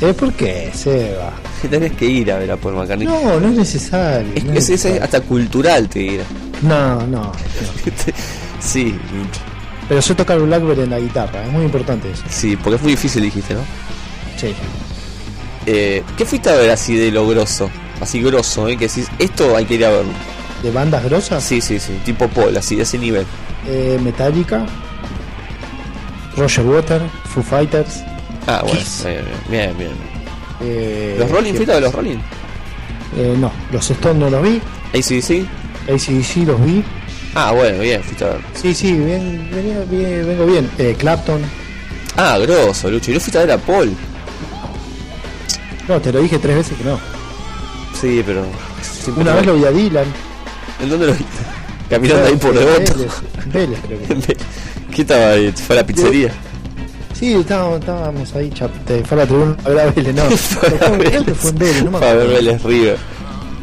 ¿Eh? 0.01 0.13
¿Por 0.13 0.33
qué, 0.33 0.69
Seba? 0.73 1.31
Tenés 1.69 1.93
que 1.93 2.05
ir 2.05 2.31
a 2.31 2.37
ver 2.37 2.51
a 2.51 2.57
Paul 2.57 2.75
McCartney. 2.75 3.07
No, 3.07 3.39
no 3.39 3.47
es 3.47 3.53
necesario. 3.55 4.31
es, 4.35 4.43
no 4.43 4.53
es- 4.53 4.69
es 4.69 4.85
hasta 5.01 5.21
cultural, 5.21 5.87
te 5.89 5.99
dirá. 5.99 6.23
No, 6.61 6.97
no. 7.07 7.23
no. 7.23 7.33
sí, 8.59 8.95
Pero 9.87 10.01
sé 10.01 10.15
tocar 10.15 10.39
Blackberry 10.39 10.81
en 10.81 10.89
la 10.89 10.99
guitarra, 10.99 11.43
es 11.45 11.51
muy 11.51 11.63
importante 11.63 12.11
eso. 12.11 12.23
sí, 12.29 12.55
porque 12.57 12.75
es 12.75 12.81
muy 12.81 12.91
difícil, 12.91 13.21
dijiste, 13.23 13.53
¿no? 13.53 13.61
Sí. 14.37 14.53
Eh, 15.65 16.03
¿Qué 16.17 16.25
fuiste 16.25 16.49
a 16.49 16.55
ver 16.55 16.69
así 16.71 16.95
de 16.95 17.11
lo 17.11 17.27
grosso? 17.27 17.69
Así 18.01 18.21
grosso, 18.21 18.67
¿eh? 18.67 18.77
Que 18.77 18.87
decís, 18.87 19.07
esto 19.19 19.55
hay 19.55 19.65
que 19.65 19.75
ir 19.75 19.85
a 19.85 19.89
verlo. 19.89 20.11
¿De 20.63 20.71
bandas 20.71 21.03
grosas? 21.03 21.43
Sí, 21.43 21.61
sí, 21.61 21.79
sí, 21.79 21.93
tipo 22.05 22.27
Paul, 22.27 22.55
así, 22.57 22.75
de 22.75 22.83
ese 22.83 22.97
nivel. 22.97 23.25
Eh, 23.67 23.99
Metallica, 24.03 24.65
Roger 26.37 26.65
Water, 26.65 27.01
Foo 27.33 27.41
Fighters. 27.43 28.03
Ah, 28.45 28.61
bueno, 28.63 28.79
Kiss. 28.79 29.03
bien, 29.05 29.23
bien, 29.49 29.77
bien. 29.77 29.91
eh, 30.61 31.15
¿Los 31.19 31.29
Rolling? 31.31 31.51
¿qué 31.51 31.57
¿Fuiste 31.57 31.73
más? 31.73 31.81
los 31.81 31.93
Rolling? 31.93 32.17
Eh, 33.17 33.35
no, 33.39 33.51
los 33.71 33.89
Stones 33.89 34.17
no 34.17 34.29
los 34.29 34.43
vi. 34.43 34.61
ACDC. 34.93 35.45
ACDC 35.89 36.47
los 36.47 36.63
vi. 36.65 36.83
Ah, 37.35 37.51
bueno, 37.51 37.79
bien, 37.79 38.01
fuiste 38.03 38.23
a 38.25 38.29
ver. 38.29 38.41
Sí, 38.53 38.73
sí, 38.73 38.93
bien, 38.93 39.49
venía, 39.53 39.79
bien, 39.89 40.25
vengo 40.27 40.45
bien. 40.45 40.69
Eh, 40.77 40.95
Clapton. 40.97 41.41
Ah, 42.15 42.37
grosso, 42.39 42.89
Lucho. 42.89 43.11
Y 43.11 43.15
no 43.15 43.19
fuiste 43.19 43.37
a 43.37 43.41
ver 43.41 43.51
a 43.51 43.57
Paul. 43.57 43.95
No, 45.87 46.01
te 46.01 46.11
lo 46.11 46.19
dije 46.21 46.37
tres 46.39 46.55
veces 46.57 46.77
que 46.77 46.83
no. 46.83 46.99
Sí, 47.99 48.21
pero. 48.25 48.45
Una 49.15 49.33
vez 49.35 49.45
lo 49.45 49.55
vi 49.55 49.65
a 49.65 49.71
Dylan. 49.71 50.05
¿En 50.81 50.89
dónde 50.89 51.07
lo 51.07 51.13
viste? 51.13 51.25
Caminando 51.89 52.27
ahí 52.27 52.35
por 52.35 52.53
devoto. 52.57 52.93
Vélez, 52.97 53.11
Vélez, 53.47 53.79
creo 53.85 53.99
que. 54.21 54.37
¿Qué 54.97 55.03
estaba 55.03 55.29
ahí? 55.29 55.51
¿Fue 55.51 55.75
a 55.75 55.81
la 55.81 55.85
pizzería? 55.85 56.31
Sí, 57.13 57.33
estábamos, 57.33 57.79
estábamos 57.81 58.33
ahí, 58.33 58.49
chap, 58.49 58.71
fue 59.05 59.17
a 59.17 59.21
la 59.21 59.25
tribuna 59.27 59.55
a 59.63 59.69
ver 59.69 59.79
a 59.79 59.91
Vélez, 59.91 60.15
no. 60.15 60.23
Fue 60.31 60.87
en 60.87 60.97
Vélez, 60.97 61.83
no 61.83 61.91
me 61.91 61.97
Fue 61.99 62.09
a 62.09 62.13
ver. 62.15 62.27
Vélez 62.29 62.63
River. 62.63 62.97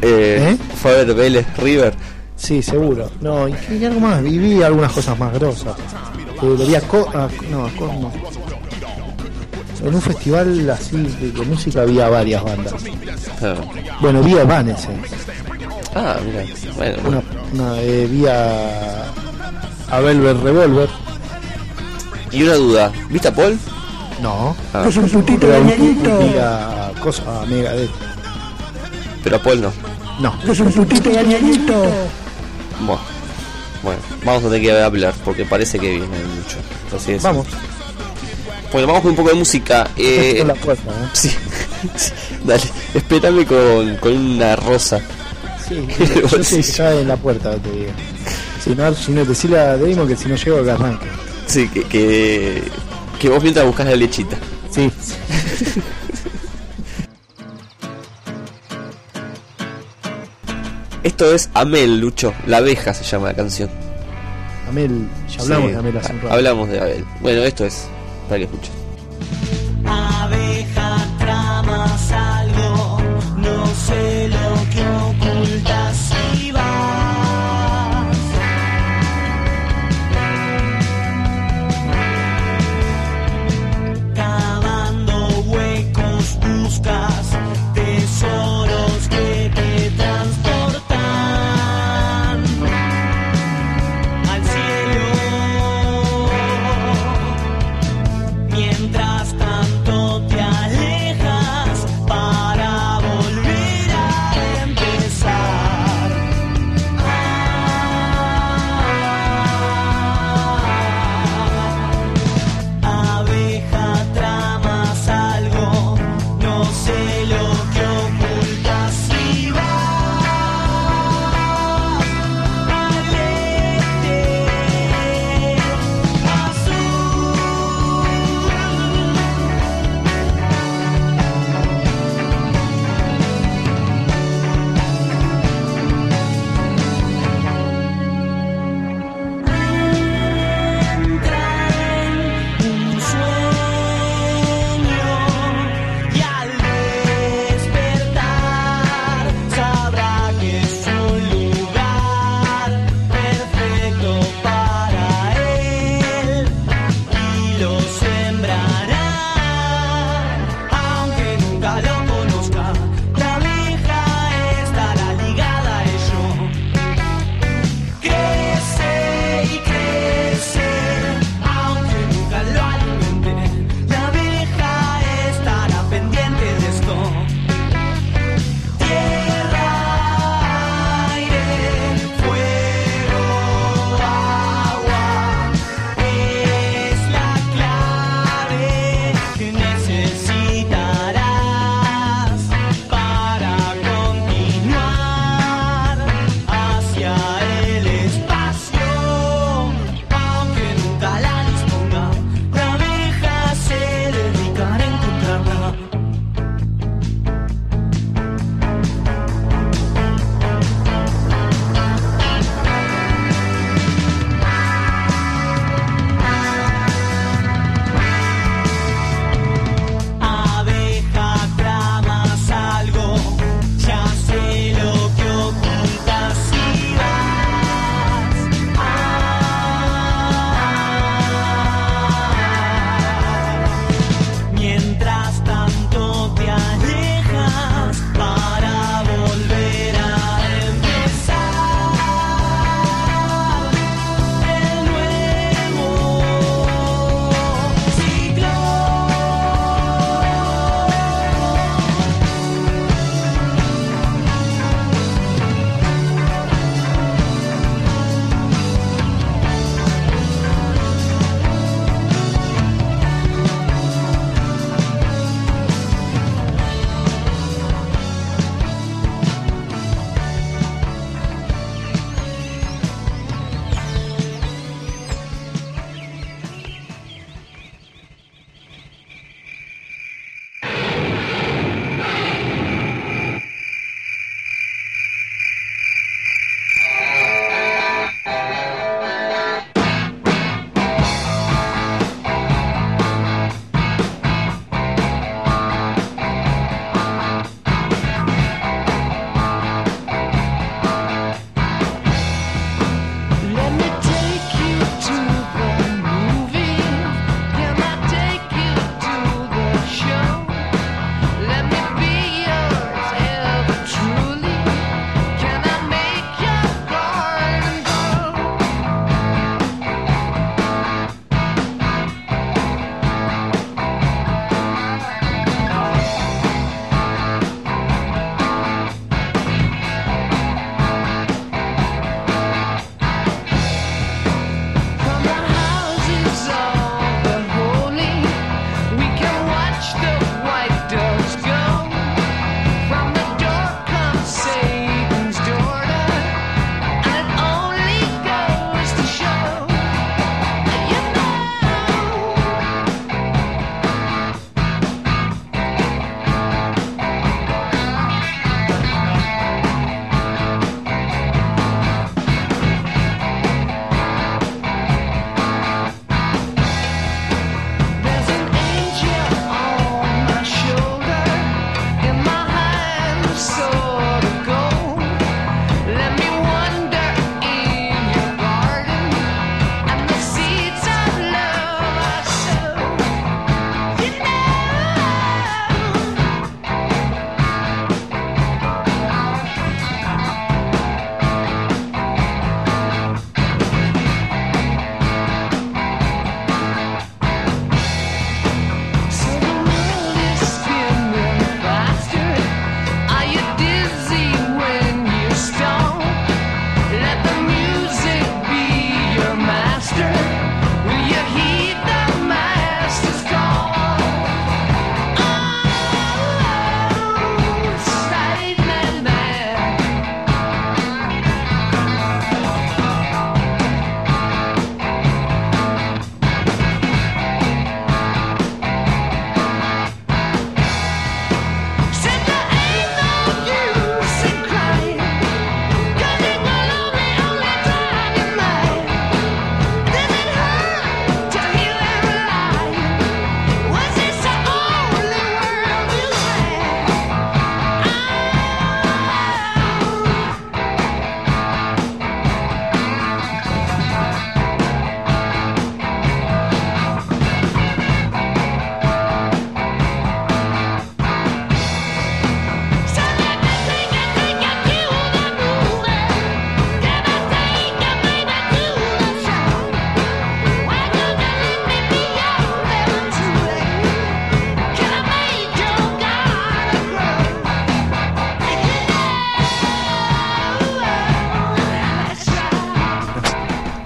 Eh, 0.01 0.47
¿Eh? 0.51 0.57
Fue 0.81 0.91
a 0.91 0.93
ver 1.03 1.13
Vélez 1.13 1.45
River. 1.57 1.93
Sí, 2.37 2.61
seguro. 2.63 3.11
No, 3.19 3.49
y, 3.49 3.55
y 3.79 3.83
algo 3.83 3.99
más, 3.99 4.23
y 4.25 4.37
vi 4.37 4.63
algunas 4.63 4.93
cosas 4.93 5.19
más 5.19 5.33
grosas. 5.33 5.75
Eh, 5.77 6.35
lo 6.41 6.55
vi 6.55 6.75
a 6.75 6.81
Co- 6.81 7.09
a- 7.13 7.27
no, 7.51 7.65
a 7.65 7.69
Co- 7.71 7.87
no. 7.99 8.11
En 9.87 9.93
un 9.93 10.01
festival 10.01 10.69
así 10.69 10.95
de, 10.97 11.31
de 11.31 11.41
música 11.41 11.81
había 11.81 12.07
varias 12.07 12.43
bandas. 12.45 12.73
Ah, 13.41 13.55
Bueno, 13.99 14.21
vi 14.23 14.37
a 14.37 14.41
Evanescence. 14.43 15.09
Ah, 15.93 16.15
mira. 16.25 16.45
Bueno, 16.77 16.97
Una, 17.07 17.21
una, 17.53 17.81
eh, 17.81 18.07
vi 18.09 18.25
a, 18.25 19.03
a 19.91 19.99
Velvet 19.99 20.41
Revolver. 20.41 20.89
Y 22.35 22.43
una 22.43 22.53
duda. 22.55 22.91
¿Viste 23.09 23.27
a 23.29 23.33
Paul? 23.33 23.57
No. 24.21 24.55
Ah. 24.73 24.85
Es 24.87 24.97
un 24.97 25.09
putito 25.09 25.47
Pero 25.47 25.63
galleguito. 25.63 26.17
vi 26.19 26.35
a 26.37 26.91
cosa 27.01 27.41
a 27.41 27.45
Megadeth. 27.45 27.89
Pero 29.23 29.35
a 29.37 29.41
Paul 29.41 29.61
no. 29.61 29.73
No. 30.19 30.51
Es 30.51 30.59
un 30.59 30.71
putito 30.71 31.11
galleguito. 31.11 31.73
Bueno, 32.81 33.01
bueno, 33.83 33.99
vamos 34.25 34.43
a 34.43 34.47
tener 34.47 34.61
que 34.61 34.81
hablar 34.81 35.13
porque 35.23 35.45
parece 35.45 35.79
que 35.79 35.89
viene 35.91 36.07
mucho. 36.07 36.57
Entonces, 36.85 37.23
Vamos. 37.23 37.47
Bueno, 38.71 38.87
vamos 38.87 39.01
con 39.03 39.11
un 39.11 39.15
poco 39.17 39.29
de 39.29 39.35
música. 39.35 39.87
Eh, 39.95 40.35
Con 40.39 40.47
la 40.49 40.55
puerta, 40.55 40.91
¿eh? 40.91 41.07
sí, 41.13 41.31
dale, 42.43 42.63
espérame 42.93 43.45
con, 43.45 43.95
con 43.97 44.11
una 44.17 44.55
rosa. 44.57 44.99
Sí, 45.67 45.87
yo 45.99 46.05
sí, 46.05 46.35
bolsillo. 46.35 46.73
ya 46.73 46.93
en 46.93 47.07
la 47.07 47.15
puerta 47.15 47.55
te 47.55 47.71
digo. 47.71 47.91
Si 48.61 48.75
no, 48.75 48.93
si 48.93 49.11
no 49.11 49.23
decirle 49.23 49.59
a 49.59 49.77
Demo 49.77 50.05
que 50.05 50.15
si 50.17 50.27
no 50.27 50.35
llego 50.35 50.63
que 50.63 50.71
arranque. 50.71 51.05
Sí, 51.47 51.67
que, 51.69 51.83
que, 51.83 52.63
que 53.19 53.29
vos 53.29 53.41
mientras 53.41 53.65
buscas 53.65 53.85
la 53.87 53.95
lechita. 53.95 54.37
Sí. 54.71 54.91
Esto 61.03 61.33
es 61.33 61.49
Amel, 61.53 61.99
Lucho. 61.99 62.33
La 62.47 62.57
abeja 62.57 62.93
se 62.93 63.03
llama 63.03 63.27
la 63.27 63.35
canción. 63.35 63.69
Amel, 64.67 65.07
ya 65.29 65.41
hablamos 65.43 65.65
Sí, 65.67 65.71
de 65.71 65.77
Amel 65.77 65.97
hace 65.97 66.13
un 66.13 66.21
rato. 66.21 66.33
Hablamos 66.33 66.69
de 66.69 66.79
Abel. 66.79 67.05
Bueno, 67.21 67.43
esto 67.43 67.65
es 67.65 67.87
para 68.27 68.39
que 68.39 68.45
escuchen. 68.45 68.73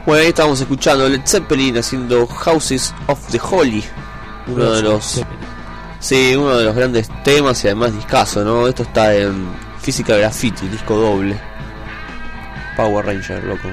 Bueno, 0.10 0.24
ahí 0.24 0.30
estábamos 0.30 0.60
escuchando 0.60 1.08
Led 1.08 1.22
Zeppelin 1.24 1.78
haciendo 1.78 2.26
Houses 2.26 2.96
of 3.06 3.20
the 3.30 3.40
Holy. 3.40 3.84
Uno 4.48 4.72
de 4.72 4.82
los. 4.82 5.22
Sí, 6.00 6.36
uno 6.36 6.58
de 6.58 6.66
los 6.66 6.76
grandes 6.76 7.12
temas 7.24 7.64
y 7.64 7.68
además 7.68 7.94
discazo, 7.94 8.44
¿no? 8.44 8.68
Esto 8.68 8.82
está 8.82 9.14
en 9.14 9.48
Física 9.80 10.18
Graffiti, 10.18 10.68
disco 10.68 10.96
doble. 10.96 11.40
Power 12.76 13.06
Ranger, 13.06 13.44
loco. 13.44 13.70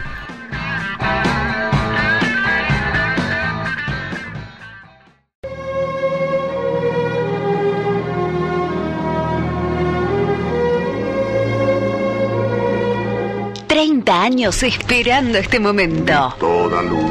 Años 14.08 14.62
esperando 14.62 15.36
este 15.36 15.58
momento. 15.58 16.34
Toda 16.38 16.80
luz, 16.82 17.10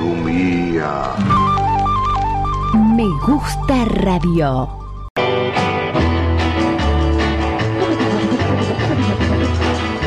lumía. 0.00 1.14
Me 2.94 3.04
gusta 3.26 3.84
radio. 3.86 4.68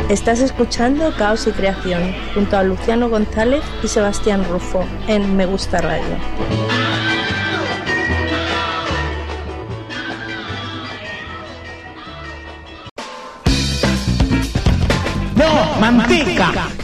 Estás 0.07 0.39
escuchando 0.41 1.11
Caos 1.17 1.47
y 1.47 1.51
Creación 1.51 2.13
junto 2.35 2.57
a 2.57 2.63
Luciano 2.63 3.09
González 3.09 3.63
y 3.83 3.87
Sebastián 3.87 4.45
Rufo 4.47 4.85
en 5.07 5.35
Me 5.35 5.47
Gusta 5.47 5.81
Radio. 5.81 6.94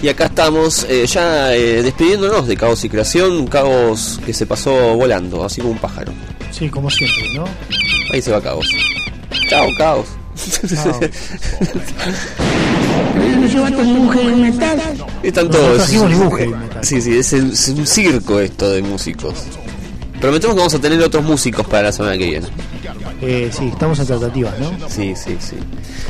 Y 0.01 0.07
acá 0.09 0.25
estamos 0.25 0.85
eh, 0.89 1.05
ya 1.07 1.53
eh, 1.55 1.83
despidiéndonos 1.83 2.47
de 2.47 2.55
Caos 2.57 2.83
y 2.83 2.89
Creación, 2.89 3.31
un 3.33 3.47
caos 3.47 4.19
que 4.25 4.33
se 4.33 4.45
pasó 4.45 4.71
volando, 4.95 5.43
así 5.43 5.61
como 5.61 5.73
un 5.73 5.79
pájaro. 5.79 6.11
Sí, 6.51 6.69
como 6.69 6.89
siempre, 6.89 7.33
¿no? 7.35 7.45
Ahí 8.13 8.21
se 8.21 8.31
va 8.31 8.41
Caos. 8.41 8.67
Chao, 9.49 9.67
Caos. 9.77 10.07
Están 15.23 15.49
todos. 15.49 15.83
Sí, 16.81 17.01
sí, 17.01 17.17
es, 17.17 17.33
el- 17.33 17.51
es 17.51 17.67
un 17.69 17.85
circo 17.87 18.39
esto 18.39 18.69
de 18.71 18.81
músicos. 18.81 19.33
Prometemos 20.19 20.55
que 20.55 20.59
vamos 20.59 20.73
a 20.73 20.79
tener 20.79 21.01
otros 21.01 21.23
músicos 21.23 21.65
para 21.67 21.83
la 21.83 21.91
semana 21.91 22.17
que 22.17 22.25
viene. 22.25 22.47
Eh, 23.21 23.49
sí, 23.55 23.67
estamos 23.71 23.99
en 23.99 24.07
tratativas, 24.07 24.53
¿no? 24.59 24.71
Sí, 24.89 25.13
sí, 25.15 25.37
sí. 25.39 25.55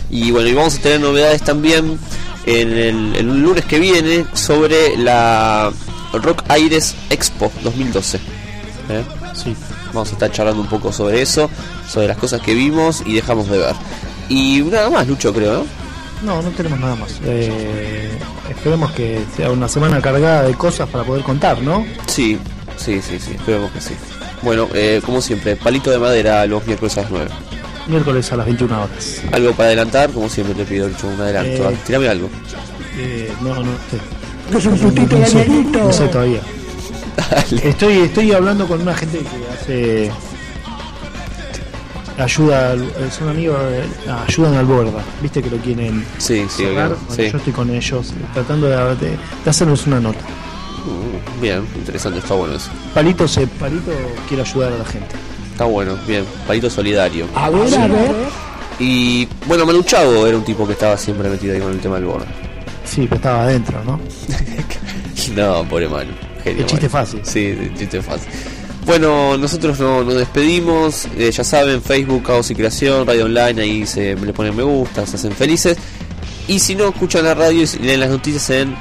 Y 0.09 0.31
bueno, 0.31 0.49
y 0.49 0.53
vamos 0.53 0.75
a 0.75 0.79
tener 0.81 0.99
novedades 1.01 1.41
también 1.43 1.97
en 2.45 2.71
el, 2.71 3.15
el 3.15 3.41
lunes 3.41 3.65
que 3.65 3.79
viene 3.79 4.25
sobre 4.33 4.97
la 4.97 5.71
Rock 6.13 6.43
Aires 6.49 6.95
Expo 7.09 7.51
2012. 7.63 8.17
¿eh? 8.17 9.03
Sí. 9.33 9.55
Vamos 9.93 10.09
a 10.09 10.13
estar 10.13 10.31
charlando 10.31 10.61
un 10.61 10.67
poco 10.67 10.91
sobre 10.93 11.21
eso, 11.21 11.49
sobre 11.87 12.07
las 12.07 12.17
cosas 12.17 12.41
que 12.41 12.53
vimos 12.53 13.03
y 13.05 13.13
dejamos 13.13 13.49
de 13.49 13.57
ver. 13.57 13.75
Y 14.29 14.61
nada 14.61 14.89
más, 14.89 15.07
Lucho, 15.07 15.33
creo, 15.33 15.53
¿no? 15.53 15.65
No, 16.23 16.41
no 16.41 16.49
tenemos 16.51 16.79
nada 16.79 16.95
más. 16.95 17.19
Eh, 17.25 18.17
esperemos 18.49 18.91
que 18.91 19.23
sea 19.35 19.51
una 19.51 19.67
semana 19.67 20.01
cargada 20.01 20.43
de 20.43 20.53
cosas 20.53 20.87
para 20.87 21.03
poder 21.03 21.23
contar, 21.23 21.61
¿no? 21.61 21.85
Sí, 22.07 22.37
sí, 22.77 23.01
sí, 23.01 23.19
sí, 23.19 23.31
esperemos 23.33 23.71
que 23.71 23.81
sí. 23.81 23.95
Bueno, 24.43 24.67
eh, 24.73 25.01
como 25.05 25.21
siempre, 25.21 25.55
palito 25.55 25.91
de 25.91 25.99
madera 25.99 26.45
los 26.45 26.65
miércoles 26.65 26.97
a 26.97 27.01
las 27.01 27.11
9. 27.11 27.29
Miércoles 27.91 28.31
a 28.31 28.37
las 28.37 28.45
21 28.45 28.83
horas. 28.83 29.21
Algo 29.31 29.51
para 29.53 29.67
adelantar, 29.67 30.09
como 30.11 30.29
siempre 30.29 30.55
te 30.55 30.63
pido, 30.65 30.87
Lucho, 30.87 31.07
un 31.07 31.19
adelanto. 31.21 31.69
Eh, 31.69 31.77
Tirame 31.85 32.07
algo. 32.07 32.29
Eh, 32.97 33.31
no, 33.41 33.49
no 33.55 33.71
sé. 33.89 34.57
Es 34.57 34.65
un 34.65 34.77
putito 34.77 35.17
no 35.17 35.25
sé, 35.25 35.33
galleguito. 35.45 35.79
no 35.79 35.93
sé 35.93 36.07
todavía. 36.07 36.41
Estoy, 37.63 37.97
estoy 37.99 38.31
hablando 38.31 38.67
con 38.67 38.81
una 38.81 38.95
gente 38.95 39.19
que 39.19 39.53
hace 39.53 40.11
ayuda, 42.17 42.71
al- 42.71 43.11
son 43.11 43.29
amigos, 43.29 43.57
de- 43.69 44.11
ayudan 44.27 44.55
al 44.55 44.65
borda, 44.65 45.03
viste 45.21 45.41
que 45.41 45.49
lo 45.49 45.57
quieren 45.57 46.05
Sí, 46.17 46.45
sí, 46.49 46.63
cerrar? 46.63 46.87
obvio, 46.87 46.97
Bueno, 47.07 47.23
sí. 47.23 47.31
yo 47.31 47.37
estoy 47.37 47.53
con 47.53 47.69
ellos 47.69 48.11
eh, 48.11 48.13
tratando 48.33 48.67
de, 48.67 48.75
de- 48.95 49.17
de 49.43 49.49
hacerles 49.49 49.87
una 49.87 49.99
nota. 49.99 50.19
Mm, 50.19 51.41
Bien, 51.41 51.65
interesante, 51.75 52.19
está 52.19 52.33
bueno 52.35 52.55
eso. 52.55 52.69
Palito 52.93 53.27
se, 53.27 53.47
Palito 53.47 53.91
quiere 54.27 54.43
ayudar 54.43 54.73
a 54.73 54.77
la 54.77 54.85
gente. 54.85 55.15
Está 55.61 55.69
bueno, 55.71 55.95
bien, 56.07 56.25
palito 56.47 56.71
solidario. 56.71 57.27
A 57.35 57.51
ver, 57.51 57.71
a 57.77 57.85
ver. 57.87 58.15
Y 58.79 59.27
bueno, 59.45 59.63
Manu 59.63 59.83
Chavo 59.83 60.25
era 60.25 60.35
un 60.35 60.43
tipo 60.43 60.65
que 60.65 60.73
estaba 60.73 60.97
siempre 60.97 61.29
metido 61.29 61.53
ahí 61.53 61.59
con 61.59 61.71
el 61.71 61.79
tema 61.79 61.97
del 61.97 62.05
borda. 62.05 62.25
Sí, 62.83 63.01
pero 63.03 63.17
estaba 63.17 63.43
adentro, 63.43 63.83
¿no? 63.83 63.99
No, 65.35 65.63
pobre 65.69 65.87
Manu. 65.87 66.13
Genio, 66.43 66.61
El 66.61 66.65
chiste 66.65 66.87
Manu. 66.89 67.05
fácil. 67.05 67.21
Sí, 67.23 67.45
el 67.45 67.75
chiste 67.77 68.01
fácil. 68.01 68.27
Bueno, 68.87 69.37
nosotros 69.37 69.79
no- 69.79 70.03
nos 70.03 70.15
despedimos. 70.15 71.05
eh, 71.15 71.29
ya 71.31 71.43
saben, 71.43 71.79
Facebook, 71.83 72.23
Caos 72.23 72.49
y 72.49 72.55
Creación, 72.55 73.05
Radio 73.05 73.25
Online, 73.25 73.61
ahí 73.61 73.85
se 73.85 74.15
le 74.15 74.33
ponen 74.33 74.55
me 74.55 74.63
gusta, 74.63 75.05
se 75.05 75.17
hacen 75.17 75.31
felices. 75.33 75.77
Y 76.47 76.57
si 76.57 76.73
no, 76.73 76.87
escuchan 76.87 77.23
la 77.23 77.35
radio 77.35 77.61
y 77.61 77.67
leen 77.83 77.99
las 77.99 78.09
noticias 78.09 78.49
en 78.49 78.75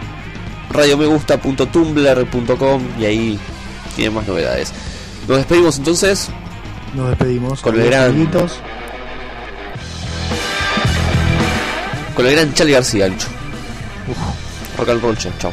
radiomegusta.tumblr.com 0.71 2.83
y 2.99 3.05
ahí 3.05 3.39
tienen 3.97 4.15
más 4.15 4.27
novedades. 4.27 4.73
Nos 5.29 5.37
despedimos 5.37 5.77
entonces. 5.77 6.31
Nos 6.95 7.09
despedimos 7.11 7.61
Con 7.61 7.79
el 7.81 7.87
gran- 7.87 8.09
amiguitos. 8.11 8.59
Con 12.15 12.27
el 12.27 12.33
gran 12.33 12.53
Charlie 12.55 12.73
García, 12.75 13.09
Lucho. 13.09 13.29
Rock 14.77 14.89
and 14.89 15.03
roll, 15.03 15.17
chao. 15.17 15.53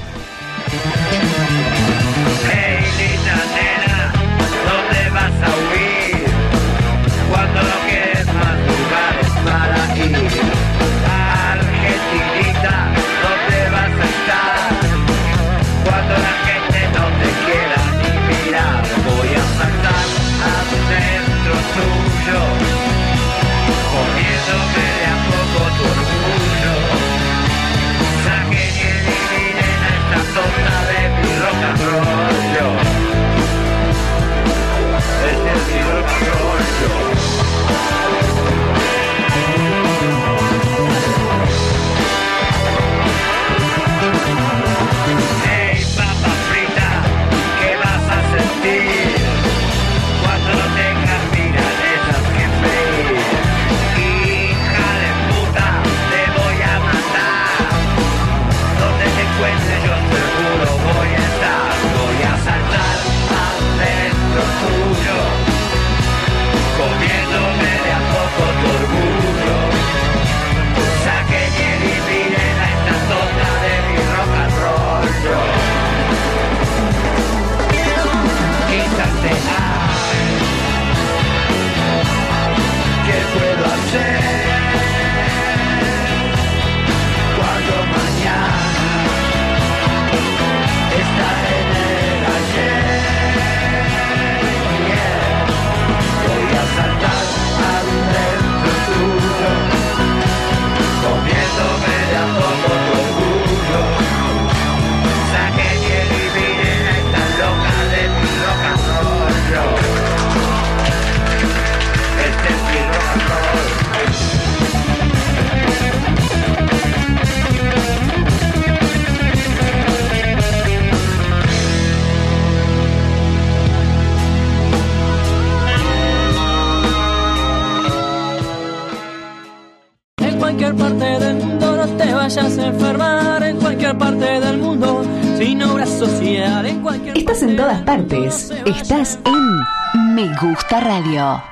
Enfermar. 132.67 133.43
En 133.43 133.57
cualquier 133.57 133.97
parte 133.97 134.39
del 134.39 134.57
mundo, 134.57 135.03
sin 135.37 135.63
obra 135.63 135.85
social. 135.85 136.65
En 136.65 136.81
cualquier 136.81 137.17
Estás 137.17 137.41
en 137.43 137.55
todas 137.55 137.81
partes. 137.83 138.51
Estás 138.65 139.19
en 139.25 140.15
Me 140.15 140.35
Gusta 140.35 140.79
Radio. 140.79 141.43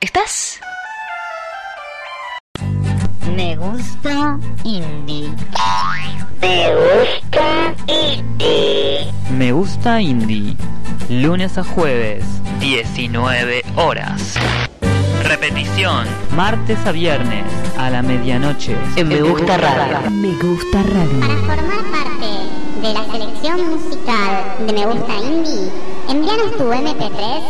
¿Estás? 0.00 0.60
Me 3.36 3.56
gusta 3.56 4.38
indie. 4.64 5.30
Me 6.40 6.74
gusta 6.74 7.74
indie. 7.86 9.14
Me 9.30 9.50
gusta 9.50 10.00
Indie. 10.00 10.56
Lunes 11.08 11.58
a 11.58 11.64
jueves, 11.64 12.24
19 12.60 13.62
horas. 13.74 14.34
Martes 16.34 16.78
a 16.86 16.92
viernes, 16.92 17.44
a 17.76 17.90
la 17.90 18.00
medianoche. 18.00 18.74
En 18.96 19.06
Me 19.06 19.20
Gusta 19.20 19.58
Radio. 19.58 20.10
Me 20.12 20.32
Gusta 20.32 20.82
Radio. 20.82 21.20
Para 21.20 21.36
formar 21.40 21.84
parte 21.92 22.26
de 22.80 22.94
la 22.94 23.04
selección 23.12 23.68
musical 23.68 24.56
de 24.66 24.72
Me 24.72 24.86
Gusta 24.86 25.14
Indie, 25.18 25.70
envíanos 26.08 26.56
tu 26.56 26.72
MP3 26.72 27.42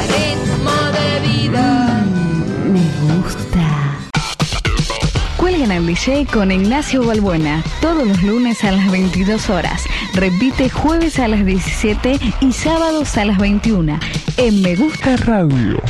Cuelgan 5.56 5.78
al 5.78 5.86
DJ 5.86 6.26
con 6.26 6.52
Ignacio 6.52 7.02
Balbuena 7.02 7.64
todos 7.80 8.06
los 8.06 8.22
lunes 8.22 8.62
a 8.62 8.72
las 8.72 8.90
22 8.90 9.48
horas. 9.48 9.84
Repite 10.12 10.68
jueves 10.68 11.18
a 11.18 11.28
las 11.28 11.46
17 11.46 12.20
y 12.42 12.52
sábados 12.52 13.16
a 13.16 13.24
las 13.24 13.38
21 13.38 13.98
en 14.36 14.60
Me 14.60 14.76
Gusta 14.76 15.16
Radio. 15.16 15.80